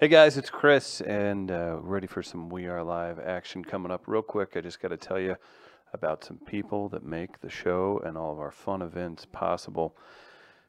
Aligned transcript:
Hey 0.00 0.08
guys, 0.08 0.38
it's 0.38 0.48
Chris, 0.48 1.02
and 1.02 1.50
uh, 1.50 1.76
ready 1.82 2.06
for 2.06 2.22
some 2.22 2.48
We 2.48 2.68
Are 2.68 2.82
Live 2.82 3.18
action 3.18 3.62
coming 3.62 3.92
up 3.92 4.04
real 4.06 4.22
quick. 4.22 4.56
I 4.56 4.62
just 4.62 4.80
got 4.80 4.88
to 4.88 4.96
tell 4.96 5.20
you 5.20 5.36
about 5.92 6.24
some 6.24 6.38
people 6.38 6.88
that 6.88 7.04
make 7.04 7.42
the 7.42 7.50
show 7.50 8.00
and 8.02 8.16
all 8.16 8.32
of 8.32 8.40
our 8.40 8.50
fun 8.50 8.80
events 8.80 9.26
possible. 9.30 9.94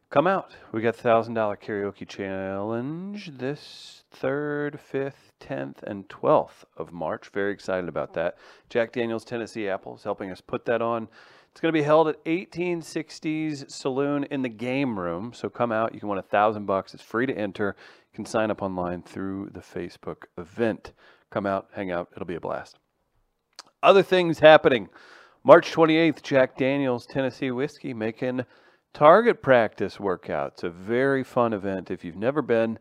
Come 0.09 0.27
out. 0.27 0.51
We 0.73 0.81
got 0.81 0.97
$1,000 0.97 1.33
karaoke 1.61 2.05
challenge 2.05 3.31
this 3.37 4.03
3rd, 4.13 4.77
5th, 4.93 5.31
10th, 5.39 5.81
and 5.83 6.09
12th 6.09 6.65
of 6.75 6.91
March. 6.91 7.29
Very 7.29 7.53
excited 7.53 7.87
about 7.87 8.13
that. 8.15 8.35
Jack 8.67 8.91
Daniels 8.91 9.23
Tennessee 9.23 9.69
Apple 9.69 9.95
is 9.95 10.03
helping 10.03 10.29
us 10.29 10.41
put 10.41 10.65
that 10.65 10.81
on. 10.81 11.07
It's 11.51 11.59
going 11.59 11.73
to 11.73 11.77
be 11.77 11.83
held 11.83 12.07
at 12.07 12.23
1860s 12.23 13.69
Saloon 13.69 14.23
in 14.25 14.41
the 14.41 14.49
game 14.49 14.97
room. 14.97 15.33
So 15.33 15.49
come 15.49 15.71
out. 15.71 15.93
You 15.93 15.99
can 15.99 16.07
win 16.07 16.17
a 16.17 16.23
thousand 16.23 16.65
bucks. 16.65 16.93
It's 16.93 17.03
free 17.03 17.25
to 17.25 17.33
enter. 17.33 17.75
Can 18.13 18.25
sign 18.25 18.51
up 18.51 18.61
online 18.61 19.03
through 19.03 19.51
the 19.53 19.61
Facebook 19.61 20.23
event. 20.37 20.91
Come 21.29 21.45
out, 21.45 21.69
hang 21.73 21.91
out. 21.91 22.09
It'll 22.13 22.25
be 22.25 22.35
a 22.35 22.41
blast. 22.41 22.77
Other 23.81 24.03
things 24.03 24.39
happening. 24.39 24.89
March 25.43 25.71
28th, 25.71 26.21
Jack 26.21 26.57
Daniels 26.57 27.05
Tennessee 27.05 27.51
Whiskey 27.51 27.93
making 27.93 28.45
target 28.93 29.41
practice 29.41 29.97
workouts. 29.97 30.63
A 30.63 30.69
very 30.69 31.23
fun 31.23 31.53
event. 31.53 31.89
If 31.89 32.03
you've 32.03 32.17
never 32.17 32.41
been, 32.41 32.77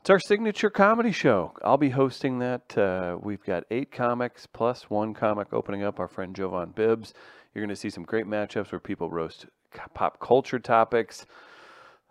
it's 0.00 0.10
our 0.10 0.20
signature 0.20 0.70
comedy 0.70 1.12
show. 1.12 1.54
I'll 1.64 1.76
be 1.76 1.90
hosting 1.90 2.38
that. 2.38 2.76
Uh, 2.78 3.18
we've 3.20 3.42
got 3.42 3.64
eight 3.70 3.90
comics 3.90 4.46
plus 4.46 4.88
one 4.88 5.14
comic 5.14 5.48
opening 5.52 5.82
up, 5.82 5.98
our 5.98 6.08
friend 6.08 6.36
Jovan 6.36 6.70
Bibbs. 6.70 7.14
You're 7.54 7.64
going 7.64 7.74
to 7.74 7.80
see 7.80 7.90
some 7.90 8.04
great 8.04 8.26
matchups 8.26 8.70
where 8.70 8.78
people 8.78 9.10
roast 9.10 9.46
pop 9.94 10.20
culture 10.20 10.58
topics. 10.58 11.26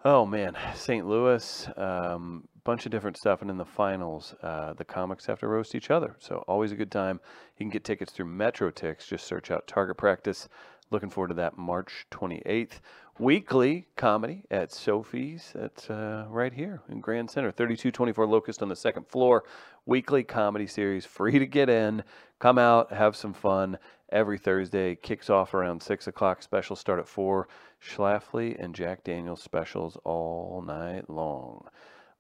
Oh 0.06 0.28
man, 0.28 0.56
St. 0.76 1.08
Louis, 1.08 1.68
um, 1.76 2.48
bunch 2.64 2.86
of 2.86 2.92
different 2.92 3.18
stuff, 3.18 3.42
and 3.42 3.50
in 3.50 3.58
the 3.58 3.66
finals, 3.66 4.36
uh, 4.44 4.74
the 4.74 4.86
comics 4.86 5.26
have 5.26 5.40
to 5.40 5.48
roast 5.48 5.74
each 5.74 5.90
other. 5.90 6.16
So 6.20 6.44
always 6.48 6.72
a 6.72 6.76
good 6.76 6.92
time. 6.92 7.20
You 7.58 7.64
can 7.64 7.72
get 7.72 7.84
tickets 7.84 8.12
through 8.12 8.28
Metro 8.28 8.70
Tix. 8.70 9.08
Just 9.08 9.26
search 9.26 9.50
out 9.50 9.66
Target 9.66 9.98
Practice. 9.98 10.50
Looking 10.92 11.10
forward 11.10 11.30
to 11.30 11.34
that 11.34 11.58
March 11.58 12.06
28th. 12.12 12.80
Weekly 13.20 13.88
comedy 13.96 14.44
at 14.52 14.72
Sophie's. 14.72 15.52
That's 15.56 15.90
uh, 15.90 16.28
right 16.30 16.54
here 16.54 16.84
in 16.90 17.02
Grand 17.02 17.32
Center, 17.32 17.52
3224 17.52 18.28
Locust 18.28 18.62
on 18.62 18.70
the 18.70 18.76
second 18.76 19.08
floor. 19.08 19.46
Weekly 19.88 20.24
comedy 20.24 20.68
series, 20.68 21.06
free 21.06 21.40
to 21.40 21.48
get 21.48 21.70
in. 21.70 22.04
Come 22.38 22.60
out, 22.60 22.94
have 22.94 23.16
some 23.16 23.34
fun. 23.34 23.80
Every 24.10 24.38
Thursday 24.38 24.96
kicks 24.96 25.30
off 25.30 25.54
around 25.54 25.84
six 25.84 26.08
o'clock. 26.08 26.42
Specials 26.42 26.80
start 26.80 27.00
at 27.00 27.08
four. 27.08 27.48
Schlafly 27.82 28.56
and 28.58 28.74
Jack 28.74 29.04
Daniels 29.04 29.42
specials 29.42 29.98
all 30.04 30.64
night 30.66 31.10
long. 31.10 31.68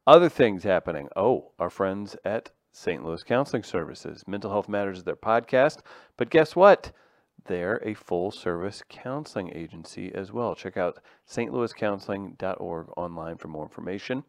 Other 0.05 0.29
things 0.29 0.63
happening. 0.63 1.07
Oh, 1.15 1.51
our 1.59 1.69
friends 1.69 2.15
at 2.25 2.51
St. 2.71 3.03
Louis 3.03 3.23
Counseling 3.23 3.63
Services. 3.63 4.23
Mental 4.27 4.51
Health 4.51 4.69
Matters 4.69 4.99
is 4.99 5.03
their 5.05 5.15
podcast. 5.15 5.79
But 6.17 6.29
guess 6.29 6.55
what? 6.55 6.91
They're 7.45 7.81
a 7.83 7.93
full 7.93 8.31
service 8.31 8.83
counseling 8.89 9.51
agency 9.55 10.13
as 10.13 10.33
well. 10.33 10.55
Check 10.55 10.75
out 10.75 10.99
stlouiscounseling.org 11.29 12.87
online 12.97 13.37
for 13.37 13.47
more 13.47 13.63
information. 13.63 14.23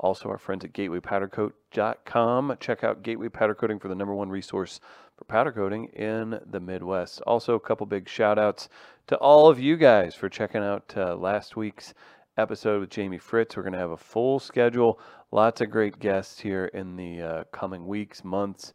Also, 0.00 0.30
our 0.30 0.38
friends 0.38 0.64
at 0.64 0.72
gatewaypowdercoat.com. 0.72 2.56
Check 2.58 2.82
out 2.82 3.02
Gateway 3.02 3.28
Powder 3.28 3.54
Coating 3.54 3.78
for 3.78 3.88
the 3.88 3.94
number 3.94 4.14
one 4.14 4.30
resource 4.30 4.80
for 5.14 5.24
powder 5.24 5.52
coating 5.52 5.84
in 5.88 6.40
the 6.50 6.58
Midwest. 6.58 7.20
Also, 7.26 7.54
a 7.54 7.60
couple 7.60 7.84
big 7.84 8.08
shout 8.08 8.38
outs 8.38 8.70
to 9.08 9.16
all 9.18 9.48
of 9.48 9.60
you 9.60 9.76
guys 9.76 10.14
for 10.14 10.30
checking 10.30 10.62
out 10.62 10.94
uh, 10.96 11.14
last 11.14 11.54
week's 11.54 11.92
episode 12.38 12.80
with 12.80 12.88
Jamie 12.88 13.18
Fritz. 13.18 13.56
We're 13.56 13.62
going 13.62 13.74
to 13.74 13.78
have 13.78 13.90
a 13.90 13.96
full 13.98 14.40
schedule, 14.40 14.98
lots 15.30 15.60
of 15.60 15.70
great 15.70 15.98
guests 15.98 16.40
here 16.40 16.64
in 16.72 16.96
the 16.96 17.20
uh, 17.20 17.44
coming 17.52 17.86
weeks, 17.86 18.24
months, 18.24 18.72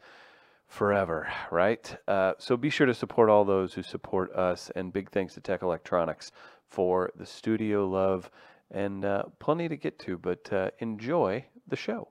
forever, 0.67 1.27
right? 1.49 1.97
Uh, 2.07 2.33
so 2.37 2.55
be 2.55 2.69
sure 2.69 2.85
to 2.85 2.93
support 2.93 3.29
all 3.29 3.45
those 3.45 3.73
who 3.73 3.81
support 3.81 4.31
us, 4.33 4.69
and 4.75 4.93
big 4.93 5.09
thanks 5.09 5.33
to 5.33 5.41
Tech 5.41 5.64
Electronics 5.64 6.31
for 6.67 7.11
the 7.15 7.25
studio 7.25 7.87
love 7.87 8.30
and 8.71 9.05
uh, 9.05 9.23
plenty 9.39 9.70
to 9.70 9.77
get 9.77 9.99
to, 9.99 10.17
but 10.17 10.52
uh, 10.52 10.71
enjoy 10.80 11.45
the 11.67 11.76
show. 11.76 12.09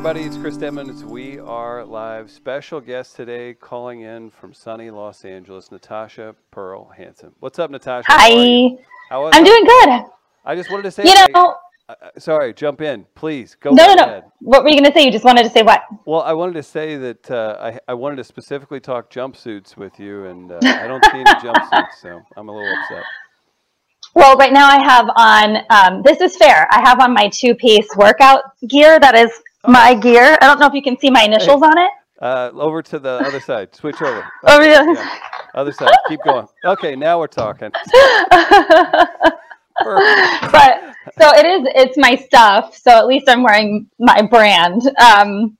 Everybody? 0.00 0.24
It's 0.24 0.38
Chris 0.38 0.56
Denman. 0.56 0.88
It's 0.88 1.02
We 1.02 1.38
Are 1.40 1.84
Live. 1.84 2.30
Special 2.30 2.80
guest 2.80 3.16
today 3.16 3.52
calling 3.52 4.00
in 4.00 4.30
from 4.30 4.54
sunny 4.54 4.90
Los 4.90 5.26
Angeles, 5.26 5.70
Natasha 5.70 6.34
Pearl 6.50 6.88
Hansen. 6.88 7.32
What's 7.40 7.58
up, 7.58 7.70
Natasha? 7.70 8.06
Hi. 8.08 8.78
How 9.10 9.26
I'm 9.26 9.44
doing 9.44 9.62
good. 9.62 10.04
I 10.46 10.56
just 10.56 10.70
wanted 10.70 10.84
to 10.84 10.90
say, 10.90 11.02
You 11.04 11.14
know, 11.34 11.54
sorry, 12.16 12.54
jump 12.54 12.80
in, 12.80 13.04
please. 13.14 13.54
Go 13.60 13.72
no, 13.72 13.88
no, 13.88 14.06
no. 14.06 14.32
What 14.40 14.62
were 14.62 14.70
you 14.70 14.76
going 14.76 14.90
to 14.90 14.98
say? 14.98 15.04
You 15.04 15.12
just 15.12 15.26
wanted 15.26 15.42
to 15.42 15.50
say 15.50 15.62
what? 15.62 15.82
Well, 16.06 16.22
I 16.22 16.32
wanted 16.32 16.54
to 16.54 16.62
say 16.62 16.96
that 16.96 17.30
uh, 17.30 17.58
I, 17.60 17.78
I 17.88 17.92
wanted 17.92 18.16
to 18.16 18.24
specifically 18.24 18.80
talk 18.80 19.10
jumpsuits 19.10 19.76
with 19.76 20.00
you, 20.00 20.24
and 20.24 20.50
uh, 20.50 20.60
I 20.62 20.86
don't 20.86 21.04
see 21.04 21.18
any 21.18 21.24
jumpsuits, 21.24 21.92
so 22.00 22.22
I'm 22.38 22.48
a 22.48 22.56
little 22.56 22.74
upset. 22.74 23.04
Well, 24.14 24.34
right 24.36 24.52
now 24.54 24.66
I 24.66 24.82
have 24.82 25.10
on, 25.14 25.56
um, 25.68 26.02
this 26.02 26.22
is 26.22 26.36
fair. 26.38 26.66
I 26.70 26.80
have 26.88 27.00
on 27.00 27.12
my 27.12 27.28
two 27.28 27.54
piece 27.54 27.86
workout 27.96 28.44
gear. 28.66 28.98
That 28.98 29.14
is 29.14 29.30
my 29.66 29.94
gear. 29.94 30.36
I 30.40 30.46
don't 30.46 30.58
know 30.60 30.66
if 30.66 30.74
you 30.74 30.82
can 30.82 30.98
see 30.98 31.10
my 31.10 31.22
initials 31.22 31.62
on 31.62 31.78
it. 31.78 31.90
Uh, 32.20 32.50
over 32.54 32.82
to 32.82 32.98
the 32.98 33.22
other 33.26 33.40
side. 33.40 33.74
Switch 33.74 34.00
over. 34.02 34.24
Oh, 34.44 34.60
yeah. 34.60 34.84
Yeah, 34.92 35.18
other 35.54 35.72
side. 35.72 35.94
Keep 36.08 36.20
going. 36.24 36.46
Okay, 36.64 36.94
now 36.96 37.18
we're 37.18 37.26
talking. 37.26 37.70
But 39.82 40.94
so 41.18 41.30
it 41.34 41.46
is, 41.46 41.66
it's 41.74 41.96
my 41.96 42.14
stuff. 42.14 42.76
So 42.76 42.90
at 42.90 43.06
least 43.06 43.28
I'm 43.28 43.42
wearing 43.42 43.88
my 43.98 44.22
brand. 44.22 44.82
Um, 44.98 45.56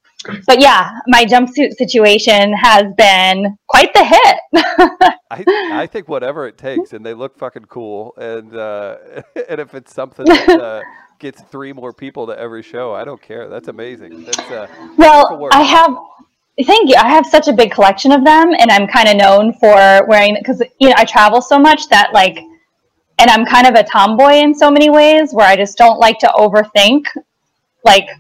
but 0.47 0.61
yeah, 0.61 0.91
my 1.07 1.25
jumpsuit 1.25 1.73
situation 1.77 2.53
has 2.53 2.85
been 2.97 3.57
quite 3.67 3.93
the 3.95 4.05
hit. 4.05 5.17
I, 5.31 5.45
I 5.83 5.87
think 5.87 6.09
whatever 6.09 6.47
it 6.47 6.59
takes, 6.59 6.93
and 6.93 7.05
they 7.05 7.15
look 7.15 7.39
fucking 7.39 7.67
cool. 7.67 8.15
And 8.17 8.55
uh, 8.55 8.97
and 9.49 9.61
if 9.61 9.75
it's 9.75 9.95
something 9.95 10.27
that 10.27 10.49
uh, 10.49 10.83
gets 11.19 11.43
three 11.43 11.73
more 11.73 11.93
people 11.93 12.27
to 12.27 12.39
every 12.39 12.63
show, 12.63 12.95
I 12.95 13.05
don't 13.05 13.21
care. 13.21 13.49
That's 13.49 13.69
amazing. 13.69 14.25
That's 14.25 14.51
uh, 14.51 14.67
Well. 14.97 15.49
I 15.53 15.63
have. 15.63 15.97
Thank 16.67 16.91
you. 16.91 16.97
I 16.97 17.09
have 17.09 17.25
such 17.25 17.49
a 17.49 17.55
big 17.55 17.71
collection 17.71 18.13
of 18.13 18.23
them, 18.23 18.53
and 18.59 18.71
I'm 18.71 18.87
kind 18.87 19.09
of 19.09 19.17
known 19.17 19.55
for 19.55 20.07
wearing 20.07 20.37
because 20.39 20.63
you 20.79 20.91
know 20.91 20.95
I 20.99 21.07
travel 21.07 21.41
so 21.41 21.59
much 21.59 21.89
that 21.89 22.13
like, 22.13 22.39
and 23.19 23.31
I'm 23.31 23.47
kind 23.47 23.67
of 23.67 23.75
a 23.75 23.85
tomboy 23.85 24.35
in 24.35 24.55
so 24.55 24.71
many 24.71 24.91
ways 24.91 25.33
where 25.33 25.47
I 25.47 25.57
just 25.57 25.79
don't 25.79 25.99
like 25.99 26.19
to 26.19 26.27
overthink. 26.37 27.07
Like, 27.83 28.11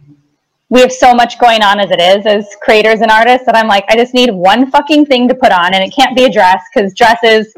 we 0.70 0.80
have 0.80 0.92
so 0.92 1.12
much 1.12 1.38
going 1.38 1.62
on 1.62 1.80
as 1.80 1.90
it 1.90 2.00
is 2.00 2.26
as 2.26 2.56
creators 2.62 3.00
and 3.00 3.10
artists 3.10 3.44
that 3.44 3.56
I'm 3.56 3.68
like, 3.68 3.84
I 3.88 3.96
just 3.96 4.14
need 4.14 4.30
one 4.30 4.70
fucking 4.70 5.06
thing 5.06 5.28
to 5.28 5.34
put 5.34 5.52
on, 5.52 5.74
and 5.74 5.84
it 5.84 5.92
can't 5.94 6.16
be 6.16 6.24
a 6.24 6.30
dress 6.30 6.62
because 6.72 6.94
dresses 6.94 7.52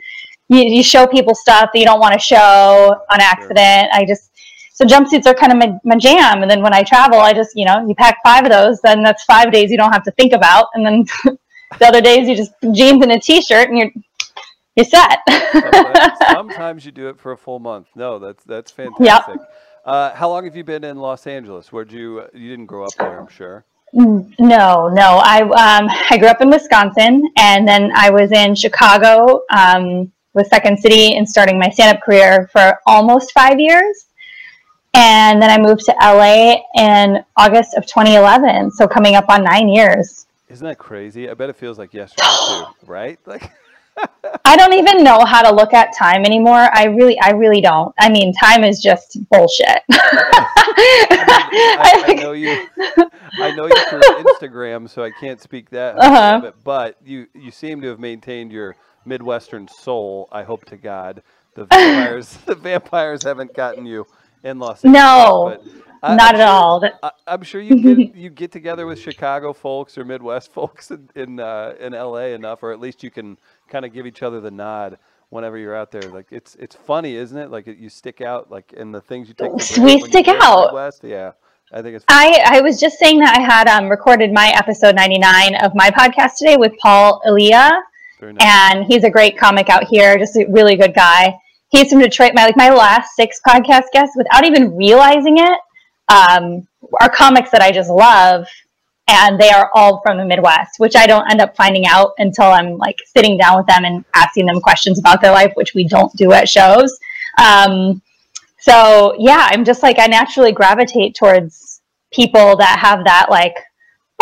you, 0.49 0.65
you 0.65 0.83
show 0.83 1.06
people 1.06 1.34
stuff 1.34 1.71
that 1.73 1.78
you 1.78 1.84
don't 1.84 2.00
want 2.00 2.12
to 2.12 2.19
show 2.19 2.97
on 3.11 3.21
accident. 3.21 3.89
I 3.93 4.05
just 4.06 4.31
so 4.75 4.84
jumpsuits 4.84 5.27
are 5.27 5.34
kind 5.34 5.53
of 5.53 5.59
my, 5.59 5.78
my 5.84 5.97
jam. 5.97 6.43
And 6.43 6.50
then 6.50 6.62
when 6.62 6.75
I 6.75 6.83
travel, 6.83 7.21
I 7.21 7.33
just, 7.33 7.50
you 7.55 7.65
know, 7.65 7.87
you 7.87 7.95
pack 7.95 8.19
five 8.25 8.45
of 8.45 8.50
those, 8.50 8.81
then 8.81 9.03
that's 9.03 9.23
five 9.25 9.53
days 9.53 9.71
you 9.71 9.77
don't 9.77 9.93
have 9.93 10.03
to 10.05 10.11
think 10.12 10.33
about. 10.33 10.67
And 10.75 10.84
then 10.84 11.05
the 11.79 11.87
other 11.87 12.00
days 12.00 12.29
you 12.29 12.34
just 12.34 12.53
jeans 12.73 13.03
and 13.03 13.12
a 13.12 13.21
t-shirt 13.21 13.69
and 13.69 13.79
you're, 13.79 13.91
you're 14.75 14.87
set. 14.87 15.20
sometimes, 15.53 16.19
sometimes 16.31 16.87
you 16.87 16.93
do 16.93 17.09
it 17.09 17.19
for 17.19 17.32
a 17.32 17.37
full 17.37 17.59
month. 17.59 17.88
No, 17.94 18.19
that's 18.19 18.43
that's 18.44 18.70
fantastic. 18.70 19.37
Uh, 19.84 20.14
how 20.14 20.29
long 20.29 20.44
have 20.44 20.55
you 20.55 20.62
been 20.62 20.84
in 20.84 20.96
Los 20.96 21.26
Angeles? 21.26 21.73
Where'd 21.73 21.90
you 21.90 22.25
you 22.32 22.50
didn't 22.50 22.67
grow 22.67 22.84
up 22.84 22.94
there? 22.96 23.19
I'm 23.19 23.29
sure. 23.29 23.64
no, 23.93 24.88
no. 24.88 25.20
I, 25.23 25.40
um, 25.43 25.88
I 26.11 26.17
grew 26.19 26.29
up 26.29 26.40
in 26.40 26.50
Wisconsin 26.50 27.31
and 27.37 27.67
then 27.67 27.90
I 27.94 28.11
was 28.11 28.32
in 28.32 28.55
Chicago, 28.55 29.43
um, 29.50 30.11
with 30.34 30.46
Second 30.46 30.79
City 30.79 31.17
and 31.17 31.29
starting 31.29 31.58
my 31.58 31.69
stand-up 31.69 32.02
career 32.02 32.49
for 32.52 32.79
almost 32.87 33.32
five 33.32 33.61
years. 33.61 34.06
And 34.94 35.43
then 35.43 35.50
I 35.50 35.58
moved 35.58 35.85
to 35.87 35.94
LA 36.00 36.62
in 36.76 37.25
August 37.37 37.75
of 37.75 37.87
2011. 37.87 38.70
So 38.70 38.87
coming 38.87 39.14
up 39.14 39.28
on 39.28 39.44
nine 39.44 39.69
years. 39.69 40.26
Isn't 40.49 40.67
that 40.67 40.78
crazy? 40.78 41.28
I 41.28 41.35
bet 41.35 41.50
it 41.50 41.56
feels 41.56 41.78
like 41.78 41.93
yesterday 41.93 42.28
too, 42.49 42.67
right? 42.87 43.19
Like 43.26 43.50
I 44.44 44.56
don't 44.56 44.73
even 44.75 45.05
know 45.05 45.25
how 45.25 45.43
to 45.43 45.55
look 45.55 45.75
at 45.75 45.97
time 45.97 46.25
anymore. 46.25 46.69
I 46.73 46.85
really, 46.85 47.19
I 47.21 47.31
really 47.31 47.61
don't. 47.61 47.94
I 47.99 48.09
mean, 48.09 48.33
time 48.35 48.65
is 48.65 48.81
just 48.81 49.19
bullshit. 49.31 49.83
I, 51.11 52.05
I 52.06 52.15
know 52.23 52.33
you. 52.33 52.67
I 53.35 53.55
know 53.55 53.67
you 53.67 53.89
through 53.89 54.00
Instagram, 54.00 54.89
so 54.89 55.03
I 55.03 55.11
can't 55.11 55.41
speak 55.41 55.71
that. 55.71 55.97
Uh-huh. 55.99 56.43
It, 56.47 56.55
but 56.65 56.97
you 57.05 57.27
you 57.35 57.50
seem 57.50 57.81
to 57.83 57.89
have 57.89 58.00
maintained 58.00 58.53
your 58.53 58.77
Midwestern 59.05 59.69
soul. 59.69 60.29
I 60.33 60.43
hope 60.43 60.65
to 60.67 60.77
God 60.77 61.23
the 61.55 61.65
vampires 61.71 62.37
the 62.47 62.55
vampires 62.55 63.23
haven't 63.23 63.55
gotten 63.55 63.87
you 63.87 64.06
in 64.43 64.59
Los 64.59 64.85
Angeles. 64.85 65.03
No, 65.03 65.56
but 65.56 65.92
I- 66.02 66.16
Not 66.16 66.34
I'm 66.34 66.40
at 66.40 66.44
sure- 66.46 66.54
all. 66.54 66.81
That- 66.81 66.99
I, 67.02 67.10
I'm 67.26 67.43
sure 67.43 67.60
you 67.60 67.81
get 67.96 68.14
you 68.16 68.31
get 68.31 68.50
together 68.52 68.87
with 68.87 68.99
Chicago 68.99 69.52
folks 69.52 69.96
or 69.96 70.04
Midwest 70.04 70.52
folks 70.58 70.90
in 70.90 71.08
in, 71.14 71.40
uh, 71.40 71.75
in 71.81 71.93
LA 71.93 72.26
enough, 72.34 72.62
or 72.62 72.72
at 72.72 72.81
least 72.81 73.02
you 73.02 73.10
can 73.10 73.38
kind 73.69 73.84
of 73.84 73.93
give 73.93 74.06
each 74.06 74.22
other 74.22 74.40
the 74.40 74.50
nod 74.50 74.99
whenever 75.31 75.56
you're 75.56 75.76
out 75.76 75.90
there. 75.90 76.02
Like 76.02 76.26
it's 76.31 76.54
it's 76.56 76.75
funny, 76.76 77.14
isn't 77.16 77.37
it? 77.38 77.50
Like 77.50 77.66
you 77.66 77.88
stick 77.88 78.20
out, 78.20 78.50
like 78.50 78.72
in 78.72 78.93
the 78.93 79.00
things 79.00 79.28
you 79.28 79.34
take. 79.34 79.52
We 79.52 79.58
granted 79.58 79.78
when 79.82 79.99
you 79.99 80.06
stick 80.06 80.26
live 80.26 80.34
in 80.34 80.38
the 80.40 80.44
out. 80.44 80.64
Midwest. 80.66 81.04
Yeah, 81.04 81.32
I 81.72 81.82
think 81.82 81.96
it's. 81.96 82.04
I, 82.08 82.43
I 82.46 82.60
was 82.60 82.81
just 82.81 82.99
saying 82.99 83.20
that 83.20 83.37
I 83.38 83.40
had 83.40 83.69
um, 83.69 83.88
recorded 83.88 84.32
my 84.32 84.49
episode 84.56 84.94
99 84.96 85.54
of 85.56 85.72
my 85.75 85.90
podcast 85.90 86.37
today 86.37 86.56
with 86.56 86.72
Paul 86.81 87.22
Elia, 87.26 87.70
nice. 88.20 88.37
and 88.40 88.84
he's 88.84 89.04
a 89.04 89.10
great 89.10 89.38
comic 89.38 89.69
out 89.70 89.84
here, 89.84 90.19
just 90.19 90.37
a 90.37 90.46
really 90.49 90.76
good 90.76 90.94
guy. 90.94 91.34
He's 91.69 91.90
from 91.90 92.00
Detroit. 92.00 92.32
My 92.34 92.44
like 92.44 92.56
my 92.56 92.70
last 92.70 93.14
six 93.16 93.40
podcast 93.46 93.84
guests, 93.93 94.14
without 94.16 94.44
even 94.44 94.76
realizing 94.76 95.38
it, 95.38 95.58
um, 96.12 96.67
are 97.00 97.09
comics 97.09 97.50
that 97.50 97.62
I 97.62 97.73
just 97.73 97.91
love, 97.91 98.47
and 99.09 99.41
they 99.41 99.50
are 99.50 99.70
all 99.75 100.00
from 100.03 100.19
the 100.19 100.25
Midwest, 100.25 100.79
which 100.79 100.94
I 100.97 101.06
don't 101.06 101.29
end 101.31 101.41
up 101.41 101.56
finding 101.56 101.87
out 101.87 102.12
until 102.19 102.47
I'm 102.47 102.76
like 102.76 102.97
sitting 103.17 103.38
down 103.38 103.56
with 103.56 103.67
them 103.67 103.85
and 103.85 104.05
asking 104.14 104.47
them 104.47 104.61
questions 104.61 104.99
about 104.99 105.20
their 105.20 105.32
life, 105.32 105.53
which 105.55 105.75
we 105.75 105.85
don't 105.85 106.12
do 106.14 106.32
at 106.32 106.49
shows. 106.49 106.99
Um, 107.43 108.03
so 108.59 109.14
yeah, 109.19 109.49
I'm 109.50 109.64
just 109.64 109.82
like 109.82 109.99
I 109.99 110.06
naturally 110.06 110.53
gravitate 110.53 111.14
towards 111.14 111.81
people 112.12 112.56
that 112.59 112.79
have 112.79 113.05
that 113.05 113.26
like 113.31 113.56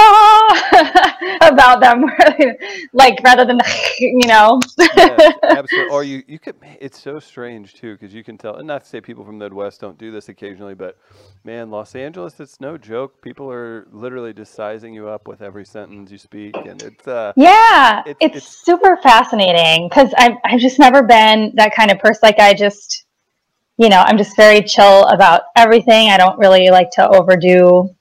ah, 0.02 1.38
about 1.43 1.81
them, 1.81 2.05
like 2.93 3.19
rather 3.25 3.44
than 3.44 3.61
you 4.00 4.26
know. 4.26 4.61
yeah, 4.79 5.32
absolutely. 5.43 5.91
Or 5.93 6.02
you, 6.05 6.23
you 6.26 6.38
could. 6.38 6.56
It's 6.81 7.00
so 7.00 7.19
strange 7.20 7.75
too, 7.75 7.94
because 7.97 8.14
you 8.14 8.25
can 8.25 8.38
tell. 8.38 8.56
And 8.56 8.67
not 8.67 8.82
to 8.85 8.88
say 8.88 9.00
people 9.00 9.25
from 9.25 9.38
the 9.38 9.44
Midwest 9.47 9.81
don't 9.81 9.99
do 9.99 10.11
this 10.11 10.29
occasionally, 10.29 10.75
but 10.75 10.97
man, 11.44 11.70
Los 11.70 11.94
Angeles, 11.94 12.38
it's 12.41 12.61
no 12.61 12.79
joke. 12.79 13.20
People 13.23 13.50
are 13.50 13.87
literally 13.93 14.32
just 14.32 14.55
sizing 14.55 14.94
you 14.94 15.08
up 15.08 15.29
with 15.29 15.43
every 15.43 15.64
sentence 15.64 16.11
you 16.11 16.19
speak, 16.19 16.55
and 16.56 16.82
it's. 16.82 17.06
uh 17.08 17.32
Yeah, 17.37 18.00
It's- 18.00 18.17
it's, 18.20 18.37
it's- 18.37 18.49
super 18.49 18.97
fascinating 19.02 19.88
because 19.88 20.12
I've, 20.17 20.37
I've 20.44 20.61
just 20.61 20.79
never 20.79 21.02
been 21.02 21.52
that 21.56 21.75
kind 21.75 21.91
of 21.91 21.99
person. 21.99 22.20
Like, 22.23 22.38
I 22.38 22.55
just, 22.55 23.05
you 23.79 23.88
know, 23.88 24.02
I'm 24.06 24.19
just 24.19 24.37
very 24.37 24.62
chill 24.62 25.05
about 25.06 25.43
everything. 25.56 26.11
I 26.11 26.17
don't 26.19 26.38
really 26.38 26.70
like 26.70 26.91
to 26.93 27.08
overdo. 27.08 27.94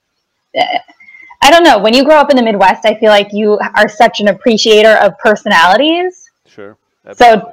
I 1.42 1.50
don't 1.50 1.64
know. 1.64 1.78
When 1.78 1.94
you 1.94 2.04
grow 2.04 2.16
up 2.16 2.30
in 2.30 2.36
the 2.36 2.42
Midwest, 2.42 2.84
I 2.84 2.94
feel 2.94 3.10
like 3.10 3.32
you 3.32 3.58
are 3.76 3.88
such 3.88 4.20
an 4.20 4.28
appreciator 4.28 4.96
of 4.96 5.18
personalities. 5.18 6.30
Sure. 6.46 6.76
So, 7.04 7.10
absolutely. 7.10 7.52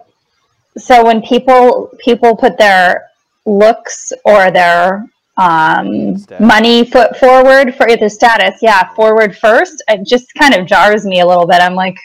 so 0.77 1.05
when 1.05 1.21
people 1.21 1.91
people 1.99 2.35
put 2.35 2.57
their 2.57 3.07
looks 3.45 4.11
or 4.25 4.51
their 4.51 5.07
um, 5.37 6.17
Status. 6.17 6.45
money 6.45 6.83
foot 6.83 7.15
forward 7.17 7.75
for 7.75 7.87
the 7.95 8.09
status, 8.09 8.59
yeah, 8.61 8.93
forward 8.93 9.37
first, 9.37 9.81
it 9.87 10.05
just 10.05 10.33
kind 10.33 10.53
of 10.53 10.67
jars 10.67 11.05
me 11.05 11.21
a 11.21 11.25
little 11.25 11.47
bit. 11.47 11.61
I'm 11.61 11.75
like, 11.75 11.97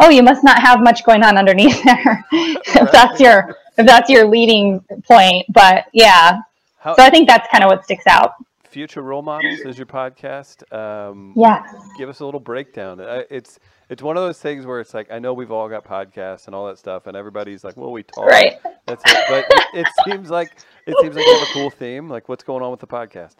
oh, 0.00 0.10
you 0.10 0.22
must 0.22 0.42
not 0.42 0.60
have 0.60 0.80
much 0.80 1.04
going 1.04 1.22
on 1.22 1.38
underneath 1.38 1.82
there 1.84 2.24
if 2.32 2.90
that's 2.90 3.20
your 3.20 3.56
if 3.78 3.86
that's 3.86 4.10
your 4.10 4.26
leading 4.26 4.80
point. 5.06 5.46
But 5.50 5.86
yeah, 5.92 6.40
How, 6.80 6.96
so 6.96 7.02
I 7.02 7.10
think 7.10 7.28
that's 7.28 7.48
kind 7.48 7.62
of 7.62 7.68
what 7.68 7.84
sticks 7.84 8.06
out. 8.06 8.34
Future 8.72 9.02
role 9.02 9.22
models 9.22 9.60
is 9.60 9.76
your 9.78 9.86
podcast. 9.86 10.62
Um, 10.72 11.34
Yeah. 11.36 11.62
give 11.98 12.08
us 12.08 12.20
a 12.20 12.24
little 12.24 12.40
breakdown. 12.40 13.00
Uh, 13.00 13.22
It's 13.30 13.58
it's 13.90 14.02
one 14.02 14.16
of 14.16 14.22
those 14.22 14.40
things 14.40 14.64
where 14.64 14.80
it's 14.80 14.94
like 14.94 15.12
I 15.12 15.18
know 15.18 15.34
we've 15.34 15.52
all 15.52 15.68
got 15.68 15.84
podcasts 15.84 16.46
and 16.46 16.54
all 16.54 16.66
that 16.66 16.78
stuff, 16.78 17.06
and 17.06 17.16
everybody's 17.16 17.62
like, 17.62 17.76
"Well, 17.76 17.92
we 17.92 18.02
talk." 18.02 18.26
Right. 18.26 18.54
That's 18.86 19.02
it. 19.06 19.24
But 19.28 19.44
it, 19.74 19.86
it 19.86 19.86
seems 20.04 20.30
like 20.30 20.50
it 20.86 20.96
seems 21.00 21.14
like 21.14 21.26
you 21.26 21.32
have 21.38 21.48
a 21.48 21.52
cool 21.52 21.70
theme. 21.70 22.08
Like, 22.08 22.28
what's 22.28 22.42
going 22.44 22.62
on 22.62 22.70
with 22.70 22.80
the 22.80 22.86
podcast? 22.86 23.34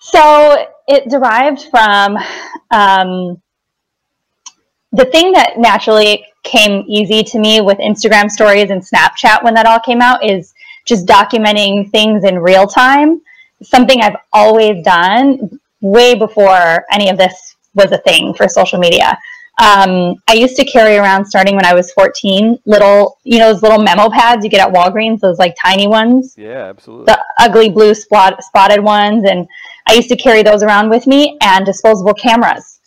So 0.00 0.66
it 0.88 1.08
derived 1.08 1.64
from 1.70 2.16
um, 2.70 3.40
the 4.92 5.04
thing 5.04 5.32
that 5.32 5.58
naturally 5.58 6.24
came 6.42 6.84
easy 6.88 7.22
to 7.22 7.38
me 7.38 7.60
with 7.60 7.78
Instagram 7.78 8.30
stories 8.30 8.70
and 8.70 8.82
Snapchat 8.82 9.44
when 9.44 9.54
that 9.54 9.66
all 9.66 9.78
came 9.78 10.00
out 10.00 10.24
is 10.24 10.52
just 10.86 11.06
documenting 11.06 11.90
things 11.90 12.24
in 12.24 12.38
real 12.38 12.66
time. 12.66 13.20
Something 13.62 14.00
I've 14.00 14.16
always 14.32 14.84
done 14.84 15.60
way 15.80 16.14
before 16.14 16.84
any 16.92 17.08
of 17.08 17.18
this 17.18 17.56
was 17.74 17.92
a 17.92 17.98
thing 17.98 18.34
for 18.34 18.48
social 18.48 18.78
media. 18.78 19.18
Um, 19.60 20.16
I 20.28 20.32
used 20.32 20.56
to 20.56 20.64
carry 20.64 20.96
around 20.96 21.26
starting 21.26 21.54
when 21.56 21.66
I 21.66 21.74
was 21.74 21.92
14 21.92 22.58
little, 22.64 23.18
you 23.22 23.38
know, 23.38 23.52
those 23.52 23.62
little 23.62 23.82
memo 23.82 24.08
pads 24.08 24.44
you 24.44 24.50
get 24.50 24.66
at 24.66 24.72
Walgreens, 24.72 25.20
those 25.20 25.38
like 25.38 25.54
tiny 25.62 25.86
ones? 25.86 26.34
Yeah, 26.38 26.64
absolutely. 26.68 27.06
the 27.06 27.22
ugly 27.38 27.68
blue 27.68 27.94
spot, 27.94 28.42
spotted 28.42 28.80
ones 28.80 29.24
and 29.28 29.46
i 29.88 29.94
used 29.94 30.08
to 30.08 30.16
carry 30.16 30.42
those 30.42 30.62
around 30.62 30.88
with 30.88 31.06
me 31.06 31.36
and 31.42 31.66
disposable 31.66 32.14
cameras. 32.14 32.80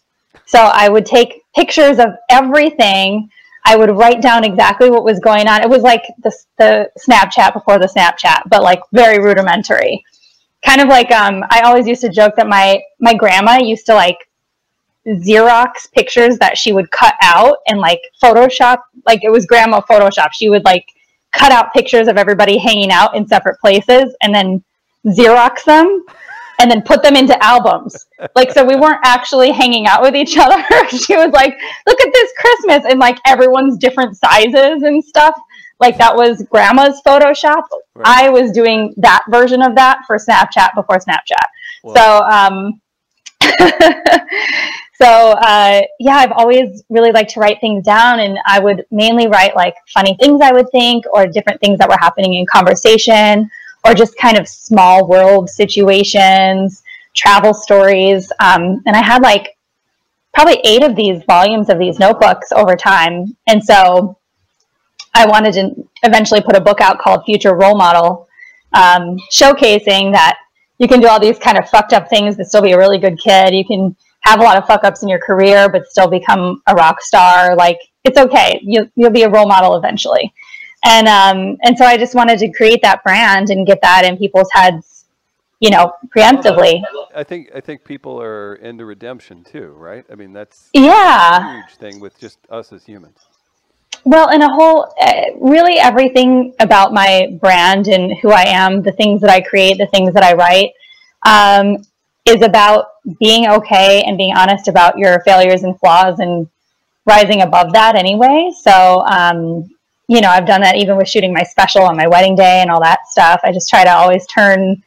So 0.46 0.60
i 0.60 0.90
would 0.90 1.06
take 1.06 1.44
pictures 1.56 2.00
of 2.00 2.10
everything. 2.30 3.30
I 3.64 3.76
would 3.76 3.92
write 3.92 4.22
down 4.22 4.44
exactly 4.44 4.90
what 4.90 5.04
was 5.04 5.20
going 5.20 5.48
on. 5.48 5.62
It 5.62 5.70
was 5.70 5.82
like 5.82 6.04
the, 6.24 6.32
the 6.58 6.90
snapchat 7.00 7.54
before 7.54 7.78
the 7.78 7.88
snapchat 7.88 8.42
but 8.50 8.64
like 8.64 8.80
very 8.92 9.20
rudimentary 9.20 10.04
kind 10.66 10.82
of 10.82 10.88
like 10.88 11.12
um, 11.12 11.44
i 11.50 11.62
always 11.62 11.88
used 11.88 12.02
to 12.02 12.10
joke 12.10 12.34
that 12.36 12.48
my 12.48 12.82
my 13.00 13.14
grandma 13.14 13.58
used 13.58 13.86
to 13.86 13.94
like 13.94 14.18
xerox 15.08 15.92
pictures 15.92 16.38
that 16.40 16.58
she 16.58 16.74
would 16.74 16.90
cut 16.92 17.14
out 17.22 17.58
and 17.68 17.80
like 17.80 18.02
photoshop 18.22 18.80
like 19.06 19.24
it 19.24 19.30
was 19.30 19.46
grandma 19.46 19.80
photoshop 19.82 20.30
she 20.34 20.50
would 20.50 20.66
like 20.66 20.86
cut 21.36 21.52
out 21.52 21.74
pictures 21.74 22.08
of 22.08 22.18
everybody 22.18 22.58
hanging 22.58 22.92
out 22.92 23.16
in 23.16 23.28
separate 23.28 23.60
places 23.60 24.16
and 24.22 24.34
then 24.34 24.64
Xerox 25.06 25.64
them 25.64 26.04
and 26.60 26.72
then 26.72 26.82
put 26.82 27.04
them 27.04 27.16
into 27.16 27.42
albums. 27.44 28.08
Like, 28.36 28.52
so 28.52 28.64
we 28.64 28.76
weren't 28.76 29.02
actually 29.04 29.52
hanging 29.52 29.88
out 29.88 30.02
with 30.02 30.16
each 30.16 30.38
other. 30.38 30.64
she 30.90 31.16
was 31.16 31.32
like, 31.32 31.58
look 31.86 32.02
at 32.02 32.14
this 32.14 32.32
Christmas 32.40 32.90
and 32.90 33.00
like 33.00 33.20
everyone's 33.26 33.78
different 33.78 34.18
sizes 34.18 34.84
and 34.84 35.04
stuff. 35.04 35.36
Like, 35.80 35.98
that 35.98 36.16
was 36.16 36.44
grandma's 36.50 37.02
Photoshop. 37.06 37.64
Right. 37.96 38.06
I 38.06 38.30
was 38.30 38.52
doing 38.52 38.94
that 38.98 39.24
version 39.30 39.62
of 39.62 39.76
that 39.76 40.04
for 40.08 40.18
Snapchat 40.18 40.74
before 40.76 40.98
Snapchat. 40.98 41.48
Well, 41.84 41.96
So, 41.96 42.26
um, 42.26 42.82
so 44.96 45.06
uh, 45.06 45.82
yeah, 46.00 46.16
I've 46.16 46.32
always 46.32 46.84
really 46.90 47.12
liked 47.12 47.32
to 47.32 47.40
write 47.40 47.60
things 47.62 47.84
down, 47.84 48.20
and 48.20 48.38
I 48.48 48.60
would 48.60 48.86
mainly 48.92 49.28
write 49.28 49.56
like 49.56 49.76
funny 49.94 50.16
things 50.20 50.42
I 50.42 50.52
would 50.52 50.70
think, 50.72 51.06
or 51.12 51.28
different 51.28 51.60
things 51.60 51.80
that 51.80 51.90
were 51.90 51.98
happening 52.00 52.36
in 52.36 52.46
conversation, 52.46 53.50
or 53.84 53.94
just 53.94 54.18
kind 54.18 54.38
of 54.38 54.48
small 54.48 55.08
world 55.08 55.50
situations, 55.50 56.84
travel 57.14 57.54
stories. 57.54 58.32
Um, 58.40 58.82
and 58.86 58.96
I 58.96 59.04
had 59.04 59.22
like 59.22 59.58
probably 60.34 60.60
eight 60.64 60.84
of 60.84 60.96
these 60.96 61.24
volumes 61.26 61.70
of 61.70 61.80
these 61.80 62.00
notebooks 62.00 62.52
over 62.52 62.76
time, 62.76 63.36
and 63.48 63.64
so 63.64 64.18
I 65.16 65.26
wanted 65.26 65.54
to 65.54 65.88
eventually 66.04 66.42
put 66.42 66.56
a 66.56 66.62
book 66.62 66.82
out 66.82 67.00
called 67.00 67.24
Future 67.26 67.56
Role 67.56 67.76
Model, 67.78 68.28
um, 68.74 69.18
showcasing 69.32 70.12
that 70.12 70.38
you 70.78 70.88
can 70.90 71.00
do 71.00 71.08
all 71.08 71.20
these 71.22 71.40
kind 71.40 71.58
of 71.58 71.70
fucked 71.70 71.94
up 71.94 72.10
things 72.10 72.36
but 72.36 72.46
still 72.48 72.62
be 72.62 72.74
a 72.74 72.78
really 72.78 72.98
good 72.98 73.18
kid. 73.18 73.54
You 73.56 73.64
can 73.66 73.96
have 74.22 74.40
a 74.42 74.44
lot 74.44 74.58
of 74.58 74.68
fuck 74.68 74.84
ups 74.84 75.04
in 75.04 75.10
your 75.10 75.20
career 75.20 75.70
but 75.70 75.88
still 75.88 76.10
become 76.10 76.62
a 76.68 76.76
rock 76.76 77.02
star. 77.02 77.56
Like 77.56 77.80
it's 78.04 78.18
okay. 78.18 78.60
You 78.62 78.92
you'll 78.96 79.10
be 79.12 79.24
a 79.24 79.30
role 79.30 79.48
model 79.48 79.78
eventually. 79.78 80.34
And 80.84 81.08
um 81.08 81.58
and 81.64 81.78
so 81.78 81.86
I 81.86 81.96
just 81.98 82.14
wanted 82.14 82.38
to 82.40 82.52
create 82.52 82.82
that 82.82 83.02
brand 83.04 83.50
and 83.52 83.66
get 83.66 83.82
that 83.84 84.04
in 84.04 84.18
people's 84.18 84.50
heads, 84.52 85.06
you 85.62 85.70
know, 85.70 85.94
preemptively. 86.14 86.82
I 87.16 87.24
think 87.24 87.52
I 87.56 87.62
think 87.62 87.86
people 87.86 88.22
are 88.22 88.56
into 88.56 88.84
redemption 88.84 89.46
too, 89.46 89.74
right? 89.78 90.04
I 90.12 90.16
mean, 90.16 90.34
that's 90.34 90.70
Yeah. 90.74 91.38
a 91.38 91.54
huge 91.62 91.76
thing 91.78 92.02
with 92.02 92.20
just 92.20 92.40
us 92.50 92.74
as 92.74 92.84
humans. 92.84 93.20
Well, 94.06 94.30
in 94.30 94.44
a 94.44 94.54
whole, 94.54 94.94
uh, 95.02 95.24
really 95.40 95.80
everything 95.80 96.54
about 96.60 96.94
my 96.94 97.36
brand 97.42 97.88
and 97.88 98.16
who 98.20 98.32
I 98.32 98.44
am, 98.44 98.84
the 98.84 98.92
things 98.92 99.20
that 99.22 99.32
I 99.32 99.42
create, 99.42 99.80
the 99.80 99.88
things 99.88 100.14
that 100.14 100.24
I 100.24 100.34
write, 100.34 100.74
um, 101.26 101.84
is 102.24 102.44
about 102.44 102.86
being 103.20 103.48
okay 103.48 104.04
and 104.04 104.16
being 104.16 104.36
honest 104.36 104.68
about 104.68 104.98
your 105.00 105.22
failures 105.22 105.64
and 105.64 105.78
flaws 105.80 106.20
and 106.20 106.48
rising 107.08 107.42
above 107.42 107.74
that 107.74 107.96
anyway. 107.96 108.52
So, 108.62 109.04
um, 109.08 109.70
you 110.08 110.22
know, 110.22 110.30
I've 110.30 110.46
done 110.46 110.62
that 110.62 110.76
even 110.76 110.98
with 110.98 111.10
shooting 111.10 111.34
my 111.34 111.44
special 111.44 111.82
on 111.82 111.98
my 111.98 112.08
wedding 112.08 112.36
day 112.36 112.62
and 112.62 112.70
all 112.70 112.82
that 112.82 113.08
stuff. 113.08 113.42
I 113.44 113.52
just 113.52 113.70
try 113.70 113.84
to 113.84 113.92
always 113.92 114.28
turn 114.28 114.84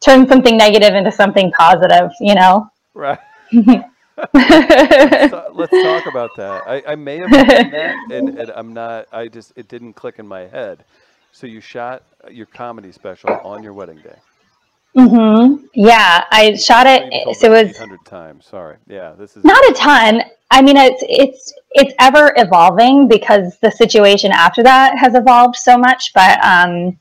turn 0.00 0.28
something 0.28 0.56
negative 0.56 0.94
into 0.94 1.10
something 1.10 1.50
positive, 1.52 2.10
you 2.20 2.34
know. 2.34 2.70
Right. 2.94 3.18
So, 4.16 5.50
let's 5.54 5.72
talk 5.72 6.06
about 6.06 6.30
that. 6.36 6.62
I, 6.66 6.82
I 6.92 6.94
may 6.94 7.18
have 7.18 7.30
done 7.30 7.46
that, 7.46 7.96
and, 8.10 8.38
and 8.38 8.50
I'm 8.54 8.72
not. 8.72 9.06
I 9.12 9.28
just 9.28 9.52
it 9.56 9.68
didn't 9.68 9.94
click 9.94 10.18
in 10.18 10.26
my 10.26 10.42
head. 10.42 10.84
So 11.32 11.46
you 11.48 11.60
shot 11.60 12.04
your 12.30 12.46
comedy 12.46 12.92
special 12.92 13.30
on 13.42 13.62
your 13.62 13.72
wedding 13.72 13.98
day. 13.98 14.16
Mm-hmm. 14.96 15.64
Yeah, 15.74 16.24
I 16.30 16.54
shot 16.54 16.86
I 16.86 16.98
know 16.98 17.04
you've 17.06 17.28
it. 17.28 17.36
So 17.36 17.52
it 17.52 17.66
was 17.66 17.76
800 17.76 18.04
times. 18.04 18.46
Sorry. 18.46 18.76
Yeah, 18.86 19.14
this 19.18 19.36
is 19.36 19.44
not 19.44 19.62
a 19.68 19.72
ton. 19.72 20.22
I 20.52 20.62
mean, 20.62 20.76
it's 20.76 21.02
it's 21.08 21.52
it's 21.72 21.92
ever 21.98 22.32
evolving 22.36 23.08
because 23.08 23.58
the 23.58 23.72
situation 23.72 24.30
after 24.30 24.62
that 24.62 24.96
has 24.96 25.16
evolved 25.16 25.56
so 25.56 25.76
much. 25.76 26.12
But 26.14 26.38
um, 26.44 26.96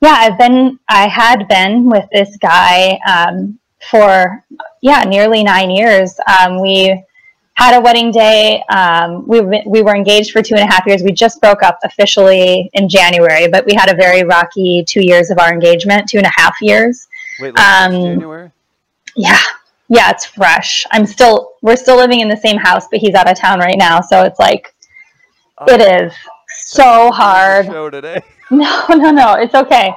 yeah, 0.00 0.14
I've 0.16 0.38
been 0.38 0.78
I 0.88 1.06
had 1.06 1.46
been 1.48 1.90
with 1.90 2.06
this 2.10 2.34
guy 2.38 2.98
um, 3.06 3.58
for 3.90 4.42
yeah 4.84 5.02
nearly 5.02 5.42
nine 5.42 5.70
years. 5.70 6.20
Um, 6.28 6.60
we 6.60 7.02
had 7.54 7.76
a 7.76 7.80
wedding 7.80 8.10
day. 8.10 8.62
Um, 8.68 9.26
we 9.26 9.40
we 9.66 9.82
were 9.82 9.96
engaged 9.96 10.30
for 10.32 10.42
two 10.42 10.54
and 10.54 10.62
a 10.62 10.72
half 10.72 10.86
years. 10.86 11.02
We 11.02 11.12
just 11.12 11.40
broke 11.40 11.62
up 11.62 11.78
officially 11.82 12.70
in 12.74 12.88
January, 12.88 13.48
but 13.48 13.64
we 13.64 13.74
had 13.74 13.90
a 13.90 13.96
very 13.96 14.22
rocky 14.24 14.84
two 14.86 15.00
years 15.02 15.30
of 15.30 15.38
our 15.38 15.52
engagement, 15.52 16.08
two 16.08 16.18
and 16.18 16.26
a 16.26 16.32
half 16.36 16.54
years. 16.60 17.08
wait. 17.40 17.56
Like 17.56 17.66
um, 17.66 17.92
January. 17.92 18.52
Yeah. 19.16 19.40
Yeah, 19.88 20.10
it's 20.10 20.24
fresh. 20.24 20.86
I'm 20.92 21.06
still 21.06 21.52
we're 21.62 21.76
still 21.76 21.96
living 21.96 22.20
in 22.20 22.28
the 22.28 22.36
same 22.36 22.56
house, 22.58 22.86
but 22.90 23.00
he's 23.00 23.14
out 23.14 23.30
of 23.30 23.38
town 23.38 23.58
right 23.60 23.78
now, 23.78 24.00
so 24.00 24.22
it's 24.22 24.38
like 24.38 24.74
it 25.68 25.80
is 25.80 26.12
so 26.48 27.10
hard. 27.10 27.66
Show 27.66 27.90
today. 27.90 28.22
No, 28.50 28.86
no, 28.90 29.10
no, 29.10 29.34
it's 29.34 29.54
okay. 29.54 29.92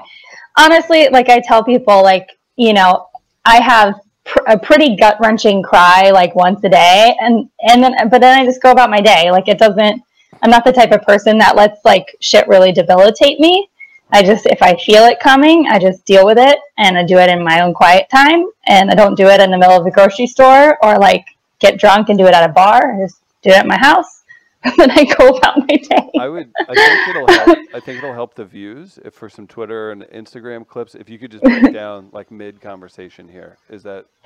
Honestly, 0.57 1.09
like 1.09 1.27
I 1.27 1.41
tell 1.41 1.63
people 1.63 2.01
like, 2.01 2.29
you 2.55 2.71
know, 2.73 3.07
I 3.45 3.59
have 3.59 3.93
pr- 4.27 4.43
a 4.47 4.59
pretty 4.59 4.95
gut-wrenching 4.95 5.63
cry 5.63 6.11
like 6.11 6.35
once 6.35 6.63
a 6.63 6.69
day 6.69 7.15
and 7.19 7.49
and 7.61 7.83
then 7.83 8.09
but 8.09 8.21
then 8.21 8.39
I 8.39 8.45
just 8.45 8.61
go 8.61 8.71
about 8.71 8.89
my 8.89 9.01
day. 9.01 9.31
Like 9.31 9.47
it 9.47 9.57
doesn't 9.57 10.03
I'm 10.41 10.51
not 10.51 10.63
the 10.65 10.73
type 10.73 10.91
of 10.91 11.01
person 11.01 11.37
that 11.39 11.55
lets 11.55 11.83
like 11.85 12.15
shit 12.19 12.47
really 12.47 12.71
debilitate 12.71 13.39
me. 13.39 13.69
I 14.11 14.23
just, 14.23 14.45
if 14.45 14.61
I 14.61 14.75
feel 14.77 15.03
it 15.03 15.19
coming, 15.19 15.67
I 15.69 15.79
just 15.79 16.05
deal 16.05 16.25
with 16.25 16.37
it 16.37 16.59
and 16.77 16.97
I 16.97 17.03
do 17.03 17.17
it 17.17 17.29
in 17.29 17.43
my 17.43 17.61
own 17.61 17.73
quiet 17.73 18.09
time. 18.09 18.45
And 18.67 18.89
I 18.89 18.95
don't 18.95 19.15
do 19.15 19.27
it 19.27 19.41
in 19.41 19.51
the 19.51 19.57
middle 19.57 19.75
of 19.77 19.83
the 19.83 19.91
grocery 19.91 20.27
store 20.27 20.77
or 20.83 20.97
like 20.97 21.25
get 21.59 21.79
drunk 21.79 22.09
and 22.09 22.17
do 22.17 22.25
it 22.25 22.33
at 22.33 22.49
a 22.49 22.53
bar. 22.53 22.95
I 22.95 23.05
just 23.05 23.21
do 23.41 23.49
it 23.49 23.57
at 23.57 23.67
my 23.67 23.77
house. 23.77 24.16
And 24.63 24.73
then 24.77 24.91
I 24.91 25.03
go 25.03 25.29
about 25.29 25.57
my 25.59 25.77
day. 25.77 26.09
I 26.19 26.27
would. 26.27 26.51
I 26.67 26.73
think 26.75 27.09
it'll 27.15 27.27
help. 27.27 27.59
I 27.73 27.79
think 27.79 27.97
it'll 27.99 28.13
help 28.13 28.33
the 28.35 28.45
views 28.45 28.99
if 29.05 29.13
for 29.13 29.29
some 29.29 29.47
Twitter 29.47 29.91
and 29.91 30.03
Instagram 30.03 30.67
clips. 30.67 30.95
If 30.95 31.09
you 31.09 31.19
could 31.19 31.31
just 31.31 31.43
break 31.43 31.73
down 31.73 32.09
like 32.11 32.31
mid 32.31 32.59
conversation 32.61 33.27
here. 33.27 33.57
Is 33.69 33.83
that 33.83 34.05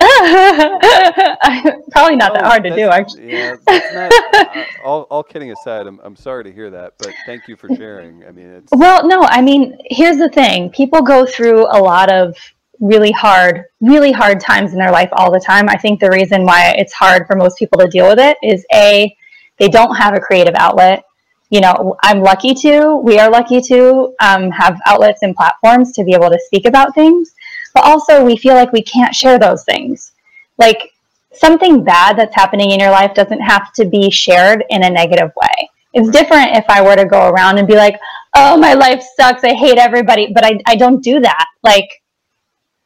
Probably 1.90 2.16
not 2.16 2.34
that 2.34 2.42
Oh, 2.44 2.48
hard 2.48 2.64
to 2.64 2.74
do, 2.74 2.88
actually. 2.88 3.32
Yeah, 3.32 3.56
not. 3.66 4.12
uh, 4.56 4.64
all, 4.84 5.02
all 5.10 5.22
kidding 5.22 5.50
aside, 5.52 5.86
I'm, 5.86 6.00
I'm 6.02 6.16
sorry 6.16 6.44
to 6.44 6.52
hear 6.52 6.70
that, 6.70 6.94
but 6.98 7.12
thank 7.26 7.46
you 7.48 7.56
for 7.56 7.68
sharing. 7.76 8.24
I 8.24 8.30
mean, 8.30 8.46
it's 8.46 8.68
Well, 8.72 9.06
no, 9.06 9.22
I 9.22 9.40
mean, 9.42 9.76
here's 9.90 10.16
the 10.18 10.28
thing 10.28 10.70
people 10.70 11.02
go 11.02 11.26
through 11.26 11.66
a 11.66 11.78
lot 11.80 12.10
of 12.10 12.36
really 12.80 13.12
hard, 13.12 13.64
really 13.80 14.12
hard 14.12 14.40
times 14.40 14.72
in 14.72 14.78
their 14.78 14.90
life 14.90 15.08
all 15.12 15.30
the 15.30 15.40
time. 15.40 15.68
I 15.68 15.76
think 15.76 16.00
the 16.00 16.10
reason 16.10 16.44
why 16.44 16.74
it's 16.78 16.92
hard 16.92 17.26
for 17.26 17.36
most 17.36 17.58
people 17.58 17.78
to 17.78 17.86
deal 17.88 18.08
with 18.08 18.18
it 18.18 18.36
is 18.42 18.64
A, 18.74 19.14
they 19.62 19.68
don't 19.68 19.94
have 19.94 20.16
a 20.16 20.20
creative 20.20 20.56
outlet. 20.56 21.04
You 21.50 21.60
know, 21.60 21.96
I'm 22.02 22.20
lucky 22.20 22.52
to, 22.54 22.96
we 22.96 23.20
are 23.20 23.30
lucky 23.30 23.60
to 23.60 24.12
um, 24.18 24.50
have 24.50 24.80
outlets 24.86 25.22
and 25.22 25.36
platforms 25.36 25.92
to 25.92 26.02
be 26.02 26.14
able 26.14 26.30
to 26.30 26.40
speak 26.46 26.66
about 26.66 26.96
things, 26.96 27.32
but 27.72 27.84
also 27.84 28.24
we 28.24 28.36
feel 28.36 28.54
like 28.54 28.72
we 28.72 28.82
can't 28.82 29.14
share 29.14 29.38
those 29.38 29.62
things. 29.62 30.14
Like 30.58 30.92
something 31.32 31.84
bad 31.84 32.18
that's 32.18 32.34
happening 32.34 32.72
in 32.72 32.80
your 32.80 32.90
life 32.90 33.14
doesn't 33.14 33.40
have 33.40 33.72
to 33.74 33.84
be 33.84 34.10
shared 34.10 34.64
in 34.68 34.82
a 34.82 34.90
negative 34.90 35.30
way. 35.36 35.70
It's 35.94 36.10
different 36.10 36.56
if 36.56 36.64
I 36.68 36.82
were 36.82 36.96
to 36.96 37.04
go 37.04 37.28
around 37.28 37.58
and 37.58 37.68
be 37.68 37.76
like, 37.76 38.00
oh, 38.34 38.56
my 38.56 38.74
life 38.74 39.04
sucks. 39.16 39.44
I 39.44 39.54
hate 39.54 39.78
everybody. 39.78 40.32
But 40.34 40.44
I, 40.44 40.58
I 40.66 40.74
don't 40.74 41.04
do 41.04 41.20
that. 41.20 41.46
Like, 41.62 41.88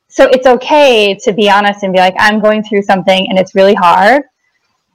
so 0.08 0.26
it's 0.26 0.46
okay 0.46 1.14
to 1.22 1.32
be 1.32 1.48
honest 1.48 1.84
and 1.84 1.94
be 1.94 2.00
like, 2.00 2.16
I'm 2.18 2.38
going 2.38 2.62
through 2.62 2.82
something 2.82 3.30
and 3.30 3.38
it's 3.38 3.54
really 3.54 3.74
hard. 3.74 4.24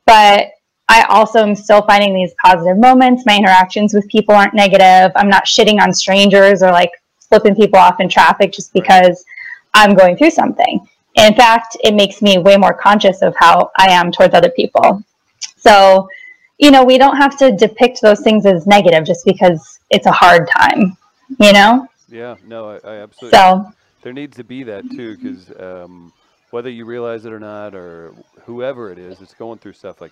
But 0.05 0.49
I 0.91 1.03
also 1.03 1.39
am 1.39 1.55
still 1.55 1.81
finding 1.83 2.13
these 2.13 2.33
positive 2.43 2.77
moments. 2.77 3.23
My 3.25 3.37
interactions 3.37 3.93
with 3.93 4.05
people 4.09 4.35
aren't 4.35 4.53
negative. 4.53 5.13
I'm 5.15 5.29
not 5.29 5.45
shitting 5.45 5.81
on 5.81 5.93
strangers 5.93 6.61
or 6.61 6.69
like 6.69 6.91
flipping 7.29 7.55
people 7.55 7.79
off 7.79 8.01
in 8.01 8.09
traffic 8.09 8.51
just 8.51 8.73
because 8.73 9.23
I'm 9.73 9.95
going 9.95 10.17
through 10.17 10.31
something. 10.31 10.85
In 11.15 11.33
fact, 11.33 11.77
it 11.85 11.93
makes 11.93 12.21
me 12.21 12.39
way 12.39 12.57
more 12.57 12.73
conscious 12.73 13.21
of 13.21 13.33
how 13.37 13.71
I 13.77 13.89
am 13.89 14.11
towards 14.11 14.33
other 14.33 14.49
people. 14.49 15.01
So, 15.55 16.09
you 16.57 16.71
know, 16.71 16.83
we 16.83 16.97
don't 16.97 17.15
have 17.15 17.37
to 17.37 17.53
depict 17.53 18.01
those 18.01 18.19
things 18.19 18.45
as 18.45 18.67
negative 18.67 19.05
just 19.05 19.23
because 19.23 19.79
it's 19.91 20.07
a 20.07 20.11
hard 20.11 20.49
time, 20.49 20.97
you 21.39 21.53
know? 21.53 21.87
yeah. 22.09 22.35
No, 22.45 22.69
I, 22.69 22.75
I 22.83 22.95
absolutely. 22.97 23.37
So, 23.37 23.71
there 24.01 24.11
needs 24.11 24.35
to 24.35 24.43
be 24.43 24.63
that 24.63 24.83
too, 24.91 25.15
because 25.15 25.51
um, 25.57 26.11
whether 26.49 26.69
you 26.69 26.83
realize 26.83 27.23
it 27.23 27.31
or 27.31 27.39
not, 27.39 27.75
or 27.75 28.13
whoever 28.43 28.91
it 28.91 28.99
is, 28.99 29.21
it's 29.21 29.33
going 29.33 29.59
through 29.59 29.73
stuff. 29.73 30.01
Like 30.01 30.11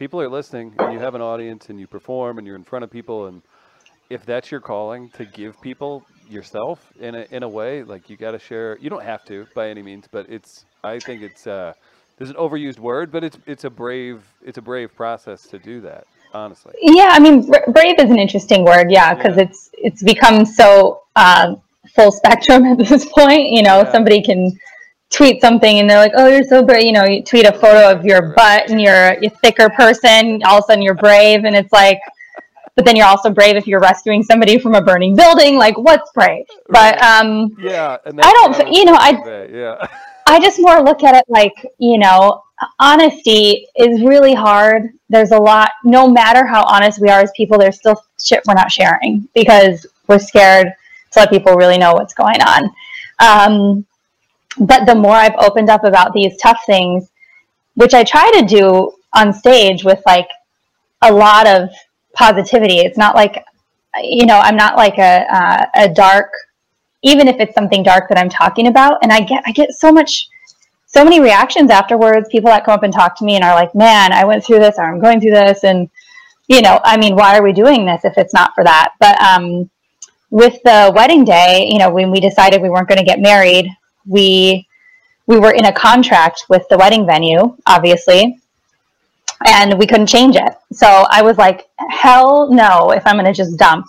people 0.00 0.20
are 0.20 0.28
listening, 0.28 0.74
and 0.80 0.92
you 0.92 0.98
have 0.98 1.14
an 1.14 1.20
audience, 1.20 1.68
and 1.68 1.78
you 1.78 1.86
perform, 1.86 2.38
and 2.38 2.46
you're 2.46 2.56
in 2.56 2.64
front 2.64 2.82
of 2.82 2.90
people, 2.90 3.26
and 3.26 3.42
if 4.08 4.26
that's 4.26 4.50
your 4.50 4.60
calling 4.60 5.10
to 5.10 5.24
give 5.26 5.60
people 5.60 6.04
yourself 6.28 6.92
in 6.98 7.14
a 7.14 7.26
in 7.30 7.42
a 7.44 7.48
way, 7.48 7.84
like 7.84 8.10
you 8.10 8.16
got 8.16 8.32
to 8.32 8.38
share. 8.40 8.76
You 8.80 8.90
don't 8.90 9.04
have 9.04 9.24
to 9.26 9.46
by 9.54 9.68
any 9.68 9.82
means, 9.82 10.06
but 10.10 10.26
it's. 10.28 10.64
I 10.82 10.98
think 10.98 11.22
it's. 11.22 11.46
Uh, 11.46 11.74
there's 12.16 12.30
an 12.30 12.36
overused 12.36 12.78
word, 12.80 13.12
but 13.12 13.22
it's 13.22 13.38
it's 13.46 13.64
a 13.64 13.70
brave 13.70 14.22
it's 14.44 14.58
a 14.58 14.62
brave 14.62 14.94
process 14.96 15.46
to 15.48 15.58
do 15.58 15.80
that. 15.82 16.04
Honestly. 16.32 16.72
yeah, 16.80 17.08
I 17.10 17.18
mean, 17.18 17.44
bra- 17.44 17.66
brave 17.72 17.98
is 17.98 18.08
an 18.08 18.18
interesting 18.18 18.64
word, 18.64 18.90
yeah, 18.90 19.14
because 19.14 19.36
Yeah. 19.36 19.44
it's 19.44 19.70
it's 19.74 20.02
become 20.02 20.44
so 20.44 21.02
um, 21.16 21.60
full 21.94 22.12
spectrum 22.12 22.64
at 22.72 22.78
this 22.78 23.04
point. 23.04 23.50
You 23.50 23.62
know, 23.62 23.78
Yeah. 23.82 23.92
somebody 23.92 24.22
can 24.22 24.56
tweet 25.10 25.40
something 25.40 25.78
and 25.78 25.88
they're 25.90 25.98
like, 25.98 26.12
"Oh, 26.14 26.26
you're 26.26 26.44
so 26.44 26.62
brave." 26.62 26.84
You 26.84 26.92
know, 26.92 27.04
you 27.04 27.22
tweet 27.22 27.46
a 27.46 27.52
photo 27.52 27.90
of 27.90 28.04
your 28.04 28.32
butt 28.34 28.70
and 28.70 28.80
you're 28.80 29.10
a 29.22 29.28
thicker 29.42 29.68
person. 29.70 30.42
All 30.44 30.58
of 30.58 30.64
a 30.64 30.66
sudden, 30.66 30.82
you're 30.82 30.94
brave, 30.94 31.44
and 31.44 31.54
it's 31.56 31.72
like, 31.72 32.00
but 32.76 32.84
then 32.84 32.96
you're 32.96 33.06
also 33.06 33.30
brave 33.30 33.56
if 33.56 33.66
you're 33.66 33.80
rescuing 33.80 34.22
somebody 34.22 34.58
from 34.58 34.74
a 34.74 34.80
burning 34.82 35.14
building. 35.14 35.56
Like, 35.56 35.76
what's 35.76 36.10
brave? 36.12 36.46
But 36.68 37.02
um, 37.02 37.56
Yeah, 37.60 37.98
and 38.06 38.20
I 38.22 38.30
don't 38.32 38.72
you 38.72 38.84
know, 38.84 38.94
I- 38.94 39.46
yeah. 39.52 39.86
I 40.26 40.38
just 40.38 40.60
more 40.60 40.80
look 40.82 41.02
at 41.02 41.16
it 41.16 41.24
like, 41.28 41.54
you 41.78 41.98
know, 41.98 42.42
honesty 42.78 43.66
is 43.76 44.00
really 44.02 44.32
hard. 44.32 44.90
There's 45.08 45.32
a 45.32 45.38
lot, 45.38 45.72
no 45.84 46.08
matter 46.08 46.46
how 46.46 46.62
honest 46.64 47.00
we 47.00 47.08
are 47.08 47.20
as 47.20 47.32
people, 47.36 47.58
there's 47.58 47.76
still 47.76 48.00
shit 48.22 48.40
we're 48.46 48.54
not 48.54 48.70
sharing 48.70 49.28
because 49.34 49.86
we're 50.06 50.20
scared 50.20 50.68
to 51.10 51.18
let 51.18 51.30
people 51.30 51.54
really 51.54 51.78
know 51.78 51.94
what's 51.94 52.14
going 52.14 52.38
on. 52.42 52.70
Um, 53.18 53.86
but 54.60 54.84
the 54.86 54.94
more 54.94 55.14
I've 55.14 55.36
opened 55.38 55.70
up 55.70 55.84
about 55.84 56.12
these 56.12 56.36
tough 56.36 56.60
things, 56.66 57.10
which 57.74 57.94
I 57.94 58.04
try 58.04 58.30
to 58.38 58.46
do 58.46 58.92
on 59.14 59.32
stage 59.32 59.84
with 59.84 60.00
like 60.06 60.28
a 61.02 61.12
lot 61.12 61.46
of 61.46 61.70
positivity, 62.14 62.78
it's 62.78 62.98
not 62.98 63.14
like, 63.14 63.44
you 64.02 64.26
know, 64.26 64.38
I'm 64.38 64.56
not 64.56 64.76
like 64.76 64.98
a, 64.98 65.26
uh, 65.34 65.64
a 65.74 65.88
dark, 65.88 66.30
even 67.02 67.26
if 67.26 67.36
it's 67.40 67.54
something 67.54 67.82
dark 67.82 68.08
that 68.10 68.18
I'm 68.18 68.28
talking 68.28 68.66
about, 68.66 68.98
and 69.02 69.10
I 69.10 69.20
get 69.20 69.42
I 69.46 69.52
get 69.52 69.72
so 69.72 69.90
much 69.90 70.28
so 70.86 71.04
many 71.04 71.20
reactions 71.20 71.70
afterwards, 71.70 72.28
people 72.30 72.50
that 72.50 72.64
come 72.64 72.74
up 72.74 72.82
and 72.82 72.92
talk 72.92 73.16
to 73.16 73.24
me 73.24 73.36
and 73.36 73.44
are 73.44 73.54
like, 73.54 73.74
"Man, 73.74 74.12
I 74.12 74.24
went 74.24 74.44
through 74.44 74.58
this 74.58 74.76
or 74.76 74.84
I'm 74.84 75.00
going 75.00 75.20
through 75.20 75.30
this." 75.30 75.64
And 75.64 75.88
you 76.48 76.60
know, 76.60 76.80
I 76.84 76.98
mean, 76.98 77.16
why 77.16 77.38
are 77.38 77.42
we 77.42 77.52
doing 77.52 77.86
this 77.86 78.04
if 78.04 78.18
it's 78.18 78.34
not 78.34 78.54
for 78.54 78.64
that? 78.64 78.92
But 79.00 79.20
um 79.22 79.70
with 80.30 80.62
the 80.64 80.92
wedding 80.94 81.24
day, 81.24 81.68
you 81.70 81.78
know, 81.78 81.90
when 81.90 82.10
we 82.10 82.20
decided 82.20 82.62
we 82.62 82.70
weren't 82.70 82.88
going 82.88 82.98
to 82.98 83.04
get 83.04 83.20
married, 83.20 83.68
we 84.06 84.66
we 85.26 85.38
were 85.38 85.52
in 85.52 85.66
a 85.66 85.72
contract 85.72 86.44
with 86.48 86.68
the 86.68 86.76
wedding 86.78 87.06
venue, 87.06 87.56
obviously, 87.66 88.40
and 89.46 89.78
we 89.78 89.86
couldn't 89.86 90.06
change 90.08 90.36
it. 90.36 90.52
So 90.72 90.86
I 91.10 91.22
was 91.22 91.38
like, 91.38 91.68
hell 91.90 92.50
no, 92.52 92.90
if 92.90 93.06
I'm 93.06 93.14
going 93.16 93.26
to 93.26 93.32
just 93.32 93.56
dump 93.56 93.86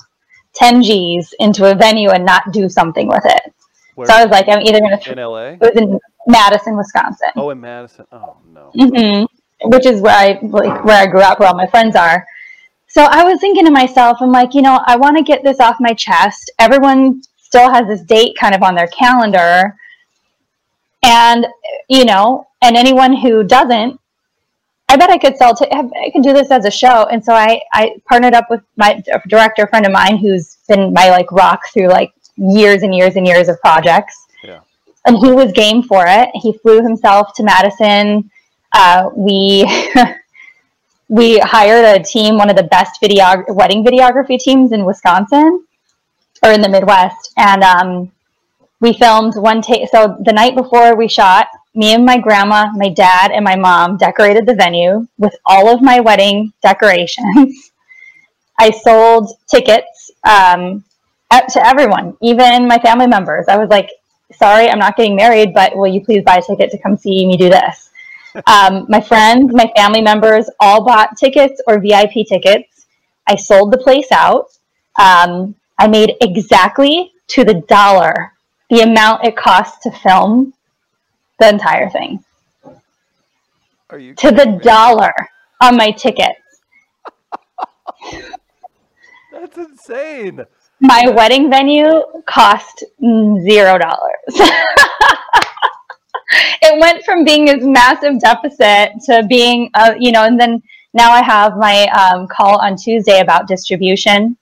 10 0.54 0.84
G's 0.84 1.34
into 1.40 1.72
a 1.72 1.76
venue 1.76 2.10
and 2.10 2.26
not 2.26 2.52
do 2.52 2.70
something 2.70 3.08
with 3.08 3.24
it. 3.26 3.54
Where, 3.96 4.08
So 4.08 4.14
I 4.14 4.24
was 4.24 4.32
like, 4.32 4.48
I'm 4.50 4.62
either 4.62 4.80
going 4.80 5.00
to, 5.00 5.12
in 5.12 5.18
LA? 5.18 5.46
it 5.54 5.60
was 5.62 5.72
in 5.76 6.00
Madison, 6.28 6.78
Wisconsin, 6.78 7.30
Oh, 7.36 7.50
in 7.50 7.60
Madison. 7.60 8.06
Oh 8.12 8.38
no. 8.54 8.72
hmm 8.76 9.26
which 9.64 9.86
is 9.86 10.02
where 10.02 10.16
I, 10.16 10.40
like, 10.42 10.84
where 10.84 10.98
I 11.00 11.06
grew 11.06 11.22
up, 11.22 11.40
where 11.40 11.48
all 11.48 11.56
my 11.56 11.68
friends 11.68 11.96
are. 11.96 12.26
So 12.88 13.04
I 13.04 13.24
was 13.24 13.40
thinking 13.40 13.64
to 13.66 13.72
myself, 13.72 14.18
I'm 14.20 14.32
like, 14.32 14.56
you 14.56 14.64
know, 14.64 14.82
I 14.88 14.96
want 14.96 15.18
to 15.18 15.24
get 15.24 15.44
this 15.44 15.60
off 15.60 15.78
my 15.80 15.94
chest. 15.94 16.50
Everyone 16.58 17.22
still 17.38 17.70
has 17.72 17.88
this 17.88 18.02
date 18.02 18.36
kind 18.40 18.56
of 18.56 18.64
on 18.64 18.74
their 18.74 18.88
calendar. 18.88 19.76
And, 21.04 21.48
you 21.90 22.06
know, 22.06 22.48
and 22.62 22.78
anyone 22.78 23.16
who 23.16 23.44
doesn't, 23.44 24.00
I 24.90 24.98
bet 24.98 25.10
I 25.10 25.18
could 25.18 25.38
sell 25.38 25.56
to, 25.56 25.74
I 25.74 26.12
could 26.12 26.24
do 26.24 26.34
this 26.34 26.52
as 26.52 26.66
a 26.66 26.72
show. 26.72 27.06
And 27.06 27.24
so 27.24 27.34
I, 27.34 27.62
I 27.74 27.96
partnered 28.08 28.34
up 28.34 28.50
with 28.50 28.62
my 28.76 29.02
director 29.28 29.66
friend 29.68 29.86
of 29.86 29.92
mine 29.92 30.18
who's 30.18 30.58
been 30.68 30.94
my 30.94 31.10
like 31.10 31.32
rock 31.32 31.62
through 31.74 31.88
like 31.88 32.14
years 32.36 32.84
and 32.84 32.94
years 32.94 33.16
and 33.16 33.26
years 33.26 33.48
of 33.48 33.60
projects. 33.62 34.28
Yeah. 34.44 34.60
And 35.06 35.18
he 35.18 35.32
was 35.32 35.52
game 35.54 35.82
for 35.82 36.04
it. 36.08 36.30
He 36.34 36.54
flew 36.58 36.84
himself 36.84 37.34
to 37.36 37.44
Madison. 37.44 38.30
uh, 38.74 39.10
we 39.16 39.66
we 41.12 41.40
hired 41.40 41.84
a 41.84 42.04
team, 42.04 42.38
one 42.38 42.50
of 42.50 42.56
the 42.56 42.64
best 42.64 43.00
video 43.02 43.44
wedding 43.50 43.84
videography 43.84 44.40
teams 44.40 44.72
in 44.72 44.86
Wisconsin 44.86 45.66
or 46.44 46.52
in 46.52 46.62
the 46.62 46.70
Midwest, 46.70 47.34
and 47.38 47.64
um, 47.64 48.12
we 48.82 48.94
filmed 48.94 49.36
one 49.36 49.62
take. 49.62 49.90
So 49.90 50.18
the 50.26 50.34
night 50.34 50.56
before 50.56 50.96
we 50.96 51.08
shot, 51.08 51.48
me 51.74 51.94
and 51.94 52.06
my 52.06 52.18
grandma, 52.18 52.72
my 52.76 52.90
dad, 52.90 53.32
and 53.32 53.46
my 53.46 53.56
mom 53.56 53.96
decorated 53.96 54.46
the 54.46 54.56
venue 54.56 55.08
with 55.18 55.36
all 55.46 55.74
of 55.74 55.82
my 55.82 56.00
wedding 56.02 56.52
decorations. 56.62 57.72
I 58.60 58.72
sold 58.72 59.30
tickets 59.50 60.12
um, 60.24 60.84
to 61.32 61.66
everyone, 61.66 62.18
even 62.22 62.68
my 62.68 62.78
family 62.80 63.08
members. 63.08 63.46
I 63.48 63.58
was 63.58 63.70
like, 63.70 63.90
sorry, 64.34 64.70
I'm 64.70 64.80
not 64.80 64.98
getting 64.98 65.16
married, 65.16 65.54
but 65.54 65.76
will 65.76 65.88
you 65.88 66.04
please 66.04 66.24
buy 66.24 66.38
a 66.38 66.42
ticket 66.42 66.72
to 66.72 66.78
come 66.78 66.98
see 66.98 67.26
me 67.26 67.38
do 67.38 67.50
this? 67.50 67.88
Um, 68.48 68.86
my 68.88 69.02
friends, 69.02 69.54
my 69.54 69.70
family 69.76 70.02
members 70.02 70.50
all 70.62 70.86
bought 70.86 71.18
tickets 71.18 71.62
or 71.68 71.82
VIP 71.82 72.26
tickets. 72.26 72.86
I 73.28 73.36
sold 73.36 73.74
the 73.74 73.78
place 73.78 74.10
out. 74.10 74.46
Um, 74.98 75.54
I 75.78 75.88
made 75.90 76.16
exactly 76.22 77.12
to 77.28 77.44
the 77.44 77.56
dollar 77.68 78.32
the 78.72 78.82
amount 78.82 79.24
it 79.26 79.36
costs 79.36 79.84
to 79.84 79.92
film 79.92 80.54
the 81.40 81.50
entire 81.50 81.90
thing. 81.90 82.24
Are 83.90 84.00
you 84.00 84.16
to 84.16 84.32
the 84.32 84.46
me? 84.46 84.60
dollar 84.60 85.14
on 85.62 85.76
my 85.76 85.92
tickets. 85.92 86.40
That's 89.32 89.58
insane. 89.58 90.46
My 90.80 91.10
wedding 91.14 91.50
venue 91.50 92.02
cost 92.26 92.84
zero 93.02 93.78
dollars. 93.78 94.24
it 96.62 96.80
went 96.80 97.04
from 97.04 97.26
being 97.26 97.46
this 97.46 97.64
massive 97.64 98.20
deficit 98.20 98.92
to 99.06 99.26
being, 99.28 99.70
uh, 99.74 99.94
you 100.00 100.14
know, 100.14 100.24
and 100.24 100.40
then 100.40 100.64
now 100.94 101.12
I 101.12 101.22
have 101.22 101.58
my 101.58 101.88
um, 101.88 102.28
call 102.28 102.58
on 102.60 102.78
Tuesday 102.78 103.20
about 103.20 103.48
distribution. 103.48 104.38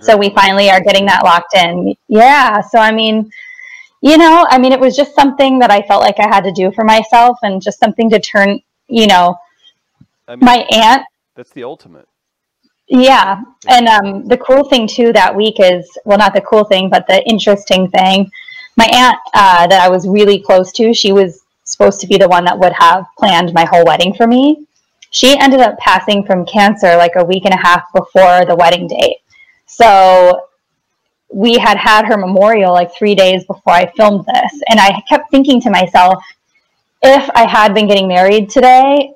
So 0.00 0.16
we 0.16 0.30
finally 0.30 0.70
are 0.70 0.80
getting 0.80 1.06
that 1.06 1.24
locked 1.24 1.54
in. 1.54 1.94
Yeah. 2.08 2.60
So, 2.60 2.78
I 2.78 2.92
mean, 2.92 3.30
you 4.00 4.16
know, 4.16 4.46
I 4.50 4.58
mean, 4.58 4.72
it 4.72 4.80
was 4.80 4.96
just 4.96 5.14
something 5.14 5.58
that 5.60 5.70
I 5.70 5.82
felt 5.82 6.02
like 6.02 6.18
I 6.18 6.26
had 6.26 6.44
to 6.44 6.52
do 6.52 6.72
for 6.72 6.84
myself 6.84 7.38
and 7.42 7.62
just 7.62 7.78
something 7.78 8.10
to 8.10 8.20
turn, 8.20 8.60
you 8.88 9.06
know, 9.06 9.36
I 10.26 10.36
mean, 10.36 10.44
my 10.44 10.66
aunt 10.72 11.04
that's 11.34 11.50
the 11.50 11.64
ultimate. 11.64 12.06
Yeah, 12.88 13.40
and 13.68 13.88
um, 13.88 14.28
the 14.28 14.36
cool 14.36 14.64
thing 14.64 14.86
too 14.86 15.12
that 15.12 15.34
week 15.34 15.60
is 15.60 15.96
well, 16.04 16.18
not 16.18 16.34
the 16.34 16.42
cool 16.42 16.64
thing, 16.64 16.90
but 16.90 17.06
the 17.06 17.26
interesting 17.26 17.88
thing. 17.90 18.30
My 18.76 18.86
aunt 18.92 19.18
uh, 19.34 19.66
that 19.66 19.80
I 19.80 19.88
was 19.88 20.06
really 20.06 20.38
close 20.38 20.72
to, 20.72 20.92
she 20.92 21.12
was 21.12 21.42
supposed 21.64 22.00
to 22.00 22.06
be 22.06 22.18
the 22.18 22.28
one 22.28 22.44
that 22.44 22.58
would 22.58 22.72
have 22.72 23.06
planned 23.18 23.54
my 23.54 23.64
whole 23.64 23.84
wedding 23.84 24.12
for 24.12 24.26
me. 24.26 24.66
She 25.10 25.38
ended 25.38 25.60
up 25.60 25.78
passing 25.78 26.24
from 26.24 26.44
cancer 26.44 26.96
like 26.96 27.12
a 27.16 27.24
week 27.24 27.44
and 27.44 27.54
a 27.54 27.56
half 27.56 27.84
before 27.92 28.44
the 28.44 28.56
wedding 28.56 28.88
date. 28.88 29.18
So 29.76 30.46
we 31.32 31.54
had 31.58 31.76
had 31.78 32.04
her 32.06 32.16
memorial 32.16 32.72
like 32.72 32.94
three 32.94 33.14
days 33.14 33.44
before 33.46 33.72
I 33.72 33.90
filmed 33.96 34.26
this, 34.26 34.52
and 34.68 34.78
I 34.78 35.00
kept 35.08 35.30
thinking 35.30 35.60
to 35.62 35.70
myself, 35.70 36.22
if 37.02 37.28
I 37.34 37.46
had 37.48 37.74
been 37.74 37.88
getting 37.88 38.06
married 38.06 38.50
today, 38.50 39.14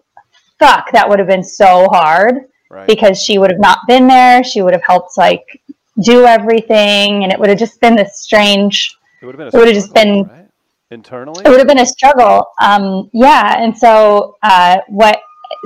fuck, 0.59 0.91
that 0.93 1.09
would 1.09 1.19
have 1.19 1.29
been 1.29 1.45
so 1.45 1.89
hard 1.93 2.47
Right. 2.69 2.87
because 2.89 3.23
she 3.23 3.39
would 3.39 3.51
have 3.51 3.61
not 3.61 3.79
been 3.87 4.09
there. 4.09 4.43
She 4.43 4.61
would 4.63 4.73
have 4.73 4.83
helped 4.83 5.17
like 5.17 5.63
do 6.03 6.25
everything, 6.25 7.23
and 7.23 7.33
it 7.33 7.39
would 7.39 7.49
have 7.49 7.59
just 7.59 7.81
been 7.81 7.95
this 7.95 8.19
strange. 8.21 8.97
it 9.23 9.27
would 9.27 9.35
have 9.35 9.39
been. 9.39 9.47
It 9.49 9.59
would 9.59 9.69
have 9.69 9.77
just 9.83 9.95
been- 9.95 10.25
right? 10.25 10.43
internally. 10.91 11.43
It 11.45 11.49
would 11.49 11.59
have 11.59 11.67
been 11.69 11.79
a 11.81 11.87
struggle. 11.87 12.47
Um, 12.61 13.11
yeah, 13.13 13.57
and 13.63 13.77
so 13.77 14.37
uh, 14.43 14.79
what? 14.89 15.19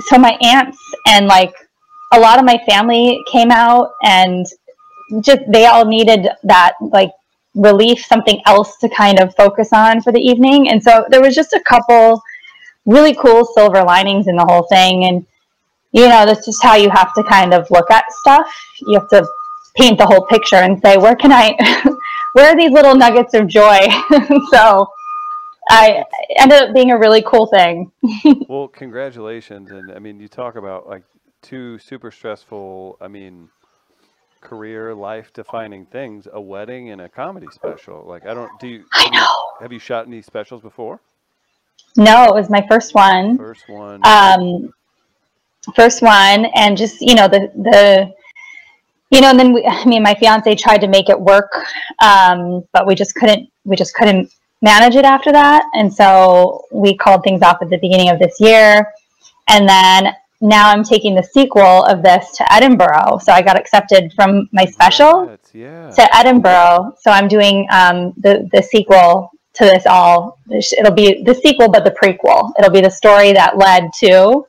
So 0.09 0.17
my 0.17 0.37
aunts 0.43 0.77
and 1.07 1.27
like 1.27 1.53
a 2.13 2.19
lot 2.19 2.37
of 2.39 2.45
my 2.45 2.57
family 2.69 3.19
came 3.31 3.51
out, 3.51 3.91
and 4.03 4.45
just 5.21 5.41
they 5.47 5.65
all 5.65 5.85
needed 5.85 6.29
that 6.43 6.73
like 6.79 7.11
relief, 7.55 8.05
something 8.05 8.41
else 8.45 8.77
to 8.77 8.89
kind 8.89 9.19
of 9.19 9.35
focus 9.35 9.69
on 9.73 10.01
for 10.01 10.11
the 10.11 10.19
evening, 10.19 10.69
and 10.69 10.81
so 10.81 11.05
there 11.09 11.21
was 11.21 11.35
just 11.35 11.53
a 11.53 11.61
couple 11.61 12.21
really 12.85 13.13
cool 13.13 13.45
silver 13.45 13.83
linings 13.83 14.27
in 14.27 14.35
the 14.35 14.45
whole 14.45 14.63
thing, 14.63 15.05
and 15.05 15.25
you 15.91 16.07
know, 16.07 16.25
that's 16.25 16.45
just 16.45 16.63
how 16.63 16.75
you 16.75 16.89
have 16.89 17.13
to 17.15 17.23
kind 17.23 17.53
of 17.53 17.69
look 17.69 17.91
at 17.91 18.05
stuff. 18.11 18.47
You 18.79 18.99
have 18.99 19.09
to 19.09 19.27
paint 19.75 19.97
the 19.97 20.05
whole 20.05 20.25
picture 20.25 20.57
and 20.57 20.79
say, 20.81 20.97
where 20.97 21.15
can 21.15 21.31
I, 21.31 21.55
where 22.33 22.51
are 22.51 22.55
these 22.55 22.71
little 22.71 22.95
nuggets 22.95 23.33
of 23.33 23.47
joy? 23.47 23.79
so 24.51 24.87
I 25.69 26.03
ended 26.37 26.61
up 26.61 26.73
being 26.73 26.91
a 26.91 26.97
really 26.97 27.23
cool 27.23 27.47
thing. 27.47 27.91
Well, 28.47 28.67
congratulations, 28.67 29.71
and 29.71 29.91
I 29.93 29.99
mean, 29.99 30.19
you 30.19 30.27
talk 30.27 30.57
about 30.57 30.87
like 30.87 31.03
two 31.41 31.79
super 31.79 32.11
stressful. 32.11 32.97
I 32.99 33.07
mean, 33.07 33.47
career, 34.41 34.93
life-defining 34.93 35.85
things: 35.85 36.27
a 36.31 36.41
wedding 36.41 36.89
and 36.89 37.01
a 37.01 37.09
comedy 37.09 37.47
special. 37.51 38.03
Like, 38.05 38.25
I 38.25 38.33
don't. 38.33 38.51
Do 38.59 38.67
you? 38.67 38.85
I 38.93 39.03
Have 39.03 39.13
you, 39.13 39.19
know. 39.19 39.27
have 39.61 39.71
you 39.71 39.79
shot 39.79 40.07
any 40.07 40.21
specials 40.21 40.61
before? 40.61 40.99
No, 41.97 42.25
it 42.25 42.33
was 42.33 42.49
my 42.49 42.65
first 42.67 42.95
one. 42.95 43.37
First 43.37 43.67
one. 43.69 44.01
Um, 44.05 44.73
first 45.75 46.01
one, 46.01 46.45
and 46.55 46.77
just 46.77 47.01
you 47.01 47.15
know 47.15 47.27
the 47.27 47.51
the, 47.55 48.13
you 49.09 49.21
know, 49.21 49.29
and 49.29 49.39
then 49.39 49.53
we, 49.53 49.65
I 49.69 49.85
mean, 49.85 50.03
my 50.03 50.15
fiance 50.15 50.55
tried 50.55 50.79
to 50.81 50.87
make 50.87 51.09
it 51.09 51.19
work, 51.19 51.51
um, 52.01 52.65
but 52.73 52.87
we 52.87 52.95
just 52.95 53.15
couldn't. 53.15 53.49
We 53.65 53.75
just 53.75 53.93
couldn't 53.93 54.31
manage 54.61 54.95
it 54.95 55.05
after 55.05 55.31
that, 55.31 55.63
and 55.73 55.93
so 55.93 56.65
we 56.71 56.95
called 56.95 57.23
things 57.23 57.41
off 57.41 57.57
at 57.61 57.69
the 57.69 57.77
beginning 57.77 58.09
of 58.09 58.19
this 58.19 58.39
year, 58.39 58.91
and 59.47 59.67
then 59.67 60.13
now 60.41 60.69
I'm 60.71 60.83
taking 60.83 61.13
the 61.15 61.23
sequel 61.23 61.83
of 61.85 62.01
this 62.01 62.31
to 62.37 62.53
Edinburgh. 62.53 63.19
So 63.23 63.31
I 63.31 63.41
got 63.41 63.57
accepted 63.57 64.11
from 64.13 64.49
my 64.51 64.65
special 64.65 65.11
Congrats, 65.19 65.53
Yeah. 65.53 65.89
to 65.91 66.15
Edinburgh. 66.17 66.95
So 66.99 67.11
I'm 67.11 67.27
doing 67.27 67.67
um, 67.71 68.13
the 68.17 68.49
the 68.51 68.61
sequel 68.63 69.31
to 69.53 69.65
this 69.65 69.85
all. 69.85 70.39
It'll 70.49 70.93
be 70.93 71.23
the 71.23 71.35
sequel, 71.35 71.69
but 71.69 71.83
the 71.83 71.91
prequel. 71.91 72.51
It'll 72.57 72.71
be 72.71 72.81
the 72.81 72.89
story 72.89 73.33
that 73.33 73.57
led 73.57 73.91
to 73.99 74.45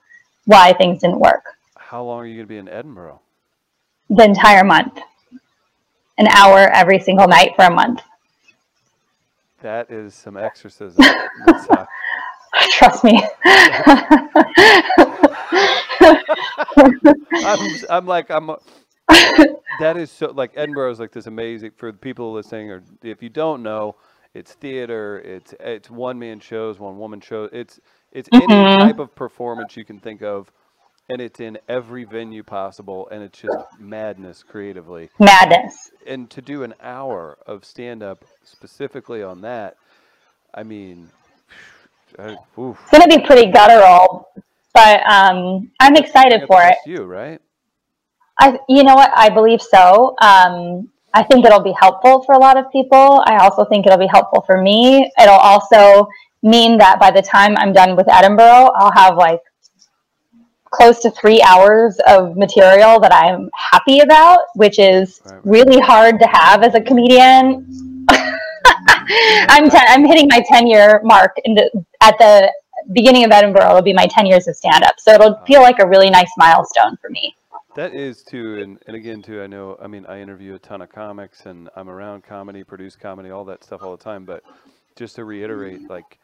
why 0.47 0.73
things 0.73 1.01
didn't 1.01 1.21
work. 1.21 1.45
How 1.77 2.03
long 2.05 2.21
are 2.21 2.27
you 2.27 2.37
going 2.37 2.47
to 2.47 2.49
be 2.49 2.59
in 2.59 2.69
Edinburgh? 2.69 3.21
The 4.09 4.25
entire 4.25 4.65
month, 4.65 4.99
an 6.19 6.27
hour 6.29 6.59
every 6.73 7.01
single 7.01 7.29
night 7.29 7.53
for 7.55 7.65
a 7.67 7.71
month. 7.71 8.01
That 9.61 9.91
is 9.91 10.15
some 10.15 10.37
exorcism. 10.37 11.05
Trust 12.73 13.05
me. 13.05 13.23
I'm, 17.45 17.77
I'm 17.91 18.07
like 18.07 18.31
I'm. 18.31 18.51
that 19.81 19.97
is 19.97 20.11
so 20.11 20.31
like 20.33 20.53
Edinburgh 20.57 20.91
is 20.93 21.01
like 21.01 21.13
this 21.13 21.27
amazing 21.27 21.73
for 21.77 21.93
the 21.93 21.99
people 21.99 22.33
listening, 22.33 22.71
or 22.71 22.83
if 23.03 23.23
you 23.23 23.29
don't 23.29 23.63
know, 23.63 23.97
it's 24.35 24.53
theater, 24.55 25.21
it's 25.25 25.55
it's 25.61 25.91
one 25.91 26.19
man 26.19 26.41
shows, 26.41 26.79
one 26.79 26.99
woman 26.99 27.21
shows. 27.21 27.51
It's 27.53 27.81
it's 28.13 28.29
any 28.33 28.47
Mhm. 28.47 28.79
type 28.79 28.99
of 28.99 29.15
performance 29.15 29.77
you 29.77 29.85
can 29.85 29.99
think 29.99 30.23
of, 30.23 30.51
and 31.09 31.21
it's 31.21 31.41
in 31.41 31.59
every 31.69 32.05
venue 32.05 32.43
possible, 32.43 33.09
and 33.11 33.23
it's 33.23 33.41
just 33.41 33.57
madness 33.79 34.43
creatively. 34.43 35.11
Madness. 35.19 35.91
And 36.07 36.29
to 36.31 36.43
do 36.43 36.63
an 36.63 36.75
hour 36.83 37.39
of 37.47 37.65
stand 37.65 38.03
up 38.03 38.25
specifically 38.45 39.23
on 39.23 39.41
that, 39.43 39.77
I 40.55 40.63
mean, 40.63 41.09
I. 42.19 42.37
It's 42.57 42.91
gonna 42.91 43.09
be 43.09 43.25
pretty 43.25 43.51
guttural, 43.51 44.29
but 44.75 45.03
um, 45.07 45.71
I'm 45.81 45.97
excited 45.97 46.47
for 46.47 46.63
it. 46.63 46.77
You 46.87 47.05
right? 47.05 47.41
I, 48.39 48.59
you 48.69 48.83
know 48.83 48.95
what? 48.95 49.11
I 49.15 49.29
believe 49.29 49.61
so. 49.61 50.17
Um, 50.21 50.89
I 51.15 51.23
think 51.23 51.45
it'll 51.45 51.61
be 51.61 51.75
helpful 51.79 52.23
for 52.23 52.35
a 52.35 52.39
lot 52.39 52.57
of 52.57 52.71
people. 52.73 53.23
I 53.27 53.39
also 53.39 53.65
think 53.65 53.87
it'll 53.87 53.99
be 53.99 54.07
helpful 54.07 54.43
for 54.43 54.61
me. 54.61 55.11
It'll 55.21 55.35
also 55.35 56.09
mean 56.43 56.79
that 56.79 56.99
by 56.99 57.11
the 57.11 57.23
time 57.23 57.55
I'm 57.59 57.73
done 57.73 57.97
with 57.97 58.09
Edinburgh, 58.09 58.71
I'll 58.75 58.93
have 58.93 59.17
like 59.17 59.41
close 60.71 61.01
to 61.01 61.11
three 61.11 61.43
hours 61.43 61.99
of 62.09 62.37
material 62.37 62.99
that 63.01 63.13
I'm 63.13 63.51
happy 63.55 64.01
about, 64.01 64.41
which 64.55 64.79
is 64.79 65.21
right. 65.27 65.41
really 65.45 65.81
hard 65.81 66.19
to 66.19 66.27
have 66.27 66.63
as 66.63 66.75
a 66.75 66.81
comedian. 66.81 67.92
I'm 69.49 69.71
ten, 69.71 69.83
I'm 69.89 70.05
hitting 70.05 70.29
my 70.29 70.43
10 70.47 70.67
year 70.67 71.01
mark 71.05 71.37
in 71.45 71.55
the, 71.55 71.85
at 72.01 72.17
the 72.19 72.53
beginning 72.93 73.25
of 73.25 73.31
Edinburgh. 73.31 73.69
It'll 73.69 73.83
be 73.83 73.93
my 73.93 74.07
10 74.07 74.27
years 74.27 74.49
of 74.49 74.57
stand 74.57 74.85
up. 74.85 74.99
So 74.99 75.13
it'll 75.13 75.37
feel 75.47 75.63
like 75.63 75.79
a 75.79 75.87
really 75.87 76.11
nice 76.11 76.31
milestone 76.37 76.97
for 77.01 77.11
me. 77.11 77.35
That 77.75 77.95
is 77.95 78.23
too, 78.23 78.61
and, 78.61 78.79
and 78.87 78.97
again 78.97 79.23
too. 79.23 79.41
I 79.41 79.47
know. 79.47 79.79
I 79.81 79.87
mean, 79.87 80.05
I 80.07 80.21
interview 80.21 80.55
a 80.55 80.59
ton 80.59 80.83
of 80.83 80.91
comics, 80.91 81.47
and 81.47 81.71
I'm 81.75 81.89
around 81.89 82.23
comedy, 82.23 82.65
produce 82.65 82.97
comedy, 82.97 83.31
all 83.31 83.47
that 83.47 83.65
stuff 83.65 83.83
all 83.83 83.97
the 83.97 84.03
time. 84.03 84.27
But 84.27 84.43
just 84.95 85.17
to 85.17 85.25
reiterate, 85.25 85.89
like, 85.89 86.19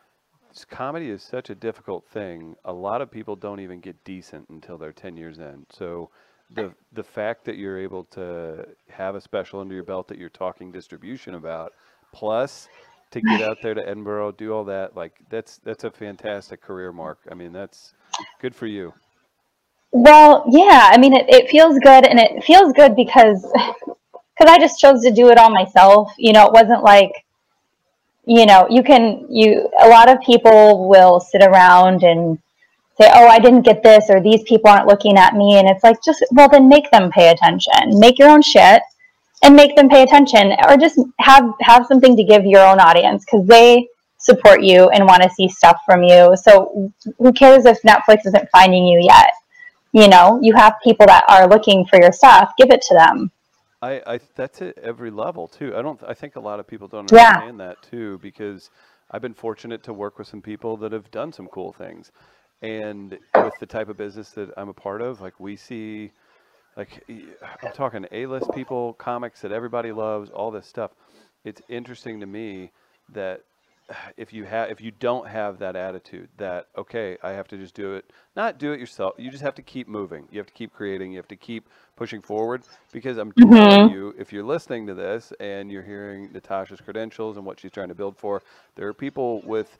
comedy 0.68 1.08
is 1.08 1.22
such 1.22 1.48
a 1.48 1.54
difficult 1.54 2.06
thing. 2.06 2.54
A 2.66 2.72
lot 2.72 3.00
of 3.00 3.10
people 3.10 3.34
don't 3.34 3.60
even 3.60 3.80
get 3.80 4.02
decent 4.04 4.48
until 4.50 4.76
they're 4.76 4.92
10 4.92 5.16
years 5.16 5.38
in. 5.38 5.64
So 5.70 6.10
the 6.50 6.72
the 6.92 7.02
fact 7.02 7.44
that 7.44 7.56
you're 7.56 7.78
able 7.78 8.04
to 8.04 8.66
have 8.90 9.14
a 9.14 9.20
special 9.20 9.60
under 9.60 9.74
your 9.74 9.84
belt 9.84 10.08
that 10.08 10.18
you're 10.18 10.28
talking 10.28 10.72
distribution 10.72 11.34
about, 11.34 11.72
plus 12.12 12.68
to 13.10 13.20
get 13.20 13.40
out 13.40 13.58
there 13.62 13.74
to 13.74 13.86
Edinburgh, 13.86 14.32
do 14.32 14.52
all 14.52 14.64
that. 14.64 14.96
Like 14.96 15.12
that's 15.30 15.58
that's 15.64 15.84
a 15.84 15.90
fantastic 15.90 16.60
career, 16.60 16.92
Mark. 16.92 17.18
I 17.30 17.34
mean, 17.34 17.52
that's 17.52 17.94
good 18.40 18.54
for 18.54 18.66
you. 18.66 18.92
Well, 19.90 20.44
yeah, 20.50 20.90
I 20.92 20.98
mean, 20.98 21.14
it, 21.14 21.26
it 21.28 21.48
feels 21.48 21.78
good, 21.78 22.04
and 22.04 22.18
it 22.18 22.44
feels 22.44 22.72
good 22.74 22.94
because 22.94 23.42
because 23.52 24.52
I 24.52 24.58
just 24.58 24.78
chose 24.78 25.02
to 25.02 25.10
do 25.10 25.30
it 25.30 25.38
all 25.38 25.50
myself. 25.50 26.12
You 26.18 26.32
know, 26.32 26.46
it 26.46 26.52
wasn't 26.52 26.82
like, 26.82 27.12
you 28.26 28.46
know, 28.46 28.66
you 28.70 28.82
can 28.82 29.26
you 29.30 29.70
a 29.80 29.88
lot 29.88 30.10
of 30.10 30.20
people 30.20 30.88
will 30.88 31.20
sit 31.20 31.42
around 31.42 32.02
and 32.02 32.38
say, 33.00 33.10
"Oh, 33.12 33.26
I 33.26 33.38
didn't 33.38 33.62
get 33.62 33.82
this," 33.82 34.10
or 34.10 34.20
"These 34.20 34.42
people 34.42 34.70
aren't 34.70 34.86
looking 34.86 35.16
at 35.16 35.34
me," 35.34 35.58
and 35.58 35.68
it's 35.68 35.82
like, 35.82 36.02
just 36.02 36.22
well, 36.32 36.48
then 36.48 36.68
make 36.68 36.90
them 36.90 37.10
pay 37.10 37.30
attention. 37.30 37.98
Make 37.98 38.18
your 38.18 38.28
own 38.28 38.42
shit 38.42 38.82
and 39.42 39.54
make 39.54 39.76
them 39.76 39.88
pay 39.88 40.02
attention, 40.02 40.52
or 40.68 40.76
just 40.76 40.98
have 41.20 41.50
have 41.60 41.86
something 41.86 42.16
to 42.16 42.24
give 42.24 42.44
your 42.44 42.66
own 42.66 42.80
audience 42.80 43.24
because 43.24 43.46
they 43.46 43.88
support 44.18 44.62
you 44.62 44.88
and 44.90 45.06
want 45.06 45.22
to 45.22 45.30
see 45.30 45.48
stuff 45.48 45.78
from 45.86 46.02
you. 46.02 46.36
So 46.36 46.92
who 47.18 47.32
cares 47.32 47.64
if 47.66 47.80
Netflix 47.82 48.26
isn't 48.26 48.48
finding 48.50 48.86
you 48.86 49.00
yet? 49.02 49.32
You 49.92 50.08
know, 50.08 50.38
you 50.42 50.54
have 50.54 50.74
people 50.84 51.06
that 51.06 51.24
are 51.28 51.48
looking 51.48 51.86
for 51.86 52.00
your 52.00 52.12
stuff. 52.12 52.52
Give 52.58 52.70
it 52.70 52.82
to 52.82 52.94
them. 52.94 53.30
I, 53.80 54.02
I 54.06 54.20
that's 54.34 54.60
at 54.60 54.76
every 54.78 55.10
level 55.10 55.46
too. 55.46 55.74
I 55.76 55.82
don't. 55.82 56.02
I 56.06 56.14
think 56.14 56.36
a 56.36 56.40
lot 56.40 56.58
of 56.60 56.66
people 56.66 56.88
don't 56.88 57.10
Yeah. 57.12 57.28
understand 57.28 57.60
that 57.60 57.80
too 57.82 58.18
because 58.18 58.70
I've 59.10 59.22
been 59.22 59.34
fortunate 59.34 59.82
to 59.84 59.92
work 59.92 60.18
with 60.18 60.28
some 60.28 60.42
people 60.42 60.76
that 60.78 60.92
have 60.92 61.10
done 61.10 61.32
some 61.32 61.46
cool 61.46 61.72
things, 61.72 62.10
and 62.60 63.18
with 63.36 63.58
the 63.60 63.66
type 63.66 63.88
of 63.88 63.96
business 63.96 64.30
that 64.30 64.50
I'm 64.56 64.68
a 64.68 64.74
part 64.74 65.00
of, 65.00 65.20
like 65.20 65.38
we 65.38 65.56
see, 65.56 66.10
like 66.78 67.04
I'm 67.62 67.72
talking 67.72 68.06
A-list 68.12 68.50
people, 68.54 68.94
comics 68.94 69.42
that 69.42 69.52
everybody 69.52 69.92
loves, 69.92 70.30
all 70.30 70.50
this 70.52 70.66
stuff. 70.66 70.92
It's 71.44 71.60
interesting 71.68 72.20
to 72.20 72.26
me 72.26 72.70
that 73.12 73.42
if 74.16 74.32
you 74.32 74.44
have 74.44 74.70
if 74.70 74.80
you 74.80 74.90
don't 74.90 75.26
have 75.26 75.58
that 75.58 75.74
attitude 75.74 76.28
that 76.36 76.66
okay 76.76 77.16
i 77.22 77.30
have 77.30 77.48
to 77.48 77.56
just 77.56 77.74
do 77.74 77.94
it 77.94 78.04
not 78.36 78.58
do 78.58 78.72
it 78.72 78.78
yourself 78.78 79.14
you 79.16 79.30
just 79.30 79.42
have 79.42 79.54
to 79.54 79.62
keep 79.62 79.88
moving 79.88 80.28
you 80.30 80.38
have 80.38 80.46
to 80.46 80.52
keep 80.52 80.74
creating 80.74 81.10
you 81.10 81.16
have 81.16 81.28
to 81.28 81.36
keep 81.36 81.66
pushing 81.96 82.20
forward 82.20 82.62
because 82.92 83.16
i'm 83.16 83.32
telling 83.32 83.54
mm-hmm. 83.54 83.94
you 83.94 84.14
if 84.18 84.30
you're 84.30 84.44
listening 84.44 84.86
to 84.86 84.92
this 84.92 85.32
and 85.40 85.72
you're 85.72 85.82
hearing 85.82 86.30
natasha's 86.32 86.82
credentials 86.82 87.38
and 87.38 87.46
what 87.46 87.58
she's 87.58 87.70
trying 87.70 87.88
to 87.88 87.94
build 87.94 88.14
for 88.14 88.42
there 88.74 88.86
are 88.86 88.92
people 88.92 89.40
with 89.46 89.78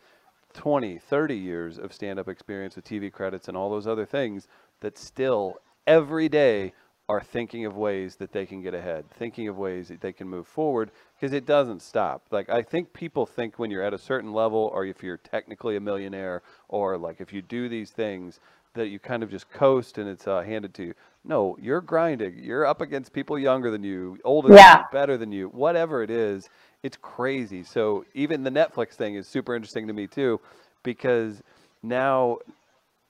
20 0.55 0.99
30 0.99 1.37
years 1.37 1.79
of 1.79 1.93
stand-up 1.93 2.29
experience 2.29 2.77
with 2.77 2.87
tv 2.87 3.13
credits 3.13 3.49
and 3.49 3.59
all 3.59 3.69
those 3.69 3.87
other 3.87 4.07
things 4.07 4.49
that 4.81 4.97
still 4.97 5.59
every 5.87 6.29
day 6.31 6.73
are 7.09 7.23
thinking 7.23 7.65
of 7.65 7.77
ways 7.77 8.17
that 8.17 8.33
they 8.33 8.45
can 8.45 8.61
get 8.61 8.75
ahead, 8.75 9.05
thinking 9.11 9.49
of 9.49 9.57
ways 9.57 9.89
that 9.89 10.01
they 10.01 10.13
can 10.13 10.29
move 10.29 10.47
forward 10.47 10.91
because 11.19 11.33
it 11.33 11.47
doesn't 11.47 11.81
stop. 11.81 12.23
Like 12.31 12.51
I 12.51 12.63
think 12.63 12.93
people 12.93 13.25
think 13.25 13.59
when 13.59 13.71
you're 13.71 13.83
at 13.83 13.95
a 13.95 13.99
certain 13.99 14.33
level 14.33 14.71
or 14.75 14.85
if 14.85 15.03
you're 15.03 15.17
technically 15.17 15.77
a 15.77 15.81
millionaire 15.81 16.43
or 16.69 16.99
like 16.99 17.21
if 17.21 17.33
you 17.33 17.41
do 17.41 17.69
these 17.69 17.91
things 17.91 18.41
that 18.75 18.89
you 18.89 18.99
kind 18.99 19.23
of 19.23 19.31
just 19.31 19.51
coast 19.51 19.99
and 19.99 20.09
it's 20.09 20.27
uh, 20.27 20.43
handed 20.43 20.75
to 20.75 20.85
you. 20.85 20.95
No, 21.25 21.57
you're 21.61 21.81
grinding. 21.81 22.39
You're 22.39 22.67
up 22.67 22.81
against 22.81 23.13
people 23.13 23.39
younger 23.39 23.71
than 23.71 23.83
you, 23.83 24.19
older 24.25 24.49
than 24.49 24.57
you, 24.79 24.85
better 24.93 25.17
than 25.17 25.33
you, 25.33 25.49
whatever 25.49 26.03
it 26.03 26.11
is. 26.11 26.49
It's 26.83 26.97
crazy. 26.97 27.63
So 27.65 28.05
even 28.15 28.45
the 28.45 28.51
Netflix 28.51 28.93
thing 28.93 29.15
is 29.17 29.27
super 29.27 29.55
interesting 29.55 29.87
to 29.89 29.93
me 29.93 30.07
too 30.07 30.41
because 30.83 31.43
now 31.83 32.39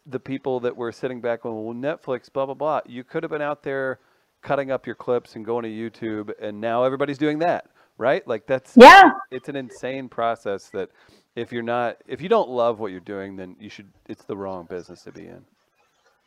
the 0.08 0.18
people 0.20 0.60
that 0.60 0.76
were 0.76 0.90
sitting 0.90 1.20
back 1.20 1.42
going, 1.42 1.64
well, 1.64 1.74
Netflix, 1.74 2.32
blah, 2.32 2.46
blah, 2.46 2.54
blah. 2.54 2.80
You 2.86 3.04
could 3.04 3.22
have 3.22 3.30
been 3.30 3.42
out 3.42 3.62
there 3.62 3.98
cutting 4.42 4.70
up 4.70 4.86
your 4.86 4.94
clips 4.94 5.36
and 5.36 5.44
going 5.44 5.64
to 5.64 5.68
YouTube, 5.70 6.32
and 6.40 6.60
now 6.60 6.84
everybody's 6.84 7.18
doing 7.18 7.38
that, 7.40 7.66
right? 7.98 8.26
Like 8.26 8.46
that's 8.46 8.72
Yeah. 8.76 9.10
it's 9.30 9.48
an 9.48 9.56
insane 9.56 10.08
process 10.08 10.68
that 10.70 10.90
if 11.36 11.52
you're 11.52 11.62
not 11.62 11.98
if 12.06 12.20
you 12.20 12.28
don't 12.28 12.48
love 12.48 12.78
what 12.80 12.90
you're 12.90 13.00
doing, 13.00 13.36
then 13.36 13.56
you 13.60 13.68
should 13.68 13.88
it's 14.08 14.24
the 14.24 14.36
wrong 14.36 14.66
business 14.66 15.02
to 15.04 15.12
be 15.12 15.26
in. 15.26 15.44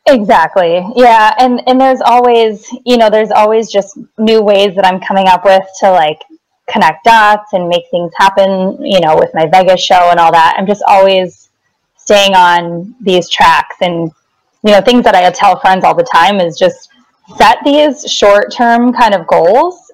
Exactly. 0.08 0.86
Yeah, 0.96 1.34
and 1.40 1.62
and 1.68 1.80
there's 1.80 2.02
always, 2.02 2.68
you 2.86 2.98
know, 2.98 3.10
there's 3.10 3.32
always 3.32 3.72
just 3.72 3.98
new 4.18 4.42
ways 4.42 4.76
that 4.76 4.86
I'm 4.86 5.00
coming 5.00 5.28
up 5.28 5.46
with 5.46 5.64
to 5.80 5.92
like 5.92 6.20
connect 6.70 7.04
dots 7.04 7.54
and 7.54 7.68
make 7.68 7.84
things 7.92 8.12
happen, 8.18 8.84
you 8.84 9.00
know, 9.00 9.16
with 9.16 9.32
my 9.34 9.46
Vegas 9.48 9.82
show 9.82 10.10
and 10.10 10.20
all 10.20 10.32
that. 10.32 10.56
I'm 10.58 10.68
just 10.68 10.84
always 10.88 11.41
staying 12.04 12.36
on 12.36 12.96
these 13.02 13.30
tracks 13.30 13.78
and 13.82 14.12
you 14.64 14.72
know, 14.72 14.82
things 14.82 15.04
that 15.04 15.16
I 15.16 15.30
tell 15.32 15.60
friends 15.60 15.84
all 15.84 15.96
the 15.96 16.04
time 16.04 16.40
is 16.40 16.58
just 16.58 16.90
set 17.38 17.58
these 17.66 18.10
short-term 18.12 18.94
kind 18.94 19.14
of 19.14 19.26
goals 19.28 19.92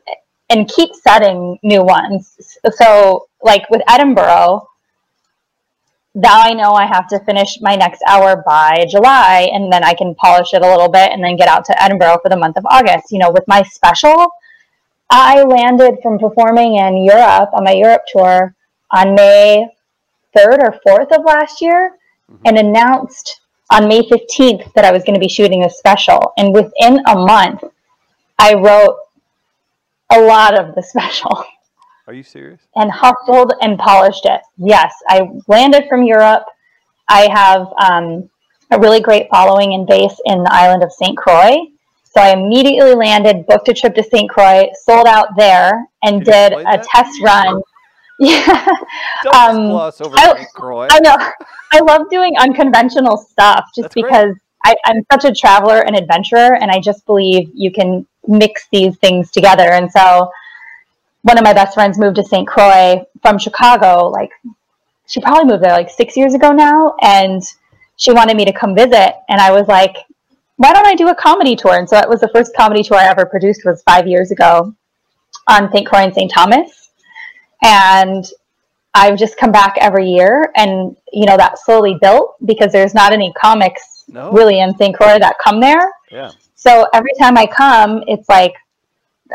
and 0.50 0.68
keep 0.68 0.94
setting 0.94 1.58
new 1.64 1.84
ones. 1.84 2.36
So, 2.72 3.28
like 3.42 3.70
with 3.70 3.82
Edinburgh, 3.88 4.68
now 6.16 6.42
I 6.42 6.54
know 6.54 6.74
I 6.74 6.86
have 6.86 7.08
to 7.10 7.20
finish 7.20 7.62
my 7.62 7.76
next 7.76 8.02
hour 8.08 8.44
by 8.46 8.86
July 8.90 9.50
and 9.54 9.72
then 9.72 9.84
I 9.84 9.94
can 9.94 10.16
polish 10.16 10.54
it 10.54 10.64
a 10.64 10.68
little 10.68 10.90
bit 10.90 11.12
and 11.12 11.24
then 11.24 11.38
get 11.38 11.48
out 11.48 11.64
to 11.66 11.82
Edinburgh 11.82 12.20
for 12.24 12.30
the 12.30 12.38
month 12.38 12.58
of 12.58 12.66
August. 12.66 13.12
You 13.12 13.20
know, 13.20 13.32
with 13.32 13.48
my 13.48 13.62
special, 13.64 14.28
I 15.10 15.44
landed 15.44 16.00
from 16.02 16.18
performing 16.18 16.76
in 16.76 17.06
Europe 17.06 17.52
on 17.54 17.64
my 17.64 17.74
Europe 17.74 18.02
tour 18.12 18.56
on 18.92 19.16
May 19.16 19.68
3rd 20.36 20.60
or 20.64 20.80
4th 20.86 21.18
of 21.18 21.26
last 21.26 21.62
year 21.62 21.92
and 22.46 22.58
announced 22.58 23.42
on 23.72 23.88
May 23.88 24.02
15th 24.02 24.74
that 24.74 24.86
I 24.86 24.92
was 24.92 25.04
going 25.04 25.14
to 25.14 25.20
be 25.20 25.28
shooting 25.30 25.64
a 25.66 25.70
special. 25.70 26.34
And 26.38 26.54
within 26.54 27.00
a 27.08 27.16
month, 27.16 27.64
I 28.40 28.54
wrote 28.56 28.98
a 30.12 30.22
lot 30.22 30.58
of 30.58 30.76
the 30.76 30.84
special 30.94 31.44
Are 32.08 32.14
you 32.14 32.24
serious? 32.24 32.62
and 32.76 32.92
hustled 32.92 33.54
and 33.62 33.78
polished 33.78 34.26
it. 34.26 34.42
Yes, 34.58 34.94
I 35.10 35.30
landed 35.48 35.86
from 35.90 36.04
Europe. 36.04 36.44
I 37.10 37.30
have 37.32 37.68
um, 37.82 38.30
a 38.72 38.80
really 38.80 39.00
great 39.00 39.28
following 39.30 39.74
and 39.74 39.88
base 39.88 40.16
in 40.26 40.44
the 40.44 40.54
island 40.54 40.84
of 40.84 40.92
St. 40.92 41.18
Croix. 41.18 41.56
So 42.04 42.22
I 42.22 42.32
immediately 42.32 42.96
landed, 42.96 43.46
booked 43.48 43.68
a 43.70 43.74
trip 43.74 43.94
to 43.96 44.04
St. 44.04 44.30
Croix, 44.30 44.68
sold 44.84 45.08
out 45.08 45.30
there, 45.38 45.86
and 46.04 46.24
Did 46.24 46.32
did 46.32 46.54
a 46.54 46.64
that? 46.64 46.84
test 46.84 47.22
run. 47.22 47.62
Yeah, 48.20 48.66
Don't 49.24 49.36
Um, 49.36 49.70
gloss 49.70 50.02
over 50.02 50.16
I-. 50.18 50.46
I 50.92 51.00
know. 51.00 51.16
I 51.72 51.80
love 51.82 52.10
doing 52.10 52.34
unconventional 52.40 53.18
stuff 53.18 53.66
just 53.76 53.84
That's 53.84 53.94
because 53.94 54.36
I, 54.66 54.76
I'm 54.86 55.06
such 55.12 55.26
a 55.26 55.34
traveler 55.34 55.82
and 55.86 55.96
adventurer, 55.96 56.56
and 56.56 56.72
I 56.72 56.80
just 56.80 57.06
believe 57.06 57.52
you 57.54 57.72
can 57.72 58.08
mix 58.28 58.68
these 58.72 58.98
things 58.98 59.32
together. 59.32 59.72
And 59.72 59.92
so, 59.92 60.32
one 61.22 61.38
of 61.38 61.44
my 61.44 61.54
best 61.54 61.74
friends 61.74 62.00
moved 62.00 62.16
to 62.16 62.24
St. 62.24 62.48
Croix 62.48 63.04
from 63.22 63.38
Chicago. 63.38 64.10
Like, 64.10 64.32
she 65.08 65.22
probably 65.22 65.46
moved 65.46 65.64
there 65.64 65.72
like 65.72 65.90
six 65.90 66.18
years 66.18 66.34
ago 66.34 66.52
now, 66.52 66.96
and 67.02 67.44
she 67.98 68.12
wanted 68.12 68.36
me 68.36 68.46
to 68.46 68.54
come 68.54 68.76
visit. 68.76 69.16
And 69.30 69.40
I 69.40 69.52
was 69.52 69.68
like, 69.68 69.96
"Why 70.56 70.74
don't 70.74 70.88
I 70.88 70.96
do 70.96 71.10
a 71.10 71.16
comedy 71.16 71.56
tour?" 71.56 71.76
And 71.78 71.88
so 71.88 71.98
it 71.98 72.10
was 72.10 72.22
the 72.22 72.30
first 72.30 72.56
comedy 72.56 72.82
tour 72.84 72.98
I 72.98 73.08
ever 73.08 73.26
produced 73.26 73.62
was 73.64 73.84
five 73.84 74.08
years 74.08 74.32
ago 74.32 74.74
on 75.48 75.72
St. 75.72 75.86
Croix 75.86 76.00
and 76.00 76.14
St. 76.14 76.32
Thomas, 76.32 76.87
and 77.68 78.26
I've 78.94 79.18
just 79.20 79.38
come 79.38 79.52
back 79.52 79.76
every 79.80 80.10
year, 80.10 80.52
and 80.56 80.96
you 81.12 81.26
know 81.26 81.38
that 81.38 81.60
slowly 81.60 81.98
built 82.02 82.36
because 82.46 82.72
there's 82.72 82.94
not 82.94 83.12
any 83.14 83.32
comics 83.34 84.06
No. 84.08 84.32
really 84.32 84.60
in 84.60 84.76
St. 84.78 84.96
Croix 84.96 85.20
that 85.20 85.36
come 85.44 85.60
there. 85.60 85.92
Yeah. 86.12 86.32
So 86.56 86.88
every 86.94 87.14
time 87.20 87.38
I 87.38 87.46
come, 87.46 88.04
it's 88.08 88.28
like 88.30 88.54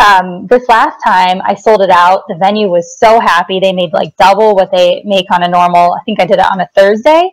um, 0.00 0.46
this 0.46 0.68
last 0.68 0.96
time 1.04 1.40
I 1.44 1.54
sold 1.54 1.82
it 1.82 1.90
out. 1.90 2.24
The 2.28 2.36
venue 2.36 2.68
was 2.68 2.98
so 2.98 3.20
happy. 3.20 3.60
They 3.60 3.72
made 3.72 3.92
like 3.92 4.16
double 4.16 4.54
what 4.54 4.70
they 4.72 5.02
make 5.04 5.26
on 5.30 5.42
a 5.42 5.48
normal. 5.48 5.92
I 5.92 6.00
think 6.04 6.20
I 6.20 6.26
did 6.26 6.38
it 6.38 6.50
on 6.50 6.60
a 6.60 6.68
Thursday. 6.74 7.30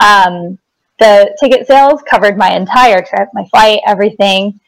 Um, 0.00 0.58
the 0.98 1.36
ticket 1.38 1.66
sales 1.66 2.02
covered 2.10 2.36
my 2.36 2.50
entire 2.56 3.02
trip, 3.02 3.28
my 3.34 3.44
flight, 3.50 3.80
everything. 3.86 4.58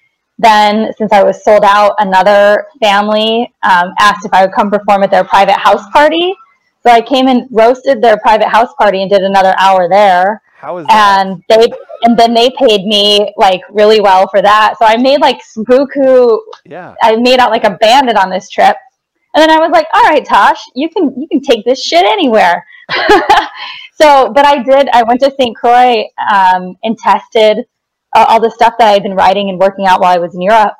Then, 0.40 0.92
since 0.96 1.12
I 1.12 1.22
was 1.22 1.44
sold 1.44 1.64
out, 1.64 1.92
another 1.98 2.66
family 2.81 3.53
um, 3.62 3.92
asked 4.00 4.24
if 4.24 4.33
I 4.33 4.44
would 4.46 4.55
come 4.55 4.70
perform 4.70 5.03
at 5.03 5.11
their 5.11 5.24
private 5.24 5.59
house 5.59 5.88
party. 5.90 6.35
So 6.83 6.90
I 6.90 7.03
came 7.03 7.29
and 7.29 7.46
roasted 7.50 8.00
their 8.00 8.16
private 8.18 8.48
house 8.48 8.72
party 8.79 9.03
and 9.03 9.11
did 9.11 9.20
another 9.20 9.55
hour 9.59 9.87
there 9.87 10.40
How 10.57 10.79
is 10.79 10.87
that? 10.87 11.26
and 11.26 11.42
they 11.50 11.70
and 12.05 12.18
then 12.18 12.33
they 12.33 12.48
paid 12.59 12.87
me 12.87 13.35
like 13.37 13.61
really 13.70 14.00
well 14.00 14.26
for 14.29 14.40
that. 14.40 14.76
So 14.79 14.87
I 14.87 14.96
made 14.96 15.20
like 15.20 15.40
buku. 15.59 16.38
yeah. 16.64 16.94
I 17.03 17.16
made 17.16 17.38
out 17.38 17.50
like 17.50 17.64
a 17.64 17.76
bandit 17.83 18.16
on 18.16 18.31
this 18.31 18.48
trip, 18.48 18.76
and 19.35 19.42
then 19.42 19.50
I 19.50 19.59
was 19.59 19.70
like, 19.72 19.87
"All 19.92 20.05
right, 20.05 20.24
Tosh, 20.24 20.62
you 20.74 20.88
can 20.88 21.12
you 21.20 21.29
can 21.29 21.42
take 21.42 21.66
this 21.66 21.85
shit 21.85 22.07
anywhere." 22.07 22.64
so, 24.00 24.33
but 24.33 24.46
I 24.46 24.62
did. 24.62 24.88
I 24.94 25.03
went 25.03 25.20
to 25.20 25.31
St. 25.38 25.55
Croix 25.55 26.05
um, 26.33 26.74
and 26.83 26.96
tested 26.96 27.66
uh, 28.14 28.26
all 28.28 28.40
the 28.40 28.50
stuff 28.50 28.74
that 28.78 28.88
I 28.88 28.92
had 28.92 29.02
been 29.02 29.14
writing 29.14 29.48
and 29.50 29.58
working 29.58 29.86
out 29.86 30.00
while 30.00 30.12
I 30.14 30.18
was 30.18 30.34
in 30.34 30.42
Europe. 30.42 30.74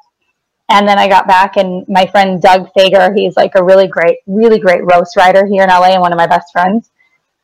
And 0.68 0.86
then 0.88 0.98
I 0.98 1.08
got 1.08 1.26
back, 1.26 1.56
and 1.56 1.84
my 1.88 2.06
friend 2.06 2.40
Doug 2.40 2.68
Fager, 2.76 3.12
he's 3.16 3.36
like 3.36 3.52
a 3.56 3.64
really 3.64 3.88
great, 3.88 4.18
really 4.26 4.58
great 4.60 4.82
roast 4.84 5.16
writer 5.16 5.44
here 5.46 5.64
in 5.64 5.68
LA, 5.68 5.88
and 5.94 6.00
one 6.00 6.12
of 6.12 6.16
my 6.16 6.28
best 6.28 6.52
friends. 6.52 6.90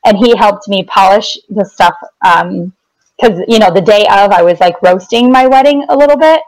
And 0.04 0.16
he 0.16 0.36
helped 0.36 0.68
me 0.68 0.84
polish 0.84 1.36
the 1.50 1.64
stuff 1.64 1.94
because 2.22 3.40
you 3.48 3.58
know 3.58 3.72
the 3.72 3.80
day 3.84 4.02
of 4.02 4.30
I 4.30 4.42
was 4.42 4.60
like 4.60 4.80
roasting 4.80 5.32
my 5.32 5.48
wedding 5.48 5.84
a 5.88 5.96
little 5.96 6.16
bit, 6.16 6.40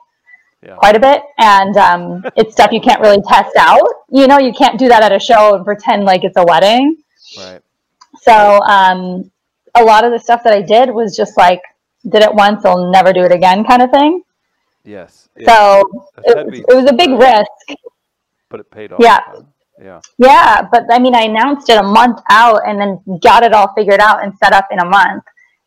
Yeah. 0.62 0.76
quite 0.76 0.94
a 0.94 1.00
bit, 1.00 1.22
and 1.38 1.76
um, 1.76 2.24
it's 2.36 2.52
stuff 2.52 2.70
you 2.70 2.80
can't 2.80 3.00
really 3.00 3.22
test 3.26 3.56
out. 3.58 3.88
You 4.10 4.28
know, 4.28 4.38
you 4.38 4.52
can't 4.52 4.78
do 4.78 4.86
that 4.88 5.02
at 5.02 5.10
a 5.10 5.18
show 5.18 5.56
and 5.56 5.64
pretend 5.64 6.04
like 6.04 6.22
it's 6.22 6.36
a 6.36 6.44
wedding. 6.44 6.96
Right. 7.36 7.60
So 8.20 8.60
um, 8.62 9.30
a 9.74 9.82
lot 9.82 10.04
of 10.04 10.12
the 10.12 10.18
stuff 10.20 10.44
that 10.44 10.52
I 10.52 10.62
did 10.62 10.90
was 10.90 11.16
just 11.16 11.36
like 11.36 11.62
did 12.08 12.22
it 12.22 12.34
once, 12.34 12.64
I'll 12.64 12.90
never 12.90 13.12
do 13.12 13.22
it 13.22 13.32
again 13.32 13.64
kind 13.64 13.82
of 13.82 13.90
thing. 13.90 14.22
Yes. 14.84 15.28
Yeah. 15.36 15.46
So 15.54 15.90
it, 16.24 16.34
gotta 16.34 16.56
it 16.56 16.74
was 16.74 16.90
a 16.90 16.94
big 16.94 17.10
risk. 17.10 17.80
but 18.48 18.60
it 18.60 18.70
paid 18.70 18.92
off. 18.92 19.00
Yeah. 19.00 19.20
Yeah. 19.80 20.00
Yeah, 20.18 20.62
but 20.72 20.84
I 20.90 20.98
mean, 20.98 21.14
I 21.14 21.22
announced 21.22 21.68
it 21.68 21.78
a 21.78 21.82
month 21.82 22.20
out 22.30 22.62
and 22.66 22.80
then 22.80 23.00
got 23.22 23.42
it 23.42 23.52
all 23.52 23.72
figured 23.74 24.00
out 24.00 24.24
and 24.24 24.36
set 24.38 24.52
up 24.52 24.66
in 24.70 24.80
a 24.80 24.84
month. 24.84 25.22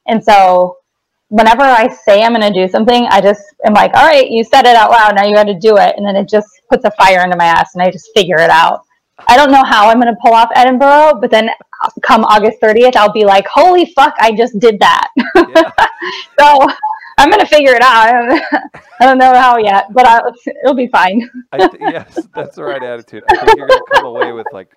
And 0.07 0.23
so 0.23 0.77
whenever 1.29 1.61
I 1.61 1.87
say 1.87 2.23
I'm 2.23 2.33
going 2.33 2.53
to 2.53 2.53
do 2.53 2.69
something, 2.69 3.07
I 3.09 3.21
just 3.21 3.41
am 3.65 3.73
like, 3.73 3.93
all 3.93 4.05
right, 4.05 4.29
you 4.29 4.43
said 4.43 4.65
it 4.65 4.75
out 4.75 4.91
loud. 4.91 5.15
Now 5.15 5.25
you 5.25 5.33
got 5.33 5.45
to 5.45 5.57
do 5.57 5.77
it. 5.77 5.95
And 5.95 6.05
then 6.05 6.15
it 6.17 6.27
just 6.27 6.49
puts 6.69 6.83
a 6.83 6.91
fire 6.91 7.23
into 7.23 7.37
my 7.37 7.45
ass 7.45 7.73
and 7.73 7.81
I 7.81 7.89
just 7.89 8.09
figure 8.13 8.37
it 8.37 8.49
out. 8.49 8.81
I 9.29 9.37
don't 9.37 9.51
know 9.51 9.63
how 9.63 9.87
I'm 9.87 10.01
going 10.01 10.13
to 10.13 10.19
pull 10.21 10.33
off 10.33 10.49
Edinburgh, 10.55 11.19
but 11.21 11.31
then 11.31 11.49
come 12.01 12.23
August 12.25 12.59
30th, 12.61 12.95
I'll 12.95 13.11
be 13.11 13.25
like, 13.25 13.47
holy 13.47 13.85
fuck, 13.93 14.15
I 14.19 14.33
just 14.35 14.59
did 14.59 14.79
that. 14.79 15.09
Yeah. 15.35 15.71
so 16.39 16.67
I'm 17.17 17.29
going 17.29 17.39
to 17.39 17.45
figure 17.45 17.73
it 17.73 17.81
out. 17.81 18.07
I 18.99 19.05
don't, 19.05 19.17
know 19.17 19.33
how 19.33 19.57
yet, 19.57 19.85
but 19.93 20.05
I, 20.07 20.21
it'll 20.63 20.75
be 20.75 20.87
fine. 20.87 21.29
I 21.51 21.57
th- 21.67 21.73
yes, 21.79 22.27
that's 22.35 22.55
the 22.55 22.63
right 22.63 22.81
attitude. 22.81 23.23
I 23.29 23.37
think 23.37 23.57
you're 23.57 23.67
going 23.67 23.79
to 23.79 23.91
come 23.93 24.05
away 24.05 24.31
with 24.31 24.47
like 24.51 24.71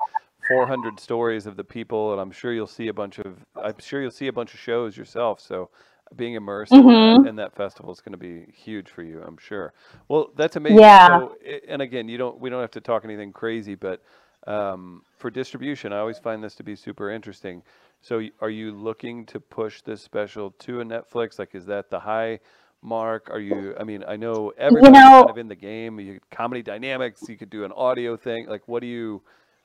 400 0.49 1.01
stories 1.01 1.47
of 1.47 1.57
the 1.57 1.65
people, 1.65 2.13
and 2.13 2.21
I'm 2.21 2.31
sure 2.31 2.53
you'll 2.53 2.67
see 2.67 2.89
a 2.89 2.93
bunch 2.93 3.19
of. 3.19 3.39
I'm 3.57 3.79
sure 3.79 4.03
you'll 4.03 4.11
see 4.11 4.27
a 4.27 4.33
bunch 4.33 4.53
of 4.55 4.61
shows 4.61 4.97
yourself. 4.97 5.41
So 5.41 5.71
being 6.17 6.35
immersed 6.35 6.73
in, 6.73 6.87
that, 6.87 6.93
Mhm. 6.93 7.29
in 7.29 7.37
that 7.37 7.55
festival 7.55 7.93
is 7.93 8.01
going 8.01 8.13
to 8.13 8.19
be 8.19 8.53
huge 8.53 8.89
for 8.91 9.03
you, 9.03 9.23
I'm 9.27 9.39
sure. 9.39 9.73
Well, 10.09 10.31
that's 10.37 10.57
amazing. 10.57 10.81
Yeah. 10.81 11.09
So, 11.09 11.37
and 11.69 11.83
again, 11.83 12.09
you 12.09 12.19
don't. 12.19 12.39
We 12.39 12.51
don't 12.51 12.61
have 12.61 12.73
to 12.73 12.81
talk 12.81 13.05
anything 13.05 13.33
crazy, 13.33 13.75
but 13.75 14.03
um, 14.47 15.03
for 15.17 15.31
distribution, 15.31 15.93
I 15.93 15.99
always 15.99 16.19
find 16.19 16.43
this 16.43 16.55
to 16.57 16.63
be 16.63 16.77
super 16.77 17.11
interesting. 17.11 17.63
So, 18.03 18.23
are 18.41 18.51
you 18.51 18.73
looking 18.73 19.25
to 19.27 19.41
push 19.41 19.81
this 19.83 20.03
special 20.03 20.51
to 20.51 20.81
a 20.81 20.85
Netflix? 20.85 21.39
Like, 21.39 21.55
is 21.55 21.67
that 21.67 21.91
the 21.91 22.01
high 22.01 22.41
mark? 22.83 23.31
Are 23.31 23.41
you? 23.41 23.75
I 23.81 23.85
mean, 23.85 24.05
I 24.07 24.17
know 24.17 24.53
everybody's 24.59 24.93
know- 24.93 25.21
kind 25.21 25.31
of 25.31 25.39
in 25.39 25.49
the 25.49 25.55
game. 25.55 25.99
You 25.99 26.21
comedy 26.31 26.63
dynamics. 26.63 27.23
You 27.29 27.37
could 27.37 27.51
do 27.51 27.65
an 27.65 27.73
audio 27.73 28.17
thing. 28.17 28.47
Like, 28.47 28.67
what 28.67 28.81
do 28.81 28.87
you? 28.87 29.23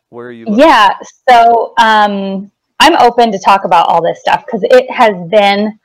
Where 0.09 0.27
are 0.27 0.31
you? 0.31 0.45
Looking? 0.45 0.59
Yeah, 0.59 0.93
so 1.27 1.73
um, 1.77 2.49
I'm 2.79 2.95
open 2.95 3.31
to 3.31 3.39
talk 3.39 3.65
about 3.65 3.87
all 3.87 4.01
this 4.01 4.21
stuff 4.21 4.45
because 4.45 4.63
it 4.63 4.89
has 4.89 5.13
been 5.29 5.77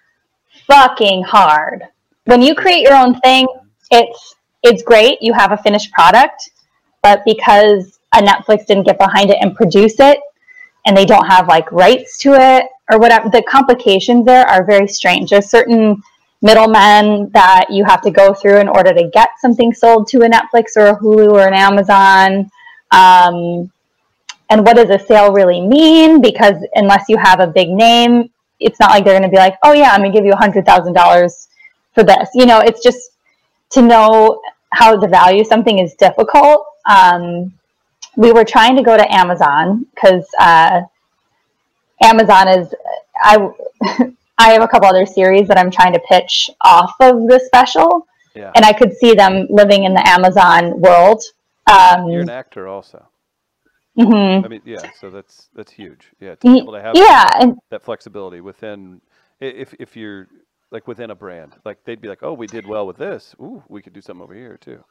fucking 0.67 1.25
hard. 1.25 1.83
When 2.27 2.41
you 2.41 2.55
create 2.55 2.83
your 2.83 2.95
own 2.95 3.19
thing, 3.21 3.49
it's 3.91 4.37
it's 4.63 4.83
great. 4.83 5.21
You 5.21 5.33
have 5.33 5.53
a 5.53 5.57
finished 5.57 5.93
product, 5.93 6.51
but 7.03 7.23
because 7.25 7.94
a 8.15 8.23
Netflix 8.23 8.67
didn't 8.67 8.85
get 8.85 8.99
behind 8.99 9.31
it 9.31 9.39
and 9.41 9.55
produce 9.55 10.01
it, 10.01 10.21
and 10.87 10.97
they 10.97 11.05
don't 11.05 11.27
have 11.27 11.49
like 11.49 11.71
rights 11.73 12.19
to 12.19 12.35
it 12.35 12.67
or 12.91 12.99
whatever, 12.99 13.29
the 13.31 13.43
complications 13.43 14.27
there 14.27 14.47
are 14.47 14.65
very 14.65 14.87
strange. 14.87 15.31
There's 15.31 15.51
certain 15.51 16.03
middlemen 16.43 17.31
that 17.31 17.67
you 17.71 17.85
have 17.85 18.03
to 18.03 18.11
go 18.11 18.35
through 18.35 18.59
in 18.59 18.69
order 18.69 18.93
to 18.93 19.09
get 19.09 19.31
something 19.41 19.73
sold 19.73 20.09
to 20.09 20.19
a 20.23 20.29
Netflix 20.29 20.77
or 20.77 20.87
a 20.87 20.97
Hulu 20.97 21.33
or 21.33 21.47
an 21.47 21.55
Amazon. 21.55 22.51
Um, 22.91 23.71
and 24.51 24.65
what 24.65 24.77
does 24.77 24.91
a 24.91 24.99
sale 24.99 25.33
really 25.33 25.63
mean? 25.63 26.21
Because 26.21 26.57
unless 26.75 27.07
you 27.09 27.17
have 27.17 27.41
a 27.41 27.47
big 27.47 27.71
name, 27.71 28.31
it's 28.61 28.79
not 28.79 28.91
like 28.91 29.05
they're 29.05 29.19
going 29.19 29.29
to 29.29 29.35
be 29.35 29.41
like, 29.41 29.57
oh 29.65 29.73
yeah, 29.73 29.91
I'm 29.91 30.01
going 30.01 30.13
to 30.13 30.19
give 30.19 30.27
you 30.27 30.33
a 30.33 30.37
hundred 30.37 30.67
thousand 30.67 30.93
dollars 30.93 31.49
for 31.95 32.05
this. 32.05 32.29
You 32.35 32.45
know, 32.45 32.61
it's 32.61 32.83
just 32.83 33.13
to 33.71 33.83
know 33.83 34.41
how 34.73 34.97
to 34.99 35.09
value 35.09 35.45
something 35.45 35.79
is 35.79 35.95
difficult. 35.95 36.67
Um, 36.89 37.55
we 38.17 38.33
were 38.33 38.45
trying 38.45 38.77
to 38.77 38.83
go 38.83 38.97
to 38.97 39.13
Amazon 39.15 39.87
because 39.95 40.27
uh, 40.41 40.83
Amazon 42.03 42.49
is 42.49 42.75
I. 43.17 43.49
I 44.37 44.51
have 44.51 44.63
a 44.63 44.67
couple 44.69 44.89
other 44.89 45.07
series 45.07 45.47
that 45.47 45.57
I'm 45.59 45.71
trying 45.71 45.93
to 45.93 46.01
pitch 46.01 46.51
off 46.63 46.95
of 47.01 47.29
the 47.29 47.39
special, 47.47 48.05
Yeah. 48.35 48.51
and 48.57 48.65
I 48.65 48.73
could 48.73 48.93
see 48.97 49.15
them 49.15 49.47
living 49.49 49.85
in 49.85 49.95
the 49.95 50.05
Amazon 50.09 50.81
world. 50.81 51.23
Um, 51.71 52.09
You're 52.09 52.23
an 52.23 52.31
actor, 52.31 52.67
also. 52.67 53.07
mhm. 53.97 54.45
I 54.45 54.49
mean, 54.49 54.61
yeah. 54.65 54.91
So 55.01 55.09
that's 55.11 55.51
that's 55.55 55.71
huge. 55.71 56.11
Yeah. 56.19 56.35
To 56.35 56.47
be 56.53 56.59
able 56.59 56.73
to 56.73 56.83
have 56.83 56.97
yeah, 56.97 57.31
and 57.39 57.57
that 57.71 57.85
flexibility 57.85 58.41
within, 58.41 59.01
if 59.41 59.73
if 59.79 59.97
you're 59.97 60.27
like 60.73 60.89
within 60.89 61.13
a 61.13 61.15
brand, 61.15 61.55
like 61.65 61.85
they'd 61.85 62.01
be 62.01 62.09
like, 62.09 62.25
oh, 62.25 62.33
we 62.33 62.49
did 62.49 62.67
well 62.67 62.89
with 62.89 62.97
this. 62.97 63.37
Ooh, 63.41 63.63
we 63.69 63.83
could 63.83 63.93
do 63.93 64.01
something 64.01 64.23
over 64.25 64.35
here 64.35 64.59
too. 64.61 64.83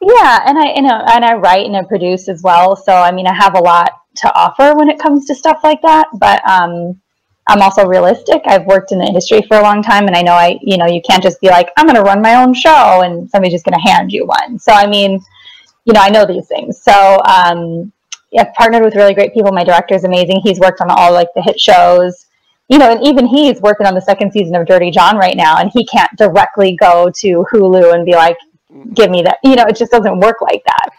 Yeah, 0.00 0.42
and 0.46 0.58
I 0.58 0.74
you 0.74 0.82
know, 0.82 1.02
and 1.08 1.24
I 1.24 1.34
write 1.34 1.66
and 1.66 1.76
I 1.76 1.82
produce 1.82 2.28
as 2.28 2.42
well. 2.42 2.76
So 2.76 2.92
I 2.92 3.10
mean, 3.12 3.26
I 3.26 3.34
have 3.34 3.56
a 3.56 3.60
lot 3.60 3.92
to 4.16 4.34
offer 4.34 4.74
when 4.74 4.88
it 4.88 4.98
comes 4.98 5.26
to 5.26 5.34
stuff 5.34 5.60
like 5.64 5.80
that. 5.82 6.08
But 6.14 6.46
um, 6.48 7.00
I'm 7.48 7.62
also 7.62 7.86
realistic. 7.86 8.42
I've 8.46 8.66
worked 8.66 8.92
in 8.92 8.98
the 8.98 9.06
industry 9.06 9.42
for 9.42 9.56
a 9.56 9.62
long 9.62 9.82
time, 9.82 10.06
and 10.06 10.16
I 10.16 10.22
know 10.22 10.32
I 10.32 10.58
you 10.62 10.76
know 10.76 10.86
you 10.86 11.00
can't 11.08 11.22
just 11.22 11.40
be 11.40 11.48
like 11.48 11.70
I'm 11.76 11.86
going 11.86 11.96
to 11.96 12.02
run 12.02 12.20
my 12.20 12.34
own 12.34 12.52
show 12.54 13.02
and 13.02 13.28
somebody's 13.30 13.54
just 13.54 13.64
going 13.64 13.80
to 13.80 13.90
hand 13.90 14.12
you 14.12 14.26
one. 14.26 14.58
So 14.58 14.72
I 14.72 14.86
mean, 14.86 15.20
you 15.84 15.92
know, 15.92 16.00
I 16.00 16.10
know 16.10 16.26
these 16.26 16.46
things. 16.46 16.82
So 16.82 17.20
um, 17.24 17.92
yeah, 18.32 18.42
I've 18.42 18.54
partnered 18.54 18.82
with 18.82 18.96
really 18.96 19.14
great 19.14 19.32
people. 19.32 19.52
My 19.52 19.64
director 19.64 19.94
is 19.94 20.04
amazing. 20.04 20.40
He's 20.42 20.60
worked 20.60 20.80
on 20.82 20.90
all 20.90 21.12
like 21.12 21.28
the 21.34 21.42
hit 21.42 21.58
shows. 21.58 22.26
You 22.68 22.78
know, 22.78 22.90
and 22.90 23.06
even 23.06 23.26
he's 23.26 23.60
working 23.60 23.86
on 23.86 23.94
the 23.94 24.00
second 24.00 24.32
season 24.32 24.56
of 24.56 24.66
Dirty 24.66 24.90
John 24.90 25.16
right 25.16 25.36
now, 25.36 25.58
and 25.58 25.70
he 25.72 25.86
can't 25.86 26.10
directly 26.18 26.76
go 26.76 27.10
to 27.20 27.46
Hulu 27.52 27.94
and 27.94 28.04
be 28.04 28.12
like, 28.12 28.36
give 28.94 29.10
me 29.10 29.22
that. 29.22 29.38
You 29.44 29.56
know, 29.56 29.64
it 29.64 29.76
just 29.76 29.92
doesn't 29.92 30.20
work 30.20 30.40
like 30.40 30.62
that. 30.64 30.90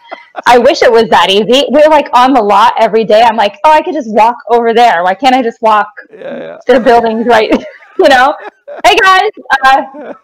I 0.46 0.58
wish 0.58 0.82
it 0.82 0.90
was 0.90 1.04
that 1.10 1.30
easy. 1.30 1.66
We're 1.70 1.88
like 1.88 2.08
on 2.14 2.32
the 2.32 2.42
lot 2.42 2.74
every 2.78 3.04
day. 3.04 3.22
I'm 3.22 3.36
like, 3.36 3.56
oh, 3.64 3.70
I 3.70 3.82
could 3.82 3.94
just 3.94 4.12
walk 4.12 4.36
over 4.48 4.72
there. 4.74 5.02
Why 5.02 5.14
can't 5.14 5.34
I 5.34 5.42
just 5.42 5.60
walk 5.62 5.88
Yeah, 6.10 6.38
yeah. 6.38 6.58
to 6.66 6.74
the 6.74 6.80
buildings 6.80 7.26
right? 7.26 7.50
you 7.98 8.08
know, 8.08 8.34
hey 8.86 8.94
guys, 8.96 9.30
uh, 9.64 10.14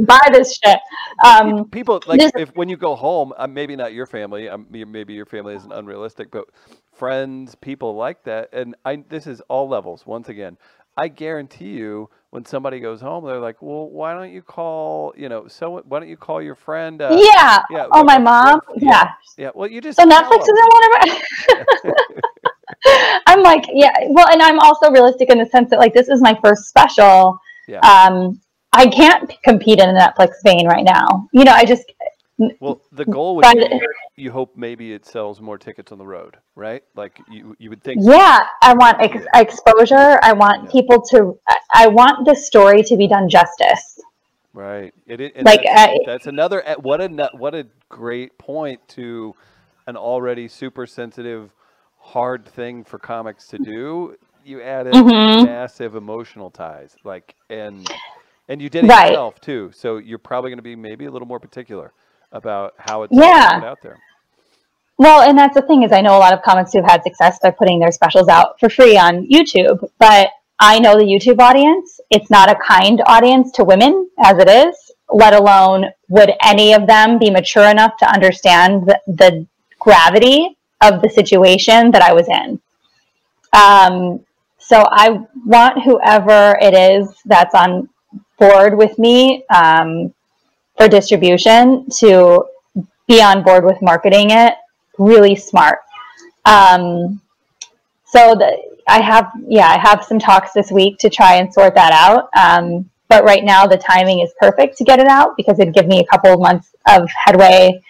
buy 0.00 0.20
this 0.32 0.56
shit. 0.58 0.78
Um, 1.24 1.68
people 1.70 2.02
like 2.06 2.20
this- 2.20 2.32
if 2.34 2.54
when 2.54 2.68
you 2.68 2.76
go 2.76 2.94
home, 2.94 3.32
uh, 3.36 3.46
maybe 3.46 3.76
not 3.76 3.92
your 3.92 4.06
family, 4.06 4.48
um, 4.48 4.66
maybe 4.70 5.14
your 5.14 5.26
family 5.26 5.54
isn't 5.54 5.72
unrealistic, 5.72 6.30
but 6.30 6.44
friends, 6.92 7.54
people 7.56 7.94
like 7.94 8.22
that, 8.24 8.48
and 8.52 8.74
I 8.84 8.96
this 9.08 9.26
is 9.26 9.40
all 9.48 9.68
levels. 9.68 10.06
Once 10.06 10.28
again, 10.28 10.58
I 10.96 11.08
guarantee 11.08 11.70
you, 11.70 12.10
when 12.30 12.44
somebody 12.44 12.80
goes 12.80 13.00
home, 13.00 13.24
they're 13.26 13.38
like, 13.40 13.60
"Well, 13.62 13.88
why 13.88 14.12
don't 14.14 14.30
you 14.32 14.42
call? 14.42 15.14
You 15.16 15.28
know, 15.28 15.48
so 15.48 15.82
why 15.86 16.00
don't 16.00 16.08
you 16.08 16.16
call 16.16 16.42
your 16.42 16.54
friend?" 16.54 17.00
Uh, 17.00 17.10
yeah. 17.18 17.62
yeah, 17.70 17.86
Oh, 17.92 18.04
my 18.04 18.18
mom. 18.18 18.60
what- 18.66 18.82
Yeah. 18.82 19.10
yeah. 19.38 19.50
Well, 19.54 19.70
you 19.70 19.80
just 19.80 19.98
So 19.98 20.04
Netflix 20.06 20.42
isn't 20.42 20.72
one 20.72 20.84
of 20.84 20.90
my. 20.92 22.02
I'm 23.26 23.42
like, 23.42 23.64
yeah. 23.72 23.92
Well, 24.08 24.28
and 24.30 24.42
I'm 24.42 24.58
also 24.58 24.90
realistic 24.90 25.30
in 25.30 25.38
the 25.38 25.46
sense 25.46 25.70
that 25.70 25.78
like 25.78 25.94
this 25.94 26.08
is 26.08 26.20
my 26.20 26.38
first 26.42 26.64
special. 26.68 27.38
Yeah. 27.68 27.78
Um, 27.80 28.40
I 28.72 28.86
can't 28.86 29.30
compete 29.44 29.78
in 29.78 29.88
a 29.88 29.92
Netflix 29.92 30.30
vein 30.44 30.66
right 30.66 30.84
now. 30.84 31.28
You 31.32 31.44
know, 31.44 31.52
I 31.52 31.64
just 31.64 31.84
Well, 32.60 32.80
the 32.92 33.04
goal 33.04 33.36
would 33.36 33.44
be 33.54 33.80
you 34.16 34.30
hope 34.30 34.56
maybe 34.56 34.92
it 34.92 35.06
sells 35.06 35.40
more 35.40 35.58
tickets 35.58 35.92
on 35.92 35.98
the 35.98 36.06
road, 36.06 36.36
right? 36.54 36.82
Like 36.94 37.18
you 37.30 37.56
you 37.58 37.70
would 37.70 37.82
think. 37.82 38.00
yeah. 38.02 38.46
I 38.62 38.74
want 38.74 39.00
ex- 39.00 39.26
exposure. 39.34 40.18
I 40.22 40.32
want 40.32 40.64
Yeah. 40.64 40.70
people 40.70 41.00
to. 41.12 41.38
I- 41.48 41.56
I 41.74 41.86
want 41.88 42.26
the 42.26 42.34
story 42.34 42.82
to 42.82 42.96
be 42.96 43.08
done 43.08 43.28
justice. 43.28 43.98
Right. 44.52 44.92
It, 45.06 45.20
i- 45.20 45.32
and 45.34 45.46
Like, 45.46 45.62
that's, 45.64 45.92
uh, 45.92 45.96
that's 46.06 46.26
another 46.26 46.62
eh, 46.66 46.74
what 46.74 47.00
a 47.00 47.30
what 47.32 47.54
a 47.54 47.66
great 47.88 48.36
point 48.38 48.86
to 48.88 49.34
an 49.86 49.96
already 49.96 50.46
super 50.48 50.86
sensitive, 50.86 51.50
hard 51.98 52.46
thing 52.46 52.84
for 52.84 52.98
comics 52.98 53.46
to 53.48 53.58
do. 53.58 54.16
You 54.44 54.60
added 54.60 54.92
Mhm. 54.94 55.44
massive 55.46 55.94
emotional 55.96 56.50
ties, 56.50 56.96
like 57.04 57.34
and 57.48 57.88
and 58.48 58.60
you 58.60 58.68
did 58.68 58.84
it 58.84 58.88
Right. 58.88 59.08
yourself 59.10 59.40
too. 59.40 59.70
So 59.72 59.96
you're 59.96 60.18
probably 60.18 60.50
going 60.50 60.58
to 60.58 60.62
be 60.62 60.76
maybe 60.76 61.06
a 61.06 61.10
little 61.10 61.28
more 61.28 61.40
particular 61.40 61.92
about 62.32 62.74
how 62.78 63.02
it's 63.02 63.12
Yeah. 63.14 63.60
put 63.60 63.68
out 63.68 63.78
there. 63.82 63.98
Well, 64.98 65.22
and 65.22 65.36
that's 65.36 65.54
the 65.54 65.62
thing 65.62 65.82
is 65.82 65.92
I 65.92 66.00
know 66.00 66.16
a 66.16 66.18
lot 66.18 66.32
of 66.32 66.42
comics 66.42 66.72
who've 66.72 66.84
had 66.84 67.02
success 67.02 67.38
by 67.42 67.50
putting 67.50 67.78
their 67.80 67.92
specials 67.92 68.28
out 68.28 68.58
for 68.60 68.68
free 68.68 68.96
on 68.96 69.26
YouTube, 69.26 69.88
but 69.98 70.30
I 70.60 70.78
know 70.78 70.96
the 70.96 71.04
YouTube 71.04 71.40
audience. 71.40 72.00
It's 72.10 72.30
not 72.30 72.50
a 72.50 72.54
kind 72.54 73.02
audience 73.06 73.50
to 73.52 73.64
women 73.64 74.08
as 74.22 74.38
it 74.38 74.48
is, 74.48 74.92
let 75.10 75.34
alone 75.34 75.86
would 76.08 76.32
any 76.44 76.72
of 76.72 76.86
them 76.86 77.18
be 77.18 77.30
mature 77.30 77.68
enough 77.68 77.96
to 77.98 78.06
understand 78.06 78.86
the, 78.86 79.00
the 79.08 79.46
gravity 79.80 80.56
of 80.82 81.02
the 81.02 81.08
situation 81.08 81.90
that 81.90 82.02
I 82.02 82.12
was 82.12 82.28
in. 82.28 82.60
Um, 83.52 84.24
so 84.58 84.86
I 84.90 85.20
want 85.44 85.82
whoever 85.82 86.56
it 86.60 86.74
is 86.74 87.12
that's 87.24 87.54
on 87.54 87.88
board 88.38 88.76
with 88.76 88.98
me 88.98 89.44
um, 89.52 90.14
for 90.82 90.88
distribution 90.88 91.88
to 91.90 92.44
be 93.06 93.22
on 93.22 93.42
board 93.44 93.64
with 93.64 93.80
marketing 93.82 94.30
it 94.30 94.54
really 94.98 95.36
smart. 95.36 95.78
Um, 96.44 97.20
so 98.04 98.34
the, 98.34 98.60
I 98.88 99.00
have, 99.00 99.30
yeah, 99.46 99.68
I 99.68 99.78
have 99.78 100.04
some 100.04 100.18
talks 100.18 100.52
this 100.52 100.72
week 100.72 100.98
to 100.98 101.08
try 101.08 101.36
and 101.36 101.52
sort 101.54 101.74
that 101.76 101.92
out. 101.92 102.28
Um, 102.36 102.90
but 103.08 103.22
right 103.24 103.44
now 103.44 103.64
the 103.66 103.76
timing 103.76 104.20
is 104.20 104.32
perfect 104.40 104.76
to 104.78 104.84
get 104.84 104.98
it 104.98 105.06
out 105.06 105.36
because 105.36 105.60
it'd 105.60 105.74
give 105.74 105.86
me 105.86 106.00
a 106.00 106.06
couple 106.06 106.32
of 106.32 106.40
months 106.40 106.74
of 106.88 107.08
headway 107.10 107.80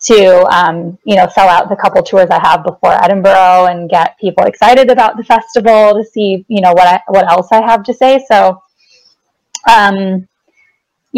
to 0.00 0.46
um, 0.54 0.96
you 1.04 1.16
know 1.16 1.26
sell 1.34 1.48
out 1.48 1.68
the 1.68 1.74
couple 1.74 2.00
tours 2.04 2.30
I 2.30 2.38
have 2.38 2.62
before 2.62 2.92
Edinburgh 3.02 3.66
and 3.66 3.90
get 3.90 4.16
people 4.20 4.44
excited 4.44 4.90
about 4.92 5.16
the 5.16 5.24
festival 5.24 5.94
to 5.94 6.04
see 6.04 6.44
you 6.46 6.60
know 6.60 6.72
what 6.72 6.86
I, 6.86 7.00
what 7.08 7.28
else 7.28 7.48
I 7.50 7.62
have 7.62 7.82
to 7.84 7.94
say. 7.94 8.24
So, 8.28 8.62
um, 9.68 10.27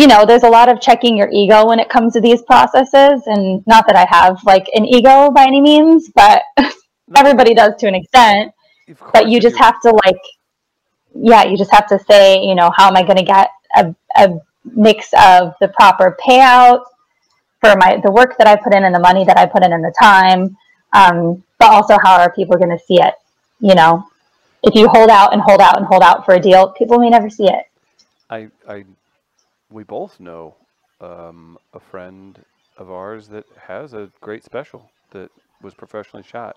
you 0.00 0.06
know, 0.06 0.24
there's 0.24 0.44
a 0.44 0.48
lot 0.48 0.70
of 0.70 0.80
checking 0.80 1.14
your 1.14 1.28
ego 1.30 1.66
when 1.66 1.78
it 1.78 1.90
comes 1.90 2.14
to 2.14 2.22
these 2.22 2.40
processes, 2.40 3.22
and 3.26 3.62
not 3.66 3.86
that 3.86 3.96
I 3.96 4.06
have 4.08 4.42
like 4.44 4.66
an 4.74 4.86
ego 4.86 5.30
by 5.30 5.44
any 5.44 5.60
means, 5.60 6.08
but 6.14 6.42
everybody 7.16 7.52
does 7.52 7.74
to 7.80 7.86
an 7.86 7.94
extent. 7.94 8.54
But 9.12 9.28
you 9.28 9.40
just 9.40 9.58
have 9.58 9.78
to 9.82 9.90
like, 10.06 10.16
yeah, 11.14 11.44
you 11.44 11.58
just 11.58 11.70
have 11.70 11.86
to 11.88 11.98
say, 11.98 12.42
you 12.42 12.54
know, 12.54 12.70
how 12.74 12.88
am 12.88 12.96
I 12.96 13.02
going 13.02 13.18
to 13.18 13.22
get 13.22 13.50
a, 13.76 13.94
a 14.16 14.40
mix 14.64 15.10
of 15.12 15.54
the 15.60 15.68
proper 15.68 16.16
payout 16.26 16.82
for 17.60 17.76
my 17.76 18.00
the 18.02 18.10
work 18.10 18.38
that 18.38 18.46
I 18.46 18.56
put 18.56 18.72
in 18.72 18.84
and 18.84 18.94
the 18.94 19.00
money 19.00 19.26
that 19.26 19.36
I 19.36 19.44
put 19.44 19.62
in 19.62 19.74
and 19.74 19.84
the 19.84 19.94
time, 20.00 20.56
um, 20.94 21.44
but 21.58 21.68
also 21.68 21.98
how 22.02 22.18
are 22.18 22.32
people 22.32 22.56
going 22.56 22.70
to 22.70 22.82
see 22.82 23.02
it? 23.02 23.12
You 23.60 23.74
know, 23.74 24.08
if 24.62 24.74
you 24.74 24.88
hold 24.88 25.10
out 25.10 25.34
and 25.34 25.42
hold 25.42 25.60
out 25.60 25.76
and 25.76 25.84
hold 25.84 26.02
out 26.02 26.24
for 26.24 26.32
a 26.32 26.40
deal, 26.40 26.70
people 26.70 26.98
may 26.98 27.10
never 27.10 27.28
see 27.28 27.48
it. 27.48 27.66
I, 28.30 28.48
I, 28.66 28.84
we 29.70 29.84
both 29.84 30.20
know 30.20 30.56
um, 31.00 31.58
a 31.74 31.80
friend 31.80 32.44
of 32.76 32.90
ours 32.90 33.28
that 33.28 33.44
has 33.66 33.94
a 33.94 34.10
great 34.20 34.44
special 34.44 34.90
that 35.10 35.30
was 35.62 35.74
professionally 35.74 36.24
shot, 36.24 36.56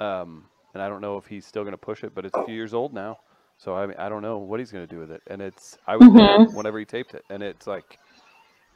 um, 0.00 0.44
and 0.74 0.82
I 0.82 0.88
don't 0.88 1.00
know 1.00 1.16
if 1.16 1.26
he's 1.26 1.46
still 1.46 1.62
going 1.62 1.72
to 1.72 1.78
push 1.78 2.04
it, 2.04 2.14
but 2.14 2.24
it's 2.24 2.36
a 2.36 2.40
few 2.40 2.54
years 2.54 2.74
old 2.74 2.92
now, 2.94 3.18
so 3.58 3.74
I 3.76 3.86
mean, 3.86 3.96
I 3.98 4.08
don't 4.08 4.22
know 4.22 4.38
what 4.38 4.60
he's 4.60 4.72
going 4.72 4.86
to 4.86 4.92
do 4.94 5.00
with 5.00 5.10
it. 5.10 5.22
And 5.26 5.42
it's 5.42 5.78
I 5.86 5.96
was 5.96 6.10
there 6.12 6.40
Mhm. 6.40 6.46
whenever 6.50 6.78
he 6.78 6.84
taped 6.84 7.14
it, 7.14 7.24
and 7.30 7.42
it's 7.42 7.66
like, 7.66 7.98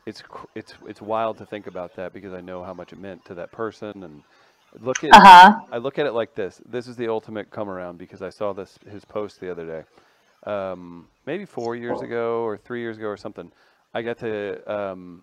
it's 0.06 0.22
it's 0.54 0.74
it's 0.86 1.02
wild 1.02 1.38
to 1.38 1.46
think 1.46 1.66
about 1.66 1.94
that 1.96 2.12
because 2.12 2.32
I 2.32 2.40
know 2.40 2.64
how 2.64 2.74
much 2.74 2.92
it 2.92 2.98
meant 2.98 3.24
to 3.26 3.34
that 3.34 3.52
person 3.52 4.02
and. 4.02 4.22
Look 4.80 5.04
at 5.04 5.14
Uh 5.14 5.20
huh. 5.20 5.52
I 5.72 5.78
look 5.78 5.98
at 5.98 6.06
it 6.06 6.12
like 6.12 6.34
this. 6.34 6.60
This 6.66 6.88
is 6.88 6.96
the 6.96 7.08
ultimate 7.08 7.50
come 7.50 7.68
around 7.70 7.98
because 7.98 8.22
I 8.22 8.30
saw 8.30 8.52
this 8.52 8.78
his 8.90 9.04
post 9.04 9.40
the 9.40 9.50
other 9.50 9.64
day. 9.66 9.84
Um, 10.46 11.08
maybe 11.26 11.44
four 11.44 11.74
years 11.76 12.00
ago 12.02 12.42
or 12.44 12.56
three 12.56 12.80
years 12.80 12.96
ago 12.98 13.06
or 13.06 13.16
something. 13.16 13.50
I 13.94 14.02
got 14.02 14.18
to 14.18 14.72
um, 14.72 15.22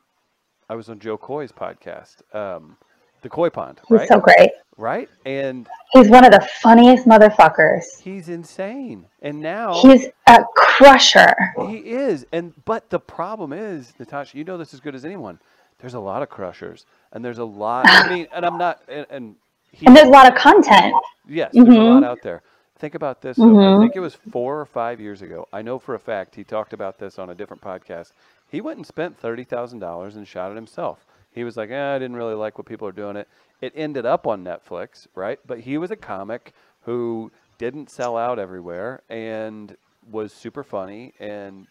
I 0.69 0.75
was 0.75 0.89
on 0.89 0.99
Jo 0.99 1.17
Koy's 1.17 1.51
podcast, 1.51 2.17
um, 2.35 2.77
the 3.21 3.29
Koy 3.29 3.49
Pond, 3.49 3.79
He's 3.87 3.99
right? 3.99 4.07
so 4.07 4.19
great. 4.19 4.51
right? 4.77 5.09
And 5.25 5.67
He's 5.91 6.09
one 6.09 6.23
of 6.25 6.31
the 6.31 6.47
funniest 6.61 7.05
motherfuckers. 7.05 8.01
he's 8.01 8.29
insane. 8.29 9.05
And 9.21 9.41
now 9.41 9.81
He's 9.81 10.07
a 10.27 10.39
crusher. 10.55 11.35
he 11.67 11.77
is. 11.77 12.25
And 12.31 12.53
but 12.65 12.89
the 12.89 12.99
problem 12.99 13.51
is, 13.53 13.93
Natasha, 13.99 14.37
you 14.37 14.43
know 14.43 14.57
this 14.57 14.73
as 14.73 14.79
good 14.79 14.95
as 14.95 15.05
anyone. 15.05 15.39
There's 15.79 15.93
a 15.95 15.99
lot 15.99 16.21
of 16.23 16.29
crushers, 16.29 16.85
and 17.11 17.25
there's 17.25 17.39
a 17.39 17.43
lot. 17.45 17.85
I 17.89 18.07
mean, 18.07 18.27
and 18.33 18.45
I'm 18.45 18.57
not. 18.57 18.81
And, 18.87 19.05
and 19.09 19.35
he, 19.71 19.85
And 19.87 19.95
there's 19.95 20.07
a 20.07 20.11
lot 20.11 20.31
of 20.31 20.37
content. 20.37 20.93
Yes, 21.27 21.51
there's 21.53 21.67
a 21.67 21.71
lot 21.71 22.03
Mhm. 22.03 22.05
out 22.05 22.19
there. 22.23 22.43
Think 22.81 22.95
about 22.95 23.21
this. 23.21 23.37
though. 23.37 23.77
I 23.77 23.79
think 23.79 23.95
it 23.95 23.99
was 23.99 24.15
four 24.15 24.59
or 24.59 24.65
five 24.65 24.99
years 24.99 25.21
ago. 25.21 25.47
I 25.53 25.61
know 25.61 25.77
for 25.77 25.93
a 25.93 25.99
fact 25.99 26.33
he 26.33 26.43
talked 26.43 26.73
about 26.73 26.97
this 26.97 27.19
on 27.19 27.29
a 27.29 27.35
different 27.35 27.61
podcast. 27.61 28.11
He 28.49 28.59
went 28.59 28.77
and 28.77 28.87
spent 28.87 29.19
thirty 29.19 29.43
thousand 29.43 29.79
dollars 29.79 30.15
and 30.15 30.27
shot 30.27 30.51
it 30.51 30.55
himself. 30.55 31.05
He 31.31 31.43
was 31.43 31.55
like, 31.55 31.69
eh, 31.69 31.95
I 31.95 31.99
didn't 31.99 32.17
really 32.17 32.33
like 32.33 32.57
what 32.57 32.65
people 32.65 32.87
are 32.87 32.91
doing 32.91 33.17
it. 33.17 33.27
It 33.61 33.73
ended 33.75 34.07
up 34.07 34.25
on 34.25 34.43
Netflix, 34.43 35.05
right? 35.13 35.39
But 35.45 35.59
he 35.59 35.77
was 35.77 35.91
a 35.91 35.95
comic 35.95 36.53
who 36.81 37.31
didn't 37.59 37.91
sell 37.91 38.17
out 38.17 38.39
everywhere 38.39 39.03
and 39.09 39.77
was 40.09 40.33
super 40.33 40.63
funny 40.63 41.13
and 41.19 41.67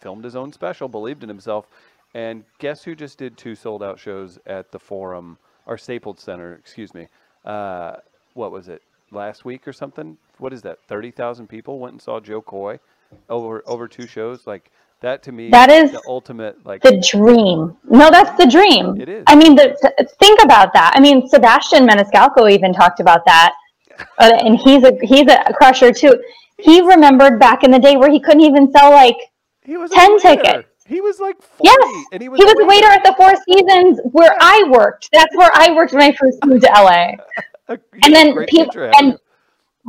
filmed 0.00 0.24
his 0.24 0.34
own 0.34 0.50
special, 0.50 0.88
believed 0.88 1.22
in 1.22 1.28
himself. 1.28 1.66
And 2.14 2.44
guess 2.58 2.82
who 2.82 2.94
just 2.94 3.18
did 3.18 3.36
two 3.36 3.54
sold 3.54 3.82
out 3.82 3.98
shows 3.98 4.38
at 4.46 4.72
the 4.72 4.78
Forum 4.78 5.36
or 5.66 5.76
Staples 5.76 6.20
Center, 6.20 6.54
excuse 6.54 6.94
me. 6.94 7.06
Uh, 7.44 7.96
what 8.32 8.50
was 8.50 8.68
it? 8.68 8.82
Last 9.12 9.44
week 9.44 9.68
or 9.68 9.72
something? 9.72 10.16
What 10.38 10.52
is 10.52 10.62
that? 10.62 10.78
30,000 10.88 11.46
people 11.46 11.78
went 11.78 11.92
and 11.92 12.02
saw 12.02 12.18
Jo 12.20 12.40
Koy 12.40 12.80
over 13.28 13.62
over 13.66 13.88
two 13.88 14.06
shows 14.06 14.46
like 14.46 14.70
that 15.00 15.22
to 15.24 15.32
me 15.32 15.50
That 15.50 15.70
is 15.70 15.92
the 15.92 16.02
ultimate 16.06 16.64
like 16.64 16.82
the 16.82 17.04
dream. 17.10 17.76
No, 17.84 18.10
that's 18.10 18.36
the 18.42 18.48
dream. 18.48 19.00
It 19.00 19.08
is. 19.08 19.24
I 19.26 19.34
mean, 19.34 19.54
the, 19.54 19.76
th- 19.80 20.10
think 20.18 20.42
about 20.42 20.72
that. 20.74 20.92
I 20.94 21.00
mean, 21.00 21.28
Sebastian 21.28 21.86
Maniscalco 21.86 22.50
even 22.50 22.72
talked 22.72 23.00
about 23.00 23.24
that, 23.26 23.52
uh, 24.18 24.32
and 24.44 24.56
he's 24.56 24.84
a 24.84 24.96
he's 25.02 25.28
a 25.28 25.52
crusher 25.54 25.92
too. 25.92 26.22
He 26.58 26.80
remembered 26.80 27.38
back 27.40 27.64
in 27.64 27.70
the 27.70 27.78
day 27.78 27.96
where 27.96 28.10
he 28.10 28.20
couldn't 28.20 28.42
even 28.42 28.70
sell 28.70 28.92
like 28.92 29.16
he 29.64 29.76
was 29.76 29.90
10 29.90 30.16
a 30.16 30.20
tickets. 30.20 30.68
He 30.86 31.00
was 31.00 31.20
like 31.20 31.40
40 31.40 31.64
yes, 31.64 32.04
and 32.12 32.22
he 32.22 32.28
was, 32.28 32.38
he 32.38 32.44
was 32.44 32.56
a 32.60 32.66
waiter 32.66 32.88
at 32.88 33.04
the 33.04 33.14
Four 33.16 33.34
Seasons 33.48 34.00
where 34.12 34.36
I 34.40 34.64
worked. 34.68 35.08
That's 35.12 35.34
where 35.36 35.50
I 35.54 35.72
worked 35.74 35.92
when 35.92 36.02
I 36.02 36.12
first 36.12 36.38
moved 36.44 36.62
to 36.64 36.70
LA. 36.74 37.12
a, 37.72 38.04
and 38.04 38.14
then 38.14 38.46
people 38.46 38.90
and 38.98 39.18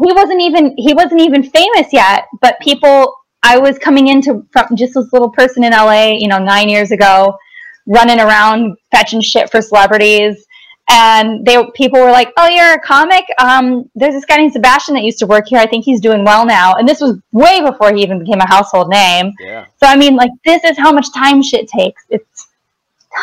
he 0.03 0.13
wasn't 0.13 0.41
even 0.41 0.75
he 0.77 0.93
wasn't 0.93 1.21
even 1.21 1.43
famous 1.43 1.91
yet 1.91 2.25
but 2.41 2.59
people 2.61 3.15
i 3.43 3.57
was 3.57 3.77
coming 3.77 4.07
into 4.07 4.45
from 4.51 4.75
just 4.75 4.93
this 4.93 5.11
little 5.13 5.29
person 5.29 5.63
in 5.63 5.71
la 5.71 6.03
you 6.03 6.27
know 6.27 6.39
nine 6.39 6.69
years 6.69 6.91
ago 6.91 7.37
running 7.85 8.19
around 8.19 8.77
fetching 8.91 9.21
shit 9.21 9.51
for 9.51 9.61
celebrities. 9.61 10.45
And 10.89 11.45
they 11.45 11.63
people 11.75 11.99
were 11.99 12.11
like 12.11 12.33
oh 12.37 12.47
you're 12.47 12.73
a 12.73 12.79
comic? 12.79 13.23
Um 13.39 13.89
there's 13.95 14.13
this 14.13 14.25
guy 14.25 14.37
named 14.37 14.51
sebastian 14.51 14.95
that 14.95 15.03
used 15.03 15.19
to 15.19 15.25
work 15.25 15.47
here. 15.47 15.59
I 15.59 15.65
think 15.65 15.85
he's 15.85 16.01
doing 16.01 16.25
well 16.25 16.45
now. 16.45 16.73
And 16.73 16.87
this 16.87 16.99
was 16.99 17.17
way 17.31 17.61
before 17.61 17.93
he 17.93 18.03
even 18.03 18.19
became 18.19 18.39
a 18.39 18.47
household 18.47 18.89
name. 18.89 19.31
Yeah. 19.39 19.65
so 19.77 19.87
i 19.87 19.95
mean 19.95 20.15
like 20.15 20.31
this 20.45 20.63
is 20.65 20.77
how 20.77 20.91
much 20.91 21.13
time 21.13 21.41
shit 21.41 21.69
takes. 21.69 22.03
It's 22.09 22.49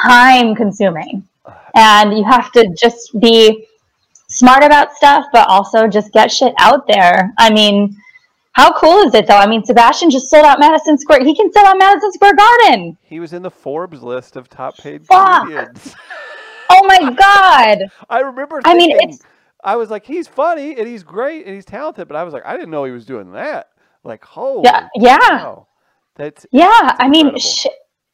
time 0.03 0.55
consuming. 0.55 1.27
And 1.75 2.16
you 2.16 2.25
have 2.25 2.51
to 2.53 2.75
just 2.81 3.18
be 3.20 3.66
smart 4.31 4.62
about 4.62 4.95
stuff 4.95 5.27
but 5.33 5.47
also 5.49 5.87
just 5.88 6.12
get 6.12 6.31
shit 6.31 6.55
out 6.59 6.87
there 6.87 7.33
i 7.38 7.51
mean 7.53 7.97
how 8.53 8.73
cool 8.73 8.99
is 9.07 9.14
it 9.14 9.27
though 9.27 9.37
i 9.37 9.47
mean 9.47 9.64
sebastian 9.64 10.11
just 10.11 10.29
sold 10.31 10.45
out 10.45 10.59
madison 10.61 10.97
square 10.99 11.23
he 11.25 11.35
can 11.35 11.53
sell 11.53 11.66
out 11.66 11.79
madison 11.79 12.12
square 12.12 12.35
garden 12.35 12.97
He 13.03 13.21
was 13.21 13.33
in 13.33 13.43
the 13.43 13.51
Forbes 13.51 14.03
list 14.03 14.37
of 14.37 14.49
top 14.49 14.77
paid 14.79 15.07
Fuck. 15.07 15.43
comedians. 15.43 15.95
oh 16.71 16.85
my 16.87 17.12
god 17.19 17.90
I 18.09 18.21
remember 18.21 18.61
I 18.64 18.75
mean, 18.75 18.90
it's- 18.93 19.21
I 19.62 19.77
was 19.77 19.90
like, 19.90 20.07
he's 20.07 20.27
funny 20.27 20.75
and 20.79 20.88
he's 20.88 21.03
great 21.03 21.45
and 21.45 21.55
he's 21.55 21.66
talented, 21.66 22.09
but 22.09 22.16
I 22.16 22.25
was 22.25 22.33
like, 22.33 22.47
I 22.47 22.57
didn't 22.57 22.71
know 22.71 22.85
he 22.85 22.93
was 22.93 23.05
doing 23.05 23.33
that. 23.33 23.69
Like, 24.05 24.25
holy 24.25 24.62
Yeah, 24.64 24.88
yeah. 24.97 25.19
cow. 25.19 25.66
That's 26.16 26.47
yeah 26.51 26.97
i 26.99 27.09
mean 27.09 27.37
shit 27.38 27.73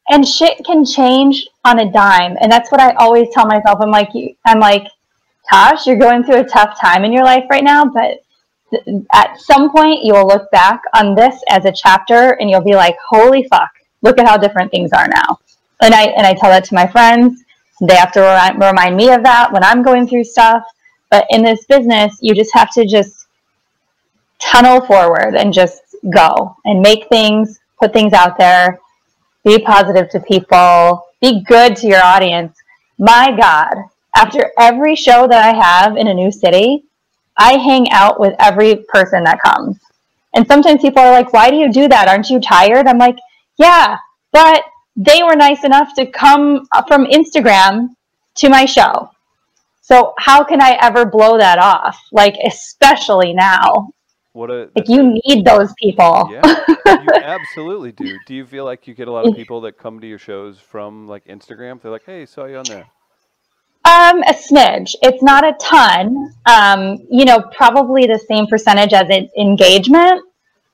and 0.09 0.27
shit 0.27 0.57
can 0.65 0.83
change 0.85 1.47
on 1.63 1.79
a 1.79 1.91
dime 1.91 2.35
and 2.41 2.49
that's 2.51 2.69
what 2.71 2.79
i 2.81 2.91
always 2.95 3.27
tell 3.33 3.45
myself 3.45 3.79
i'm 3.81 3.91
like 3.91 4.09
i'm 4.45 4.59
like 4.59 4.83
tosh 5.49 5.87
you're 5.87 5.97
going 5.97 6.23
through 6.23 6.37
a 6.39 6.43
tough 6.43 6.79
time 6.79 7.03
in 7.03 7.11
your 7.11 7.23
life 7.23 7.43
right 7.49 7.63
now 7.63 7.85
but 7.85 8.19
th- 8.71 9.03
at 9.13 9.39
some 9.39 9.71
point 9.71 10.03
you'll 10.03 10.27
look 10.27 10.49
back 10.51 10.81
on 10.95 11.15
this 11.15 11.35
as 11.49 11.65
a 11.65 11.71
chapter 11.71 12.31
and 12.39 12.49
you'll 12.49 12.61
be 12.63 12.75
like 12.75 12.95
holy 13.09 13.43
fuck 13.49 13.69
look 14.01 14.19
at 14.19 14.27
how 14.27 14.37
different 14.37 14.71
things 14.71 14.91
are 14.93 15.07
now. 15.07 15.39
And 15.81 15.93
i 15.93 16.03
and 16.03 16.25
i 16.25 16.33
tell 16.33 16.49
that 16.49 16.65
to 16.65 16.75
my 16.75 16.87
friends. 16.87 17.43
They 17.79 17.95
have 17.95 18.11
to 18.13 18.21
remind, 18.21 18.59
remind 18.61 18.95
me 18.95 19.11
of 19.11 19.23
that 19.23 19.51
when 19.51 19.63
i'm 19.63 19.83
going 19.83 20.07
through 20.07 20.23
stuff. 20.23 20.63
But 21.09 21.25
in 21.29 21.43
this 21.43 21.65
business 21.65 22.17
you 22.21 22.33
just 22.35 22.53
have 22.53 22.71
to 22.73 22.85
just 22.85 23.27
tunnel 24.39 24.81
forward 24.81 25.35
and 25.35 25.53
just 25.53 25.81
go 26.13 26.55
and 26.65 26.81
make 26.81 27.07
things 27.09 27.59
put 27.79 27.93
things 27.93 28.13
out 28.13 28.37
there 28.37 28.79
be 29.43 29.59
positive 29.59 30.09
to 30.09 30.19
people 30.19 31.05
be 31.21 31.43
good 31.43 31.75
to 31.77 31.87
your 31.87 32.03
audience. 32.03 32.55
My 32.99 33.35
god 33.39 33.75
after 34.17 34.51
every 34.57 34.95
show 34.95 35.27
that 35.27 35.43
i 35.43 35.53
have 35.55 35.95
in 35.95 36.07
a 36.07 36.13
new 36.13 36.31
city 36.31 36.83
i 37.37 37.53
hang 37.53 37.89
out 37.91 38.19
with 38.19 38.33
every 38.39 38.77
person 38.89 39.23
that 39.23 39.39
comes. 39.41 39.77
And 40.33 40.45
sometimes 40.47 40.81
people 40.81 41.01
are 41.01 41.11
like 41.11 41.33
why 41.33 41.49
do 41.49 41.55
you 41.55 41.71
do 41.71 41.87
that? 41.87 42.07
Aren't 42.07 42.29
you 42.29 42.39
tired? 42.39 42.87
I'm 42.87 42.97
like 42.97 43.17
yeah 43.57 43.97
but 44.31 44.63
they 44.95 45.23
were 45.23 45.35
nice 45.35 45.63
enough 45.63 45.93
to 45.95 46.05
come 46.05 46.67
from 46.87 47.05
instagram 47.05 47.89
to 48.35 48.49
my 48.49 48.65
show. 48.65 49.09
So 49.81 50.13
how 50.17 50.43
can 50.43 50.61
i 50.61 50.77
ever 50.81 51.05
blow 51.05 51.37
that 51.37 51.59
off? 51.59 51.97
Like 52.11 52.35
especially 52.45 53.33
now. 53.33 53.89
What 54.33 54.51
a 54.51 54.69
like 54.75 54.87
you 54.87 55.19
need 55.25 55.45
those 55.45 55.73
people. 55.81 56.29
Yeah, 56.31 56.41
you 56.85 57.09
absolutely 57.23 57.91
do. 57.91 58.19
Do 58.27 58.35
you 58.35 58.45
feel 58.45 58.65
like 58.65 58.87
you 58.87 58.93
get 58.93 59.07
a 59.07 59.11
lot 59.11 59.25
of 59.25 59.35
people 59.41 59.61
that 59.61 59.79
come 59.79 59.99
to 59.99 60.07
your 60.07 60.19
shows 60.19 60.59
from 60.59 61.07
like 61.07 61.25
Instagram? 61.25 61.81
They're 61.81 61.89
like, 61.89 62.05
"Hey, 62.05 62.27
saw 62.27 62.45
you 62.45 62.57
on 62.57 62.65
there." 62.65 62.85
Um, 63.87 64.21
a 64.23 64.33
smidge. 64.33 64.95
It's 65.01 65.23
not 65.23 65.43
a 65.45 65.53
ton. 65.61 66.33
Um, 66.45 66.79
you 67.09 67.25
know, 67.25 67.39
probably 67.55 68.05
the 68.05 68.19
same 68.31 68.45
percentage 68.47 68.93
as 68.93 69.07
it, 69.09 69.31
engagement. 69.37 70.21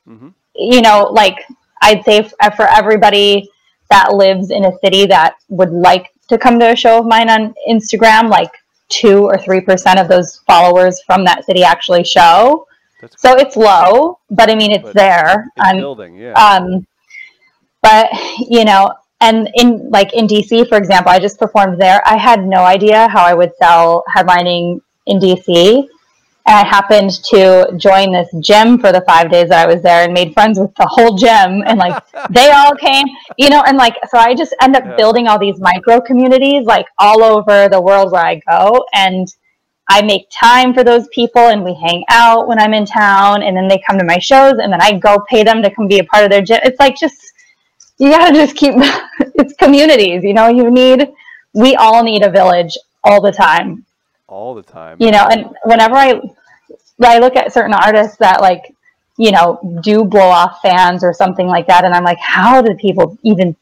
hmm 0.08 0.30
You 0.56 0.82
know, 0.82 0.98
like 1.22 1.38
I'd 1.82 2.04
say 2.06 2.18
f- 2.42 2.56
for 2.56 2.68
everybody 2.68 3.50
that 3.90 4.14
lives 4.14 4.50
in 4.58 4.66
a 4.66 4.78
city 4.84 5.06
that 5.08 5.36
would 5.50 5.72
like 5.72 6.06
to 6.30 6.38
come 6.38 6.60
to 6.60 6.72
a 6.72 6.76
show 6.76 7.00
of 7.00 7.06
mine 7.06 7.30
on 7.30 7.54
Instagram, 7.70 8.30
like 8.30 8.52
two 8.90 9.20
or 9.32 9.38
three 9.38 9.62
percent 9.62 10.00
of 10.00 10.08
those 10.08 10.40
followers 10.48 11.02
from 11.08 11.24
that 11.26 11.46
city 11.46 11.64
actually 11.64 12.04
show. 12.04 12.68
That's 13.02 13.22
So 13.22 13.30
it's 13.44 13.56
low, 13.56 14.20
but 14.32 14.50
I 14.50 14.56
mean 14.56 14.72
it's 14.72 14.84
But 14.84 14.96
there. 14.96 15.46
it's 15.56 15.68
I'm 15.68 15.78
building. 15.78 16.16
Yeah. 16.16 16.34
um, 16.34 16.88
but 17.82 18.10
you 18.50 18.64
know, 18.66 18.94
and 19.24 19.50
in 19.56 19.90
like 19.90 20.14
in 20.14 20.28
DC, 20.28 20.68
for 20.68 20.78
example, 20.78 21.12
I 21.12 21.20
just 21.20 21.40
performed 21.40 21.82
there. 21.82 22.02
I 22.06 22.18
had 22.18 22.46
no 22.46 22.66
idea 22.66 23.08
how 23.08 23.24
I 23.24 23.34
would 23.34 23.52
sell 23.56 24.04
headlining 24.16 24.82
in 25.08 25.20
DC. 25.20 25.88
And 26.46 26.58
I 26.58 26.68
happened 26.68 27.12
to 27.32 27.74
join 27.78 28.12
this 28.12 28.30
gym 28.42 28.78
for 28.78 28.92
the 28.92 29.02
five 29.08 29.32
days 29.32 29.50
that 29.50 29.68
I 29.68 29.74
was 29.74 29.82
there 29.82 30.04
and 30.04 30.14
made 30.14 30.34
friends 30.34 30.60
with 30.60 30.76
the 30.76 30.88
whole 30.88 31.16
gym. 31.16 31.64
And 31.68 31.78
like 31.80 31.96
they 32.30 32.52
all 32.52 32.76
came, 32.76 33.06
you 33.38 33.50
know, 33.50 33.64
and 33.66 33.78
like, 33.78 33.96
so 34.10 34.18
I 34.18 34.36
just 34.36 34.54
end 34.62 34.76
up 34.76 34.84
Yeah. 34.84 34.96
building 34.98 35.28
all 35.30 35.40
these 35.40 35.60
micro 35.62 36.02
communities 36.02 36.66
like 36.66 36.88
all 37.00 37.24
over 37.24 37.70
the 37.70 37.82
world 37.82 38.12
where 38.12 38.26
I 38.26 38.42
go. 38.50 38.86
And 38.94 39.26
I 39.90 40.02
make 40.02 40.28
time 40.38 40.74
for 40.74 40.84
those 40.84 41.08
people 41.14 41.44
and 41.44 41.64
we 41.64 41.74
hang 41.76 42.04
out 42.10 42.50
when 42.50 42.60
I'm 42.60 42.74
in 42.74 42.86
town. 42.86 43.42
And 43.44 43.56
then 43.56 43.70
they 43.70 43.82
come 43.88 43.98
to 44.00 44.06
my 44.06 44.20
shows 44.20 44.56
and 44.62 44.74
then 44.74 44.82
I 44.82 45.00
go 45.00 45.24
pay 45.30 45.44
them 45.44 45.62
to 45.64 45.72
come 45.74 45.88
be 45.88 46.00
a 46.00 46.04
part 46.04 46.26
of 46.26 46.30
their 46.30 46.42
gym. 46.42 46.60
It's 46.64 46.80
like 46.80 46.98
just, 46.98 47.23
you 48.04 48.10
gotta 48.12 48.34
just 48.34 48.56
keep, 48.56 48.74
it's 49.40 49.54
communities, 49.54 50.24
you 50.24 50.34
know, 50.34 50.48
you 50.50 50.70
need, 50.72 51.10
we 51.54 51.76
all 51.76 52.04
need 52.04 52.24
a 52.24 52.30
village 52.30 52.78
all 53.04 53.22
the 53.22 53.32
time. 53.32 53.86
All 54.28 54.56
the 54.56 54.64
time. 54.64 54.98
you 55.00 55.12
know 55.12 55.28
and 55.30 55.42
whenever 55.66 55.94
i 55.96 56.20
i 57.04 57.20
look 57.20 57.36
at 57.36 57.54
certain 57.54 57.74
artists 57.74 58.18
that 58.18 58.42
like 58.42 58.74
you 59.18 59.32
know 59.32 59.60
do 59.84 60.04
blow 60.04 60.30
off 60.42 60.60
fans 60.62 61.04
or 61.04 61.14
something 61.14 61.46
like 61.46 61.68
that 61.68 61.86
and 61.86 61.94
i'm 61.94 62.04
like 62.04 62.18
how 62.20 62.60
do 62.60 62.74
people 62.76 63.16
even 63.22 63.56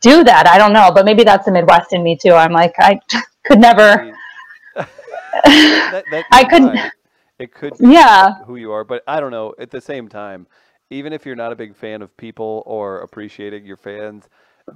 do 0.00 0.22
that? 0.22 0.46
I 0.46 0.56
don't 0.56 0.72
know 0.72 0.92
but 0.94 1.04
maybe 1.04 1.24
that's 1.24 1.46
the 1.46 1.50
midwest 1.50 1.92
in 1.94 2.02
me 2.04 2.16
too. 2.16 2.32
I'm 2.32 2.52
like 2.52 2.74
i 2.78 3.00
could 3.44 3.58
never. 3.58 4.14
That, 5.44 6.24
I 6.30 6.44
couldn't- 6.44 6.78
It 7.38 7.52
could 7.52 7.74
yeah. 7.80 8.34
who 8.44 8.54
you 8.56 8.70
are, 8.72 8.84
but 8.84 9.02
I 9.08 9.18
don't 9.20 9.32
know. 9.32 9.54
At 9.58 9.70
the 9.70 9.80
same 9.80 10.08
time, 10.08 10.46
even 10.94 11.12
if 11.12 11.26
you're 11.26 11.36
not 11.36 11.52
a 11.52 11.56
big 11.56 11.74
fan 11.74 12.02
of 12.02 12.16
people 12.16 12.62
or 12.66 13.00
appreciating 13.00 13.66
your 13.66 13.76
fans, 13.76 14.28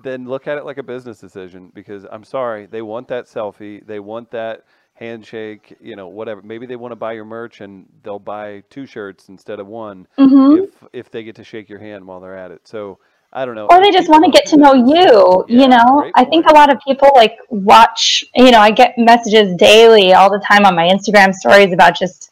then 0.02 0.26
look 0.26 0.46
at 0.46 0.58
it 0.58 0.64
like 0.64 0.78
a 0.78 0.82
business 0.82 1.18
decision 1.18 1.70
because 1.74 2.04
I'm 2.10 2.24
sorry, 2.24 2.66
they 2.66 2.82
want 2.82 3.08
that 3.08 3.26
selfie, 3.26 3.86
they 3.86 4.00
want 4.00 4.30
that 4.32 4.64
handshake, 4.94 5.76
you 5.80 5.94
know, 5.96 6.08
whatever. 6.08 6.42
Maybe 6.42 6.66
they 6.66 6.76
want 6.76 6.92
to 6.92 6.96
buy 6.96 7.12
your 7.12 7.24
merch 7.24 7.60
and 7.60 7.86
they'll 8.02 8.18
buy 8.18 8.64
two 8.68 8.84
shirts 8.84 9.28
instead 9.28 9.60
of 9.60 9.66
one 9.66 10.06
hmm 10.16 10.56
if 10.56 10.70
if 10.92 11.10
they 11.10 11.22
get 11.22 11.36
to 11.36 11.44
shake 11.44 11.68
your 11.68 11.78
hand 11.78 12.06
while 12.06 12.20
they're 12.20 12.36
at 12.36 12.50
it. 12.50 12.66
So 12.66 12.98
I 13.32 13.44
don't 13.44 13.54
know. 13.54 13.68
or 13.70 13.80
they 13.80 13.90
just 13.90 14.08
want 14.08 14.24
to 14.24 14.30
get 14.30 14.46
to 14.46 14.56
know 14.56 14.74
you 14.74 15.44
Yeah, 15.48 15.62
you 15.62 15.68
know 15.68 16.10
i 16.14 16.24
think 16.24 16.46
a 16.48 16.54
lot 16.54 16.72
of 16.72 16.78
people 16.86 17.10
like 17.14 17.36
watch 17.50 18.24
you 18.34 18.50
know 18.50 18.60
i 18.60 18.70
get 18.70 18.94
messages 18.96 19.54
daily 19.56 20.14
all 20.14 20.30
the 20.30 20.42
time 20.50 20.64
on 20.64 20.74
my 20.74 20.88
instagram 20.88 21.32
stories 21.34 21.72
about 21.72 21.96
just 21.96 22.30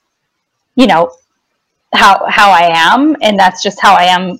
you 0.74 0.86
know 0.86 1.10
how 1.94 2.24
how 2.28 2.50
i 2.50 2.68
am 2.72 3.16
and 3.22 3.38
that's 3.38 3.62
just 3.62 3.80
how 3.80 3.94
i 3.94 4.04
am 4.04 4.38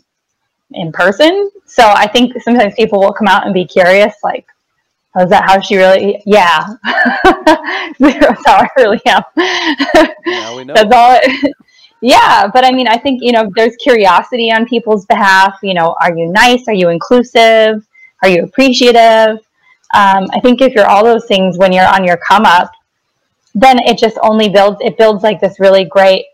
in 0.72 0.92
person. 0.92 1.50
So 1.66 1.84
i 1.84 2.06
think 2.06 2.40
sometimes 2.42 2.74
people 2.74 3.00
will 3.00 3.12
come 3.12 3.28
out 3.28 3.44
and 3.44 3.54
be 3.54 3.64
curious 3.64 4.14
like 4.22 4.46
oh, 5.14 5.24
is 5.24 5.30
that 5.30 5.44
how 5.44 5.60
she 5.60 5.76
really 5.76 6.22
yeah. 6.26 6.66
That's 7.98 8.46
how 8.46 8.58
i 8.58 8.68
really 8.76 9.00
am. 9.06 9.22
Now 10.26 10.56
we 10.56 10.64
know. 10.64 10.74
that's 10.74 10.92
all 10.94 11.18
it, 11.22 11.54
yeah 12.02 12.46
but 12.52 12.62
i 12.64 12.70
mean 12.70 12.86
i 12.88 12.96
think 12.96 13.22
you 13.22 13.32
know 13.32 13.50
there's 13.56 13.74
curiosity 13.76 14.52
on 14.52 14.66
people's 14.66 15.06
behalf 15.06 15.58
you 15.62 15.72
know 15.74 15.96
are 16.00 16.16
you 16.16 16.30
nice? 16.30 16.68
Are 16.68 16.74
you 16.74 16.88
inclusive? 16.90 17.86
Are 18.22 18.28
you 18.28 18.44
appreciative? 18.44 19.38
Um, 19.94 20.26
i 20.32 20.40
think 20.42 20.60
if 20.60 20.74
you're 20.74 20.86
all 20.86 21.04
those 21.04 21.26
things 21.26 21.58
when 21.58 21.72
you're 21.72 21.86
on 21.86 22.04
your 22.04 22.16
come 22.16 22.44
up 22.44 22.70
then 23.54 23.78
it 23.86 23.96
just 23.98 24.18
only 24.22 24.48
builds 24.48 24.78
it 24.80 24.98
builds 24.98 25.22
like 25.22 25.40
this 25.40 25.58
really 25.58 25.84
great 25.84 26.26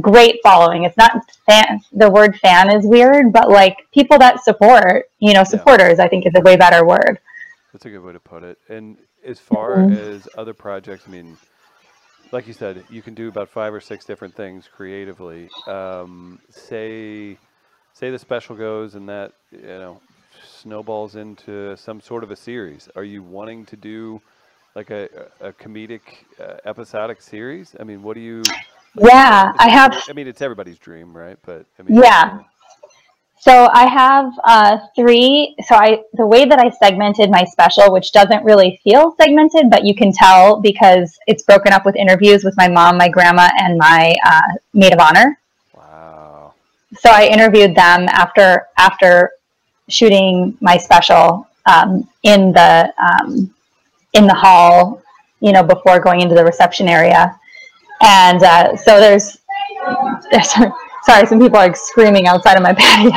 great 0.00 0.40
following 0.42 0.84
it's 0.84 0.96
not 0.96 1.12
fan 1.46 1.80
the 1.92 2.10
word 2.10 2.36
fan 2.38 2.70
is 2.74 2.86
weird 2.86 3.32
but 3.32 3.50
like 3.50 3.76
people 3.92 4.18
that 4.18 4.42
support 4.42 5.10
you 5.18 5.32
know 5.34 5.44
supporters 5.44 5.98
i 5.98 6.08
think 6.08 6.26
is 6.26 6.32
a 6.34 6.40
way 6.40 6.56
better 6.56 6.84
word 6.86 7.18
That's 7.72 7.84
a 7.86 7.90
good 7.90 8.00
way 8.02 8.12
to 8.12 8.20
put 8.20 8.42
it. 8.44 8.58
And 8.68 8.98
as 9.24 9.38
far 9.38 9.80
Mhm. 9.80 9.90
as 9.90 10.28
other 10.36 10.54
projects, 10.54 11.04
I 11.06 11.10
mean, 11.10 11.38
like 12.32 12.46
you 12.46 12.52
said, 12.52 12.84
you 12.88 13.02
can 13.02 13.14
do 13.14 13.28
about 13.28 13.48
five 13.48 13.74
or 13.74 13.80
six 13.80 14.04
different 14.04 14.34
things 14.34 14.68
creatively. 14.68 15.50
Um, 15.66 16.40
say, 16.50 17.38
say 17.92 18.10
the 18.10 18.18
special 18.18 18.56
goes 18.56 18.94
and 18.94 19.08
that 19.08 19.32
you 19.50 19.60
know 19.62 20.02
snowballs 20.42 21.16
into 21.16 21.76
some 21.76 22.00
sort 22.00 22.24
of 22.24 22.30
a 22.30 22.36
series. 22.36 22.88
Are 22.96 23.04
you 23.04 23.22
wanting 23.22 23.66
to 23.66 23.76
do 23.76 24.22
like 24.74 24.90
a, 24.90 25.08
a 25.40 25.52
comedic 25.52 26.26
uh, 26.40 26.56
episodic 26.64 27.20
series? 27.20 27.76
I 27.78 27.84
mean, 27.84 28.02
what 28.02 28.14
do 28.14 28.20
you? 28.20 28.58
Yeah 28.98 29.52
i 29.58 29.68
have 29.68 30.02
I 30.08 30.12
mean, 30.12 30.26
it's 30.26 30.42
everybody's 30.42 30.78
dream, 30.78 31.16
right? 31.16 31.38
But 31.42 31.64
I 31.78 31.82
mean, 31.82 32.02
Yeah. 32.02 32.40
So 33.38 33.68
I 33.72 33.86
have 33.88 34.32
uh, 34.44 34.78
three. 34.94 35.56
So 35.66 35.74
I 35.74 36.02
the 36.12 36.26
way 36.26 36.44
that 36.44 36.60
I 36.60 36.68
segmented 36.68 37.30
my 37.30 37.44
special, 37.44 37.90
which 37.92 38.12
doesn't 38.12 38.44
really 38.44 38.80
feel 38.84 39.16
segmented, 39.20 39.68
but 39.68 39.84
you 39.84 39.94
can 39.94 40.12
tell 40.12 40.60
because 40.60 41.18
it's 41.26 41.42
broken 41.42 41.72
up 41.72 41.84
with 41.84 41.96
interviews 41.96 42.44
with 42.44 42.54
my 42.56 42.68
mom, 42.68 42.98
my 42.98 43.08
grandma, 43.08 43.48
and 43.58 43.78
my 43.78 44.14
uh, 44.24 44.52
maid 44.74 44.92
of 44.92 45.00
honor. 45.00 45.40
Wow. 45.74 46.52
So 46.98 47.10
I 47.10 47.26
interviewed 47.26 47.74
them 47.74 48.06
after 48.10 48.68
after 48.78 49.30
shooting 49.88 50.56
my 50.60 50.76
special 50.76 51.48
um, 51.66 52.08
in 52.22 52.52
the 52.52 52.92
um, 53.02 53.52
in 54.12 54.26
the 54.26 54.34
hall, 54.34 55.02
you 55.40 55.52
know, 55.52 55.62
before 55.62 55.98
going 55.98 56.20
into 56.20 56.34
the 56.34 56.44
reception 56.44 56.86
area. 56.86 57.40
And 58.02 58.42
uh, 58.42 58.76
so 58.76 58.98
there's 58.98 59.38
there's 60.30 60.50
sorry, 61.02 61.26
some 61.26 61.38
people 61.40 61.56
are 61.58 61.66
like, 61.66 61.76
screaming 61.76 62.26
outside 62.26 62.56
of 62.56 62.62
my 62.62 62.72
patio. 62.78 63.12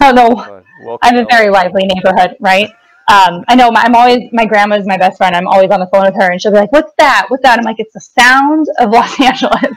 I 0.00 0.12
don't 0.12 0.14
know. 0.14 0.62
I'm 1.02 1.16
a 1.16 1.24
very 1.30 1.50
lively 1.50 1.86
neighborhood, 1.86 2.36
right? 2.40 2.70
Um, 3.08 3.44
I 3.48 3.56
know 3.56 3.70
my, 3.70 3.82
I'm 3.82 3.94
always 3.94 4.32
my 4.32 4.46
grandma's 4.46 4.86
my 4.86 4.96
best 4.96 5.18
friend. 5.18 5.34
I'm 5.34 5.48
always 5.48 5.70
on 5.70 5.80
the 5.80 5.86
phone 5.86 6.04
with 6.04 6.14
her, 6.14 6.30
and 6.30 6.40
she'll 6.40 6.52
be 6.52 6.58
like, 6.58 6.72
"What's 6.72 6.92
that? 6.98 7.26
What's 7.28 7.42
that?" 7.42 7.58
I'm 7.58 7.64
like, 7.64 7.80
"It's 7.80 7.92
the 7.92 8.00
sound 8.00 8.66
of 8.78 8.90
Los 8.90 9.20
Angeles." 9.20 9.76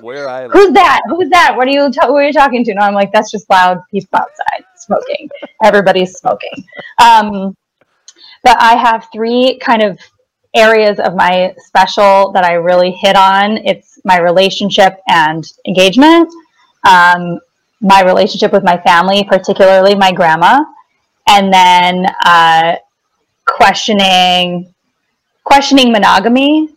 Where 0.00 0.28
I 0.28 0.46
live. 0.46 0.52
Who's 0.52 0.72
that? 0.72 1.00
Who's 1.08 1.28
that? 1.30 1.54
What 1.56 1.66
are 1.66 1.70
you? 1.70 1.90
Ta- 1.90 2.06
who 2.06 2.16
are 2.16 2.24
you 2.24 2.32
talking 2.32 2.64
to? 2.64 2.74
No, 2.74 2.82
I'm 2.82 2.94
like, 2.94 3.12
that's 3.12 3.30
just 3.30 3.48
loud 3.50 3.80
people 3.90 4.18
outside 4.20 4.64
smoking. 4.76 5.28
Everybody's 5.64 6.12
smoking. 6.12 6.64
Um, 7.02 7.56
but 8.44 8.56
I 8.60 8.76
have 8.76 9.08
three 9.12 9.58
kind 9.60 9.82
of 9.82 9.98
areas 10.54 10.98
of 10.98 11.14
my 11.14 11.54
special 11.58 12.32
that 12.32 12.44
I 12.44 12.54
really 12.54 12.92
hit 12.92 13.16
on. 13.16 13.58
It's 13.58 13.98
my 14.04 14.18
relationship 14.18 14.98
and 15.08 15.44
engagement, 15.66 16.28
um, 16.86 17.38
my 17.80 18.02
relationship 18.02 18.52
with 18.52 18.64
my 18.64 18.76
family, 18.78 19.24
particularly 19.24 19.94
my 19.94 20.12
grandma, 20.12 20.64
and 21.28 21.52
then 21.52 22.06
uh, 22.24 22.76
questioning 23.46 24.72
questioning 25.44 25.90
monogamy. 25.90 26.68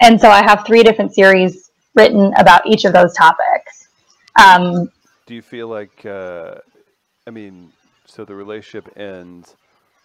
And 0.00 0.20
so 0.20 0.30
I 0.30 0.42
have 0.42 0.64
three 0.66 0.82
different 0.82 1.14
series 1.14 1.70
written 1.94 2.32
about 2.36 2.64
each 2.66 2.84
of 2.84 2.92
those 2.92 3.12
topics. 3.14 3.88
Um, 4.40 4.90
Do 5.26 5.34
you 5.34 5.42
feel 5.42 5.68
like, 5.68 6.06
uh, 6.06 6.54
I 7.26 7.30
mean, 7.30 7.72
so 8.06 8.24
the 8.24 8.34
relationship 8.34 8.96
ends, 8.96 9.56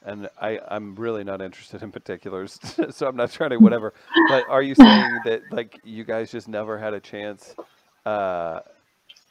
and 0.06 0.30
I, 0.40 0.60
I'm 0.70 0.96
really 0.96 1.24
not 1.24 1.42
interested 1.42 1.82
in 1.84 1.92
particulars, 1.92 2.60
so 2.92 3.08
I'm 3.08 3.16
not 3.16 3.32
trying 3.32 3.50
to 3.50 3.58
whatever. 3.58 3.94
But 4.30 4.48
are 4.50 4.62
you 4.62 4.76
saying 4.76 5.20
that 5.26 5.42
like 5.52 5.80
you 5.84 6.04
guys 6.04 6.32
just 6.32 6.48
never 6.48 6.78
had 6.78 6.94
a 6.94 7.00
chance? 7.00 7.56
Uh, 8.06 8.60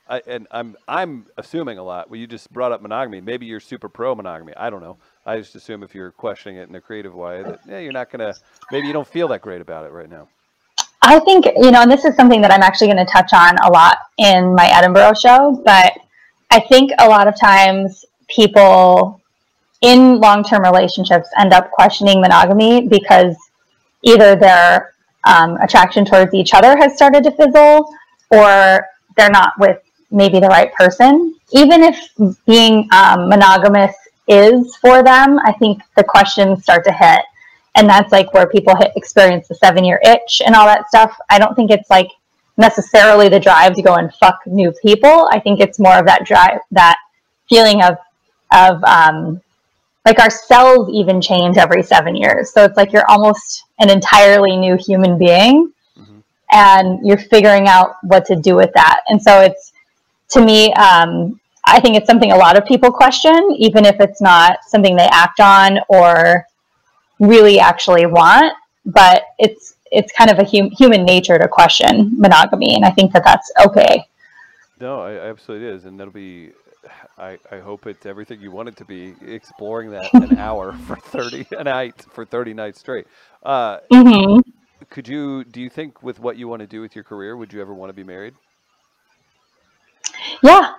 I, 0.08 0.20
and 0.26 0.46
I'm 0.50 0.76
I'm 0.86 1.26
assuming 1.38 1.78
a 1.78 1.82
lot. 1.82 2.10
Well, 2.10 2.20
you 2.20 2.26
just 2.26 2.52
brought 2.52 2.72
up 2.72 2.82
monogamy. 2.82 3.20
Maybe 3.20 3.46
you're 3.46 3.60
super 3.60 3.88
pro 3.88 4.14
monogamy. 4.14 4.52
I 4.56 4.68
don't 4.68 4.82
know. 4.82 4.98
I 5.24 5.38
just 5.38 5.54
assume 5.54 5.82
if 5.82 5.94
you're 5.94 6.10
questioning 6.10 6.58
it 6.58 6.68
in 6.68 6.74
a 6.74 6.80
creative 6.80 7.14
way 7.14 7.42
that 7.42 7.60
yeah, 7.66 7.78
you're 7.78 7.92
not 7.92 8.10
gonna. 8.10 8.34
Maybe 8.70 8.86
you 8.86 8.92
don't 8.92 9.08
feel 9.08 9.28
that 9.28 9.40
great 9.40 9.60
about 9.60 9.86
it 9.86 9.92
right 9.92 10.10
now. 10.10 10.28
I 11.06 11.20
think, 11.20 11.44
you 11.44 11.70
know, 11.70 11.82
and 11.82 11.90
this 11.90 12.04
is 12.06 12.16
something 12.16 12.40
that 12.40 12.50
I'm 12.50 12.62
actually 12.62 12.86
going 12.86 13.04
to 13.04 13.04
touch 13.04 13.34
on 13.34 13.58
a 13.58 13.70
lot 13.70 13.98
in 14.16 14.54
my 14.54 14.70
Edinburgh 14.72 15.12
show, 15.20 15.60
but 15.62 15.92
I 16.50 16.60
think 16.60 16.92
a 16.98 17.06
lot 17.06 17.28
of 17.28 17.38
times 17.38 18.06
people 18.28 19.20
in 19.84 20.18
long 20.18 20.42
term 20.42 20.62
relationships 20.62 21.28
end 21.38 21.52
up 21.52 21.70
questioning 21.70 22.20
monogamy 22.20 22.88
because 22.88 23.36
either 24.02 24.34
their 24.34 24.94
um, 25.24 25.56
attraction 25.58 26.04
towards 26.04 26.34
each 26.34 26.54
other 26.54 26.76
has 26.76 26.96
started 26.96 27.22
to 27.24 27.30
fizzle 27.32 27.88
or 28.30 28.86
they're 29.16 29.30
not 29.30 29.52
with 29.58 29.78
maybe 30.10 30.40
the 30.40 30.48
right 30.48 30.72
person. 30.74 31.34
Even 31.52 31.82
if 31.82 32.10
being 32.46 32.88
um, 32.92 33.28
monogamous 33.28 33.94
is 34.26 34.74
for 34.76 35.02
them, 35.02 35.38
I 35.44 35.52
think 35.52 35.82
the 35.96 36.04
questions 36.04 36.62
start 36.62 36.84
to 36.84 36.92
hit 36.92 37.20
and 37.74 37.88
that's 37.88 38.12
like 38.12 38.32
where 38.32 38.46
people 38.46 38.74
hit 38.76 38.92
experience 38.96 39.48
the 39.48 39.54
seven 39.54 39.84
year 39.84 40.00
itch 40.04 40.40
and 40.44 40.54
all 40.54 40.66
that 40.66 40.88
stuff. 40.88 41.16
I 41.28 41.38
don't 41.38 41.54
think 41.54 41.70
it's 41.70 41.90
like 41.90 42.08
necessarily 42.56 43.28
the 43.28 43.40
drive 43.40 43.74
to 43.74 43.82
go 43.82 43.96
and 43.96 44.14
fuck 44.14 44.38
new 44.46 44.72
people. 44.82 45.28
I 45.30 45.40
think 45.40 45.60
it's 45.60 45.78
more 45.78 45.98
of 45.98 46.06
that 46.06 46.24
drive, 46.24 46.60
that 46.70 46.96
feeling 47.48 47.82
of 47.82 47.98
of 48.52 48.82
um, 48.84 49.40
like 50.04 50.18
our 50.18 50.30
cells 50.30 50.88
even 50.92 51.20
change 51.20 51.56
every 51.56 51.82
seven 51.82 52.14
years. 52.14 52.52
So 52.52 52.64
it's 52.64 52.76
like 52.76 52.92
you're 52.92 53.08
almost 53.10 53.64
an 53.78 53.90
entirely 53.90 54.56
new 54.56 54.76
human 54.76 55.18
being, 55.18 55.72
Mhm. 55.98 56.22
and 56.52 56.98
you're 57.06 57.18
figuring 57.18 57.68
out 57.68 57.96
what 58.02 58.24
to 58.26 58.36
do 58.36 58.54
with 58.54 58.72
that. 58.74 59.00
And 59.08 59.20
so 59.20 59.40
it's 59.40 59.72
to 60.30 60.44
me, 60.44 60.72
um, 60.74 61.40
I 61.66 61.80
think 61.80 61.96
it's 61.96 62.06
something 62.06 62.32
a 62.32 62.36
lot 62.36 62.58
of 62.58 62.66
people 62.66 62.90
question, 62.90 63.54
even 63.58 63.86
if 63.86 63.98
it's 64.00 64.20
not 64.20 64.58
something 64.66 64.96
they 64.96 65.08
act 65.10 65.40
on 65.40 65.80
or 65.88 66.46
really 67.20 67.58
actually 67.58 68.06
want. 68.06 68.52
But 68.86 69.24
it's 69.38 69.76
it's 69.90 70.12
kind 70.12 70.30
of 70.30 70.38
a 70.38 70.44
hum- 70.44 70.70
human 70.70 71.04
nature 71.04 71.38
to 71.38 71.48
question 71.48 72.14
monogamy, 72.18 72.74
and 72.74 72.84
I 72.84 72.90
think 72.90 73.12
that 73.12 73.24
that's 73.24 73.50
okay. 73.64 74.06
No, 74.80 75.00
I 75.00 75.12
absolutely 75.30 75.68
is, 75.68 75.84
and 75.84 75.98
that'll 75.98 76.12
be. 76.12 76.50
I, 77.18 77.38
I 77.50 77.58
hope 77.60 77.86
it's 77.86 78.06
everything 78.06 78.40
you 78.40 78.50
want 78.52 78.68
it 78.68 78.76
to 78.76 78.84
be. 78.84 79.16
Exploring 79.20 79.90
that 79.92 80.12
an 80.18 80.32
hour 80.36 80.72
for 80.72 80.96
thirty 80.96 81.46
a 81.52 81.64
night 81.64 82.04
for 82.10 82.24
thirty 82.24 82.54
nights 82.54 82.80
straight. 82.80 83.06
Uh, 83.42 83.78
hmm 83.90 84.40
could 84.90 85.08
you? 85.08 85.44
Do 85.44 85.60
you 85.60 85.68
think 85.70 86.02
with 86.02 86.18
what 86.20 86.36
you 86.36 86.48
want 86.48 86.60
to 86.60 86.66
do 86.66 86.80
with 86.80 86.94
your 86.94 87.04
career, 87.04 87.36
would 87.36 87.52
you 87.52 87.60
ever 87.60 87.74
want 87.74 87.90
to 87.90 87.94
be 87.94 88.04
married? 88.04 88.34
Yeah, 90.42 90.72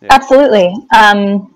Yeah. 0.00 0.10
absolutely. 0.10 0.72
Um, 0.94 1.54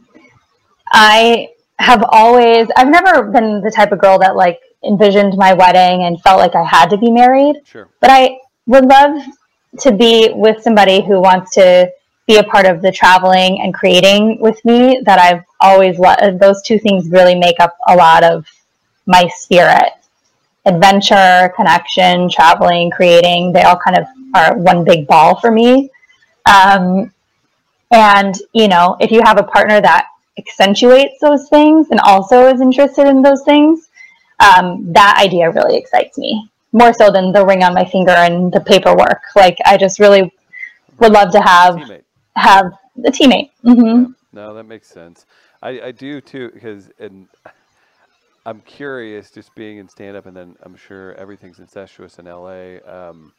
I 0.93 1.49
have 1.79 2.05
always, 2.11 2.69
I've 2.77 2.89
never 2.89 3.25
been 3.25 3.61
the 3.63 3.71
type 3.71 3.93
of 3.93 4.01
girl 4.01 4.19
that 4.21 4.37
like 4.37 4.61
envisioned 4.85 5.37
my 5.37 5.55
wedding 5.55 6.05
and 6.05 6.21
felt 6.23 6.39
like 6.41 6.55
I 6.55 6.65
had 6.65 6.91
to 6.91 6.99
be 6.99 7.11
married, 7.11 7.57
Sure. 7.65 7.91
but 8.01 8.11
I 8.11 8.39
would 8.67 8.87
love 8.87 9.23
to 9.81 9.93
be 9.93 10.31
with 10.35 10.63
somebody 10.63 11.03
who 11.05 11.21
wants 11.21 11.55
to 11.55 11.91
be 12.31 12.37
a 12.37 12.45
part 12.45 12.65
of 12.65 12.81
the 12.81 12.93
traveling 12.93 13.61
and 13.61 13.75
creating 13.75 14.41
with 14.41 14.65
me 14.65 15.01
that 15.05 15.19
I've 15.19 15.43
always 15.61 15.99
loved. 15.99 16.39
Those 16.39 16.63
two 16.63 16.79
things 16.79 17.11
really 17.11 17.35
make 17.35 17.59
up 17.59 17.77
a 17.89 17.97
lot 17.97 18.23
of 18.23 18.47
my 19.07 19.29
spirit. 19.35 19.95
Adventure, 20.65 21.53
connection, 21.57 22.31
traveling, 22.31 22.89
creating, 22.93 23.53
they 23.53 23.63
all 23.63 23.77
kind 23.77 23.99
of 23.99 24.05
are 24.35 24.57
one 24.57 24.85
big 24.85 25.09
ball 25.09 25.41
for 25.41 25.51
me. 25.51 25.91
Um, 26.47 27.13
and, 27.91 28.37
you 28.53 28.69
know, 28.69 28.97
if 29.01 29.11
you 29.11 29.23
have 29.25 29.39
a 29.39 29.43
partner 29.43 29.81
that 29.81 30.07
accentuates 30.39 31.19
those 31.21 31.49
things 31.49 31.89
and 31.91 31.99
also 32.01 32.47
is 32.47 32.61
interested 32.61 33.09
in 33.09 33.23
those 33.23 33.43
things, 33.43 33.89
um, 34.39 34.93
that 34.93 35.19
idea 35.21 35.51
really 35.51 35.77
excites 35.77 36.17
me 36.17 36.49
more 36.73 36.93
so 36.93 37.11
than 37.11 37.33
the 37.33 37.45
ring 37.45 37.65
on 37.65 37.75
my 37.75 37.85
finger 37.85 38.13
and 38.13 38.53
the 38.53 38.61
paperwork. 38.61 39.23
Like, 39.35 39.57
I 39.67 39.77
just 39.77 39.99
really 39.99 40.33
would 41.01 41.13
love 41.13 41.33
to 41.33 41.41
have. 41.41 41.91
Have 42.41 42.67
a 43.05 43.11
teammate. 43.11 43.51
hmm 43.63 44.13
No, 44.33 44.55
that 44.55 44.65
makes 44.65 44.89
sense. 44.89 45.27
I, 45.63 45.81
I 45.81 45.93
do 45.93 46.21
too, 46.21 46.51
because 46.53 46.91
and 46.99 47.29
I'm 48.47 48.61
curious, 48.63 49.31
just 49.31 49.55
being 49.55 49.79
in 49.79 49.89
stand 49.89 50.17
up, 50.17 50.27
and 50.27 50.37
then 50.37 50.57
I'm 50.63 50.77
sure 50.77 51.15
everything's 51.15 51.59
incestuous 51.61 52.19
in 52.19 52.27
LA. 52.27 52.79
Um, 52.87 53.33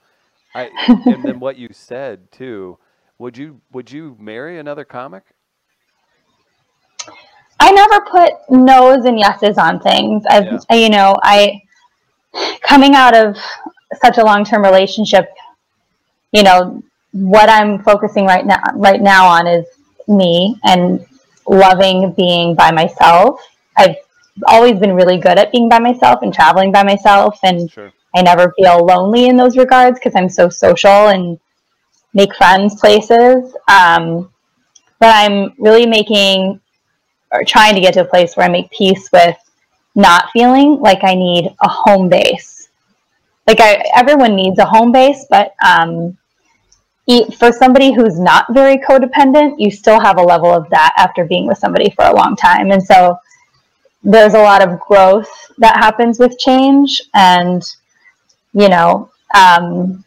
I 0.56 0.72
and 1.10 1.26
then 1.26 1.40
what 1.40 1.58
you 1.58 1.70
said 1.72 2.32
too. 2.32 2.78
Would 3.20 3.38
you 3.38 3.62
would 3.72 3.92
you 3.92 4.16
marry 4.20 4.60
another 4.60 4.86
comic? 4.86 5.24
I 7.60 7.72
never 7.72 8.02
put 8.02 8.34
no's 8.50 9.06
and 9.06 9.20
yeses 9.20 9.58
on 9.58 9.80
things. 9.80 10.24
I've, 10.30 10.46
Yeah. 10.46 10.60
I- 10.70 10.76
you 10.76 10.90
know, 10.90 11.16
I 11.24 11.62
coming 12.62 12.96
out 12.96 13.16
of 13.16 13.38
such 14.04 14.18
a 14.18 14.24
long-term 14.24 14.64
relationship, 14.64 15.30
you 16.32 16.44
know, 16.44 16.82
what 17.12 17.50
I'm 17.50 17.84
focusing 17.84 18.26
right 18.26 18.46
now 18.46 18.62
right 18.76 19.02
now 19.02 19.28
on 19.28 19.48
is 19.48 19.66
me 20.08 20.60
and 20.64 21.06
loving 21.48 22.14
being 22.14 22.56
by 22.56 22.72
myself. 22.72 23.42
I've 23.78 23.96
always 24.48 24.80
been 24.80 24.94
really 24.94 25.18
good 25.18 25.38
at 25.38 25.52
being 25.52 25.70
by 25.70 25.80
myself 25.80 26.22
and 26.22 26.34
traveling 26.34 26.72
by 26.72 26.84
myself 26.84 27.40
and 27.44 27.70
Sure. 27.70 27.92
I 28.16 28.22
never 28.22 28.54
feel 28.58 28.86
lonely 28.86 29.28
in 29.28 29.38
those 29.38 29.58
regards 29.58 30.00
because 30.00 30.16
I'm 30.16 30.30
so 30.30 30.50
social 30.50 31.08
and 31.08 31.40
make 32.14 32.36
friends 32.36 32.80
places. 32.80 33.56
Um, 33.68 34.30
but 35.00 35.10
I'm 35.10 35.54
really 35.58 35.86
making 35.86 36.60
or 37.32 37.44
trying 37.46 37.76
to 37.76 37.82
get 37.82 37.94
to 37.94 38.02
a 38.02 38.06
place 38.06 38.36
where 38.36 38.46
I 38.46 38.50
make 38.50 38.70
peace 38.72 39.10
with 39.14 39.38
not 39.96 40.30
feeling 40.32 40.80
like 40.80 41.04
I 41.04 41.16
need 41.16 41.56
a 41.62 41.68
home 41.68 42.10
base. 42.10 42.70
Like 43.48 43.60
I, 43.60 43.90
everyone 43.96 44.36
needs 44.36 44.60
a 44.60 44.66
home 44.66 44.92
base, 44.92 45.26
but 45.30 45.54
um, 45.66 46.18
for 47.38 47.52
somebody 47.52 47.92
who's 47.94 48.20
not 48.20 48.46
very 48.54 48.78
codependent, 48.78 49.56
you 49.58 49.72
still 49.72 50.00
have 50.00 50.18
a 50.18 50.24
level 50.24 50.54
of 50.54 50.70
that 50.70 50.94
after 50.98 51.26
being 51.26 51.48
with 51.48 51.58
somebody 51.58 51.90
for 51.90 52.06
a 52.06 52.16
long 52.16 52.36
time, 52.36 52.72
and 52.72 52.84
so 52.84 53.18
there's 54.04 54.34
a 54.34 54.42
lot 54.42 54.68
of 54.68 54.80
growth 54.80 55.30
that 55.58 55.78
happens 55.78 56.20
with 56.20 56.38
change, 56.40 57.02
and 57.14 57.64
you 58.54 58.70
know, 58.70 59.10
um, 59.36 60.04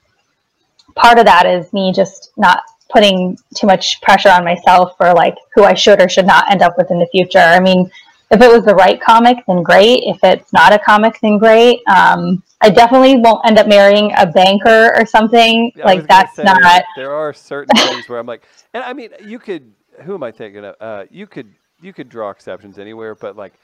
part 0.94 1.18
of 1.18 1.24
that 1.24 1.46
is 1.46 1.72
me 1.72 1.92
just 1.92 2.32
not 2.36 2.62
putting 2.90 3.36
too 3.54 3.66
much 3.66 4.00
pressure 4.02 4.30
on 4.30 4.44
myself 4.44 4.96
for 4.96 5.12
like 5.12 5.36
who 5.54 5.64
I 5.64 5.74
should 5.74 6.00
or 6.00 6.08
should 6.08 6.26
not 6.26 6.50
end 6.50 6.62
up 6.62 6.76
with 6.78 6.90
in 6.90 6.98
the 6.98 7.08
future. 7.08 7.38
I 7.38 7.58
mean, 7.60 7.90
if 8.30 8.40
it 8.40 8.50
was 8.50 8.64
the 8.64 8.74
right 8.74 9.00
comic, 9.00 9.38
then 9.46 9.62
great. 9.62 10.02
If 10.04 10.18
it's 10.22 10.52
not 10.52 10.72
a 10.72 10.78
comic, 10.78 11.18
then 11.20 11.38
great. 11.38 11.80
Um, 11.88 12.42
I 12.60 12.70
definitely 12.70 13.16
won't 13.18 13.44
end 13.46 13.58
up 13.58 13.68
marrying 13.68 14.12
a 14.16 14.26
banker 14.26 14.92
or 14.96 15.06
something. 15.06 15.72
I 15.82 15.86
like 15.86 16.08
that's 16.08 16.36
say, 16.36 16.44
not. 16.44 16.84
There 16.96 17.12
are 17.12 17.32
certain 17.32 17.76
things 17.76 18.08
where 18.08 18.18
I'm 18.18 18.26
like, 18.26 18.46
and 18.72 18.82
I 18.82 18.92
mean, 18.92 19.10
you 19.22 19.38
could. 19.38 19.72
Who 20.02 20.14
am 20.14 20.22
I 20.22 20.32
thinking 20.32 20.64
of? 20.64 20.74
Uh, 20.80 21.04
you 21.10 21.26
could 21.26 21.54
you 21.80 21.92
could 21.92 22.08
draw 22.08 22.30
exceptions 22.30 22.78
anywhere, 22.78 23.14
but 23.14 23.36
like, 23.36 23.54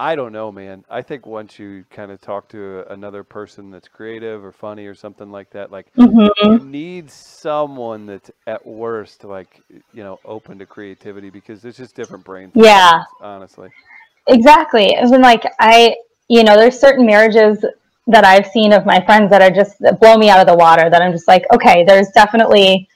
I 0.00 0.16
don't 0.16 0.32
know, 0.32 0.52
man. 0.52 0.84
I 0.90 1.02
think 1.02 1.26
once 1.26 1.58
you 1.58 1.84
kind 1.90 2.10
of 2.10 2.20
talk 2.20 2.48
to 2.50 2.84
another 2.92 3.24
person 3.24 3.70
that's 3.70 3.88
creative 3.88 4.44
or 4.44 4.52
funny 4.52 4.86
or 4.86 4.94
something 4.94 5.30
like 5.30 5.50
that, 5.50 5.70
like 5.70 5.92
Mhm. 5.96 6.30
you 6.42 6.58
need 6.58 7.10
someone 7.10 8.06
that's 8.06 8.30
at 8.46 8.66
worst 8.66 9.24
like 9.24 9.62
you 9.92 10.04
know 10.04 10.20
open 10.24 10.58
to 10.58 10.66
creativity 10.66 11.30
because 11.30 11.62
there's 11.62 11.76
just 11.78 11.94
different 11.94 12.24
brains. 12.24 12.52
Yeah. 12.54 13.04
honestly. 13.20 13.70
Exactly. 14.28 14.94
And 14.94 15.10
like 15.22 15.44
I, 15.58 15.96
you 16.28 16.44
know, 16.44 16.56
there's 16.56 16.78
certain 16.78 17.06
marriages 17.06 17.64
that 18.06 18.24
I've 18.24 18.46
seen 18.46 18.72
of 18.72 18.86
my 18.86 19.04
friends 19.04 19.30
that 19.30 19.42
are 19.42 19.50
just 19.50 19.78
that 19.80 20.00
blow 20.00 20.16
me 20.16 20.28
out 20.30 20.40
of 20.40 20.46
the 20.46 20.56
water. 20.56 20.90
That 20.90 21.02
I'm 21.02 21.12
just 21.12 21.28
like, 21.28 21.44
okay, 21.52 21.84
there's 21.84 22.08
definitely 22.10 22.88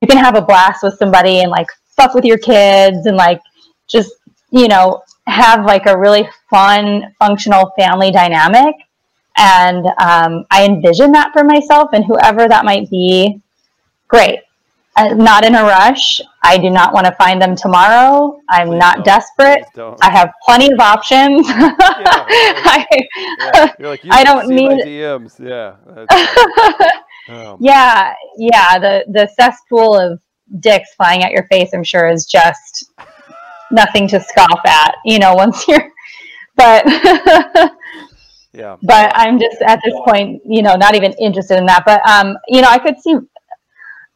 you 0.00 0.08
can 0.08 0.18
have 0.18 0.36
a 0.36 0.42
blast 0.42 0.82
with 0.82 0.94
somebody 0.98 1.40
and 1.40 1.50
like 1.50 1.66
fuck 1.96 2.14
with 2.14 2.24
your 2.24 2.38
kids 2.38 3.06
and 3.06 3.16
like 3.16 3.40
just 3.88 4.12
you 4.50 4.68
know 4.68 5.02
have 5.26 5.64
like 5.64 5.86
a 5.86 5.96
really 5.96 6.28
fun 6.50 7.14
functional 7.18 7.72
family 7.78 8.10
dynamic. 8.10 8.74
And 9.36 9.86
um, 10.00 10.44
I 10.50 10.64
envision 10.66 11.12
that 11.12 11.32
for 11.32 11.44
myself 11.44 11.90
and 11.92 12.04
whoever 12.04 12.48
that 12.48 12.64
might 12.64 12.90
be. 12.90 13.40
Great. 14.08 14.40
I'm 15.00 15.18
not 15.18 15.44
in 15.44 15.54
a 15.54 15.62
rush. 15.62 16.20
I 16.42 16.58
do 16.58 16.70
not 16.70 16.92
want 16.92 17.06
to 17.06 17.12
find 17.16 17.40
them 17.40 17.54
tomorrow. 17.56 18.38
I'm 18.48 18.68
Please 18.68 18.78
not 18.78 18.94
don't. 18.96 19.04
desperate. 19.04 19.64
Don't. 19.74 19.98
I 20.02 20.10
have 20.10 20.30
plenty 20.44 20.72
of 20.72 20.78
options. 20.80 21.46
I, 21.48 22.86
Yeah, 22.90 23.72
You're 23.78 23.88
like, 23.88 24.04
you 24.04 24.10
I 24.12 24.24
don't 24.24 24.48
need- 24.48 24.82
DMs. 24.84 25.38
Yeah. 25.38 25.76
oh, 27.28 27.56
yeah, 27.60 28.14
yeah. 28.38 28.78
The 28.78 29.04
the 29.08 29.28
cesspool 29.38 29.98
of 29.98 30.20
dicks 30.60 30.94
flying 30.94 31.22
at 31.22 31.30
your 31.30 31.44
face, 31.44 31.70
I'm 31.74 31.84
sure, 31.84 32.08
is 32.08 32.26
just 32.26 32.90
nothing 33.70 34.08
to 34.08 34.20
scoff 34.20 34.60
at. 34.66 34.94
You 35.04 35.18
know, 35.18 35.34
once 35.34 35.66
you're, 35.68 35.92
but 36.56 36.84
yeah. 38.52 38.76
but 38.82 39.12
I'm 39.14 39.38
just 39.38 39.62
at 39.62 39.80
this 39.84 39.94
point, 40.04 40.42
you 40.44 40.62
know, 40.62 40.74
not 40.76 40.94
even 40.94 41.12
interested 41.14 41.58
in 41.58 41.66
that. 41.66 41.84
But 41.86 42.06
um, 42.08 42.36
you 42.48 42.60
know, 42.62 42.68
I 42.68 42.78
could 42.78 42.98
see. 43.00 43.16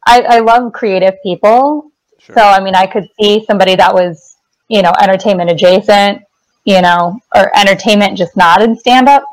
I, 0.05 0.21
I 0.21 0.39
love 0.39 0.71
creative 0.73 1.15
people, 1.23 1.91
Sure. 2.25 2.35
So 2.35 2.41
I 2.41 2.59
mean, 2.59 2.73
I 2.73 2.87
could 2.87 3.07
see 3.19 3.45
somebody 3.45 3.75
that 3.75 3.93
was, 3.93 4.37
you 4.67 4.81
know, 4.81 4.91
entertainment 4.99 5.51
adjacent, 5.51 6.23
you 6.63 6.81
know, 6.81 7.19
or 7.35 7.55
entertainment 7.55 8.17
just 8.17 8.35
not 8.35 8.63
in 8.63 8.75
stand 8.75 9.07
up. 9.07 9.23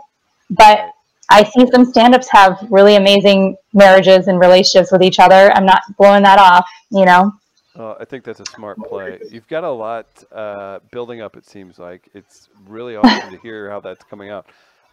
But 0.50 0.90
I 1.30 1.44
see 1.44 1.66
some 1.72 1.86
stand 1.86 2.14
ups 2.14 2.28
have 2.30 2.58
really 2.70 2.96
amazing 2.96 3.56
marriages 3.72 4.28
and 4.28 4.38
relationships 4.38 4.92
with 4.92 5.02
each 5.02 5.18
other. 5.18 5.50
I'm 5.52 5.64
not 5.64 5.80
blowing 5.96 6.22
that 6.24 6.38
off, 6.38 6.68
you 6.90 7.06
know. 7.06 7.32
Uh, 7.74 7.94
I 7.98 8.04
think 8.04 8.24
that's 8.24 8.40
a 8.40 8.44
smart 8.44 8.76
play. 8.76 9.18
You've 9.30 9.48
got 9.48 9.64
a 9.64 9.70
lot 9.70 10.06
uh, 10.30 10.80
building 10.90 11.22
up. 11.22 11.38
It 11.38 11.46
seems 11.46 11.78
like 11.78 12.10
it's 12.12 12.50
really 12.68 12.96
awesome 12.96 13.30
to 13.30 13.38
hear 13.38 13.70
how 13.70 13.80
that's 13.80 14.04
coming 14.04 14.28
out. 14.28 14.44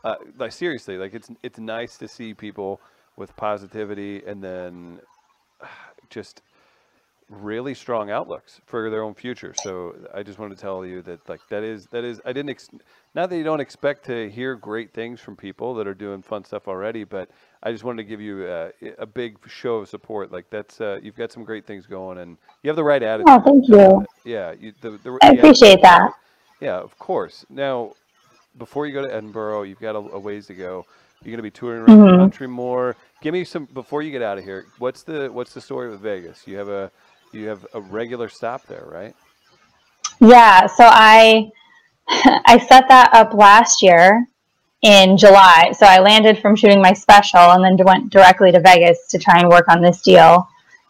Uh, 0.05 0.15
like 0.37 0.53
seriously, 0.53 0.95
like 0.95 1.13
it's 1.13 1.29
it's 1.43 1.59
nice 1.59 1.97
to 1.97 2.07
see 2.07 2.33
people 2.33 2.79
with 3.17 3.35
positivity 3.35 4.23
and 4.25 4.41
then 4.41 5.01
just 6.09 6.41
really 7.29 7.75
strong 7.75 8.09
outlooks 8.09 8.59
for 8.65 8.89
their 8.89 9.03
own 9.03 9.13
future. 9.13 9.53
So 9.63 9.95
I 10.13 10.23
just 10.23 10.39
wanted 10.39 10.55
to 10.55 10.61
tell 10.61 10.85
you 10.85 11.01
that 11.03 11.27
like 11.29 11.41
that 11.49 11.63
is 11.63 11.85
that 11.87 12.03
is 12.03 12.19
I 12.25 12.33
didn't 12.33 12.49
ex- 12.49 12.69
not 13.13 13.29
that 13.29 13.37
you 13.37 13.43
don't 13.43 13.59
expect 13.59 14.05
to 14.05 14.29
hear 14.29 14.55
great 14.55 14.93
things 14.93 15.19
from 15.19 15.35
people 15.35 15.75
that 15.75 15.87
are 15.87 15.93
doing 15.93 16.21
fun 16.21 16.43
stuff 16.43 16.67
already, 16.67 17.03
but 17.03 17.29
I 17.61 17.71
just 17.71 17.83
wanted 17.83 18.03
to 18.03 18.09
give 18.09 18.21
you 18.21 18.45
uh, 18.45 18.71
a 18.97 19.05
big 19.05 19.37
show 19.47 19.75
of 19.77 19.89
support. 19.89 20.31
Like 20.31 20.49
that's 20.49 20.81
uh, 20.81 20.99
you've 21.03 21.15
got 21.15 21.31
some 21.31 21.43
great 21.43 21.65
things 21.65 21.85
going, 21.85 22.17
and 22.17 22.37
you 22.63 22.69
have 22.69 22.75
the 22.75 22.83
right 22.83 23.01
attitude. 23.01 23.29
Oh, 23.29 23.41
thank 23.41 23.67
you. 23.67 24.05
Yeah, 24.23 24.53
you, 24.59 24.73
the, 24.81 24.91
the, 24.91 25.17
I 25.21 25.33
the 25.33 25.39
appreciate 25.39 25.81
that. 25.83 26.11
Yeah, 26.59 26.77
of 26.77 26.97
course. 26.97 27.45
Now, 27.49 27.93
before 28.57 28.85
you 28.87 28.93
go 28.93 29.01
to 29.01 29.13
Edinburgh, 29.13 29.63
you've 29.63 29.79
got 29.79 29.95
a, 29.95 29.99
a 29.99 30.19
ways 30.19 30.47
to 30.47 30.53
go. 30.53 30.85
You're 31.23 31.31
going 31.31 31.37
to 31.37 31.43
be 31.43 31.51
touring 31.51 31.81
around 31.81 31.99
the 31.99 32.05
Mhm. 32.13 32.17
country 32.17 32.47
more. 32.47 32.95
Give 33.21 33.33
me 33.33 33.43
some 33.43 33.65
before 33.65 34.01
you 34.01 34.11
get 34.11 34.21
out 34.21 34.37
of 34.37 34.43
here. 34.45 34.65
What's 34.77 35.03
the 35.03 35.27
what's 35.31 35.53
the 35.53 35.59
story 35.61 35.89
with 35.89 35.99
Vegas? 35.99 36.47
You 36.47 36.57
have 36.57 36.69
a 36.69 36.91
you 37.33 37.47
have 37.49 37.65
a 37.73 37.81
regular 37.81 38.29
stop 38.29 38.65
there, 38.67 38.85
right? 38.89 39.13
Yeah, 40.19 40.67
so 40.67 40.85
I 40.87 41.51
I 42.07 42.57
set 42.57 42.87
that 42.87 43.13
up 43.13 43.33
last 43.33 43.81
year 43.81 44.25
in 44.81 45.17
July. 45.17 45.73
So 45.77 45.85
I 45.85 45.99
landed 45.99 46.39
from 46.39 46.55
shooting 46.55 46.81
my 46.81 46.93
special 46.93 47.39
and 47.51 47.63
then 47.63 47.77
went 47.85 48.09
directly 48.11 48.51
to 48.53 48.61
Vegas 48.61 49.07
to 49.09 49.19
try 49.19 49.39
and 49.39 49.49
work 49.49 49.65
on 49.67 49.81
this 49.81 50.01
deal. 50.01 50.47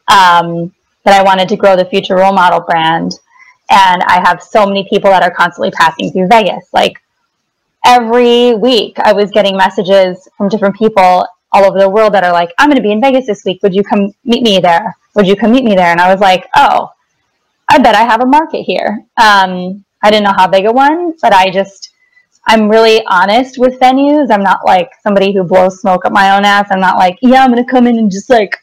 Um, 0.07 0.73
that 1.05 1.19
I 1.19 1.23
wanted 1.23 1.49
to 1.49 1.55
grow 1.55 1.75
the 1.75 1.85
future 1.85 2.15
role 2.17 2.33
model 2.33 2.59
brand. 2.59 3.13
And 3.71 4.03
I 4.03 4.21
have 4.27 4.43
so 4.43 4.65
many 4.65 4.87
people 4.89 5.09
that 5.11 5.23
are 5.23 5.31
constantly 5.31 5.71
passing 5.71 6.11
through 6.11 6.27
Vegas. 6.27 6.67
Like 6.73 7.01
every 7.85 8.55
week, 8.55 8.97
I 8.99 9.13
was 9.13 9.31
getting 9.31 9.57
messages 9.57 10.27
from 10.37 10.49
different 10.49 10.75
people 10.75 11.27
all 11.51 11.65
over 11.65 11.79
the 11.79 11.89
world 11.89 12.13
that 12.13 12.23
are 12.23 12.31
like, 12.31 12.51
I'm 12.57 12.69
going 12.69 12.77
to 12.77 12.83
be 12.83 12.91
in 12.91 13.01
Vegas 13.01 13.25
this 13.25 13.43
week. 13.45 13.61
Would 13.63 13.73
you 13.73 13.83
come 13.83 14.13
meet 14.23 14.43
me 14.43 14.59
there? 14.59 14.95
Would 15.15 15.27
you 15.27 15.35
come 15.35 15.51
meet 15.51 15.63
me 15.63 15.75
there? 15.75 15.87
And 15.87 15.99
I 15.99 16.11
was 16.11 16.21
like, 16.21 16.47
oh, 16.55 16.91
I 17.69 17.79
bet 17.79 17.95
I 17.95 18.03
have 18.03 18.21
a 18.21 18.25
market 18.25 18.63
here. 18.63 19.03
Um, 19.17 19.83
I 20.01 20.11
didn't 20.11 20.23
know 20.23 20.33
how 20.35 20.47
big 20.47 20.65
a 20.65 20.71
one, 20.71 21.13
but 21.21 21.33
I 21.33 21.49
just, 21.51 21.91
I'm 22.47 22.69
really 22.69 23.03
honest 23.07 23.57
with 23.57 23.79
venues. 23.79 24.31
I'm 24.31 24.43
not 24.43 24.65
like 24.65 24.91
somebody 25.01 25.33
who 25.33 25.43
blows 25.43 25.81
smoke 25.81 26.05
up 26.05 26.11
my 26.11 26.35
own 26.35 26.45
ass. 26.45 26.67
I'm 26.71 26.79
not 26.79 26.97
like, 26.97 27.17
yeah, 27.21 27.43
I'm 27.43 27.51
going 27.51 27.63
to 27.63 27.69
come 27.69 27.87
in 27.87 27.97
and 27.97 28.11
just 28.11 28.29
like 28.29 28.57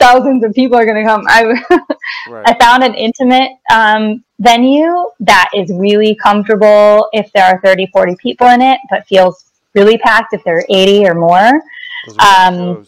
thousands 0.00 0.42
of 0.42 0.54
people 0.54 0.76
are 0.76 0.84
going 0.84 1.04
to 1.04 1.08
come. 1.08 1.24
I, 1.28 1.62
Right. 2.28 2.44
I 2.46 2.58
found 2.58 2.82
an 2.82 2.94
intimate 2.94 3.52
um, 3.72 4.24
venue 4.40 5.06
that 5.20 5.50
is 5.54 5.70
really 5.72 6.14
comfortable 6.16 7.08
if 7.12 7.32
there 7.32 7.44
are 7.44 7.60
30, 7.60 7.86
40 7.86 8.16
people 8.16 8.48
in 8.48 8.60
it, 8.60 8.78
but 8.90 9.06
feels 9.06 9.44
really 9.74 9.96
packed 9.98 10.34
if 10.34 10.42
there 10.44 10.58
are 10.58 10.64
80 10.68 11.06
or 11.06 11.14
more. 11.14 11.62
Those 12.06 12.16
are 12.18 12.50
good 12.50 12.76
um. 12.76 12.86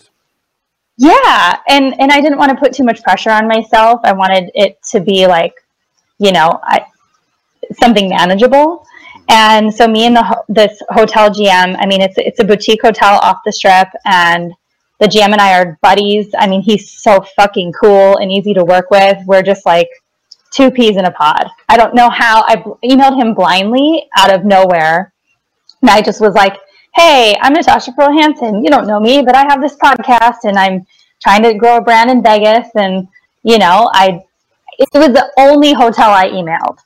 Yeah, 0.98 1.58
and 1.68 1.98
and 2.00 2.12
I 2.12 2.20
didn't 2.20 2.38
want 2.38 2.50
to 2.50 2.56
put 2.56 2.72
too 2.72 2.84
much 2.84 3.02
pressure 3.02 3.30
on 3.30 3.48
myself. 3.48 4.00
I 4.04 4.12
wanted 4.12 4.50
it 4.54 4.80
to 4.90 5.00
be 5.00 5.26
like, 5.26 5.54
you 6.18 6.32
know, 6.32 6.60
I, 6.62 6.84
something 7.80 8.10
manageable. 8.10 8.86
And 9.28 9.72
so 9.72 9.88
me 9.88 10.06
and 10.06 10.14
the 10.14 10.44
this 10.48 10.80
hotel 10.90 11.30
GM, 11.30 11.76
I 11.78 11.86
mean, 11.86 12.02
it's 12.02 12.14
it's 12.18 12.40
a 12.40 12.44
boutique 12.44 12.82
hotel 12.82 13.18
off 13.20 13.38
the 13.44 13.52
strip, 13.52 13.88
and 14.04 14.52
the 15.02 15.08
GM 15.08 15.32
and 15.32 15.40
I 15.40 15.60
are 15.60 15.78
buddies. 15.82 16.32
I 16.38 16.46
mean, 16.46 16.62
he's 16.62 16.88
so 16.88 17.20
fucking 17.34 17.72
cool 17.72 18.18
and 18.18 18.30
easy 18.30 18.54
to 18.54 18.64
work 18.64 18.88
with. 18.88 19.18
We're 19.26 19.42
just 19.42 19.66
like 19.66 19.88
two 20.52 20.70
peas 20.70 20.96
in 20.96 21.06
a 21.06 21.10
pod. 21.10 21.48
I 21.68 21.76
don't 21.76 21.92
know 21.92 22.08
how 22.08 22.44
I 22.46 22.54
emailed 22.84 23.20
him 23.20 23.34
blindly 23.34 24.08
out 24.16 24.32
of 24.32 24.44
nowhere, 24.44 25.12
and 25.80 25.90
I 25.90 26.02
just 26.02 26.20
was 26.20 26.34
like, 26.34 26.56
"Hey, 26.94 27.36
I'm 27.40 27.52
Natasha 27.52 27.90
Pearl 27.92 28.12
Hansen. 28.12 28.62
You 28.62 28.70
don't 28.70 28.86
know 28.86 29.00
me, 29.00 29.22
but 29.22 29.34
I 29.34 29.42
have 29.48 29.60
this 29.60 29.74
podcast, 29.74 30.44
and 30.44 30.56
I'm 30.56 30.86
trying 31.20 31.42
to 31.42 31.54
grow 31.54 31.78
a 31.78 31.80
brand 31.80 32.08
in 32.08 32.22
Vegas, 32.22 32.68
and 32.76 33.08
you 33.42 33.58
know, 33.58 33.90
I." 33.92 34.22
It 34.78 34.88
was 34.94 35.08
the 35.08 35.30
only 35.36 35.72
hotel 35.72 36.10
I 36.10 36.28
emailed. 36.28 36.78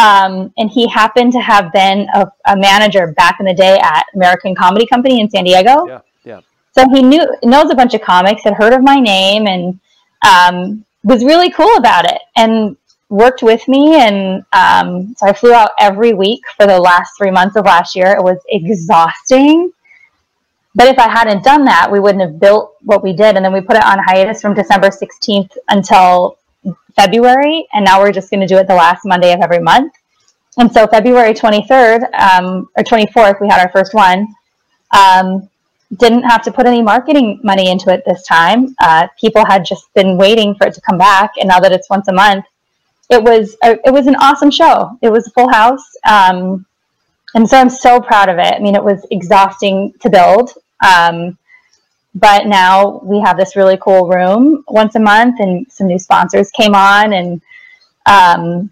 Um, 0.00 0.52
and 0.56 0.70
he 0.70 0.88
happened 0.88 1.32
to 1.32 1.40
have 1.40 1.72
been 1.72 2.08
a, 2.14 2.26
a 2.46 2.56
manager 2.56 3.12
back 3.16 3.38
in 3.38 3.46
the 3.46 3.54
day 3.54 3.78
at 3.78 4.04
American 4.14 4.54
Comedy 4.54 4.86
Company 4.86 5.20
in 5.20 5.30
San 5.30 5.44
Diego. 5.44 5.86
Yeah. 5.86 6.00
So 6.74 6.88
he 6.88 7.02
knew 7.02 7.24
knows 7.42 7.70
a 7.70 7.74
bunch 7.74 7.94
of 7.94 8.02
comics, 8.02 8.42
had 8.42 8.54
heard 8.54 8.72
of 8.72 8.82
my 8.82 8.96
name, 8.96 9.46
and 9.46 9.78
um, 10.26 10.84
was 11.04 11.24
really 11.24 11.50
cool 11.50 11.76
about 11.76 12.04
it, 12.04 12.20
and 12.36 12.76
worked 13.08 13.42
with 13.42 13.66
me. 13.68 13.94
And 13.94 14.44
um, 14.52 15.14
so 15.16 15.26
I 15.26 15.32
flew 15.32 15.52
out 15.52 15.70
every 15.78 16.14
week 16.14 16.42
for 16.56 16.66
the 16.66 16.78
last 16.78 17.12
three 17.16 17.30
months 17.30 17.56
of 17.56 17.64
last 17.64 17.94
year. 17.94 18.12
It 18.12 18.22
was 18.22 18.38
exhausting. 18.48 19.72
But 20.74 20.88
if 20.88 20.98
I 20.98 21.08
hadn't 21.08 21.44
done 21.44 21.64
that, 21.66 21.90
we 21.90 22.00
wouldn't 22.00 22.22
have 22.22 22.40
built 22.40 22.74
what 22.82 23.04
we 23.04 23.12
did. 23.12 23.36
And 23.36 23.44
then 23.44 23.52
we 23.52 23.60
put 23.60 23.76
it 23.76 23.84
on 23.84 23.98
hiatus 24.00 24.40
from 24.40 24.54
December 24.54 24.88
16th 24.88 25.56
until 25.68 26.38
February. 26.96 27.68
And 27.72 27.84
now 27.84 28.00
we're 28.00 28.10
just 28.10 28.30
going 28.30 28.40
to 28.40 28.46
do 28.46 28.56
it 28.56 28.66
the 28.66 28.74
last 28.74 29.02
Monday 29.04 29.32
of 29.32 29.40
every 29.40 29.60
month. 29.60 29.94
And 30.58 30.72
so 30.72 30.86
February 30.88 31.32
23rd 31.32 32.12
um, 32.14 32.68
or 32.76 32.82
24th, 32.82 33.40
we 33.40 33.48
had 33.48 33.60
our 33.60 33.70
first 33.70 33.94
one. 33.94 34.34
Um, 34.90 35.48
didn't 35.96 36.22
have 36.22 36.42
to 36.42 36.52
put 36.52 36.66
any 36.66 36.82
marketing 36.82 37.40
money 37.42 37.70
into 37.70 37.92
it 37.92 38.02
this 38.06 38.24
time. 38.26 38.74
Uh, 38.80 39.06
people 39.20 39.44
had 39.44 39.64
just 39.64 39.92
been 39.94 40.16
waiting 40.16 40.54
for 40.54 40.66
it 40.66 40.74
to 40.74 40.80
come 40.80 40.98
back, 40.98 41.32
and 41.38 41.48
now 41.48 41.60
that 41.60 41.72
it's 41.72 41.90
once 41.90 42.08
a 42.08 42.12
month, 42.12 42.44
it 43.10 43.22
was 43.22 43.56
a, 43.62 43.78
it 43.86 43.92
was 43.92 44.06
an 44.06 44.16
awesome 44.16 44.50
show. 44.50 44.98
It 45.02 45.10
was 45.10 45.26
a 45.26 45.30
full 45.30 45.48
house, 45.48 45.84
um, 46.08 46.64
and 47.34 47.48
so 47.48 47.58
I'm 47.58 47.70
so 47.70 48.00
proud 48.00 48.28
of 48.28 48.38
it. 48.38 48.54
I 48.54 48.58
mean, 48.58 48.74
it 48.74 48.82
was 48.82 49.06
exhausting 49.10 49.92
to 50.00 50.10
build, 50.10 50.50
um, 50.84 51.36
but 52.14 52.46
now 52.46 53.00
we 53.02 53.20
have 53.20 53.36
this 53.36 53.56
really 53.56 53.76
cool 53.76 54.08
room 54.08 54.64
once 54.68 54.94
a 54.94 55.00
month, 55.00 55.40
and 55.40 55.70
some 55.70 55.86
new 55.86 55.98
sponsors 55.98 56.50
came 56.50 56.74
on, 56.74 57.12
and 57.12 57.42
um, 58.06 58.70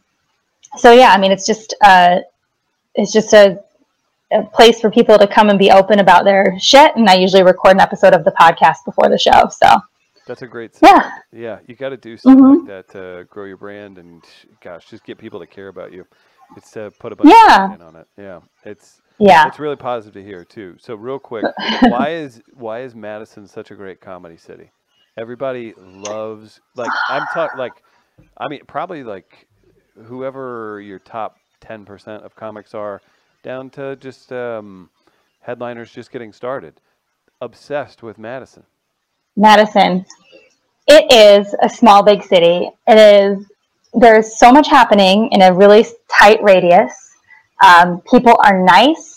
so 0.76 0.92
yeah, 0.92 1.10
I 1.10 1.18
mean, 1.18 1.32
it's 1.32 1.46
just 1.46 1.74
uh, 1.84 2.20
it's 2.94 3.12
just 3.12 3.32
a 3.32 3.62
a 4.33 4.43
place 4.53 4.80
for 4.80 4.91
people 4.91 5.18
to 5.18 5.26
come 5.26 5.49
and 5.51 5.59
be 5.59 5.70
open 5.70 5.99
about 5.99 6.24
their 6.24 6.59
shit. 6.59 6.95
And 6.97 7.09
I 7.09 7.14
usually 7.14 7.43
record 7.43 7.72
an 7.72 7.80
episode 7.80 8.14
of 8.14 8.24
the 8.24 8.33
podcast 8.33 8.85
before 8.85 9.09
the 9.09 9.18
show. 9.18 9.49
So 9.51 9.68
That's 10.26 10.43
a 10.43 10.47
great. 10.47 10.72
yeah, 10.83 11.18
Yeah, 11.33 11.59
you 11.66 11.74
got 11.74 11.91
to 11.91 11.97
do 11.97 12.16
something 12.16 12.45
Mhm. 12.45 12.59
like 12.59 12.66
that 12.68 12.89
to 12.93 13.24
grow 13.30 13.45
your 13.45 13.57
brand 13.57 13.99
and 13.99 14.22
gosh, 14.61 14.87
just 14.87 15.05
get 15.05 15.18
people 15.18 15.41
to 15.41 15.47
care 15.47 15.68
about 15.68 15.93
you. 15.93 16.07
It's 16.57 16.70
to 16.72 16.93
put 16.99 17.12
a 17.12 17.16
bunch 17.16 17.30
Yeah. 17.30 17.72
of 17.74 17.80
on 17.83 17.97
it. 17.97 18.07
Yeah, 18.16 18.41
it's 18.64 19.01
yeah. 19.18 19.47
it's 19.49 19.59
really 19.59 19.76
positive 19.76 20.14
to 20.14 20.22
hear 20.22 20.45
too. 20.45 20.76
So 20.78 20.95
real 20.95 21.18
quick, 21.18 21.45
why 21.83 22.11
is 22.11 22.43
why 22.55 22.80
is 22.80 22.95
Madison 22.95 23.47
such 23.47 23.70
a 23.70 23.74
great 23.74 24.01
comedy 24.01 24.37
city? 24.37 24.70
Everybody 25.16 25.74
loves 25.78 26.61
like 26.76 26.91
I'm 27.09 27.26
talking 27.35 27.59
like 27.66 27.72
I 28.37 28.49
mean 28.49 28.61
probably 28.66 29.03
like 29.03 29.47
whoever 30.05 30.80
your 30.80 30.99
top 30.99 31.37
ten 31.61 31.85
percent 31.85 32.22
of 32.24 32.35
comics 32.37 32.74
are, 32.74 33.01
down 33.43 33.70
to 33.70 33.97
just 33.97 34.32
um, 34.32 34.90
headliners 35.40 35.90
just 35.90 36.11
getting 36.11 36.32
started, 36.32 36.80
obsessed 37.40 38.03
with 38.03 38.18
Madison. 38.18 38.64
Madison. 39.36 40.05
It 40.86 41.12
is 41.12 41.55
a 41.62 41.68
small, 41.68 42.03
big 42.03 42.22
city. 42.22 42.70
It 42.86 42.99
is, 42.99 43.47
there's 43.95 44.38
so 44.38 44.53
much 44.53 44.68
happening 44.68 45.28
in 45.32 45.43
a 45.43 45.53
really 45.53 45.86
tight 46.09 46.43
radius. 46.43 46.93
Um, 47.64 48.01
people 48.11 48.36
are 48.45 48.62
nice. 48.64 49.11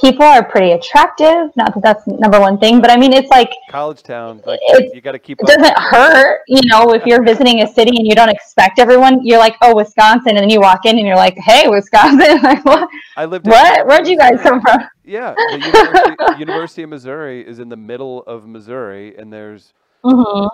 People 0.00 0.24
are 0.24 0.44
pretty 0.44 0.72
attractive. 0.72 1.50
Not 1.56 1.74
that 1.74 1.82
that's 1.82 2.06
number 2.06 2.40
one 2.40 2.58
thing, 2.58 2.80
but 2.80 2.90
I 2.90 2.96
mean, 2.96 3.12
it's 3.12 3.30
like, 3.30 3.50
College 3.68 4.02
town, 4.02 4.42
like 4.46 4.60
you 4.94 5.00
got 5.00 5.12
to 5.12 5.18
keep 5.18 5.38
it 5.40 5.44
up. 5.44 5.58
doesn't 5.58 5.76
hurt, 5.78 6.40
you 6.48 6.60
know, 6.70 6.92
if 6.94 7.04
you're 7.06 7.22
visiting 7.22 7.62
a 7.62 7.66
city 7.66 7.96
and 7.96 8.06
you 8.06 8.14
don't 8.14 8.30
expect 8.30 8.78
everyone, 8.78 9.20
you're 9.24 9.38
like, 9.38 9.56
oh, 9.62 9.74
Wisconsin. 9.76 10.30
And 10.30 10.38
then 10.38 10.50
you 10.50 10.60
walk 10.60 10.86
in 10.86 10.96
and 10.98 11.06
you're 11.06 11.16
like, 11.16 11.36
hey, 11.38 11.68
Wisconsin. 11.68 12.40
like, 12.42 12.64
what? 12.64 12.88
I 13.16 13.24
lived. 13.26 13.46
in- 13.46 13.50
What? 13.52 13.86
Where'd 13.86 14.08
you 14.08 14.16
guys 14.18 14.40
come 14.42 14.60
from? 14.60 14.80
Yeah, 15.04 15.36
the 15.48 15.58
University, 15.60 16.16
University 16.38 16.82
of 16.82 16.90
Missouri 16.90 17.46
is 17.46 17.58
in 17.58 17.68
the 17.68 17.76
middle 17.76 18.22
of 18.22 18.46
Missouri, 18.46 19.16
and 19.16 19.32
there's 19.32 19.72
hmm 20.04 20.46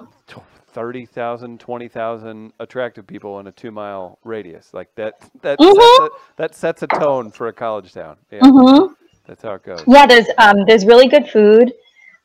30,000, 0.69 1.59
20,000 1.59 2.53
attractive 2.61 3.07
people 3.07 3.41
in 3.41 3.47
a 3.47 3.53
two 3.53 3.71
mile 3.71 4.19
radius. 4.25 4.75
Like 4.75 4.95
that, 4.97 5.15
that, 5.43 5.59
Mhm. 5.59 5.75
sets 5.75 5.99
a, 5.99 6.11
that 6.37 6.55
sets 6.55 6.83
a 6.83 6.87
tone 6.87 7.31
for 7.31 7.49
a 7.49 7.53
college 7.53 7.93
town. 7.95 8.17
Yeah, 8.31 8.51
hmm 8.51 8.93
that's 9.27 9.43
how 9.43 9.55
it 9.55 9.65
goes. 9.65 9.83
Yeah, 9.87 10.07
there's 10.07 10.27
um, 10.39 10.65
there's 10.67 10.87
really 10.87 11.09
good 11.09 11.29
food. 11.29 11.73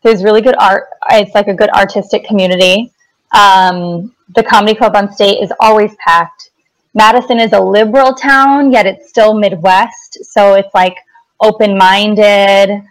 There's 0.04 0.24
really 0.24 0.42
good 0.42 0.56
art. 0.58 0.88
It's 1.12 1.36
like 1.36 1.48
a 1.48 1.54
good 1.54 1.70
artistic 1.72 2.24
community. 2.24 2.92
Um, 3.34 4.16
the 4.36 4.44
comedy 4.44 4.76
club 4.76 4.96
on 4.96 5.12
State 5.14 5.42
is 5.42 5.52
always 5.60 5.96
packed. 5.96 6.52
Madison 6.94 7.40
is 7.40 7.54
a 7.54 7.60
liberal 7.60 8.14
town, 8.14 8.72
yet 8.72 8.86
it's 8.86 9.10
still 9.10 9.34
Midwest, 9.34 10.26
so 10.26 10.56
it's 10.56 10.74
like 10.74 10.98
open-minded, 11.40 12.84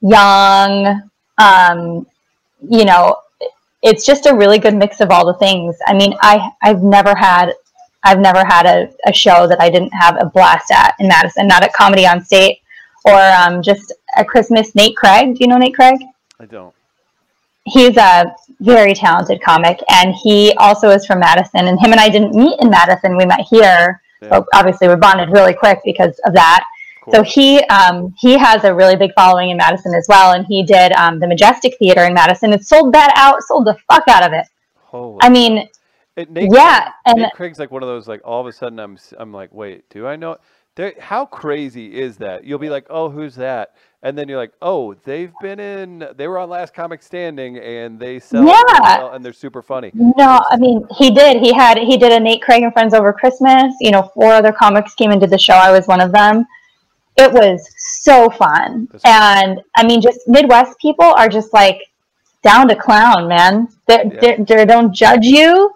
young. 0.00 1.10
Um, 1.38 2.06
you 2.68 2.84
know, 2.84 3.16
it's 3.82 4.04
just 4.04 4.26
a 4.26 4.34
really 4.34 4.58
good 4.58 4.74
mix 4.74 5.00
of 5.00 5.10
all 5.10 5.24
the 5.24 5.38
things. 5.38 5.76
I 5.86 5.94
mean, 5.94 6.14
I 6.20 6.50
I've 6.62 6.82
never 6.82 7.14
had 7.14 7.52
I've 8.02 8.18
never 8.18 8.44
had 8.44 8.66
a, 8.66 8.90
a 9.06 9.12
show 9.12 9.46
that 9.46 9.60
I 9.60 9.70
didn't 9.70 9.92
have 9.92 10.16
a 10.20 10.26
blast 10.26 10.70
at 10.70 10.94
in 10.98 11.08
Madison. 11.08 11.46
Not 11.46 11.62
at 11.62 11.72
Comedy 11.72 12.06
on 12.06 12.24
State 12.24 12.60
or 13.06 13.20
um, 13.20 13.62
just 13.62 13.92
a 14.16 14.24
Christmas. 14.24 14.74
Nate 14.74 14.96
Craig, 14.96 15.34
do 15.36 15.40
you 15.40 15.48
know 15.48 15.56
Nate 15.58 15.74
Craig? 15.74 15.98
I 16.40 16.44
don't. 16.46 16.74
He's 17.64 17.96
a 17.96 18.32
very 18.60 18.94
talented 18.94 19.42
comic, 19.42 19.82
and 19.90 20.14
he 20.14 20.52
also 20.58 20.90
is 20.90 21.04
from 21.04 21.18
Madison. 21.20 21.66
And 21.66 21.80
him 21.80 21.90
and 21.92 22.00
I 22.00 22.08
didn't 22.08 22.34
meet 22.34 22.60
in 22.60 22.70
Madison; 22.70 23.16
we 23.16 23.26
met 23.26 23.40
here. 23.40 24.00
Yeah, 24.22 24.28
So 24.30 24.46
obviously, 24.54 24.88
we 24.88 24.94
bonded 24.96 25.30
really 25.30 25.52
quick 25.54 25.80
because 25.84 26.18
of 26.24 26.32
that. 26.34 26.64
of 27.06 27.14
So 27.14 27.22
he 27.22 27.60
um, 27.64 28.14
he 28.18 28.38
has 28.38 28.62
a 28.64 28.72
really 28.72 28.94
big 28.96 29.12
following 29.14 29.50
in 29.50 29.56
Madison 29.56 29.94
as 29.94 30.06
well, 30.08 30.32
and 30.32 30.46
he 30.46 30.62
did 30.62 30.92
um, 30.92 31.18
the 31.18 31.26
Majestic 31.26 31.76
Theater 31.78 32.04
in 32.04 32.14
Madison. 32.14 32.52
It 32.52 32.64
sold 32.64 32.94
that 32.94 33.12
out, 33.16 33.42
sold 33.42 33.66
the 33.66 33.76
fuck 33.90 34.04
out 34.08 34.24
of 34.24 34.32
it. 34.32 34.46
Holy 34.76 35.18
I 35.20 35.28
mean, 35.28 35.68
It, 36.14 36.30
Nate 36.30 36.50
Yeah, 36.52 36.80
Craig, 36.82 36.92
and- 37.06 37.18
Nate 37.22 37.32
Craig's 37.32 37.58
like 37.58 37.70
one 37.72 37.82
of 37.82 37.88
those 37.88 38.06
like 38.06 38.20
all 38.24 38.40
of 38.40 38.46
a 38.46 38.52
sudden 38.52 38.78
I'm 38.78 38.96
I'm 39.18 39.32
like 39.32 39.52
wait 39.52 39.90
do 39.90 40.06
I 40.06 40.14
know 40.16 40.36
there 40.76 40.94
how 41.00 41.26
crazy 41.26 41.94
is 41.98 42.16
that 42.18 42.44
you'll 42.44 42.58
be 42.58 42.70
like 42.70 42.86
oh 42.88 43.10
who's 43.10 43.34
that 43.34 43.74
and 44.06 44.16
then 44.16 44.28
you're 44.28 44.38
like, 44.38 44.52
oh, 44.62 44.94
they've 45.02 45.32
been 45.40 45.58
in, 45.58 46.06
they 46.16 46.28
were 46.28 46.38
on 46.38 46.48
Last 46.48 46.72
Comic 46.72 47.02
Standing, 47.02 47.58
and 47.58 47.98
they 47.98 48.20
sell, 48.20 48.44
Yeah. 48.44 48.98
well, 48.98 49.14
and 49.14 49.24
they're 49.24 49.32
super 49.32 49.62
funny. 49.62 49.90
No, 49.94 50.40
I 50.48 50.56
mean 50.56 50.86
he 50.96 51.10
did. 51.10 51.38
He 51.38 51.52
had 51.52 51.76
he 51.76 51.96
did 51.96 52.12
a 52.12 52.20
Nate 52.20 52.40
Craig 52.40 52.62
and 52.62 52.72
Friends 52.72 52.94
over 52.94 53.12
Christmas. 53.12 53.74
You 53.80 53.90
know, 53.90 54.02
four 54.14 54.32
other 54.32 54.52
comics 54.52 54.94
came 54.94 55.10
into 55.10 55.26
the 55.26 55.38
show. 55.38 55.54
I 55.54 55.72
was 55.72 55.88
one 55.88 56.00
of 56.00 56.12
them. 56.12 56.46
It 57.16 57.32
was 57.32 57.68
so 57.78 58.30
fun, 58.30 58.86
That's 58.92 59.04
and 59.04 59.60
I 59.74 59.84
mean, 59.84 60.00
just 60.00 60.28
Midwest 60.28 60.78
people 60.78 61.06
are 61.06 61.28
just 61.28 61.52
like 61.52 61.80
down 62.42 62.68
to 62.68 62.76
clown, 62.76 63.26
man. 63.26 63.66
They 63.86 64.04
Yeah. 64.04 64.20
they 64.20 64.44
they 64.44 64.64
don't 64.66 64.94
judge 64.94 65.24
you. 65.24 65.72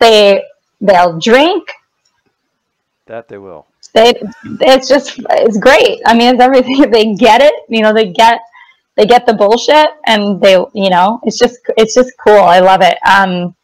They 0.00 0.42
they'll 0.80 1.20
drink. 1.20 1.68
That 3.06 3.28
they 3.28 3.38
will. 3.38 3.66
They 3.92 4.14
it's 4.60 4.88
just 4.88 5.20
it's 5.30 5.58
great. 5.58 6.00
I 6.06 6.14
mean, 6.14 6.34
it's 6.34 6.42
everything. 6.42 6.90
They 6.90 7.14
get 7.14 7.40
it. 7.42 7.54
You 7.68 7.82
know, 7.82 7.92
they 7.92 8.12
get 8.12 8.40
they 8.96 9.06
get 9.06 9.26
the 9.26 9.34
bullshit, 9.34 9.90
and 10.06 10.40
they 10.40 10.54
you 10.74 10.90
know 10.90 11.20
it's 11.24 11.38
just 11.38 11.58
it's 11.76 11.94
just 11.94 12.12
cool. 12.24 12.38
I 12.38 12.60
love 12.60 12.82
it. 12.82 12.98
Um, 13.06 13.54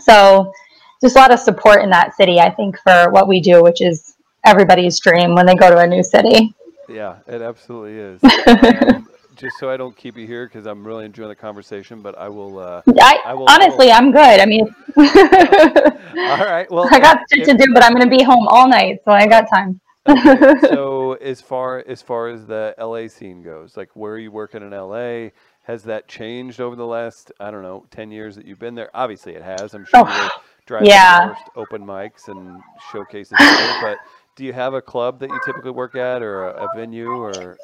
so 0.00 0.52
just 1.00 1.16
a 1.16 1.18
lot 1.18 1.32
of 1.32 1.40
support 1.40 1.82
in 1.82 1.90
that 1.90 2.16
city. 2.16 2.40
I 2.40 2.50
think 2.50 2.78
for 2.80 3.10
what 3.10 3.28
we 3.28 3.40
do, 3.40 3.62
which 3.62 3.80
is 3.80 4.14
everybody's 4.44 4.98
dream 5.00 5.34
when 5.34 5.46
they 5.46 5.54
go 5.54 5.70
to 5.70 5.78
a 5.78 5.86
new 5.86 6.02
city. 6.02 6.54
Yeah, 6.88 7.16
it 7.26 7.40
absolutely 7.40 7.98
is. 7.98 8.24
um, 8.46 9.08
just 9.40 9.58
so 9.58 9.70
I 9.70 9.76
don't 9.76 9.96
keep 9.96 10.16
you 10.16 10.26
here 10.26 10.46
because 10.46 10.66
I'm 10.66 10.86
really 10.86 11.04
enjoying 11.06 11.28
the 11.30 11.34
conversation, 11.34 12.02
but 12.02 12.16
I 12.18 12.28
will. 12.28 12.58
Uh, 12.58 12.82
I, 13.00 13.20
I 13.26 13.34
will- 13.34 13.48
I 13.48 13.54
honestly, 13.54 13.90
I'm 13.90 14.12
good. 14.12 14.40
I 14.40 14.46
mean, 14.46 14.66
all 14.96 16.44
right. 16.44 16.66
Well, 16.70 16.88
I 16.92 17.00
got 17.00 17.20
shit 17.32 17.44
to 17.46 17.54
do, 17.54 17.72
but 17.72 17.82
I'm 17.82 17.92
going 17.94 18.08
to 18.08 18.16
be 18.16 18.22
home 18.22 18.46
all 18.48 18.68
night, 18.68 19.00
so 19.04 19.12
I 19.12 19.26
got 19.26 19.46
time. 19.52 19.80
so 20.06 21.12
as 21.20 21.40
far 21.40 21.84
as 21.86 22.02
far 22.02 22.28
as 22.28 22.46
the 22.46 22.74
LA 22.78 23.06
scene 23.08 23.42
goes, 23.42 23.76
like 23.76 23.90
where 23.94 24.12
are 24.14 24.18
you 24.18 24.30
working 24.30 24.62
in 24.62 24.70
LA? 24.70 25.30
Has 25.64 25.84
that 25.84 26.08
changed 26.08 26.60
over 26.60 26.74
the 26.74 26.86
last 26.86 27.30
I 27.38 27.50
don't 27.50 27.62
know 27.62 27.86
ten 27.90 28.10
years 28.10 28.34
that 28.36 28.46
you've 28.46 28.58
been 28.58 28.74
there? 28.74 28.90
Obviously, 28.94 29.34
it 29.34 29.42
has. 29.42 29.74
I'm 29.74 29.84
sure 29.84 30.04
Oh, 30.06 30.20
you're 30.22 30.30
driving 30.66 30.88
yeah. 30.88 31.34
open 31.56 31.84
mics 31.84 32.28
and 32.28 32.60
showcases. 32.92 33.36
but 33.82 33.98
do 34.36 34.44
you 34.44 34.52
have 34.52 34.72
a 34.74 34.80
club 34.82 35.20
that 35.20 35.28
you 35.30 35.38
typically 35.44 35.70
work 35.70 35.94
at, 35.96 36.22
or 36.22 36.48
a, 36.48 36.64
a 36.64 36.68
venue, 36.74 37.10
or 37.10 37.56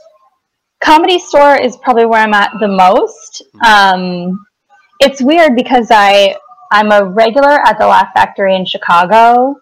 comedy 0.82 1.18
store 1.18 1.56
is 1.56 1.76
probably 1.78 2.06
where 2.06 2.20
I'm 2.20 2.34
at 2.34 2.52
the 2.60 2.68
most. 2.68 3.42
Um, 3.64 4.44
it's 5.00 5.20
weird 5.22 5.54
because 5.56 5.88
I 5.90 6.36
I'm 6.72 6.90
a 6.92 7.04
regular 7.04 7.66
at 7.66 7.78
the 7.78 7.86
Laugh 7.86 8.08
Factory 8.14 8.54
in 8.56 8.64
Chicago, 8.66 9.56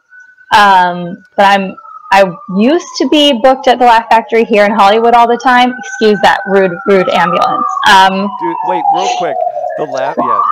um, 0.54 1.22
but 1.36 1.44
I'm 1.46 1.76
I 2.12 2.30
used 2.56 2.86
to 2.98 3.08
be 3.08 3.32
booked 3.42 3.66
at 3.66 3.78
the 3.80 3.84
Laugh 3.86 4.06
Factory 4.08 4.44
here 4.44 4.64
in 4.64 4.70
Hollywood 4.72 5.14
all 5.14 5.26
the 5.26 5.38
time. 5.42 5.74
Excuse 5.78 6.18
that 6.22 6.38
rude 6.46 6.72
rude 6.86 7.08
ambulance. 7.08 7.66
Um, 7.88 8.12
Dude, 8.12 8.56
wait, 8.66 8.82
real 8.94 9.08
quick. 9.18 9.36
The 9.78 9.84
laugh, 9.84 10.14
yeah. 10.16 10.42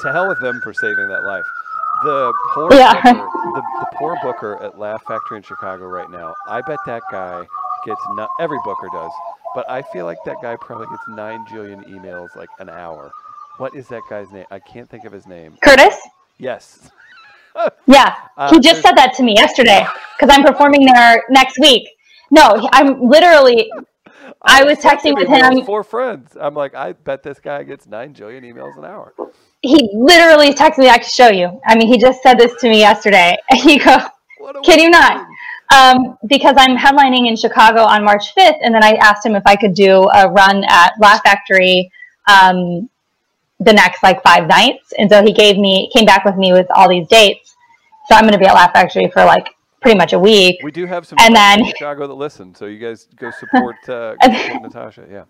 To 0.00 0.12
hell 0.12 0.28
with 0.28 0.40
them 0.40 0.60
for 0.64 0.72
saving 0.74 1.08
that 1.08 1.22
life. 1.24 1.44
The 2.04 2.32
poor 2.54 2.74
Yeah. 2.74 2.94
booker, 3.00 3.28
the, 3.54 3.62
the 3.80 3.86
poor 3.94 4.16
booker 4.22 4.60
at 4.64 4.76
Laugh 4.76 5.00
Factory 5.06 5.36
in 5.36 5.44
Chicago 5.44 5.86
right 5.86 6.10
now. 6.10 6.34
I 6.48 6.60
bet 6.62 6.78
that 6.86 7.02
guy 7.12 7.46
gets 7.86 8.00
not 8.14 8.28
every 8.40 8.58
booker 8.64 8.88
does, 8.92 9.12
but 9.54 9.68
I 9.70 9.82
feel 9.82 10.04
like 10.06 10.18
that 10.24 10.36
guy 10.42 10.56
probably 10.56 10.86
gets 10.86 11.02
nine 11.08 11.44
jillion 11.46 11.86
emails 11.88 12.34
like 12.36 12.48
an 12.58 12.68
hour. 12.68 13.10
What 13.58 13.74
is 13.74 13.88
that 13.88 14.02
guy's 14.08 14.30
name? 14.32 14.46
I 14.50 14.58
can't 14.58 14.88
think 14.88 15.04
of 15.04 15.12
his 15.12 15.26
name. 15.26 15.56
Curtis. 15.62 15.96
Yes. 16.38 16.90
Yeah, 17.86 18.14
Uh, 18.38 18.50
he 18.50 18.60
just 18.60 18.80
said 18.80 18.92
that 18.96 19.12
to 19.16 19.22
me 19.22 19.34
yesterday 19.36 19.84
because 20.18 20.34
I'm 20.34 20.42
performing 20.42 20.86
there 20.86 21.22
next 21.28 21.58
week. 21.58 21.86
No, 22.30 22.66
I'm 22.72 22.98
literally. 23.06 23.70
I 24.42 24.64
was 24.64 24.78
texting 24.78 25.14
with 25.14 25.28
him. 25.28 25.62
Four 25.66 25.84
friends. 25.84 26.34
I'm 26.40 26.54
like, 26.54 26.74
I 26.74 26.94
bet 26.94 27.22
this 27.22 27.38
guy 27.40 27.62
gets 27.64 27.86
nine 27.86 28.14
jillion 28.14 28.42
emails 28.42 28.78
an 28.78 28.86
hour. 28.86 29.12
He 29.60 29.90
literally 29.92 30.54
texted 30.54 30.78
me. 30.78 30.88
I 30.88 30.96
can 30.96 31.08
show 31.08 31.28
you. 31.28 31.60
I 31.66 31.76
mean, 31.76 31.88
he 31.88 31.98
just 31.98 32.22
said 32.22 32.38
this 32.38 32.58
to 32.62 32.70
me 32.70 32.78
yesterday. 32.78 33.36
He 33.52 33.78
goes. 33.78 34.00
Kid 34.64 34.80
you 34.80 34.88
not. 34.90 35.26
Um, 35.72 36.18
because 36.26 36.54
I'm 36.58 36.76
headlining 36.76 37.28
in 37.28 37.36
Chicago 37.36 37.82
on 37.82 38.04
March 38.04 38.34
5th, 38.34 38.58
and 38.62 38.74
then 38.74 38.84
I 38.84 38.92
asked 38.94 39.24
him 39.24 39.34
if 39.36 39.42
I 39.46 39.56
could 39.56 39.74
do 39.74 40.08
a 40.14 40.28
run 40.30 40.64
at 40.68 40.92
Laugh 41.00 41.22
Factory 41.22 41.90
um, 42.28 42.88
the 43.60 43.72
next 43.72 44.02
like 44.02 44.22
five 44.22 44.46
nights, 44.46 44.92
and 44.98 45.08
so 45.10 45.22
he 45.22 45.32
gave 45.32 45.56
me 45.56 45.90
came 45.94 46.04
back 46.04 46.24
with 46.24 46.36
me 46.36 46.52
with 46.52 46.66
all 46.74 46.88
these 46.88 47.06
dates. 47.08 47.54
So 48.08 48.14
I'm 48.16 48.22
going 48.22 48.32
to 48.32 48.38
be 48.38 48.46
at 48.46 48.54
Laugh 48.54 48.72
Factory 48.72 49.08
for 49.12 49.24
like 49.24 49.48
pretty 49.80 49.96
much 49.96 50.12
a 50.12 50.18
week. 50.18 50.56
We 50.62 50.70
do 50.72 50.86
have 50.86 51.06
some 51.06 51.18
And 51.20 51.34
friends 51.34 51.58
in 51.58 51.64
then- 51.64 51.72
Chicago 51.74 52.06
that 52.06 52.14
listen, 52.14 52.54
so 52.54 52.66
you 52.66 52.78
guys 52.78 53.08
go 53.16 53.30
support, 53.30 53.76
uh, 53.88 54.14
go 54.26 54.32
support 54.38 54.62
Natasha. 54.62 55.06
Yeah. 55.10 55.24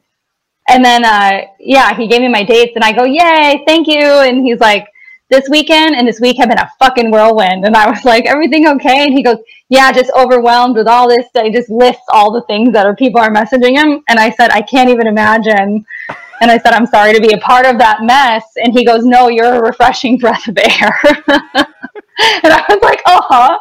And 0.68 0.84
then, 0.84 1.04
uh, 1.04 1.40
yeah, 1.58 1.94
he 1.94 2.06
gave 2.06 2.20
me 2.20 2.28
my 2.28 2.44
dates, 2.44 2.72
and 2.76 2.84
I 2.84 2.92
go, 2.92 3.04
"Yay, 3.04 3.64
thank 3.66 3.88
you!" 3.88 4.00
And 4.00 4.44
he's 4.46 4.60
like, 4.60 4.86
"This 5.32 5.48
weekend 5.48 5.96
and 5.96 6.06
this 6.06 6.20
week 6.20 6.36
have 6.38 6.48
been 6.50 6.58
a 6.58 6.70
fucking 6.78 7.10
whirlwind." 7.10 7.64
And 7.66 7.74
I 7.76 7.90
was 7.90 8.04
like, 8.04 8.26
"Everything 8.26 8.68
okay?" 8.68 8.98
And 9.04 9.12
he 9.12 9.22
goes, 9.28 9.38
"Yeah, 9.68 9.90
just 9.92 10.12
overwhelmed 10.16 10.76
with 10.76 10.86
all 10.86 11.08
this." 11.08 11.26
He 11.34 11.50
just 11.50 11.70
lists 11.70 12.04
all 12.10 12.30
the 12.30 12.42
things 12.42 12.72
that 12.74 12.86
are 12.86 12.94
people 12.94 13.20
are 13.20 13.30
messaging 13.40 13.74
him, 13.82 14.02
and 14.08 14.18
I 14.20 14.30
said, 14.30 14.50
"I 14.52 14.62
can't 14.62 14.90
even 14.90 15.06
imagine." 15.06 15.84
And 16.40 16.50
I 16.50 16.58
said, 16.58 16.72
"I'm 16.74 16.86
sorry 16.86 17.12
to 17.14 17.20
be 17.20 17.32
a 17.34 17.38
part 17.38 17.66
of 17.66 17.78
that 17.78 18.02
mess." 18.02 18.44
And 18.56 18.72
he 18.72 18.84
goes, 18.84 19.04
"No, 19.04 19.28
you're 19.28 19.54
a 19.54 19.62
refreshing 19.62 20.18
breath 20.18 20.46
of 20.48 20.58
air." 20.58 20.92
and 22.44 22.52
I 22.52 22.64
was 22.68 22.78
like, 22.82 23.00
"Uh 23.06 23.22
huh." 23.32 23.58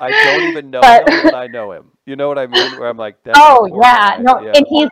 I 0.00 0.10
don't 0.24 0.48
even 0.50 0.70
know 0.70 0.80
But- 0.88 1.08
him, 1.08 1.20
but 1.24 1.34
I 1.34 1.46
know 1.48 1.72
him. 1.72 1.90
You 2.06 2.16
know 2.16 2.28
what 2.28 2.38
I 2.38 2.46
mean? 2.46 2.78
Where 2.78 2.88
I'm 2.88 2.96
like, 2.96 3.16
oh 3.34 3.68
yeah 3.82 4.16
no 4.22 4.40
yeah. 4.40 4.52
and 4.56 4.66
he's 4.66 4.88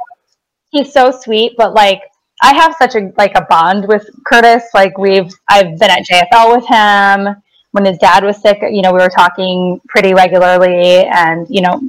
he's 0.70 0.92
so 0.92 1.10
sweet 1.10 1.54
but 1.56 1.72
like 1.72 2.02
i 2.42 2.54
have 2.54 2.74
such 2.78 2.94
a 2.94 3.12
like 3.16 3.32
a 3.34 3.42
bond 3.42 3.86
with 3.88 4.08
curtis. 4.26 4.64
Like 4.74 4.98
we've 4.98 5.32
i've 5.48 5.78
been 5.78 5.90
at 5.90 6.04
jfl 6.06 6.56
with 6.56 6.66
him. 6.66 7.42
When 7.72 7.84
his 7.84 7.98
dad 7.98 8.24
was 8.24 8.40
sick 8.40 8.58
you 8.62 8.82
know 8.82 8.92
we 8.92 9.00
were 9.00 9.10
talking 9.10 9.80
pretty 9.88 10.14
regularly 10.14 11.06
and 11.06 11.46
you 11.50 11.60
know 11.60 11.80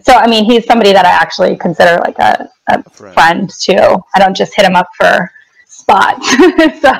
so 0.00 0.12
i 0.14 0.26
mean 0.26 0.44
he's 0.44 0.66
somebody 0.66 0.92
that 0.92 1.06
i 1.06 1.10
actually 1.10 1.56
consider 1.56 1.98
like 2.04 2.18
a, 2.18 2.48
a 2.68 2.82
Friend. 2.90 3.14
friend 3.14 3.50
too. 3.50 4.02
I 4.14 4.18
don't 4.18 4.36
just 4.36 4.54
hit 4.54 4.66
him 4.66 4.76
up 4.76 4.88
for 4.96 5.30
spots. 5.66 6.28
So 6.80 6.92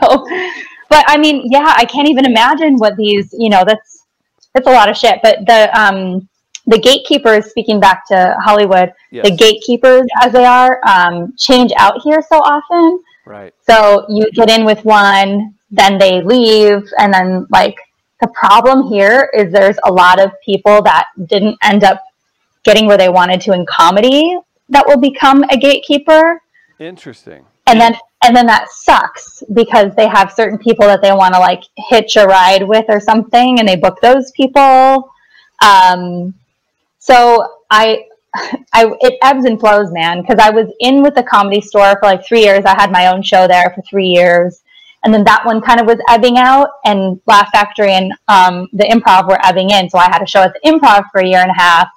but 0.89 1.05
i 1.07 1.17
mean 1.17 1.45
yeah 1.51 1.75
i 1.77 1.85
can't 1.85 2.09
even 2.09 2.25
imagine 2.25 2.77
what 2.77 2.97
these 2.97 3.33
you 3.39 3.49
know 3.49 3.63
that's 3.65 3.91
that's 4.55 4.67
a 4.67 4.73
lot 4.73 4.89
of 4.89 4.97
shit. 4.97 5.21
But 5.23 5.47
the 5.47 5.71
um 5.81 6.29
the 6.71 6.79
gatekeepers 6.79 7.51
speaking 7.51 7.81
back 7.81 8.07
to 8.07 8.37
hollywood 8.43 8.93
yes. 9.11 9.29
the 9.29 9.37
gatekeepers 9.37 10.07
as 10.23 10.33
they 10.33 10.45
are 10.45 10.81
um, 10.87 11.35
change 11.37 11.73
out 11.77 12.01
here 12.03 12.23
so 12.29 12.39
often 12.39 13.03
right. 13.27 13.53
so 13.61 14.07
you 14.09 14.31
get 14.33 14.49
in 14.49 14.65
with 14.65 14.85
one 14.85 15.55
then 15.71 15.99
they 15.99 16.23
leave 16.23 16.89
and 16.99 17.13
then 17.13 17.47
like 17.51 17.77
the 18.21 18.29
problem 18.29 18.89
here 18.89 19.31
is 19.35 19.53
there's 19.53 19.79
a 19.85 19.93
lot 19.93 20.21
of 20.21 20.31
people 20.45 20.83
that 20.83 21.07
didn't 21.27 21.57
end 21.63 21.85
up 21.85 22.03
getting 22.65 22.87
where 22.87 22.99
they 22.99 23.09
wanted 23.09 23.41
to 23.41 23.53
in 23.53 23.65
comedy 23.67 24.39
that 24.69 24.87
will 24.87 24.99
become 24.99 25.43
a 25.45 25.57
gatekeeper 25.57 26.41
Interesting. 26.79 27.45
and 27.67 27.81
then 27.81 27.95
and 28.23 28.37
then 28.37 28.47
that 28.47 28.69
sucks 28.71 29.43
because 29.55 29.95
they 29.95 30.07
have 30.07 30.31
certain 30.31 30.59
people 30.59 30.87
that 30.87 31.01
they 31.01 31.13
want 31.13 31.33
to 31.33 31.41
like 31.41 31.63
hitch 31.89 32.17
a 32.17 32.27
ride 32.27 32.63
with 32.63 32.85
or 32.89 33.01
something 33.01 33.59
and 33.59 33.67
they 33.67 33.77
book 33.77 33.99
those 34.03 34.31
people 34.33 35.11
um, 35.63 36.35
so 37.01 37.45
i 37.71 38.05
i 38.73 38.87
it 39.01 39.19
ebbs 39.23 39.45
and 39.45 39.59
flows 39.59 39.91
man 39.91 40.21
because 40.21 40.39
i 40.39 40.51
was 40.51 40.69
in 40.79 41.03
with 41.03 41.15
the 41.17 41.23
comedy 41.25 41.61
store 41.61 41.97
for 41.99 42.07
like 42.07 42.25
three 42.25 42.43
years. 42.43 42.65
I 42.65 42.81
had 42.81 42.93
my 42.93 43.09
own 43.09 43.23
show 43.23 43.49
there 43.49 43.73
for 43.75 43.83
three 43.83 44.07
years. 44.07 44.63
And 45.03 45.15
then 45.15 45.25
that 45.25 45.47
one 45.47 45.63
kind 45.63 45.81
of 45.81 45.87
was 45.87 45.99
ebbing 46.11 46.37
out 46.37 46.69
and 46.85 47.19
laugh 47.27 47.49
factory 47.53 47.93
and 47.93 48.13
um, 48.29 48.69
the 48.75 48.85
improv 48.85 49.27
were 49.29 49.39
ebbing 49.47 49.71
in. 49.71 49.89
So 49.89 49.99
i 49.99 50.05
had 50.05 50.23
a 50.23 50.27
show 50.27 50.43
at 50.43 50.53
the 50.53 50.71
improv 50.71 51.05
for 51.11 51.23
a 51.23 51.27
year 51.27 51.41
and 51.41 51.51
a 51.51 51.55
half. 51.55 51.89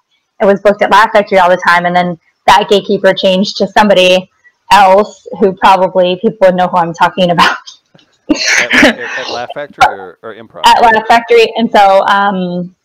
It 0.41 0.45
was 0.45 0.61
booked 0.61 0.81
at 0.81 0.89
laugh 0.89 1.11
factory 1.11 1.37
all 1.37 1.49
the 1.49 1.61
time 1.67 1.85
and 1.85 1.95
then 1.95 2.17
that 2.47 2.67
gatekeeper 2.69 3.13
changed 3.13 3.57
to 3.57 3.67
somebody 3.67 4.29
else 4.71 5.27
who 5.39 5.53
probably 5.53 6.17
people 6.21 6.47
would 6.47 6.55
know 6.55 6.67
who 6.67 6.77
I'm 6.77 6.93
talking 6.93 7.31
about. 7.31 7.57
At, 8.29 8.83
at, 8.85 8.99
at 8.99 9.29
Laugh 9.29 9.49
Factory 9.53 9.85
or, 9.85 10.17
or 10.23 10.33
Improv? 10.33 10.61
at 10.65 10.81
Laugh 10.81 11.05
Factory. 11.07 11.53
And 11.57 11.69
so, 11.71 12.05
um, 12.07 12.75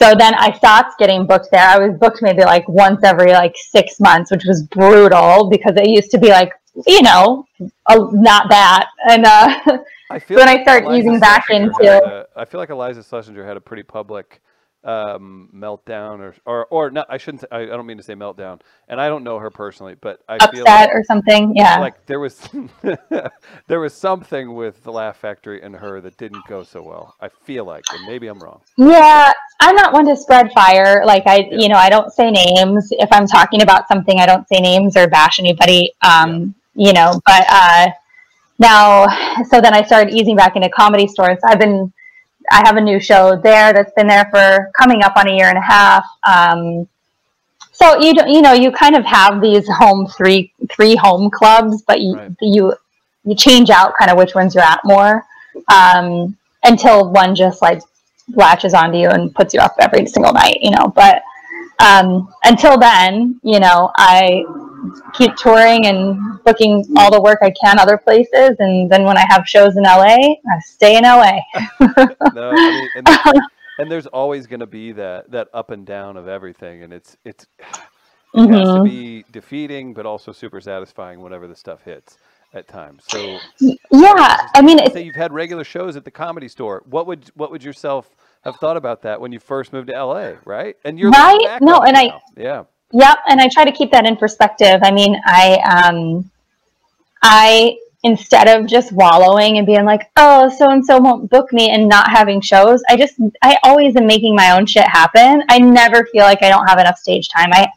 so 0.00 0.14
then 0.18 0.34
I 0.34 0.52
stopped 0.52 0.98
getting 0.98 1.26
booked 1.26 1.48
there. 1.52 1.66
I 1.66 1.78
was 1.78 1.98
booked 1.98 2.22
maybe 2.22 2.42
like 2.42 2.66
once 2.68 3.04
every 3.04 3.32
like 3.32 3.54
six 3.56 4.00
months, 4.00 4.30
which 4.30 4.44
was 4.46 4.62
brutal 4.62 5.48
because 5.50 5.74
it 5.76 5.88
used 5.88 6.10
to 6.12 6.18
be 6.18 6.28
like, 6.30 6.52
you 6.86 7.02
know, 7.02 7.44
not 7.88 8.48
that. 8.48 8.86
And 9.08 9.26
uh, 9.26 9.78
I 10.10 10.18
feel 10.26 10.38
when 10.38 10.46
like 10.46 10.60
I 10.60 10.62
start 10.62 10.84
Iliza 10.84 10.96
using 10.96 11.20
back 11.20 11.48
Shlesinger 11.48 11.64
into- 11.80 12.04
a- 12.04 12.40
I 12.40 12.44
feel 12.44 12.60
like 12.60 12.70
Iliza 12.70 13.00
Shlesinger 13.00 13.44
had 13.46 13.56
a 13.56 13.60
pretty 13.60 13.82
public 13.82 14.40
um, 14.82 15.48
meltdown 15.54 16.20
or 16.20 16.34
or 16.46 16.66
or 16.66 16.90
no, 16.90 17.04
I 17.08 17.18
shouldn't. 17.18 17.44
I, 17.50 17.62
I 17.62 17.66
don't 17.66 17.86
mean 17.86 17.98
to 17.98 18.02
say 18.02 18.14
meltdown, 18.14 18.60
and 18.88 19.00
I 19.00 19.08
don't 19.08 19.24
know 19.24 19.38
her 19.38 19.50
personally, 19.50 19.94
but 20.00 20.20
I 20.28 20.38
feel 20.50 20.62
Upset 20.62 20.88
like, 20.88 20.94
or 20.94 21.04
something. 21.04 21.54
Yeah. 21.54 21.78
like 21.80 22.06
there 22.06 22.20
was 22.20 22.48
there 23.66 23.80
was 23.80 23.94
something 23.94 24.54
with 24.54 24.82
the 24.82 24.92
Laugh 24.92 25.16
Factory 25.16 25.62
and 25.62 25.74
her 25.76 26.00
that 26.00 26.16
didn't 26.16 26.46
go 26.46 26.62
so 26.62 26.82
well. 26.82 27.14
I 27.20 27.28
feel 27.28 27.64
like, 27.64 27.84
and 27.92 28.06
maybe 28.06 28.26
I'm 28.26 28.38
wrong. 28.38 28.60
Yeah, 28.76 29.32
I'm 29.60 29.76
not 29.76 29.92
one 29.92 30.06
to 30.06 30.16
spread 30.16 30.52
fire. 30.52 31.02
Like 31.04 31.24
I, 31.26 31.48
you 31.50 31.68
know, 31.68 31.76
I 31.76 31.90
don't 31.90 32.12
say 32.12 32.30
names. 32.30 32.88
If 32.92 33.10
I'm 33.12 33.26
talking 33.26 33.62
about 33.62 33.88
something, 33.88 34.18
I 34.18 34.26
don't 34.26 34.48
say 34.48 34.60
names 34.60 34.96
or 34.96 35.08
bash 35.08 35.38
anybody. 35.38 35.92
Um, 36.02 36.54
you 36.74 36.92
know, 36.92 37.20
but 37.26 37.44
uh, 37.48 37.88
now, 38.58 39.06
so 39.50 39.60
then 39.60 39.74
I 39.74 39.82
started 39.82 40.14
easing 40.14 40.36
back 40.36 40.56
into 40.56 40.68
comedy 40.68 41.06
stores. 41.06 41.38
I've 41.44 41.58
been, 41.58 41.92
I 42.50 42.62
have 42.66 42.76
a 42.76 42.80
new 42.80 43.00
show 43.00 43.36
there 43.36 43.72
that's 43.72 43.92
been 43.94 44.06
there 44.06 44.26
for 44.30 44.70
coming 44.78 45.02
up 45.02 45.16
on 45.16 45.28
a 45.28 45.36
year 45.36 45.48
and 45.48 45.58
a 45.58 45.62
half. 45.62 46.04
Um, 46.26 46.88
so 47.72 47.98
you 47.98 48.14
don't, 48.14 48.28
you 48.28 48.42
know, 48.42 48.52
you 48.52 48.70
kind 48.72 48.94
of 48.96 49.04
have 49.04 49.40
these 49.40 49.66
home 49.68 50.06
three 50.06 50.52
three 50.70 50.96
home 50.96 51.30
clubs, 51.30 51.82
but 51.82 52.00
you 52.00 52.14
Right. 52.16 52.30
you 52.40 52.74
you 53.24 53.34
change 53.34 53.70
out 53.70 53.94
kind 53.98 54.10
of 54.10 54.16
which 54.18 54.34
ones 54.34 54.54
you're 54.54 54.64
at 54.64 54.80
more 54.84 55.24
um, 55.72 56.36
until 56.64 57.10
one 57.10 57.34
just 57.34 57.62
like 57.62 57.80
latches 58.34 58.74
onto 58.74 58.98
you 58.98 59.08
and 59.08 59.34
puts 59.34 59.54
you 59.54 59.60
up 59.60 59.74
every 59.78 60.06
single 60.06 60.32
night, 60.32 60.58
you 60.60 60.70
know. 60.70 60.92
But 60.94 61.22
um, 61.82 62.32
until 62.44 62.78
then, 62.78 63.40
you 63.42 63.60
know, 63.60 63.90
I 63.96 64.44
keep 65.14 65.34
touring 65.36 65.86
and 65.86 66.42
booking 66.44 66.84
all 66.96 67.10
the 67.10 67.20
work 67.20 67.38
I 67.42 67.52
can 67.62 67.78
other 67.78 67.98
places, 67.98 68.56
and 68.58 68.90
then 68.90 69.04
when 69.04 69.16
I 69.16 69.24
have 69.28 69.46
shows 69.46 69.76
in 69.76 69.84
LA, 69.84 70.16
I 70.16 70.58
stay 70.64 70.96
in 70.96 71.04
LA. 71.04 71.38
No, 72.34 72.50
I 72.50 72.54
mean, 72.54 72.88
and, 72.96 73.06
there's- 73.06 73.46
and 73.78 73.90
there's 73.90 74.06
always 74.06 74.46
going 74.46 74.60
to 74.60 74.66
be 74.66 74.92
that 74.92 75.30
that 75.30 75.48
up 75.52 75.70
and 75.70 75.86
down 75.86 76.16
of 76.16 76.28
everything, 76.28 76.82
and 76.82 76.92
it's 76.92 77.16
it's 77.24 77.46
it 78.34 78.48
has 78.48 78.48
to 78.48 78.74
mm-hmm. 78.74 78.84
be 78.84 79.24
defeating, 79.32 79.92
but 79.92 80.06
also 80.06 80.32
super 80.32 80.60
satisfying 80.60 81.20
whenever 81.20 81.48
the 81.48 81.56
stuff 81.56 81.82
hits 81.82 82.18
at 82.54 82.68
times. 82.68 83.04
So 83.08 83.38
Yeah, 83.58 84.36
I 84.54 84.62
mean, 84.62 84.78
say 84.90 85.02
you've 85.02 85.16
had 85.16 85.32
regular 85.32 85.64
shows 85.64 85.96
at 85.96 86.04
the 86.04 86.10
comedy 86.10 86.48
store. 86.48 86.82
What 86.86 87.06
would 87.06 87.30
what 87.34 87.50
would 87.50 87.64
yourself 87.64 88.14
have 88.42 88.56
thought 88.56 88.76
about 88.76 89.02
that 89.02 89.20
when 89.20 89.32
you 89.32 89.38
first 89.40 89.72
moved 89.72 89.88
to 89.88 90.04
LA, 90.04 90.34
right? 90.44 90.76
And 90.84 90.98
you're 90.98 91.10
Right? 91.10 91.58
No, 91.60 91.80
and 91.80 91.96
I- 91.96 92.20
yeah, 92.36 92.64
Yep, 92.92 93.18
and 93.28 93.40
I 93.40 93.48
try 93.48 93.64
to 93.64 93.72
keep 93.72 93.92
that 93.92 94.06
in 94.06 94.16
perspective. 94.16 94.80
I 94.82 94.90
mean, 94.90 95.16
I 95.24 95.58
um 95.88 96.30
I 97.22 97.76
instead 98.02 98.48
of 98.48 98.66
just 98.66 98.92
wallowing 98.92 99.58
and 99.58 99.66
being 99.66 99.84
like, 99.84 100.10
"Oh, 100.16 100.48
so 100.48 100.70
and 100.70 100.84
so 100.84 100.98
won't 100.98 101.30
book 101.30 101.52
me" 101.52 101.70
and 101.70 101.88
not 101.88 102.10
having 102.10 102.40
shows, 102.40 102.82
I 102.88 102.96
just 102.96 103.14
I 103.42 103.58
always 103.62 103.96
am 103.96 104.06
making 104.06 104.34
my 104.34 104.52
own 104.52 104.66
shit 104.66 104.86
happen. 104.88 105.42
I 105.48 105.58
never 105.58 106.04
feel 106.06 106.24
like 106.24 106.42
I 106.42 106.48
don't 106.48 106.66
have 106.68 106.78
enough 106.80 106.98
stage 106.98 107.28
time. 107.28 107.50
I 107.52 107.68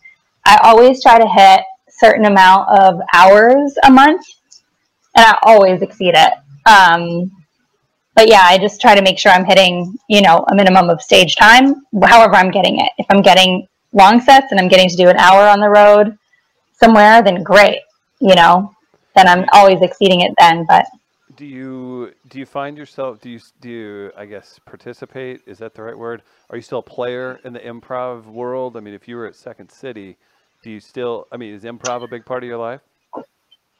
I 0.45 0.59
always 0.63 1.01
try 1.01 1.19
to 1.19 1.27
hit 1.27 1.61
certain 1.89 2.25
amount 2.25 2.69
of 2.69 2.99
hours 3.13 3.75
a 3.83 3.91
month 3.91 4.25
and 5.15 5.25
I 5.25 5.37
always 5.43 5.81
exceed 5.81 6.15
it. 6.15 6.33
Um 6.65 7.31
but 8.15 8.27
yeah, 8.29 8.41
I 8.43 8.57
just 8.59 8.81
try 8.81 8.95
to 8.95 9.01
make 9.01 9.17
sure 9.19 9.31
I'm 9.31 9.45
hitting, 9.45 9.95
you 10.09 10.21
know, 10.21 10.45
a 10.49 10.55
minimum 10.55 10.89
of 10.89 11.01
stage 11.01 11.35
time, 11.35 11.85
however 12.03 12.35
I'm 12.35 12.51
getting 12.51 12.79
it. 12.79 12.91
If 12.99 13.07
I'm 13.09 13.21
getting 13.23 13.67
long 13.93 14.21
sets 14.21 14.47
and 14.51 14.59
I'm 14.59 14.67
getting 14.67 14.89
to 14.89 14.95
do 14.95 15.09
an 15.09 15.17
hour 15.17 15.47
on 15.47 15.59
the 15.59 15.69
road 15.69 16.17
somewhere, 16.73 17.21
then 17.21 17.43
great, 17.43 17.79
you 18.19 18.35
know, 18.35 18.73
then 19.15 19.27
I'm 19.27 19.45
always 19.53 19.81
exceeding 19.81 20.21
it 20.21 20.33
then. 20.39 20.65
But 20.67 20.85
Do 21.35 21.45
you 21.45 22.13
do 22.29 22.39
you 22.39 22.45
find 22.45 22.77
yourself 22.77 23.21
do 23.21 23.29
you 23.29 23.39
do 23.61 23.69
you 23.69 24.11
I 24.17 24.25
guess 24.25 24.59
participate 24.65 25.41
is 25.45 25.59
that 25.59 25.73
the 25.73 25.83
right 25.83 25.97
word? 25.97 26.23
Are 26.49 26.55
you 26.55 26.61
still 26.61 26.79
a 26.79 26.83
player 26.83 27.39
in 27.43 27.53
the 27.53 27.59
improv 27.59 28.25
world? 28.25 28.77
I 28.77 28.79
mean, 28.79 28.93
if 28.93 29.07
you 29.07 29.15
were 29.15 29.27
at 29.27 29.35
Second 29.35 29.71
City, 29.71 30.17
do 30.63 30.69
you 30.69 30.79
still? 30.79 31.27
I 31.31 31.37
mean, 31.37 31.53
is 31.53 31.63
improv 31.63 32.03
a 32.03 32.07
big 32.07 32.25
part 32.25 32.43
of 32.43 32.47
your 32.47 32.57
life? 32.59 32.81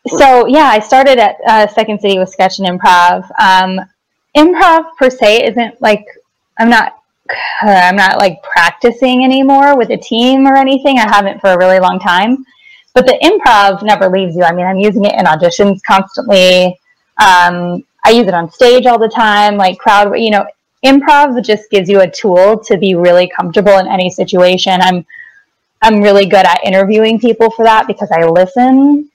so 0.07 0.47
yeah, 0.47 0.66
I 0.66 0.80
started 0.80 1.18
at 1.18 1.38
uh, 1.47 1.68
Second 1.68 2.01
City 2.01 2.20
with 2.20 2.30
sketch 2.30 2.59
and 2.59 2.68
improv. 2.68 3.30
Um, 3.39 3.80
improv 4.36 4.86
per 4.97 5.09
se 5.09 5.47
isn't 5.47 5.82
like 5.82 6.05
I'm 6.57 6.70
not 6.70 7.03
I'm 7.61 7.95
not 7.95 8.17
like 8.17 8.41
practicing 8.43 9.24
anymore 9.24 9.78
with 9.78 9.89
a 9.89 9.97
team 9.97 10.45
or 10.45 10.55
anything. 10.55 10.99
I 10.99 11.07
haven't 11.07 11.39
for 11.39 11.51
a 11.51 11.57
really 11.57 11.80
long 11.80 11.99
time. 11.99 12.45
But 12.93 13.07
the 13.07 13.17
improv 13.24 13.82
never 13.84 14.09
leaves 14.09 14.36
you. 14.36 14.43
I 14.43 14.53
mean, 14.53 14.65
I'm 14.65 14.78
using 14.78 15.05
it 15.05 15.13
in 15.13 15.26
auditions 15.26 15.82
constantly. 15.84 16.80
Um, 17.17 17.84
I 18.05 18.11
use 18.11 18.28
it 18.28 18.34
on 18.34 18.51
stage 18.51 18.86
all 18.86 18.99
the 18.99 19.09
time, 19.09 19.57
like 19.57 19.80
crowd. 19.80 20.13
You 20.19 20.32
know, 20.32 20.45
improv 20.86 21.43
just 21.43 21.69
gives 21.71 21.89
you 21.89 22.01
a 22.01 22.09
tool 22.09 22.59
to 22.65 22.78
be 22.78 22.93
really 22.93 23.32
comfortable 23.36 23.78
in 23.80 23.88
any 23.88 24.09
situation. 24.09 24.80
I'm 24.82 25.05
I'm 25.82 26.01
really 26.01 26.26
good 26.26 26.45
at 26.45 26.63
interviewing 26.63 27.19
people 27.19 27.49
for 27.51 27.65
that 27.65 27.88
because 27.88 28.09
I 28.11 28.26
listen. 28.26 29.09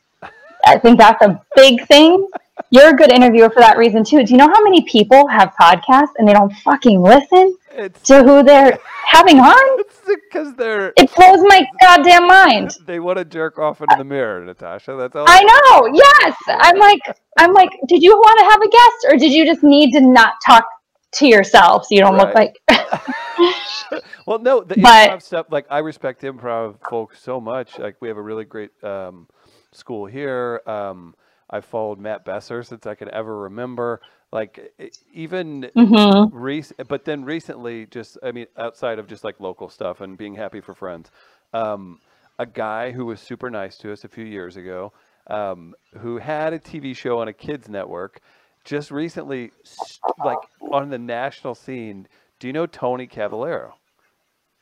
I 0.66 0.78
think 0.78 0.98
that's 0.98 1.22
a 1.22 1.40
big 1.54 1.86
thing. 1.86 2.26
You're 2.70 2.90
a 2.90 2.96
good 2.96 3.12
interviewer 3.12 3.48
for 3.48 3.60
that 3.60 3.78
reason 3.78 4.04
too. 4.04 4.24
Do 4.24 4.32
you 4.32 4.36
know 4.38 4.48
how 4.48 4.62
many 4.62 4.82
people 4.82 5.26
have 5.28 5.54
podcasts 5.58 6.12
and 6.18 6.26
they 6.26 6.32
don't 6.32 6.52
fucking 6.56 7.00
listen 7.00 7.56
It's 7.78 8.02
to 8.08 8.22
who 8.22 8.42
they're 8.42 8.78
having 9.06 9.38
on? 9.38 9.80
It's 9.80 10.00
because 10.04 10.54
they're 10.54 10.92
It 10.96 11.14
blows 11.14 11.40
my 11.48 11.64
goddamn 11.80 12.26
mind. 12.26 12.72
they 12.86 13.00
want 13.00 13.18
to 13.18 13.24
jerk 13.24 13.58
off 13.58 13.80
into 13.80 13.94
the 13.96 14.04
mirror, 14.04 14.44
Natasha. 14.44 14.96
That's 14.96 15.14
all. 15.16 15.24
I 15.28 15.42
know. 15.42 15.90
Yes. 15.94 16.36
I'm 16.48 16.78
like 16.78 17.00
I'm 17.38 17.52
like, 17.54 17.70
did 17.86 18.02
you 18.02 18.16
want 18.16 18.38
to 18.40 18.44
have 18.50 18.60
a 18.62 18.68
guest 18.68 19.06
or 19.14 19.16
did 19.18 19.32
you 19.32 19.46
just 19.46 19.62
need 19.62 19.92
to 19.92 20.00
not 20.00 20.34
talk 20.44 20.66
to 21.14 21.26
yourself 21.26 21.84
so 21.86 21.94
you 21.94 22.00
don't 22.00 22.16
look 22.18 22.34
like 22.34 22.56
Well, 24.26 24.38
no, 24.40 24.60
the 24.62 24.74
But- 24.76 25.10
improv 25.10 25.22
stuff. 25.22 25.46
Like, 25.50 25.66
I 25.70 25.78
respect 25.78 26.22
improv 26.22 26.76
folks 26.88 27.22
so 27.22 27.40
much. 27.40 27.78
Like, 27.78 27.96
we 28.00 28.08
have 28.08 28.16
a 28.16 28.22
really 28.22 28.44
great 28.44 28.70
um, 28.84 29.26
school 29.72 30.06
here. 30.06 30.60
Um, 30.66 31.14
I 31.48 31.60
followed 31.60 31.98
Matt 31.98 32.24
Besser 32.26 32.62
since 32.62 32.86
I 32.86 32.94
can 32.94 33.10
ever 33.14 33.38
remember. 33.38 34.00
Like, 34.30 34.72
even 35.12 35.70
Mhm. 35.74 36.28
rec- 36.32 36.88
but 36.88 37.04
then 37.04 37.24
recently, 37.24 37.86
just 37.86 38.18
I 38.22 38.32
mean, 38.32 38.46
outside 38.56 38.98
of 38.98 39.06
just 39.06 39.24
like 39.24 39.40
local 39.40 39.68
stuff 39.68 40.00
and 40.00 40.18
being 40.18 40.34
happy 40.34 40.60
for 40.60 40.74
friends, 40.74 41.10
um, 41.54 42.00
a 42.38 42.46
guy 42.46 42.90
who 42.92 43.06
was 43.06 43.20
super 43.20 43.50
nice 43.50 43.78
to 43.78 43.92
us 43.92 44.04
a 44.04 44.08
few 44.08 44.24
years 44.24 44.56
ago, 44.56 44.92
um, 45.28 45.74
who 45.98 46.18
had 46.18 46.52
a 46.52 46.58
TV 46.58 46.94
show 46.94 47.18
on 47.20 47.28
a 47.28 47.32
kids 47.32 47.68
network, 47.68 48.20
just 48.64 48.90
recently, 48.90 49.50
like 50.22 50.38
on 50.72 50.90
the 50.90 50.98
national 50.98 51.54
scene. 51.54 52.06
Do 52.38 52.46
you 52.46 52.52
know 52.52 52.66
Tony 52.66 53.06
Cavalero 53.06 53.72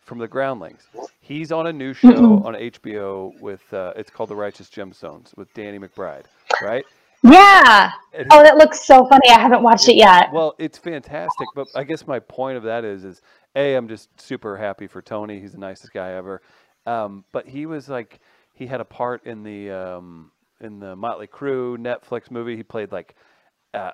from 0.05 0.19
the 0.19 0.29
Groundlings? 0.29 0.89
He's 1.21 1.51
on 1.51 1.67
a 1.67 1.73
new 1.73 1.93
show 1.93 2.41
on 2.45 2.55
HBO 2.55 3.35
with 3.41 3.75
uh, 3.75 3.93
it's 3.97 4.11
called 4.11 4.31
The 4.31 4.37
Righteous 4.37 4.71
Gemstones 4.71 5.37
with 5.37 5.53
Danny 5.55 5.79
McBride, 5.81 6.27
right? 6.63 6.87
Yeah. 7.31 7.91
And- 8.13 8.27
Oh, 8.31 8.43
that 8.43 8.57
looks 8.57 8.81
so 8.85 9.05
funny. 9.07 9.29
I 9.31 9.39
haven't 9.39 9.63
watched 9.63 9.89
it 9.89 9.97
yet. 9.97 10.33
well, 10.33 10.55
it's 10.59 10.79
fantastic, 10.79 11.49
but 11.55 11.69
I 11.75 11.85
guess 11.85 12.07
my 12.07 12.19
point 12.19 12.57
of 12.57 12.63
that 12.65 12.85
is, 12.85 13.05
is 13.05 13.21
a 13.55 13.75
I'm 13.75 13.89
just 13.89 14.09
super 14.21 14.57
happy 14.57 14.87
for 14.87 15.03
Tony. 15.03 15.41
He's 15.41 15.53
the 15.53 15.59
nicest 15.59 15.93
guy 15.93 16.13
ever. 16.13 16.41
Um, 16.87 17.25
but 17.33 17.47
he 17.49 17.67
was 17.67 17.89
like, 17.89 18.21
he 18.55 18.67
had 18.67 18.81
a 18.81 18.85
part 18.85 19.25
in 19.27 19.43
the 19.43 19.71
um, 19.71 20.31
in 20.61 20.79
the 20.81 20.97
Motley 20.97 21.27
Crue 21.27 21.77
Netflix 21.77 22.31
movie. 22.31 22.57
He 22.57 22.63
played 22.63 22.91
like 22.93 23.15
uh, 23.75 23.91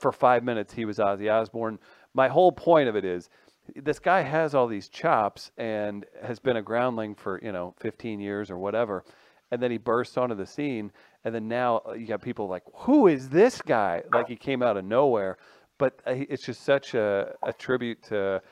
for 0.00 0.12
five 0.12 0.42
minutes. 0.44 0.72
He 0.72 0.84
was 0.84 0.98
Ozzy 0.98 1.30
Osbourne. 1.30 1.78
My 2.14 2.28
whole 2.28 2.52
point 2.52 2.88
of 2.88 2.96
it 2.96 3.04
is, 3.04 3.28
this 3.76 3.98
guy 3.98 4.22
has 4.22 4.54
all 4.54 4.66
these 4.66 4.88
chops 4.88 5.50
and 5.58 6.06
has 6.22 6.38
been 6.38 6.56
a 6.56 6.62
groundling 6.62 7.14
for 7.14 7.38
you 7.42 7.52
know 7.52 7.74
15 7.80 8.18
years 8.20 8.50
or 8.50 8.56
whatever. 8.58 9.04
And 9.50 9.62
then 9.62 9.70
he 9.70 9.78
bursts 9.78 10.16
onto 10.18 10.34
the 10.34 10.46
scene, 10.46 10.92
and 11.24 11.34
then 11.34 11.48
now 11.48 11.82
uh, 11.88 11.92
you 11.92 12.06
got 12.06 12.22
people 12.22 12.48
like, 12.48 12.64
"Who 12.74 13.06
is 13.08 13.28
this 13.30 13.62
guy?" 13.62 14.02
Like 14.12 14.28
he 14.28 14.36
came 14.36 14.62
out 14.62 14.76
of 14.76 14.84
nowhere, 14.84 15.38
but 15.78 16.00
uh, 16.06 16.12
it's 16.28 16.44
just 16.44 16.62
such 16.64 16.94
a, 16.94 17.34
a 17.44 17.52
tribute 17.52 18.02
to. 18.04 18.42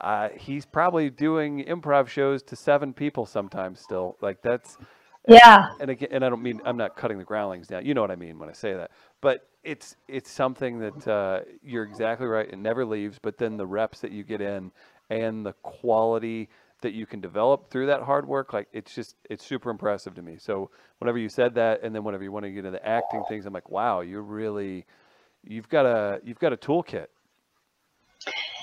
Uh, 0.00 0.30
he's 0.30 0.64
probably 0.64 1.10
doing 1.10 1.64
improv 1.66 2.08
shows 2.08 2.42
to 2.44 2.56
seven 2.56 2.92
people 2.94 3.26
sometimes 3.26 3.80
still. 3.80 4.16
Like 4.22 4.42
that's 4.42 4.78
Yeah. 5.26 5.68
and 5.78 5.90
again, 5.90 6.08
and 6.12 6.24
I 6.24 6.28
don't 6.28 6.42
mean 6.42 6.60
I'm 6.64 6.76
not 6.76 6.96
cutting 6.96 7.18
the 7.18 7.24
groundlings 7.24 7.68
down. 7.68 7.84
You 7.86 7.94
know 7.94 8.00
what 8.02 8.10
I 8.10 8.16
mean 8.16 8.38
when 8.38 8.48
I 8.48 8.52
say 8.52 8.74
that. 8.74 8.90
But 9.20 9.48
it's 9.62 9.96
it's 10.08 10.30
something 10.30 10.78
that 10.80 11.08
uh, 11.08 11.40
you're 11.62 11.84
exactly 11.84 12.26
right. 12.26 12.48
It 12.50 12.58
never 12.58 12.84
leaves. 12.84 13.18
But 13.20 13.38
then 13.38 13.56
the 13.56 13.66
reps 13.66 14.00
that 14.00 14.12
you 14.12 14.24
get 14.24 14.40
in 14.40 14.72
and 15.10 15.44
the 15.44 15.52
quality 15.62 16.48
that 16.82 16.92
you 16.92 17.06
can 17.06 17.20
develop 17.20 17.70
through 17.70 17.86
that 17.86 18.02
hard 18.02 18.26
work, 18.26 18.52
like 18.52 18.68
it's 18.72 18.94
just 18.94 19.16
it's 19.28 19.44
super 19.44 19.70
impressive 19.70 20.14
to 20.14 20.22
me. 20.22 20.36
So 20.38 20.70
whenever 20.98 21.18
you 21.18 21.28
said 21.28 21.54
that, 21.54 21.82
and 21.82 21.94
then 21.94 22.04
whenever 22.04 22.22
you 22.22 22.32
want 22.32 22.44
to 22.44 22.50
get 22.50 22.60
into 22.64 22.70
the 22.72 22.86
acting 22.86 23.22
things, 23.28 23.46
I'm 23.46 23.52
like, 23.52 23.70
wow, 23.70 24.00
you're 24.00 24.22
really 24.22 24.86
you've 25.44 25.68
got 25.68 25.86
a 25.86 26.20
you've 26.24 26.38
got 26.38 26.52
a 26.52 26.56
toolkit. 26.56 27.06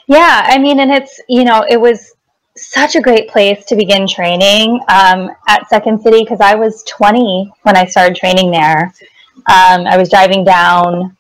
Yeah, 0.08 0.44
I 0.46 0.58
mean, 0.58 0.80
and 0.80 0.92
it's 0.92 1.20
you 1.28 1.44
know, 1.44 1.66
it 1.70 1.80
was 1.80 2.14
such 2.56 2.96
a 2.96 3.02
great 3.02 3.30
place 3.30 3.66
to 3.66 3.76
begin 3.76 4.08
training 4.08 4.80
um, 4.88 5.30
at 5.48 5.70
Second 5.70 6.02
City 6.02 6.24
because 6.24 6.42
I 6.42 6.56
was 6.56 6.84
20 6.84 7.52
when 7.64 7.78
I 7.78 7.86
started 7.86 8.16
training 8.16 8.52
there. 8.52 8.94
Um, 9.46 9.86
I 9.86 9.98
was 9.98 10.10
driving 10.10 10.44
down 10.44 11.16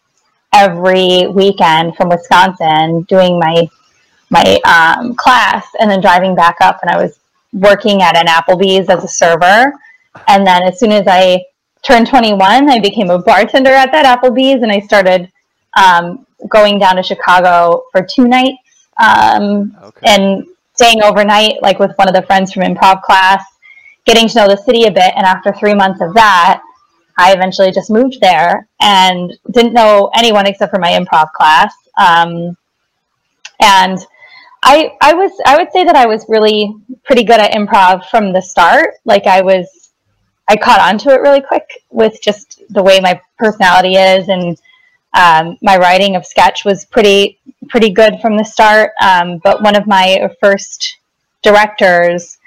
every 0.54 1.28
weekend 1.28 1.95
from 1.95 2.10
Wisconsin 2.10 3.04
doing 3.04 3.39
my 3.39 3.70
my 4.30 4.59
um, 4.65 5.15
class 5.15 5.65
and 5.80 5.89
then 5.89 6.01
driving 6.01 6.36
back 6.36 6.57
up 6.61 6.80
and 6.82 6.91
I 6.91 7.01
was 7.01 7.19
working 7.53 8.01
at 8.01 8.17
an 8.17 8.28
Applebee's 8.28 8.89
as 8.89 9.03
a 9.03 9.07
server. 9.07 9.71
And 10.28 10.45
then 10.45 10.63
as 10.63 10.80
soon 10.80 10.91
as 10.91 11.07
I 11.07 11.43
turned 11.84 12.07
21, 12.07 12.69
I 12.69 12.80
became 12.80 13.09
a 13.09 13.19
bartender 13.19 13.71
at 13.71 13.91
that 13.91 14.05
Applebee's 14.05 14.63
and 14.63 14.71
I 14.71 14.80
started 14.80 15.32
um, 15.78 16.25
going 16.49 16.80
down 16.80 16.95
to 16.97 17.03
Chicago 17.03 17.84
for 17.91 18.05
two 18.05 18.28
nights 18.28 18.57
um, 19.01 19.75
Okay. 19.82 20.07
and 20.07 20.45
staying 20.73 21.01
overnight, 21.03 21.61
like 21.61 21.80
with 21.80 21.91
one 21.97 22.07
of 22.07 22.13
the 22.13 22.21
friends 22.23 22.51
from 22.53 22.63
improv 22.63 23.01
class, 23.01 23.43
getting 24.05 24.28
to 24.28 24.36
know 24.36 24.47
the 24.47 24.57
city 24.57 24.84
a 24.86 24.91
bit. 24.91 25.13
And 25.15 25.25
after 25.25 25.53
three 25.53 25.73
months 25.73 26.01
of 26.01 26.13
that, 26.13 26.61
I 27.17 27.34
eventually 27.34 27.71
just 27.71 27.89
moved 27.89 28.19
there 28.21 28.67
and 28.82 29.34
didn't 29.51 29.73
know 29.73 30.11
anyone 30.15 30.45
except 30.45 30.71
for 30.71 30.80
my 30.80 30.91
improv 30.91 31.32
class. 31.34 31.73
Um, 31.97 32.55
and 33.59 33.97
I, 34.64 34.95
I 35.01 35.14
was, 35.14 35.32
I 35.45 35.58
would 35.58 35.72
say 35.72 35.84
that 35.84 35.95
I 35.95 36.08
was 36.08 36.26
really 36.28 36.76
pretty 37.03 37.24
good 37.24 37.39
at 37.39 37.51
improv 37.51 38.10
from 38.10 38.34
the 38.34 38.41
start. 38.41 38.95
Like 39.05 39.26
I 39.26 39.41
was, 39.41 39.91
I 40.49 40.55
caught 40.55 40.80
on 40.80 40.97
to 40.99 41.10
it 41.10 41.22
really 41.22 41.41
quick 41.41 41.84
with 41.89 42.22
just 42.22 42.62
the 42.70 42.84
way 42.84 42.99
my 42.99 43.20
personality 43.38 43.95
is 43.95 44.30
and 44.30 44.58
um, 45.14 45.58
my 45.62 45.78
writing 45.78 46.16
of 46.16 46.26
sketch 46.26 46.64
was 46.64 46.86
pretty 46.86 47.39
pretty 47.70 47.89
good 47.89 48.20
from 48.22 48.38
the 48.38 48.43
start. 48.43 48.91
Um, 49.01 49.39
but 49.43 49.62
one 49.62 49.76
of 49.76 49.88
my 49.88 50.30
first 50.39 50.97
directors 51.41 52.38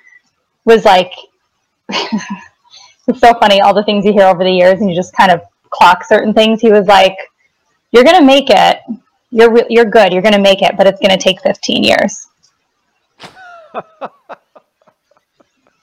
was 0.65 0.85
like, 0.85 1.13
it's 1.89 3.21
so 3.21 3.35
funny 3.35 3.61
all 3.61 3.75
the 3.75 3.83
things 3.85 4.05
you 4.05 4.13
hear 4.13 4.27
over 4.27 4.45
the 4.45 4.53
years, 4.53 4.81
and 4.81 4.89
you 4.89 4.95
just 4.95 5.17
kind 5.17 5.31
of 5.31 5.43
clock 5.71 6.05
certain 6.05 6.33
things. 6.33 6.61
He 6.61 6.71
was 6.71 6.87
like, 6.87 7.17
"You're 7.93 8.05
gonna 8.05 8.25
make 8.25 8.51
it. 8.51 8.81
You're 9.31 9.53
re- 9.53 9.67
you're 9.69 9.85
good. 9.85 10.13
You're 10.13 10.23
gonna 10.23 10.39
make 10.39 10.63
it, 10.63 10.77
but 10.77 10.87
it's 10.87 11.01
gonna 11.01 11.19
take 11.19 11.41
15 11.43 11.85
years." 11.85 12.27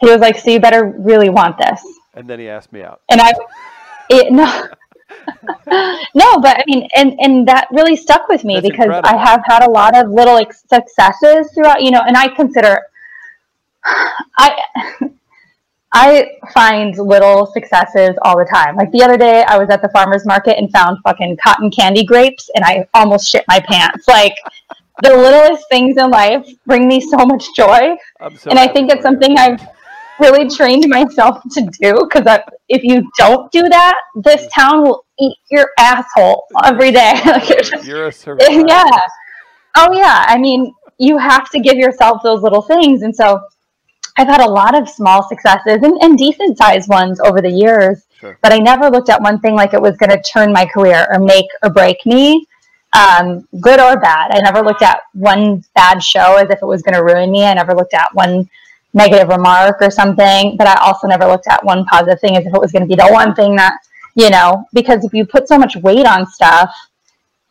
he 0.01 0.09
was 0.09 0.19
like, 0.19 0.37
"So 0.37 0.51
you 0.51 0.59
better 0.59 0.85
really 0.97 1.29
want 1.29 1.57
this." 1.57 1.81
And 2.13 2.27
then 2.27 2.39
he 2.39 2.49
asked 2.49 2.73
me 2.73 2.81
out. 2.81 3.01
and 3.09 3.21
I, 3.21 3.31
it, 4.09 4.31
no, 4.31 4.67
no, 6.15 6.39
but 6.39 6.57
I 6.57 6.63
mean, 6.67 6.87
and 6.95 7.13
and 7.19 7.47
that 7.47 7.67
really 7.71 7.95
stuck 7.95 8.27
with 8.27 8.43
me 8.43 8.55
That's 8.55 8.69
because 8.69 9.01
I 9.03 9.17
have 9.17 9.41
had 9.45 9.63
a 9.63 9.69
lot 9.69 9.95
of 9.95 10.09
little 10.11 10.39
successes 10.67 11.51
throughout, 11.53 11.83
you 11.83 11.91
know, 11.91 12.01
and 12.05 12.17
I 12.17 12.27
consider, 12.29 12.79
I, 13.83 14.61
I 15.93 16.31
find 16.53 16.97
little 16.97 17.45
successes 17.45 18.11
all 18.23 18.37
the 18.37 18.45
time. 18.45 18.75
Like 18.75 18.91
the 18.91 19.03
other 19.03 19.17
day, 19.17 19.43
I 19.47 19.57
was 19.57 19.69
at 19.69 19.81
the 19.81 19.89
farmers 19.89 20.25
market 20.25 20.57
and 20.57 20.69
found 20.71 20.97
fucking 21.03 21.37
cotton 21.41 21.71
candy 21.71 22.03
grapes, 22.03 22.49
and 22.55 22.65
I 22.65 22.87
almost 22.93 23.29
shit 23.29 23.45
my 23.47 23.59
pants. 23.59 24.07
Like 24.07 24.35
the 25.03 25.15
littlest 25.15 25.65
things 25.69 25.97
in 25.97 26.09
life 26.09 26.47
bring 26.65 26.87
me 26.87 26.99
so 26.99 27.17
much 27.17 27.45
joy 27.55 27.95
so 28.35 28.49
and 28.49 28.59
I 28.59 28.67
think 28.67 28.91
it's 28.91 29.01
for 29.03 29.11
you. 29.11 29.21
something 29.21 29.37
I've 29.37 29.61
really 30.19 30.49
trained 30.49 30.87
myself 30.89 31.41
to 31.51 31.61
do 31.79 32.07
because 32.09 32.39
if 32.69 32.83
you 32.83 33.09
don't 33.17 33.51
do 33.51 33.61
that, 33.69 33.95
this 34.15 34.47
town 34.53 34.83
will 34.83 35.05
eat 35.19 35.37
your 35.51 35.69
asshole 35.79 36.45
every 36.63 36.91
day. 36.91 37.13
Like, 37.25 37.85
You're 37.85 38.07
a 38.07 38.11
survivor. 38.11 38.51
yeah. 38.67 38.99
Oh 39.77 39.93
yeah. 39.93 40.25
I 40.27 40.37
mean, 40.37 40.73
you 40.97 41.17
have 41.17 41.49
to 41.51 41.59
give 41.59 41.75
yourself 41.75 42.23
those 42.23 42.41
little 42.41 42.63
things, 42.63 43.03
and 43.03 43.15
so 43.15 43.39
I've 44.17 44.27
had 44.27 44.41
a 44.41 44.49
lot 44.49 44.79
of 44.79 44.89
small 44.89 45.27
successes 45.27 45.79
and, 45.83 46.01
and 46.01 46.17
decent 46.17 46.57
sized 46.57 46.89
ones 46.89 47.19
over 47.19 47.41
the 47.41 47.51
years. 47.51 48.03
Sure. 48.19 48.37
But 48.41 48.51
I 48.51 48.57
never 48.57 48.89
looked 48.89 49.09
at 49.09 49.21
one 49.21 49.39
thing 49.39 49.55
like 49.55 49.73
it 49.73 49.81
was 49.81 49.95
going 49.97 50.09
to 50.09 50.21
turn 50.23 50.51
my 50.51 50.65
career 50.65 51.07
or 51.11 51.19
make 51.19 51.45
or 51.63 51.69
break 51.69 52.03
me, 52.05 52.47
um, 52.93 53.47
good 53.61 53.79
or 53.79 53.99
bad. 53.99 54.31
I 54.31 54.39
never 54.39 54.61
looked 54.61 54.81
at 54.81 55.01
one 55.13 55.63
bad 55.75 56.01
show 56.01 56.37
as 56.37 56.49
if 56.49 56.59
it 56.61 56.65
was 56.65 56.81
going 56.81 56.95
to 56.95 57.03
ruin 57.03 57.31
me. 57.31 57.45
I 57.45 57.53
never 57.53 57.75
looked 57.75 57.93
at 57.93 58.13
one 58.15 58.49
negative 58.93 59.27
remark 59.29 59.77
or 59.81 59.91
something, 59.91 60.57
but 60.57 60.65
I 60.65 60.75
also 60.81 61.07
never 61.07 61.27
looked 61.27 61.47
at 61.47 61.63
one 61.63 61.85
positive 61.85 62.19
thing 62.19 62.35
as 62.37 62.45
if 62.45 62.53
it 62.53 62.59
was 62.59 62.71
going 62.71 62.81
to 62.81 62.87
be 62.87 62.95
the 62.95 63.07
one 63.11 63.35
thing 63.35 63.55
that, 63.57 63.77
you 64.15 64.31
know, 64.31 64.65
because 64.73 65.05
if 65.05 65.13
you 65.13 65.25
put 65.25 65.47
so 65.47 65.59
much 65.59 65.75
weight 65.75 66.07
on 66.07 66.25
stuff, 66.25 66.75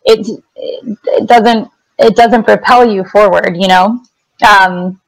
it, 0.05 0.27
it, 0.57 0.99
it 1.05 1.29
doesn't, 1.29 1.71
it 1.99 2.17
doesn't 2.17 2.43
propel 2.43 2.91
you 2.91 3.05
forward, 3.05 3.57
you 3.57 3.69
know? 3.69 4.03
Um, 4.47 5.01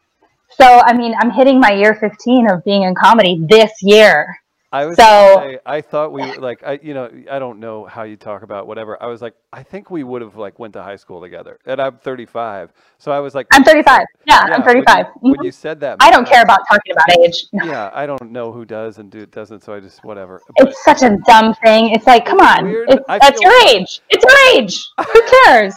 so, 0.60 0.80
I 0.84 0.92
mean, 0.96 1.14
I'm 1.18 1.30
hitting 1.30 1.60
my 1.60 1.72
year 1.72 1.94
15 1.94 2.50
of 2.50 2.64
being 2.64 2.82
in 2.82 2.94
comedy 2.94 3.40
this 3.48 3.70
year. 3.82 4.36
I 4.70 4.84
was 4.84 4.96
So- 4.96 5.36
say, 5.36 5.58
I 5.64 5.80
thought 5.80 6.12
we 6.12 6.36
like 6.36 6.62
I 6.62 6.78
you 6.82 6.92
know 6.92 7.10
I 7.30 7.38
don't 7.38 7.58
know 7.58 7.86
how 7.86 8.02
you 8.02 8.16
talk 8.16 8.42
about 8.42 8.66
whatever. 8.66 9.02
I 9.02 9.06
was 9.06 9.22
like 9.22 9.34
I 9.50 9.62
think 9.62 9.90
we 9.90 10.04
would 10.04 10.20
have 10.20 10.36
like 10.36 10.58
went 10.58 10.74
to 10.74 10.82
high 10.82 10.96
school 10.96 11.22
together. 11.22 11.58
And 11.64 11.80
I'm 11.80 11.96
35, 11.96 12.72
so 12.98 13.10
I 13.10 13.20
was 13.20 13.34
like 13.34 13.46
I'm 13.50 13.64
35. 13.64 14.00
Yeah, 14.26 14.44
yeah, 14.46 14.54
I'm 14.54 14.62
when 14.62 14.76
you- 14.76 14.84
35. 14.84 15.06
When 15.20 15.32
mm-hmm. 15.32 15.42
you 15.44 15.52
said 15.52 15.80
that, 15.80 15.96
I 16.00 16.10
don't 16.10 16.28
care 16.28 16.42
about 16.42 16.60
talking 16.68 16.92
about 16.92 17.18
age. 17.18 17.46
Yeah, 17.68 17.90
I 17.92 18.06
don't 18.06 18.30
know 18.30 18.52
who 18.52 18.64
does 18.64 18.98
and 18.98 19.10
do 19.10 19.24
doesn't, 19.26 19.62
so 19.62 19.74
I 19.74 19.80
just 19.80 20.04
whatever. 20.04 20.40
But 20.58 20.68
It's 20.68 20.84
such 20.84 21.02
a 21.02 21.16
dumb 21.26 21.54
thing. 21.54 21.90
It's 21.90 22.06
like, 22.06 22.24
come 22.24 22.40
on, 22.40 22.68
it's, 22.88 23.04
that's 23.06 23.40
your 23.40 23.52
age. 23.68 24.00
It's 24.10 24.24
your 24.24 24.62
age. 24.62 24.86
Who 24.98 25.22
cares? 25.44 25.74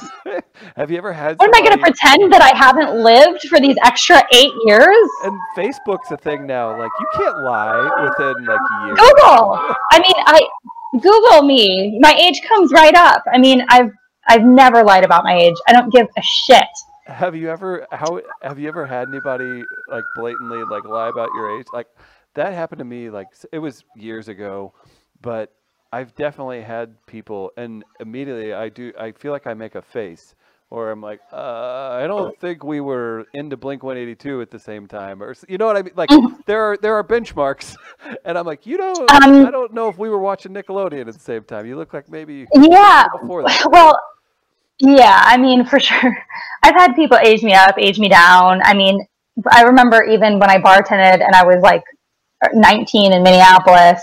have 0.76 0.92
you 0.92 0.98
ever 0.98 1.12
had? 1.12 1.38
What 1.39 1.48
am 1.48 1.56
I 1.56 1.68
going 1.68 1.78
to 1.78 1.82
pretend 1.82 2.32
that 2.32 2.42
I 2.42 2.56
haven't 2.56 3.04
lived 3.04 3.42
for 3.50 3.60
these 3.60 3.76
extra 3.84 4.22
eight 4.34 4.52
years? 4.66 5.10
And 5.24 5.38
Facebook's 5.58 6.12
a 6.12 6.18
thing 6.18 6.46
now. 6.46 6.78
Like 6.78 6.92
you 7.00 7.08
can't 7.14 7.44
lie 7.44 8.04
within 8.04 8.46
like 8.46 8.60
years. 8.88 9.00
Google. 9.00 9.58
I 9.92 10.00
mean, 10.00 10.16
I 10.26 10.42
Google 10.94 11.44
me. 11.44 11.98
My 12.02 12.14
age 12.14 12.42
comes 12.48 12.72
right 12.72 12.96
up. 12.96 13.24
I 13.34 13.38
mean, 13.38 13.66
I've 13.70 13.92
I've 14.28 14.44
never 14.44 14.84
lied 14.84 15.04
about 15.04 15.24
my 15.24 15.36
age. 15.36 15.56
I 15.68 15.74
don't 15.74 15.92
give 15.92 16.08
a 16.18 16.22
shit. 16.22 16.68
Have 17.08 17.36
you 17.36 17.50
ever 17.50 17.88
how 17.92 18.22
have 18.42 18.60
you 18.60 18.68
ever 18.68 18.86
had 18.86 19.08
anybody 19.08 19.64
like 19.90 20.04
blatantly 20.16 20.64
like 20.64 20.84
lie 20.86 21.10
about 21.10 21.30
your 21.36 21.60
age? 21.60 21.66
Like 21.74 21.88
that 22.36 22.54
happened 22.54 22.80
to 22.80 22.86
me 22.86 23.10
like 23.10 23.28
it 23.52 23.60
was 23.60 23.84
years 23.96 24.28
ago, 24.28 24.74
but 25.22 25.52
I've 25.92 26.16
definitely 26.16 26.62
had 26.62 26.96
people 27.06 27.52
and 27.58 27.84
immediately 28.00 28.54
I 28.54 28.70
do 28.70 28.94
I 28.98 29.12
feel 29.12 29.32
like 29.32 29.48
I 29.48 29.54
make 29.54 29.76
a 29.76 29.82
face 29.82 30.36
or 30.72 30.90
I'm 30.90 31.02
like 31.02 31.20
uh, 31.32 31.90
I 32.02 32.08
don't 32.08 32.40
think 32.40 32.64
we 32.64 32.80
were 32.82 33.28
into 33.34 33.58
Blink 33.58 33.84
182 33.84 34.42
at 34.42 34.50
the 34.50 34.58
same 34.58 34.88
time 34.88 35.22
or 35.22 35.36
you 35.48 35.58
know 35.60 35.68
what 35.68 35.78
I 35.78 35.84
mean 35.84 35.94
like 35.96 36.10
there 36.48 36.64
are 36.64 36.78
there 36.78 36.96
are 36.96 37.04
benchmarks 37.04 37.76
and 38.26 38.38
I'm 38.38 38.46
like 38.48 38.66
you 38.66 38.78
don't 38.78 39.12
Um, 39.12 39.46
I 39.46 39.52
don't 39.52 39.74
know 39.74 39.90
if 39.90 39.98
we 40.00 40.10
were 40.10 40.18
watching 40.20 40.54
Nickelodeon 40.54 41.02
at 41.08 41.14
the 41.14 41.20
same 41.20 41.44
time. 41.44 41.68
You 41.68 41.76
look 41.76 41.94
like 41.94 42.10
maybe 42.10 42.48
Yeah. 42.56 43.06
before 43.22 43.44
that. 43.44 43.68
Well, 43.70 44.00
yeah, 44.80 45.22
I 45.26 45.38
mean, 45.38 45.66
for 45.66 45.80
sure. 45.88 46.18
I've 46.64 46.74
had 46.76 46.96
people 46.96 47.18
age 47.18 47.44
me 47.44 47.54
up, 47.54 47.76
age 47.78 48.00
me 48.00 48.10
down. 48.10 48.62
I 48.64 48.74
mean, 48.74 49.06
I 49.52 49.64
remember 49.64 50.04
even 50.04 50.40
when 50.40 50.50
I 50.50 50.58
bartended 50.58 51.22
and 51.24 51.36
I 51.36 51.44
was 51.46 51.62
like 51.62 51.84
19 52.54 53.14
in 53.14 53.22
Minneapolis, 53.24 54.02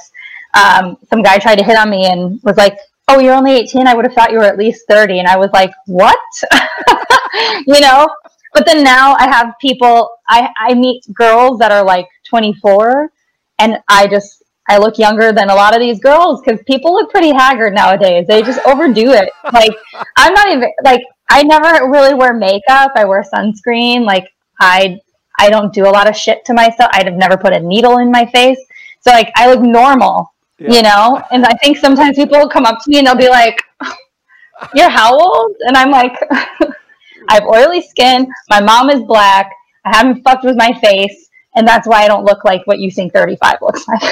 um, 0.54 0.96
some 1.10 1.22
guy 1.22 1.38
tried 1.38 1.56
to 1.56 1.64
hit 1.64 1.76
on 1.76 1.90
me 1.90 2.06
and 2.06 2.40
was 2.44 2.56
like, 2.56 2.78
Oh, 3.08 3.18
you're 3.18 3.34
only 3.34 3.52
18? 3.52 3.86
I 3.86 3.94
would 3.94 4.04
have 4.04 4.14
thought 4.14 4.30
you 4.30 4.38
were 4.38 4.44
at 4.44 4.58
least 4.58 4.86
30. 4.88 5.18
And 5.18 5.28
I 5.28 5.36
was 5.36 5.50
like, 5.52 5.72
What? 5.86 6.18
you 7.66 7.80
know? 7.80 8.08
But 8.54 8.66
then 8.66 8.82
now 8.82 9.14
I 9.18 9.28
have 9.28 9.54
people, 9.60 10.10
I, 10.28 10.50
I 10.56 10.74
meet 10.74 11.04
girls 11.14 11.58
that 11.58 11.70
are 11.70 11.84
like 11.84 12.08
24 12.28 13.10
and 13.58 13.78
I 13.88 14.06
just, 14.06 14.42
I 14.68 14.78
look 14.78 14.98
younger 14.98 15.32
than 15.32 15.50
a 15.50 15.54
lot 15.54 15.74
of 15.74 15.80
these 15.80 16.00
girls 16.00 16.42
because 16.42 16.60
people 16.66 16.92
look 16.92 17.10
pretty 17.10 17.30
haggard 17.30 17.72
nowadays. 17.74 18.26
They 18.26 18.42
just 18.42 18.60
overdo 18.66 19.12
it. 19.12 19.30
Like, 19.52 19.72
I'm 20.16 20.34
not 20.34 20.48
even, 20.48 20.70
like, 20.84 21.02
I 21.30 21.42
never 21.42 21.90
really 21.90 22.14
wear 22.14 22.34
makeup. 22.34 22.92
I 22.94 23.04
wear 23.04 23.22
sunscreen. 23.22 24.04
Like, 24.04 24.28
I, 24.60 24.98
I 25.38 25.50
don't 25.50 25.72
do 25.72 25.86
a 25.86 25.90
lot 25.90 26.08
of 26.08 26.16
shit 26.16 26.44
to 26.46 26.54
myself. 26.54 26.90
I'd 26.92 27.06
have 27.06 27.16
never 27.16 27.36
put 27.36 27.52
a 27.52 27.60
needle 27.60 27.98
in 27.98 28.10
my 28.10 28.26
face. 28.26 28.58
So, 29.00 29.10
like, 29.10 29.30
I 29.36 29.48
look 29.52 29.62
normal, 29.62 30.32
Yeah. 30.58 30.72
you 30.72 30.82
know? 30.82 31.22
And 31.30 31.44
I 31.46 31.54
think 31.62 31.78
sometimes 31.78 32.16
people 32.16 32.38
will 32.38 32.48
come 32.48 32.64
up 32.66 32.78
to 32.84 32.90
me 32.90 32.98
and 32.98 33.06
they'll 33.06 33.14
be 33.16 33.28
like, 33.28 33.62
You're 34.74 34.90
how 34.90 35.16
old? 35.16 35.56
And 35.60 35.76
I'm 35.76 35.90
like, 35.90 36.12
I 36.30 37.34
have 37.34 37.44
oily 37.44 37.80
skin. 37.82 38.26
My 38.50 38.60
mom 38.60 38.90
is 38.90 39.02
black. 39.02 39.50
I 39.84 39.96
haven't 39.96 40.22
fucked 40.22 40.44
with 40.44 40.56
my 40.56 40.72
face. 40.80 41.28
And 41.54 41.66
that's 41.66 41.86
why 41.88 42.02
I 42.04 42.08
don't 42.08 42.24
look 42.24 42.44
like 42.44 42.66
what 42.66 42.78
you 42.78 42.90
think 42.90 43.12
35 43.12 43.58
looks 43.62 43.84
like. 43.88 44.02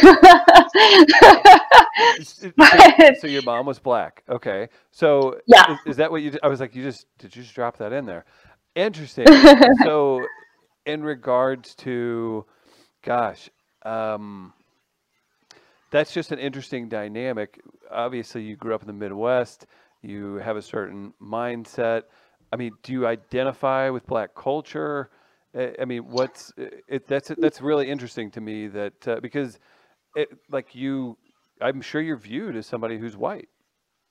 S- 2.19 2.47
But- 2.57 3.17
so 3.21 3.27
your 3.27 3.43
mom 3.43 3.67
was 3.67 3.79
black. 3.79 4.23
Okay. 4.29 4.69
So 4.91 5.39
Yeah. 5.47 5.73
is, 5.73 5.79
is 5.87 5.97
that 5.99 6.11
what 6.11 6.23
you? 6.23 6.31
Did? 6.31 6.41
I 6.43 6.49
was 6.49 6.61
like, 6.61 6.75
you 6.75 6.83
just 6.83 7.07
did 7.19 7.35
you 7.37 7.43
just 7.43 7.55
drop 7.55 7.77
that 7.79 7.93
in 7.93 8.07
there? 8.07 8.25
Interesting. 8.75 9.27
so, 9.85 10.25
in 10.85 11.03
regards 11.03 11.75
to, 11.77 12.45
gosh, 13.03 13.49
um, 13.85 14.53
that's 15.97 16.13
just 16.13 16.31
an 16.33 16.39
interesting 16.39 16.89
dynamic. 16.89 17.61
Obviously, 17.91 18.43
you 18.43 18.57
grew 18.57 18.75
up 18.75 18.83
in 18.83 18.87
the 18.87 18.93
Midwest. 18.93 19.67
You 20.03 20.35
have 20.37 20.57
a 20.57 20.63
certain 20.63 21.15
mindset. 21.23 22.03
I 22.53 22.57
mean, 22.57 22.73
do 22.83 22.93
you 22.93 23.07
identify 23.07 23.91
with 23.91 24.07
black 24.07 24.35
culture? 24.35 25.11
I 25.81 25.87
mean, 25.87 26.03
what's 26.11 26.53
it? 26.89 27.07
That's 27.09 27.33
that's 27.39 27.63
really 27.63 27.89
interesting 27.91 28.31
to 28.33 28.41
me. 28.43 28.69
That 28.69 29.09
uh, 29.09 29.21
because, 29.21 29.59
it, 30.15 30.29
like 30.51 30.75
you, 30.75 31.17
I'm 31.63 31.81
sure 31.81 32.03
you're 32.03 32.19
viewed 32.19 32.57
as 32.57 32.67
somebody 32.67 32.99
who's 32.99 33.17
white. 33.17 33.49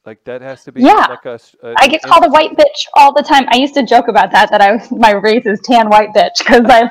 Like 0.05 0.23
that 0.25 0.41
has 0.41 0.63
to 0.65 0.71
be 0.71 0.81
Yeah. 0.81 1.05
like 1.07 1.25
a. 1.25 1.33
s- 1.33 1.55
a- 1.63 1.75
I 1.77 1.87
get 1.87 2.01
called 2.01 2.25
a 2.25 2.29
white 2.29 2.55
bitch 2.57 2.85
all 2.95 3.13
the 3.13 3.23
time. 3.23 3.45
I 3.49 3.57
used 3.57 3.75
to 3.75 3.83
joke 3.83 4.07
about 4.07 4.31
that 4.31 4.49
that 4.51 4.61
I 4.61 4.81
my 4.91 5.11
race 5.11 5.45
is 5.45 5.59
tan 5.63 5.89
white 5.89 6.13
bitch 6.15 6.37
because 6.39 6.65
I 6.67 6.89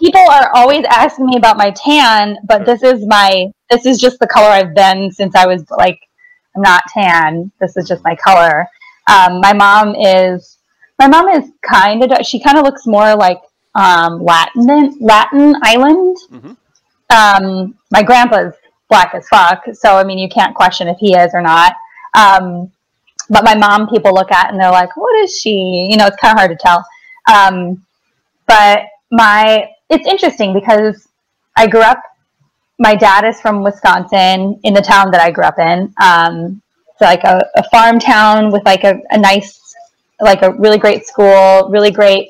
people 0.00 0.20
are 0.20 0.50
always 0.54 0.84
asking 0.90 1.26
me 1.26 1.36
about 1.36 1.56
my 1.56 1.70
tan, 1.70 2.36
but 2.44 2.64
this 2.64 2.82
is 2.82 3.06
my 3.06 3.46
this 3.70 3.86
is 3.86 3.98
just 3.98 4.18
the 4.18 4.26
color 4.26 4.48
I've 4.48 4.74
been 4.74 5.10
since 5.10 5.34
I 5.34 5.46
was 5.46 5.64
like 5.70 5.98
I'm 6.56 6.62
not 6.62 6.82
tan. 6.92 7.50
This 7.60 7.76
is 7.76 7.88
just 7.88 8.02
my 8.04 8.16
color. 8.16 8.66
Um, 9.10 9.40
my 9.40 9.52
mom 9.52 9.94
is 9.94 10.58
my 10.98 11.06
mom 11.06 11.28
is 11.28 11.50
kind 11.62 12.02
of 12.02 12.26
she 12.26 12.40
kind 12.40 12.58
of 12.58 12.64
looks 12.64 12.86
more 12.86 13.14
like 13.14 13.40
um, 13.74 14.22
Latin 14.22 14.96
Latin 15.00 15.56
island. 15.62 16.16
Mhm. 16.30 16.56
Um, 17.10 17.74
my 17.90 18.02
grandpa's 18.02 18.54
black 18.88 19.14
as 19.14 19.26
fuck, 19.28 19.64
so 19.72 19.96
I 19.96 20.04
mean 20.04 20.18
you 20.18 20.28
can't 20.28 20.54
question 20.54 20.88
if 20.88 20.98
he 20.98 21.14
is 21.14 21.32
or 21.34 21.42
not. 21.42 21.72
Um, 22.14 22.72
but 23.30 23.44
my 23.44 23.54
mom 23.54 23.88
people 23.88 24.12
look 24.14 24.32
at 24.32 24.50
and 24.50 24.60
they're 24.60 24.70
like, 24.70 24.96
"What 24.96 25.14
is 25.22 25.38
she?" 25.38 25.86
You 25.90 25.96
know, 25.96 26.06
it's 26.06 26.16
kind 26.16 26.32
of 26.32 26.38
hard 26.38 26.50
to 26.50 26.56
tell. 26.56 26.84
Um, 27.32 27.84
but 28.46 28.86
my 29.10 29.70
it's 29.88 30.06
interesting 30.06 30.52
because 30.52 31.08
I 31.56 31.66
grew 31.66 31.80
up. 31.80 32.02
My 32.78 32.94
dad 32.94 33.24
is 33.24 33.40
from 33.40 33.64
Wisconsin, 33.64 34.60
in 34.62 34.72
the 34.72 34.82
town 34.82 35.10
that 35.10 35.20
I 35.20 35.30
grew 35.30 35.44
up 35.44 35.58
in. 35.58 35.92
Um, 36.00 36.62
it's 36.90 37.00
like 37.00 37.24
a, 37.24 37.44
a 37.56 37.68
farm 37.70 37.98
town 37.98 38.52
with 38.52 38.64
like 38.64 38.84
a, 38.84 39.00
a 39.10 39.18
nice, 39.18 39.74
like 40.20 40.42
a 40.42 40.52
really 40.52 40.78
great 40.78 41.06
school, 41.06 41.68
really 41.70 41.90
great. 41.90 42.28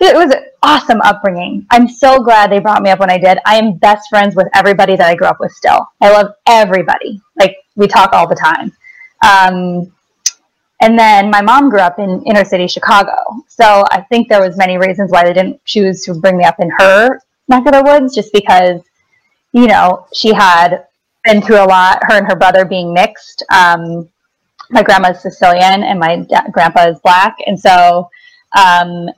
It 0.00 0.16
was 0.16 0.34
an 0.34 0.44
awesome 0.62 1.00
upbringing. 1.02 1.66
I'm 1.70 1.88
so 1.88 2.18
glad 2.18 2.50
they 2.50 2.58
brought 2.58 2.82
me 2.82 2.90
up 2.90 2.98
when 2.98 3.10
I 3.10 3.18
did. 3.18 3.38
I 3.46 3.56
am 3.56 3.74
best 3.74 4.08
friends 4.08 4.34
with 4.34 4.48
everybody 4.54 4.96
that 4.96 5.08
I 5.08 5.14
grew 5.14 5.28
up 5.28 5.38
with 5.38 5.52
still. 5.52 5.86
I 6.00 6.10
love 6.10 6.34
everybody. 6.46 7.20
Like 7.38 7.56
we 7.76 7.86
talk 7.86 8.12
all 8.12 8.28
the 8.28 8.34
time. 8.34 8.72
Um, 9.24 9.92
and 10.82 10.98
then 10.98 11.30
my 11.30 11.40
mom 11.40 11.70
grew 11.70 11.78
up 11.78 11.98
in 11.98 12.22
inner 12.26 12.44
city 12.44 12.66
Chicago. 12.66 13.16
So 13.48 13.84
I 13.90 14.00
think 14.10 14.28
there 14.28 14.40
was 14.46 14.56
many 14.56 14.76
reasons 14.76 15.12
why 15.12 15.22
they 15.24 15.32
didn't 15.32 15.64
choose 15.64 16.04
to 16.04 16.14
bring 16.14 16.36
me 16.36 16.44
up 16.44 16.58
in 16.58 16.70
her 16.78 17.20
neck 17.48 17.64
of 17.66 17.72
the 17.72 17.82
woods, 17.82 18.14
just 18.14 18.32
because, 18.32 18.80
you 19.52 19.68
know, 19.68 20.06
she 20.12 20.32
had 20.34 20.86
been 21.24 21.40
through 21.40 21.62
a 21.62 21.68
lot, 21.76 22.00
her 22.02 22.18
and 22.18 22.26
her 22.26 22.34
brother 22.34 22.64
being 22.64 22.92
mixed. 22.92 23.44
Um, 23.52 24.08
my 24.70 24.82
grandma's 24.82 25.22
Sicilian 25.22 25.84
and 25.84 26.00
my 26.00 26.16
da- 26.28 26.48
grandpa 26.50 26.88
is 26.88 26.98
black. 27.00 27.36
And 27.46 27.58
so 27.58 28.08
um, 28.58 29.08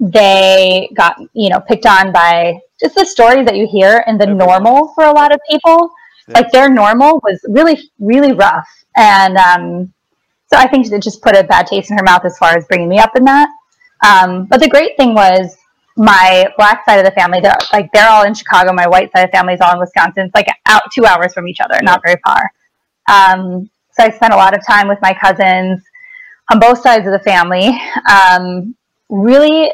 they 0.00 0.88
got, 0.94 1.16
you 1.32 1.48
know, 1.48 1.60
picked 1.60 1.86
on 1.86 2.10
by 2.10 2.58
just 2.80 2.96
the 2.96 3.04
stories 3.04 3.44
that 3.46 3.56
you 3.56 3.68
hear 3.70 4.02
and 4.08 4.20
the 4.20 4.28
Everyone. 4.28 4.48
normal 4.48 4.92
for 4.94 5.04
a 5.04 5.12
lot 5.12 5.32
of 5.32 5.38
people. 5.48 5.90
Yeah. 6.26 6.38
Like 6.38 6.50
their 6.50 6.68
normal 6.68 7.20
was 7.22 7.40
really, 7.48 7.90
really 8.00 8.32
rough. 8.32 8.68
And 8.96 9.36
um, 9.36 9.92
so 10.52 10.58
I 10.58 10.68
think 10.68 10.90
it 10.90 11.02
just 11.02 11.22
put 11.22 11.36
a 11.36 11.44
bad 11.44 11.66
taste 11.66 11.90
in 11.90 11.96
her 11.96 12.04
mouth 12.04 12.24
as 12.24 12.36
far 12.36 12.56
as 12.56 12.66
bringing 12.66 12.88
me 12.88 12.98
up 12.98 13.16
in 13.16 13.24
that. 13.24 13.48
Um, 14.04 14.46
but 14.46 14.60
the 14.60 14.68
great 14.68 14.96
thing 14.96 15.14
was 15.14 15.56
my 15.96 16.46
black 16.56 16.84
side 16.84 16.98
of 16.98 17.04
the 17.04 17.10
family, 17.12 17.40
they're 17.40 17.56
like 17.72 17.90
they're 17.92 18.08
all 18.08 18.24
in 18.24 18.34
Chicago. 18.34 18.72
My 18.72 18.86
white 18.86 19.10
side 19.12 19.24
of 19.24 19.30
the 19.30 19.36
family 19.36 19.54
is 19.54 19.60
all 19.60 19.72
in 19.72 19.78
Wisconsin. 19.78 20.26
It's 20.26 20.34
like 20.34 20.46
out 20.66 20.82
two 20.92 21.06
hours 21.06 21.32
from 21.34 21.48
each 21.48 21.60
other, 21.60 21.78
not 21.82 22.02
very 22.04 22.20
far. 22.24 22.52
Um, 23.08 23.70
so 23.92 24.04
I 24.04 24.10
spent 24.10 24.32
a 24.32 24.36
lot 24.36 24.56
of 24.56 24.64
time 24.66 24.88
with 24.88 24.98
my 25.02 25.14
cousins 25.14 25.82
on 26.50 26.58
both 26.58 26.80
sides 26.80 27.06
of 27.06 27.12
the 27.12 27.20
family. 27.20 27.78
Um, 28.10 28.74
really, 29.08 29.70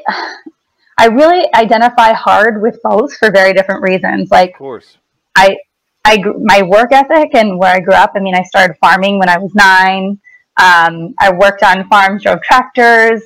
I 0.98 1.06
really 1.06 1.46
identify 1.54 2.12
hard 2.12 2.60
with 2.60 2.78
both 2.82 3.16
for 3.16 3.30
very 3.30 3.52
different 3.52 3.82
reasons. 3.82 4.30
Like 4.30 4.50
Of 4.50 4.58
course. 4.58 4.98
I, 5.36 5.56
I, 6.04 6.22
my 6.42 6.62
work 6.62 6.92
ethic 6.92 7.34
and 7.34 7.58
where 7.58 7.74
I 7.74 7.80
grew 7.80 7.94
up. 7.94 8.12
I 8.16 8.20
mean, 8.20 8.34
I 8.34 8.42
started 8.42 8.76
farming 8.78 9.18
when 9.18 9.28
I 9.28 9.38
was 9.38 9.54
nine. 9.54 10.18
Um, 10.58 11.14
I 11.20 11.30
worked 11.32 11.62
on 11.62 11.88
farms, 11.88 12.22
drove 12.22 12.42
tractors, 12.42 13.22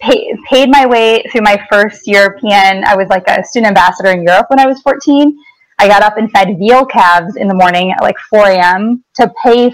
paid, 0.00 0.36
paid 0.48 0.70
my 0.70 0.86
way 0.86 1.22
through 1.30 1.42
my 1.42 1.64
first 1.70 2.06
European. 2.06 2.84
I 2.84 2.96
was 2.96 3.08
like 3.08 3.26
a 3.28 3.42
student 3.44 3.68
ambassador 3.68 4.10
in 4.10 4.22
Europe 4.22 4.46
when 4.50 4.60
I 4.60 4.66
was 4.66 4.80
14. 4.82 5.36
I 5.78 5.88
got 5.88 6.02
up 6.02 6.18
and 6.18 6.30
fed 6.30 6.58
veal 6.58 6.84
calves 6.84 7.36
in 7.36 7.48
the 7.48 7.54
morning 7.54 7.92
at 7.92 8.02
like 8.02 8.16
4 8.30 8.46
a.m. 8.48 9.02
to 9.14 9.32
pay 9.42 9.70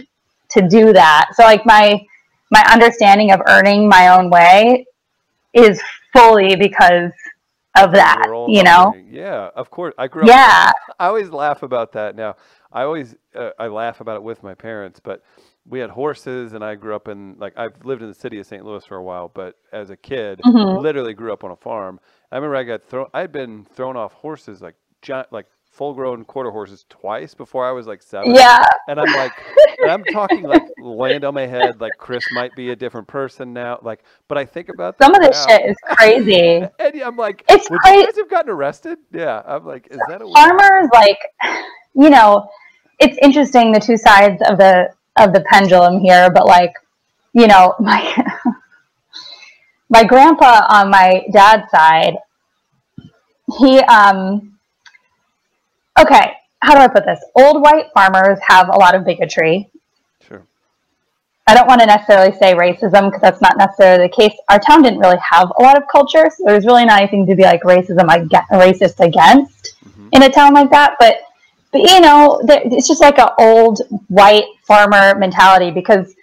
to 0.50 0.68
do 0.68 0.92
that. 0.92 1.30
So 1.34 1.42
like 1.42 1.64
my 1.66 2.04
my 2.50 2.64
understanding 2.72 3.30
of 3.30 3.40
earning 3.48 3.88
my 3.88 4.08
own 4.08 4.28
way 4.28 4.86
is 5.52 5.80
fully 6.12 6.56
because 6.56 7.12
of 7.76 7.92
that. 7.92 8.24
You 8.48 8.62
know? 8.62 8.94
Yeah, 9.08 9.50
of 9.54 9.70
course. 9.70 9.94
I 9.98 10.08
grew 10.08 10.22
up. 10.22 10.28
Yeah. 10.28 10.72
I 10.98 11.06
always 11.06 11.30
laugh 11.30 11.62
about 11.62 11.92
that 11.92 12.16
now. 12.16 12.36
I 12.72 12.82
always 12.82 13.16
uh, 13.34 13.50
I 13.58 13.68
laugh 13.68 14.00
about 14.00 14.16
it 14.16 14.22
with 14.22 14.42
my 14.42 14.54
parents, 14.54 15.00
but 15.00 15.22
we 15.70 15.78
had 15.78 15.90
horses 15.90 16.52
and 16.52 16.64
I 16.64 16.74
grew 16.74 16.94
up 16.94 17.08
in 17.08 17.36
like 17.38 17.54
I've 17.56 17.84
lived 17.84 18.02
in 18.02 18.08
the 18.08 18.14
city 18.14 18.38
of 18.40 18.46
St. 18.46 18.64
Louis 18.64 18.84
for 18.84 18.96
a 18.96 19.02
while, 19.02 19.30
but 19.32 19.56
as 19.72 19.90
a 19.90 19.96
kid, 19.96 20.40
Mhm. 20.44 20.80
literally 20.82 21.14
grew 21.14 21.32
up 21.32 21.44
on 21.44 21.50
a 21.52 21.56
farm. 21.56 22.00
I 22.32 22.36
remember 22.36 22.56
I 22.56 22.64
got 22.64 22.82
thrown 22.82 23.06
I'd 23.14 23.32
been 23.32 23.64
thrown 23.64 23.96
off 23.96 24.12
horses 24.12 24.60
like 24.60 24.74
giant 25.02 25.32
like 25.32 25.46
full 25.64 25.94
grown 25.94 26.24
quarter 26.24 26.50
horses 26.50 26.84
twice 26.88 27.32
before 27.32 27.64
I 27.64 27.70
was 27.70 27.86
like 27.86 28.02
7. 28.02 28.34
Yeah. 28.34 28.66
And 28.88 28.98
I'm 29.00 29.12
like 29.14 29.32
and 29.80 29.90
I'm 29.90 30.02
talking 30.04 30.42
like 30.42 30.62
land 30.82 31.24
on 31.24 31.32
my 31.34 31.46
head 31.46 31.80
like 31.80 31.92
Chris 31.98 32.24
might 32.32 32.52
be 32.56 32.70
a 32.70 32.76
different 32.76 33.06
person 33.06 33.52
now 33.52 33.78
like 33.82 34.02
but 34.26 34.36
I 34.36 34.44
think 34.44 34.68
about 34.68 34.96
Some 35.00 35.14
of 35.14 35.22
this 35.22 35.46
now, 35.46 35.56
shit 35.56 35.70
is 35.70 35.76
crazy. 35.84 36.66
And 36.80 36.94
yeah, 36.94 37.06
I'm 37.06 37.16
like, 37.16 37.44
It's 37.48 37.70
would 37.70 37.78
cra- 37.80 37.94
you 37.96 38.04
guys 38.06 38.16
have 38.16 38.28
gotten 38.28 38.50
arrested? 38.50 38.98
Yeah, 39.12 39.42
I'm 39.46 39.64
like, 39.64 39.86
is 39.90 40.00
that 40.08 40.20
a 40.22 40.26
weird- 40.26 40.34
Farmers 40.36 40.88
like 40.92 41.18
you 41.94 42.10
know, 42.10 42.48
it's 42.98 43.16
interesting 43.22 43.72
the 43.72 43.80
two 43.80 43.96
sides 43.96 44.42
of 44.48 44.58
the 44.58 44.90
of 45.20 45.32
the 45.32 45.40
pendulum 45.42 46.00
here, 46.00 46.30
but 46.30 46.46
like, 46.46 46.72
you 47.32 47.46
know, 47.46 47.74
my 47.80 48.00
my 49.88 50.04
grandpa 50.04 50.66
on 50.68 50.90
my 50.90 51.24
dad's 51.32 51.70
side, 51.70 52.14
he 53.58 53.78
um 53.80 54.56
okay, 55.98 56.34
how 56.62 56.74
do 56.74 56.80
I 56.80 56.88
put 56.88 57.04
this? 57.04 57.20
Old 57.36 57.62
white 57.62 57.86
farmers 57.94 58.38
have 58.46 58.68
a 58.68 58.78
lot 58.78 58.94
of 58.94 59.04
bigotry. 59.04 59.68
Sure. 60.26 60.42
I 61.46 61.54
don't 61.54 61.66
want 61.66 61.80
to 61.80 61.86
necessarily 61.86 62.36
say 62.38 62.54
racism 62.54 63.06
because 63.08 63.20
that's 63.22 63.40
not 63.40 63.56
necessarily 63.58 64.06
the 64.06 64.12
case. 64.14 64.34
Our 64.48 64.58
town 64.58 64.82
didn't 64.82 65.00
really 65.00 65.18
have 65.28 65.50
a 65.58 65.62
lot 65.62 65.76
of 65.76 65.84
culture, 65.90 66.30
so 66.30 66.44
there's 66.46 66.66
really 66.66 66.84
not 66.84 67.00
anything 67.00 67.26
to 67.26 67.34
be 67.34 67.42
like 67.42 67.62
racism, 67.62 68.06
like 68.06 68.22
racist 68.52 69.00
against 69.04 69.74
Mhm. 69.84 70.08
in 70.12 70.22
a 70.22 70.28
town 70.30 70.54
like 70.54 70.70
that. 70.70 70.94
But, 71.00 71.16
but 71.72 71.80
you 71.80 72.00
know, 72.00 72.40
it's 72.48 72.88
just 72.88 73.00
like 73.00 73.18
an 73.18 73.28
old 73.38 73.80
white 74.08 74.44
farmer 74.62 75.14
mentality 75.18 75.70
because, 75.70 76.14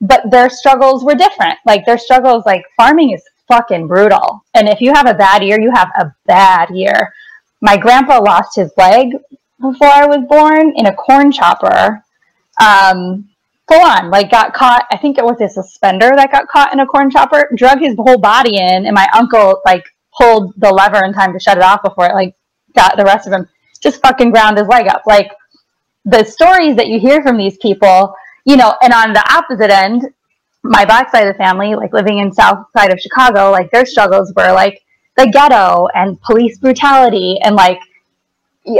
but 0.00 0.30
their 0.30 0.48
struggles 0.50 1.04
were 1.04 1.14
different. 1.14 1.58
Like 1.64 1.84
their 1.86 1.98
struggles, 1.98 2.44
like 2.46 2.64
farming 2.76 3.10
is 3.10 3.22
fucking 3.48 3.86
brutal, 3.86 4.44
and 4.54 4.68
if 4.68 4.80
you 4.80 4.92
have 4.92 5.06
a 5.06 5.14
bad 5.14 5.42
year, 5.42 5.60
you 5.60 5.72
have 5.74 5.90
a 5.98 6.14
bad 6.26 6.70
year. 6.70 7.12
My 7.60 7.76
grandpa 7.76 8.20
lost 8.20 8.56
his 8.56 8.70
leg 8.76 9.12
before 9.60 9.88
I 9.88 10.06
was 10.06 10.26
born 10.28 10.72
in 10.76 10.86
a 10.86 10.94
corn 10.94 11.32
chopper. 11.32 12.02
Um, 12.60 13.28
full 13.68 13.80
on, 13.80 14.10
like 14.10 14.30
got 14.30 14.54
caught. 14.54 14.86
I 14.90 14.96
think 14.96 15.18
it 15.18 15.24
was 15.24 15.40
a 15.40 15.48
suspender 15.48 16.12
that 16.14 16.30
got 16.30 16.48
caught 16.48 16.72
in 16.72 16.80
a 16.80 16.86
corn 16.86 17.10
chopper, 17.10 17.50
drug 17.56 17.80
his 17.80 17.96
whole 17.96 18.18
body 18.18 18.56
in, 18.58 18.86
and 18.86 18.94
my 18.94 19.08
uncle 19.14 19.60
like 19.64 19.84
pulled 20.16 20.54
the 20.56 20.72
lever 20.72 21.04
in 21.04 21.12
time 21.12 21.32
to 21.32 21.40
shut 21.40 21.56
it 21.56 21.62
off 21.62 21.82
before 21.82 22.06
it 22.06 22.14
like 22.14 22.34
got 22.74 22.96
the 22.96 23.04
rest 23.04 23.26
of 23.26 23.32
him. 23.32 23.48
Just 23.78 24.00
fucking 24.02 24.30
ground 24.30 24.58
his 24.58 24.68
leg 24.68 24.88
up. 24.88 25.02
Like 25.06 25.30
the 26.04 26.24
stories 26.24 26.76
that 26.76 26.88
you 26.88 27.00
hear 27.00 27.22
from 27.22 27.36
these 27.36 27.56
people, 27.58 28.14
you 28.44 28.56
know, 28.56 28.74
and 28.82 28.92
on 28.92 29.12
the 29.12 29.24
opposite 29.32 29.70
end, 29.70 30.02
my 30.62 30.84
black 30.84 31.10
side 31.10 31.26
of 31.26 31.34
the 31.34 31.38
family, 31.38 31.74
like 31.74 31.92
living 31.92 32.18
in 32.18 32.32
south 32.32 32.66
side 32.76 32.92
of 32.92 33.00
Chicago, 33.00 33.50
like 33.50 33.70
their 33.70 33.86
struggles 33.86 34.32
were 34.36 34.52
like 34.52 34.82
the 35.16 35.28
ghetto 35.28 35.88
and 35.94 36.20
police 36.22 36.58
brutality 36.58 37.38
and 37.42 37.56
like 37.56 37.80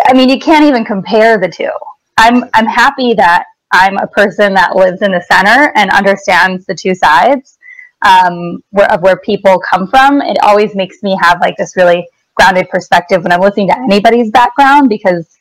I 0.05 0.12
mean 0.14 0.28
you 0.28 0.38
can't 0.38 0.64
even 0.64 0.84
compare 0.84 1.38
the 1.38 1.49
two. 1.49 1.70
I'm 2.18 2.44
I'm 2.55 2.66
happy 2.66 3.14
that 3.14 3.44
I'm 3.72 3.99
a 3.99 4.07
person 4.07 4.55
that 4.55 4.76
lives 4.76 5.03
in 5.03 5.12
the 5.12 5.22
center 5.22 5.72
and 5.76 5.90
understands 5.90 6.66
the 6.66 6.74
two 6.74 6.94
sides 6.94 7.59
um, 8.07 8.62
where, 8.70 8.90
of 8.92 9.03
where 9.03 9.16
people 9.16 9.59
come 9.59 9.86
from. 9.88 10.20
It 10.20 10.38
always 10.42 10.74
makes 10.74 11.03
me 11.03 11.16
have 11.20 11.40
like 11.40 11.57
this 11.57 11.76
really 11.76 12.09
grounded 12.37 12.68
perspective 12.68 13.22
when 13.22 13.32
I'm 13.32 13.41
listening 13.41 13.68
to 13.68 13.78
anybody's 13.78 14.30
background 14.30 14.89
because 14.89 15.37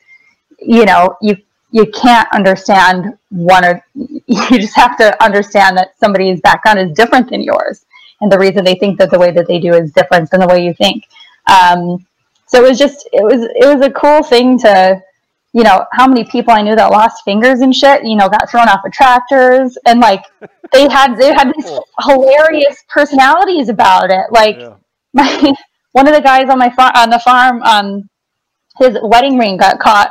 you 0.58 0.84
know 0.84 1.16
you 1.22 1.36
you 1.70 1.86
can't 1.92 2.28
understand 2.32 3.16
one 3.30 3.64
or 3.64 3.84
you 3.94 4.58
just 4.58 4.76
have 4.76 4.96
to 4.98 5.22
understand 5.22 5.76
that 5.76 5.98
somebody's 5.98 6.40
background 6.40 6.78
is 6.78 6.92
different 6.92 7.30
than 7.30 7.42
yours. 7.42 7.84
And 8.20 8.32
the 8.32 8.38
reason 8.38 8.64
they 8.64 8.76
think 8.76 8.98
that 8.98 9.10
the 9.10 9.18
way 9.18 9.30
that 9.30 9.46
they 9.46 9.58
do 9.58 9.74
is 9.74 9.92
different 9.92 10.30
than 10.30 10.40
the 10.40 10.46
way 10.46 10.64
you 10.64 10.72
think. 10.72 11.04
Um, 11.46 12.06
so 12.46 12.64
it 12.64 12.68
was 12.68 12.78
just 12.78 13.08
it 13.12 13.22
was 13.22 13.42
it 13.42 13.66
was 13.66 13.84
a 13.84 13.90
cool 13.90 14.22
thing 14.22 14.58
to 14.60 15.00
you 15.52 15.62
know 15.62 15.86
how 15.92 16.06
many 16.06 16.24
people 16.24 16.52
i 16.52 16.60
knew 16.62 16.76
that 16.76 16.90
lost 16.90 17.24
fingers 17.24 17.60
and 17.60 17.74
shit 17.74 18.04
you 18.04 18.14
know 18.14 18.28
got 18.28 18.50
thrown 18.50 18.68
off 18.68 18.84
of 18.84 18.92
tractors 18.92 19.78
and 19.86 20.00
like 20.00 20.22
they 20.72 20.88
had 20.88 21.16
they 21.16 21.32
had 21.32 21.52
these 21.56 21.70
hilarious 22.04 22.84
personalities 22.88 23.68
about 23.68 24.10
it. 24.10 24.26
Like 24.30 24.58
Yeah. 24.58 24.74
my 25.12 25.54
one 25.98 26.06
of 26.08 26.14
the 26.14 26.20
guys 26.20 26.48
on 26.50 26.58
my 26.58 26.70
farm 26.78 26.92
on 27.02 27.08
the 27.10 27.18
farm 27.20 27.62
um 27.62 27.88
his 28.78 28.96
wedding 29.02 29.36
ring 29.38 29.56
got 29.56 29.78
caught 29.86 30.10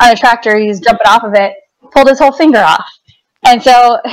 on 0.00 0.10
a 0.10 0.16
tractor 0.16 0.56
he 0.58 0.68
was 0.68 0.80
jumping 0.80 1.06
off 1.06 1.24
of 1.24 1.34
it 1.34 1.52
pulled 1.92 2.08
his 2.08 2.18
whole 2.18 2.32
finger 2.32 2.58
off 2.74 2.86
And 3.50 3.62
so 3.62 3.98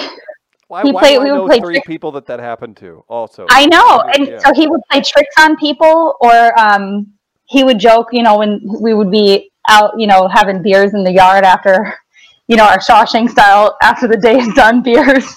Why, 0.72 0.84
We 0.84 0.92
why 0.94 1.02
play- 1.02 1.20
we 1.20 1.30
would 1.34 1.48
play 1.48 1.60
three 1.60 1.74
trick- 1.76 1.86
people 1.94 2.12
that 2.14 2.26
that 2.28 2.40
happened 2.40 2.78
to? 2.78 3.04
Also, 3.10 3.46
I 3.50 3.66
know. 3.66 3.90
And 4.14 4.22
yeah. 4.26 4.38
so 4.44 4.54
he 4.54 4.68
would 4.72 4.80
play 4.90 5.02
tricks 5.02 5.36
on 5.38 5.58
people 5.58 6.16
or 6.22 6.58
um, 6.58 7.08
he 7.54 7.66
would 7.66 7.78
joke, 7.78 8.08
you 8.14 8.24
know, 8.24 8.38
when 8.38 8.62
we 8.80 8.94
would 8.94 9.12
be 9.12 9.52
out, 9.68 9.92
you 10.00 10.08
know, 10.08 10.30
having 10.30 10.62
beers 10.64 10.94
in 10.94 11.04
the 11.04 11.12
yard 11.12 11.44
after, 11.44 11.76
you 12.48 12.56
know, 12.56 12.64
our 12.64 12.80
Shawshank 12.80 13.30
style 13.32 13.76
after 13.84 14.08
the 14.08 14.16
day 14.16 14.38
is 14.40 14.48
done 14.54 14.82
beers. 14.82 15.28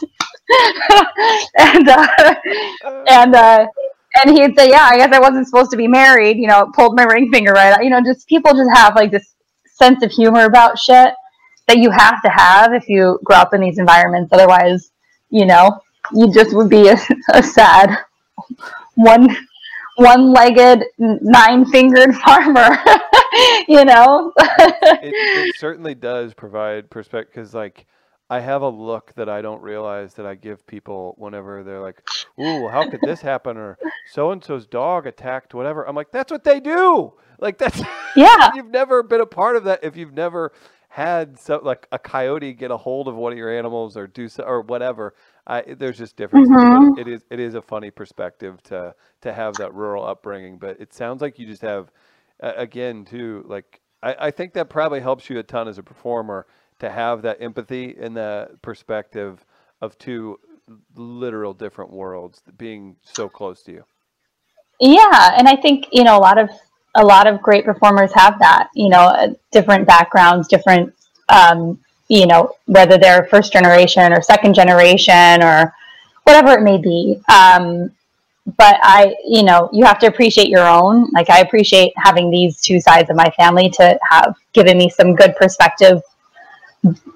and 1.59 1.89
uh, 1.89 2.35
and 3.19 3.35
uh, 3.35 3.67
and 4.23 4.37
he'd 4.37 4.57
say, 4.57 4.69
"Yeah, 4.71 4.87
I 4.91 4.97
guess 4.97 5.13
I 5.13 5.21
wasn't 5.21 5.47
supposed 5.47 5.71
to 5.73 5.77
be 5.77 5.89
married." 5.89 6.37
You 6.37 6.49
know, 6.49 6.71
pulled 6.75 6.97
my 6.97 7.05
ring 7.05 7.31
finger 7.33 7.53
right 7.53 7.73
out. 7.73 7.85
You 7.85 7.91
know, 7.91 8.01
just 8.05 8.27
people 8.29 8.53
just 8.55 8.71
have 8.75 8.95
like 8.95 9.11
this 9.11 9.35
sense 9.67 10.03
of 10.03 10.11
humor 10.11 10.45
about 10.45 10.79
shit 10.79 11.15
that 11.67 11.79
you 11.79 11.91
have 11.91 12.23
to 12.23 12.29
have 12.29 12.73
if 12.73 12.89
you 12.89 13.19
grow 13.25 13.37
up 13.37 13.55
in 13.55 13.61
these 13.61 13.79
environments. 13.79 14.33
Otherwise, 14.33 14.91
you 15.31 15.47
know, 15.47 15.81
you 16.13 16.33
just 16.33 16.55
would 16.55 16.69
be 16.69 16.89
a, 16.89 16.97
a 17.33 17.43
sad 17.43 17.97
one 18.95 19.35
one-legged 19.97 20.85
nine-fingered 20.99 22.15
farmer. 22.25 22.77
you 23.69 23.85
know. 23.85 24.33
it, 24.37 25.13
it 25.13 25.57
certainly 25.57 25.95
does 25.95 26.35
provide 26.35 26.91
perspective 26.91 27.35
because 27.35 27.55
like 27.55 27.87
i 28.31 28.41
have 28.41 28.63
a 28.63 28.69
look 28.69 29.13
that 29.15 29.29
i 29.29 29.41
don't 29.43 29.63
realize 29.63 30.15
that 30.15 30.27
i 30.27 30.35
give 30.35 30.67
people 30.67 31.15
whenever 31.19 31.63
they're 31.63 31.81
like 31.83 32.03
ooh 32.41 32.69
how 32.69 32.89
could 32.89 33.01
this 33.03 33.21
happen 33.21 33.57
or 33.57 33.79
so 34.11 34.31
and 34.31 34.43
so's 34.43 34.67
dog 34.67 35.07
attacked 35.07 35.55
whatever 35.55 35.87
i'm 35.89 35.95
like 35.97 36.11
that's 36.11 36.33
what 36.33 36.45
they 36.45 36.61
do 36.61 37.13
like 37.39 37.59
that's 37.59 37.81
yeah. 38.17 38.51
you've 38.55 38.71
never 38.71 39.03
been 39.03 39.21
a 39.21 39.27
part 39.27 39.57
of 39.57 39.65
that 39.65 39.81
if 39.83 39.97
you've 39.97 40.15
never 40.15 40.53
had 40.89 41.39
so 41.39 41.61
like 41.63 41.89
a 41.91 41.99
coyote 41.99 42.53
get 42.53 42.71
a 42.71 42.77
hold 42.77 43.09
of 43.09 43.17
one 43.17 43.33
of 43.33 43.39
your 43.39 43.51
animals 43.57 43.97
or 43.97 44.07
do 44.07 44.29
so 44.29 44.45
or 44.45 44.61
whatever 44.63 45.13
I, 45.47 45.63
there's 45.77 45.99
just 45.99 46.17
differences 46.17 46.55
Mhm. 46.55 46.95
but 46.95 47.01
it 47.01 47.09
is 47.13 47.25
it 47.31 47.41
is 47.41 47.55
a 47.55 47.63
funny 47.63 47.91
perspective 47.91 48.63
to 48.65 48.95
to 49.23 49.33
have 49.33 49.55
that 49.55 49.75
rural 49.75 50.07
upbringing 50.07 50.57
but 50.59 50.81
it 50.81 50.95
sounds 50.95 51.21
like 51.21 51.39
you 51.39 51.47
just 51.47 51.63
have 51.63 51.91
uh, 52.43 52.53
again 52.57 53.05
too 53.05 53.45
like 53.49 53.81
I, 54.05 54.17
I 54.27 54.31
think 54.31 54.53
that 54.55 54.71
probably 54.71 55.01
helps 55.01 55.29
you 55.29 55.39
a 55.41 55.43
ton 55.43 55.67
as 55.67 55.79
a 55.79 55.83
performer 55.83 56.47
to 56.85 56.91
have 56.91 57.23
that 57.23 57.41
empathy 57.41 57.97
and 57.99 58.17
the 58.17 58.49
perspective 58.63 59.45
of 59.81 59.99
two 59.99 60.39
literal 60.95 61.53
different 61.53 61.91
worlds 61.91 62.43
being 62.57 62.97
so 63.03 63.29
close 63.29 63.63
to 63.63 63.73
you 63.73 63.85
Yeah, 64.81 65.35
and 65.37 65.49
I 65.49 65.57
think 65.57 65.87
you 65.93 66.05
know 66.05 66.17
a 66.17 66.21
lot 66.21 66.39
of 66.39 66.51
a 66.95 67.05
lot 67.05 67.27
of 67.27 67.43
great 67.43 67.65
performers 67.65 68.13
have 68.15 68.39
that. 68.39 68.69
You 68.75 68.89
know, 68.89 69.01
uh, 69.01 69.35
different 69.51 69.87
backgrounds, 69.87 70.49
different 70.49 70.95
um, 71.29 71.79
you 72.09 72.27
know 72.27 72.53
whether 72.67 72.99
they're 72.99 73.27
first 73.27 73.53
generation 73.53 74.13
or 74.13 74.23
second 74.23 74.55
generation 74.55 75.43
or 75.43 75.75
whatever 76.25 76.53
it 76.53 76.63
may 76.63 76.79
be. 76.79 77.21
Um, 77.29 77.91
but 78.59 78.77
I, 78.83 79.17
you 79.27 79.43
know, 79.43 79.71
you 79.73 79.85
have 79.87 79.99
to 80.01 80.07
appreciate 80.07 80.49
your 80.49 80.67
own. 80.67 81.09
Like 81.13 81.31
I 81.31 81.41
appreciate 81.41 81.93
having 81.97 82.31
these 82.31 82.61
two 82.61 82.79
sides 82.79 83.09
of 83.09 83.17
my 83.17 83.31
family 83.31 83.71
to 83.71 83.99
have 84.11 84.35
given 84.53 84.77
me 84.77 84.91
some 84.91 85.15
good 85.15 85.35
perspective, 85.37 86.03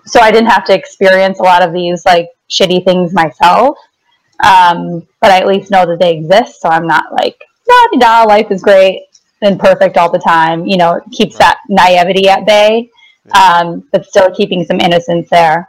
so 0.06 0.20
I 0.20 0.30
didn't 0.30 0.50
have 0.50 0.64
to 0.66 0.74
experience 0.74 1.40
a 1.40 1.42
lot 1.42 1.62
of 1.62 1.72
these 1.72 2.04
like 2.04 2.28
shitty 2.50 2.84
things 2.84 3.12
myself. 3.12 3.78
Um, 4.44 5.06
but 5.20 5.30
I 5.30 5.38
at 5.38 5.46
least 5.46 5.70
know 5.70 5.84
that 5.86 5.98
they 5.98 6.16
exist, 6.16 6.60
so 6.60 6.68
I'm 6.68 6.86
not 6.86 7.12
like 7.12 7.42
da 7.66 7.98
da 7.98 8.22
life 8.22 8.50
is 8.50 8.62
great 8.62 9.06
and 9.42 9.58
perfect 9.58 9.96
all 9.96 10.10
the 10.10 10.18
time. 10.18 10.66
You 10.66 10.76
know, 10.76 10.94
it 10.94 11.04
keeps 11.12 11.36
that 11.38 11.58
naivety 11.68 12.28
at 12.28 12.46
bay, 12.46 12.90
um, 13.32 13.86
but 13.92 14.06
still 14.06 14.30
keeping 14.30 14.64
some 14.64 14.80
innocence 14.80 15.28
there. 15.30 15.68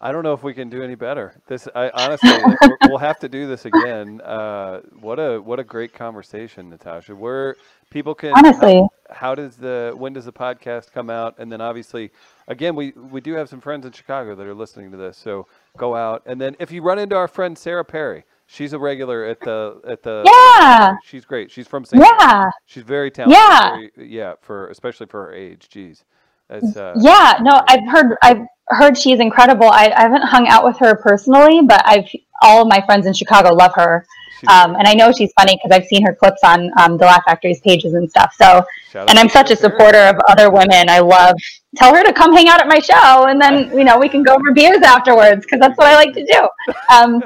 I 0.00 0.12
don't 0.12 0.22
know 0.22 0.32
if 0.32 0.44
we 0.44 0.54
can 0.54 0.70
do 0.70 0.82
any 0.82 0.94
better. 0.94 1.34
This, 1.48 1.66
I 1.74 1.90
honestly, 1.92 2.30
like, 2.30 2.58
we'll 2.82 2.98
have 3.10 3.18
to 3.18 3.28
do 3.28 3.48
this 3.48 3.64
again. 3.64 4.20
Uh, 4.20 4.80
what 5.00 5.18
a 5.18 5.40
what 5.40 5.58
a 5.58 5.64
great 5.64 5.92
conversation, 5.92 6.70
Natasha. 6.70 7.16
Where 7.16 7.56
people 7.90 8.14
can 8.14 8.32
Honestly, 8.36 8.86
how 9.10 9.34
does 9.34 9.56
the 9.56 9.92
when 9.96 10.12
does 10.12 10.24
the 10.24 10.32
podcast 10.32 10.92
come 10.92 11.10
out? 11.10 11.34
And 11.38 11.50
then 11.50 11.60
obviously, 11.60 12.12
again, 12.48 12.74
we 12.74 12.90
we 12.92 13.20
do 13.20 13.34
have 13.34 13.48
some 13.48 13.60
friends 13.60 13.86
in 13.86 13.92
Chicago 13.92 14.34
that 14.34 14.44
are 14.46 14.54
listening 14.54 14.90
to 14.90 14.96
this, 14.96 15.16
so 15.16 15.46
go 15.76 15.94
out. 15.94 16.22
And 16.26 16.40
then 16.40 16.56
if 16.58 16.72
you 16.72 16.82
run 16.82 16.98
into 16.98 17.14
our 17.14 17.28
friend 17.28 17.56
Sarah 17.56 17.84
Perry, 17.84 18.24
she's 18.46 18.72
a 18.72 18.78
regular 18.78 19.24
at 19.24 19.40
the 19.40 19.80
at 19.86 20.02
the. 20.02 20.22
yeah, 20.26 20.96
She's 21.04 21.24
great. 21.24 21.50
She's 21.52 21.68
from 21.68 21.84
St. 21.84 22.02
yeah. 22.02 22.50
She's 22.66 22.82
very 22.82 23.10
talented. 23.12 23.38
Yeah. 23.38 23.70
very- 23.96 24.08
yeah, 24.08 24.32
for 24.40 24.68
especially 24.68 25.06
for 25.06 25.26
her 25.26 25.32
age. 25.32 25.68
Jeez, 25.72 26.02
uh, 26.50 26.94
Yeah, 26.96 27.38
no, 27.42 27.62
I've 27.68 27.86
heard 27.88 28.16
I've 28.22 28.42
heard 28.70 28.98
she's 28.98 29.20
incredible. 29.20 29.66
I, 29.68 29.92
I 29.96 30.00
haven't 30.02 30.22
hung 30.24 30.48
out 30.48 30.64
with 30.64 30.76
her 30.78 30.96
personally, 30.96 31.62
but 31.62 31.82
I've 31.86 32.08
all 32.42 32.62
of 32.62 32.68
my 32.68 32.80
friends 32.86 33.06
in 33.06 33.12
Chicago 33.14 33.54
love 33.54 33.72
her, 33.74 34.06
um, 34.46 34.76
and 34.76 34.86
I 34.86 34.94
know 34.94 35.12
she's 35.12 35.32
funny 35.32 35.56
because 35.56 35.76
I've 35.76 35.86
seen 35.86 36.04
her 36.06 36.14
clips 36.14 36.42
on 36.44 36.70
um, 36.78 36.96
the 36.96 37.04
Laugh 37.04 37.22
Factory's 37.26 37.60
pages 37.60 37.94
and 37.94 38.08
stuff. 38.08 38.34
So, 38.38 38.64
shout 38.90 39.10
and 39.10 39.18
I'm 39.18 39.28
such 39.28 39.50
a 39.50 39.56
supporter 39.56 39.98
of 39.98 40.16
other 40.28 40.50
women. 40.50 40.88
I 40.88 41.00
love. 41.00 41.34
Tell 41.76 41.94
her 41.94 42.02
to 42.02 42.12
come 42.12 42.32
hang 42.32 42.48
out 42.48 42.60
at 42.60 42.68
my 42.68 42.78
show, 42.78 43.26
and 43.26 43.40
then 43.40 43.70
you 43.76 43.84
know 43.84 43.98
we 43.98 44.08
can 44.08 44.22
go 44.22 44.34
over 44.34 44.52
beers 44.52 44.82
afterwards 44.82 45.44
because 45.44 45.60
that's 45.60 45.76
what 45.76 45.86
I 45.88 45.94
like 45.96 46.14
to 46.14 46.24
do. 46.24 46.74
Um, 46.92 47.22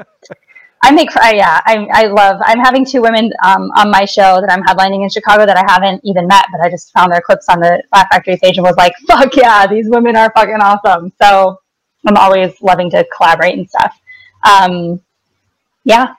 I 0.83 0.91
make 0.91 1.15
I, 1.15 1.33
yeah, 1.33 1.61
I 1.65 1.87
I 1.93 2.05
love. 2.07 2.41
I'm 2.43 2.59
having 2.59 2.85
two 2.85 3.01
women 3.01 3.31
um, 3.43 3.71
on 3.75 3.89
my 3.89 4.03
show 4.03 4.41
that 4.41 4.51
I'm 4.51 4.63
headlining 4.63 5.03
in 5.03 5.09
Chicago 5.09 5.45
that 5.45 5.55
I 5.55 5.63
haven't 5.71 6.01
even 6.03 6.27
met, 6.27 6.45
but 6.51 6.59
I 6.59 6.69
just 6.69 6.91
found 6.91 7.11
their 7.11 7.21
clips 7.21 7.47
on 7.47 7.61
the 7.61 7.81
Laugh 7.93 8.07
Factory 8.11 8.37
page 8.37 8.57
and 8.57 8.65
was 8.65 8.75
like, 8.75 8.93
"Fuck 9.07 9.35
yeah, 9.37 9.65
these 9.65 9.89
women 9.89 10.17
are 10.17 10.31
fucking 10.35 10.55
awesome." 10.55 11.13
So 11.21 11.61
I'm 12.05 12.17
always 12.17 12.61
loving 12.61 12.89
to 12.91 13.05
collaborate 13.15 13.57
and 13.57 13.69
stuff. 13.69 13.97
Um, 14.43 15.01
yeah, 15.85 16.15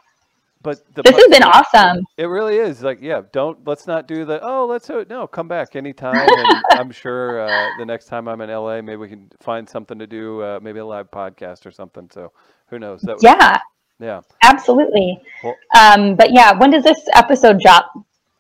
But 0.65 0.82
the 0.95 1.03
this 1.03 1.15
has 1.15 1.27
been 1.28 1.43
awesome. 1.45 2.05
It 2.16 2.24
really 2.24 2.57
is 2.57 2.82
like 2.82 3.01
yeah. 3.01 3.23
Don't 3.32 3.65
let's 3.66 3.86
not 3.86 4.09
do 4.09 4.24
the 4.24 4.41
oh 4.43 4.66
let's 4.66 4.86
do 4.89 4.99
it. 4.99 5.09
no 5.09 5.27
come 5.28 5.47
back 5.47 5.77
anytime. 5.77 6.16
And 6.16 6.62
I'm 6.73 6.91
sure 6.91 7.47
uh, 7.47 7.69
the 7.78 7.85
next 7.86 8.07
time 8.07 8.27
I'm 8.27 8.41
in 8.41 8.51
LA, 8.51 8.81
maybe 8.82 8.97
we 8.97 9.09
can 9.09 9.31
find 9.41 9.69
something 9.69 9.99
to 10.01 10.07
do. 10.09 10.43
Uh, 10.43 10.59
maybe 10.61 10.81
a 10.81 10.85
live 10.86 11.11
podcast 11.11 11.66
or 11.66 11.70
something. 11.70 12.09
So 12.12 12.32
who 12.69 12.78
knows? 12.81 13.03
That 13.03 13.19
Yeah, 13.23 13.61
yeah. 14.01 14.23
absolutely. 14.43 15.20
Well- 15.45 15.55
Um, 15.77 16.16
but 16.16 16.32
yeah, 16.32 16.59
when 16.59 16.70
does 16.70 16.82
this 16.82 17.07
episode 17.15 17.61
drop? 17.61 17.93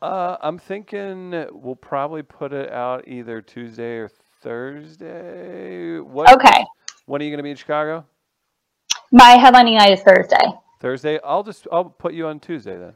Uh, 0.02 0.36
I'm 0.42 0.58
thinking 0.58 1.30
we'll 1.52 1.76
probably 1.76 2.22
put 2.22 2.52
it 2.52 2.70
out 2.72 3.06
either 3.08 3.40
Tuesday 3.40 3.96
or 3.98 4.10
Thursday. 4.42 5.98
What? 6.00 6.32
Okay, 6.34 6.64
When 7.06 7.20
are 7.20 7.24
you 7.24 7.30
going 7.30 7.38
to 7.38 7.42
be 7.44 7.50
in 7.50 7.56
Chicago? 7.56 8.04
my 9.12 9.36
headlining 9.36 9.78
night 9.78 9.92
is 9.92 10.00
Thursday. 10.02 10.52
Thursday. 10.80 11.18
I'll 11.24 11.42
just 11.42 11.66
I'll 11.72 11.84
put 11.84 12.14
you 12.14 12.26
on 12.26 12.40
Tuesday 12.40 12.76
then. 12.76 12.94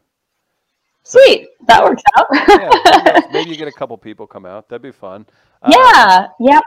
Sweet, 1.02 1.48
that 1.66 1.82
works 1.82 2.02
out. 2.16 2.26
Yeah. 2.32 3.20
Maybe 3.32 3.50
you 3.50 3.56
get 3.56 3.68
a 3.68 3.72
couple 3.72 3.96
people 3.96 4.26
come 4.26 4.44
out. 4.44 4.68
That'd 4.68 4.82
be 4.82 4.92
fun. 4.92 5.24
Uh, 5.62 5.72
yeah, 5.72 6.28
yeah. 6.38 6.60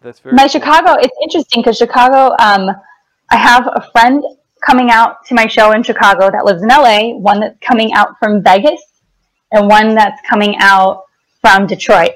That's 0.00 0.18
very. 0.18 0.34
my 0.34 0.42
cool. 0.42 0.48
Chicago, 0.48 0.94
it's 1.00 1.16
interesting 1.22 1.62
because 1.62 1.76
Chicago, 1.76 2.34
um, 2.40 2.70
I 3.30 3.36
have 3.36 3.68
a 3.72 3.88
friend 3.92 4.22
coming 4.66 4.90
out 4.90 5.24
to 5.26 5.34
my 5.34 5.46
show 5.46 5.72
in 5.72 5.82
Chicago 5.82 6.30
that 6.30 6.44
lives 6.44 6.62
in 6.62 6.68
LA, 6.68 7.14
one 7.16 7.40
that's 7.40 7.58
coming 7.60 7.92
out 7.92 8.18
from 8.18 8.42
Vegas, 8.42 8.80
and 9.52 9.68
one 9.68 9.94
that's 9.94 10.20
coming 10.28 10.56
out 10.58 11.04
from 11.40 11.66
Detroit. 11.66 12.12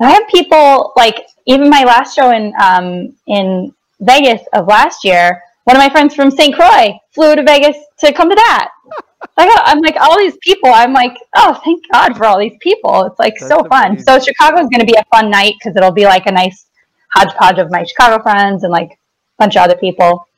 I 0.00 0.10
have 0.10 0.28
people 0.28 0.92
like 0.96 1.26
even 1.46 1.70
my 1.70 1.84
last 1.84 2.14
show 2.14 2.30
in 2.30 2.52
um, 2.60 3.16
in 3.26 3.72
Vegas 4.00 4.42
of 4.52 4.66
last 4.66 5.04
year. 5.04 5.42
One 5.64 5.76
of 5.76 5.80
my 5.80 5.88
friends 5.88 6.14
from 6.14 6.30
St. 6.30 6.54
Croix 6.54 6.92
flew 7.12 7.34
to 7.36 7.42
Vegas 7.42 7.76
to 7.98 8.12
come 8.12 8.28
to 8.28 8.34
that. 8.34 8.68
I 9.36 9.46
got, 9.46 9.62
I'm 9.66 9.80
like 9.80 9.96
all 10.00 10.18
these 10.18 10.36
people. 10.42 10.70
I'm 10.72 10.92
like, 10.92 11.16
oh, 11.36 11.60
thank 11.64 11.82
God 11.90 12.16
for 12.16 12.26
all 12.26 12.38
these 12.38 12.56
people. 12.60 13.04
It's 13.04 13.18
like 13.18 13.38
so 13.38 13.48
That's 13.48 13.68
fun. 13.68 13.86
amazing. 13.92 14.04
So 14.04 14.18
Chicago's 14.18 14.68
going 14.68 14.80
to 14.80 14.86
be 14.86 14.96
a 14.96 15.04
fun 15.10 15.30
night 15.30 15.54
because 15.58 15.76
it'll 15.76 15.90
be 15.90 16.04
like 16.04 16.26
a 16.26 16.32
nice 16.32 16.66
hodgepodge 17.14 17.58
of 17.58 17.70
my 17.70 17.84
Chicago 17.84 18.22
friends 18.22 18.62
and 18.62 18.72
like 18.72 18.90
a 18.90 18.96
bunch 19.38 19.56
of 19.56 19.62
other 19.62 19.76
people. 19.76 20.28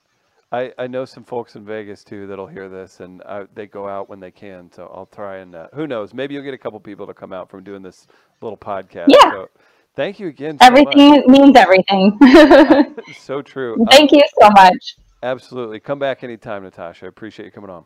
I, 0.52 0.72
I 0.78 0.86
know 0.86 1.04
some 1.04 1.24
folks 1.24 1.56
in 1.56 1.64
Vegas 1.64 2.04
too 2.04 2.28
that'll 2.28 2.46
hear 2.46 2.68
this, 2.68 3.00
and 3.00 3.20
uh, 3.26 3.46
they 3.54 3.66
go 3.66 3.88
out 3.88 4.08
when 4.08 4.20
they 4.20 4.30
can. 4.30 4.70
So 4.72 4.90
I'll 4.94 5.06
try 5.06 5.38
and 5.38 5.54
uh, 5.54 5.66
who 5.74 5.88
knows? 5.88 6.14
Maybe 6.14 6.34
you'll 6.34 6.44
get 6.44 6.54
a 6.54 6.58
couple 6.58 6.78
people 6.78 7.06
to 7.08 7.14
come 7.14 7.32
out 7.32 7.50
from 7.50 7.64
doing 7.64 7.82
this 7.82 8.06
little 8.40 8.56
podcast. 8.56 9.06
Yeah. 9.08 9.30
So 9.32 9.48
thank 9.96 10.20
you 10.20 10.28
again. 10.28 10.58
So 10.58 10.66
Everything 10.66 11.24
means 11.26 11.56
everything. 11.56 12.16
So 13.18 13.42
true. 13.42 13.76
Thank 13.90 14.12
you 14.12 14.22
so 14.40 14.48
much. 14.50 14.96
Absolutely. 15.22 15.80
Come 15.80 15.98
back 15.98 16.24
anytime, 16.24 16.62
Natasha. 16.62 17.06
I 17.06 17.08
appreciate 17.08 17.46
you 17.46 17.52
coming 17.52 17.70
on. 17.70 17.84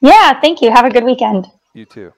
Yeah, 0.00 0.40
thank 0.40 0.60
you. 0.62 0.70
Have 0.70 0.84
a 0.84 0.90
good 0.90 1.04
weekend. 1.04 1.46
You 1.74 1.84
too. 1.84 2.12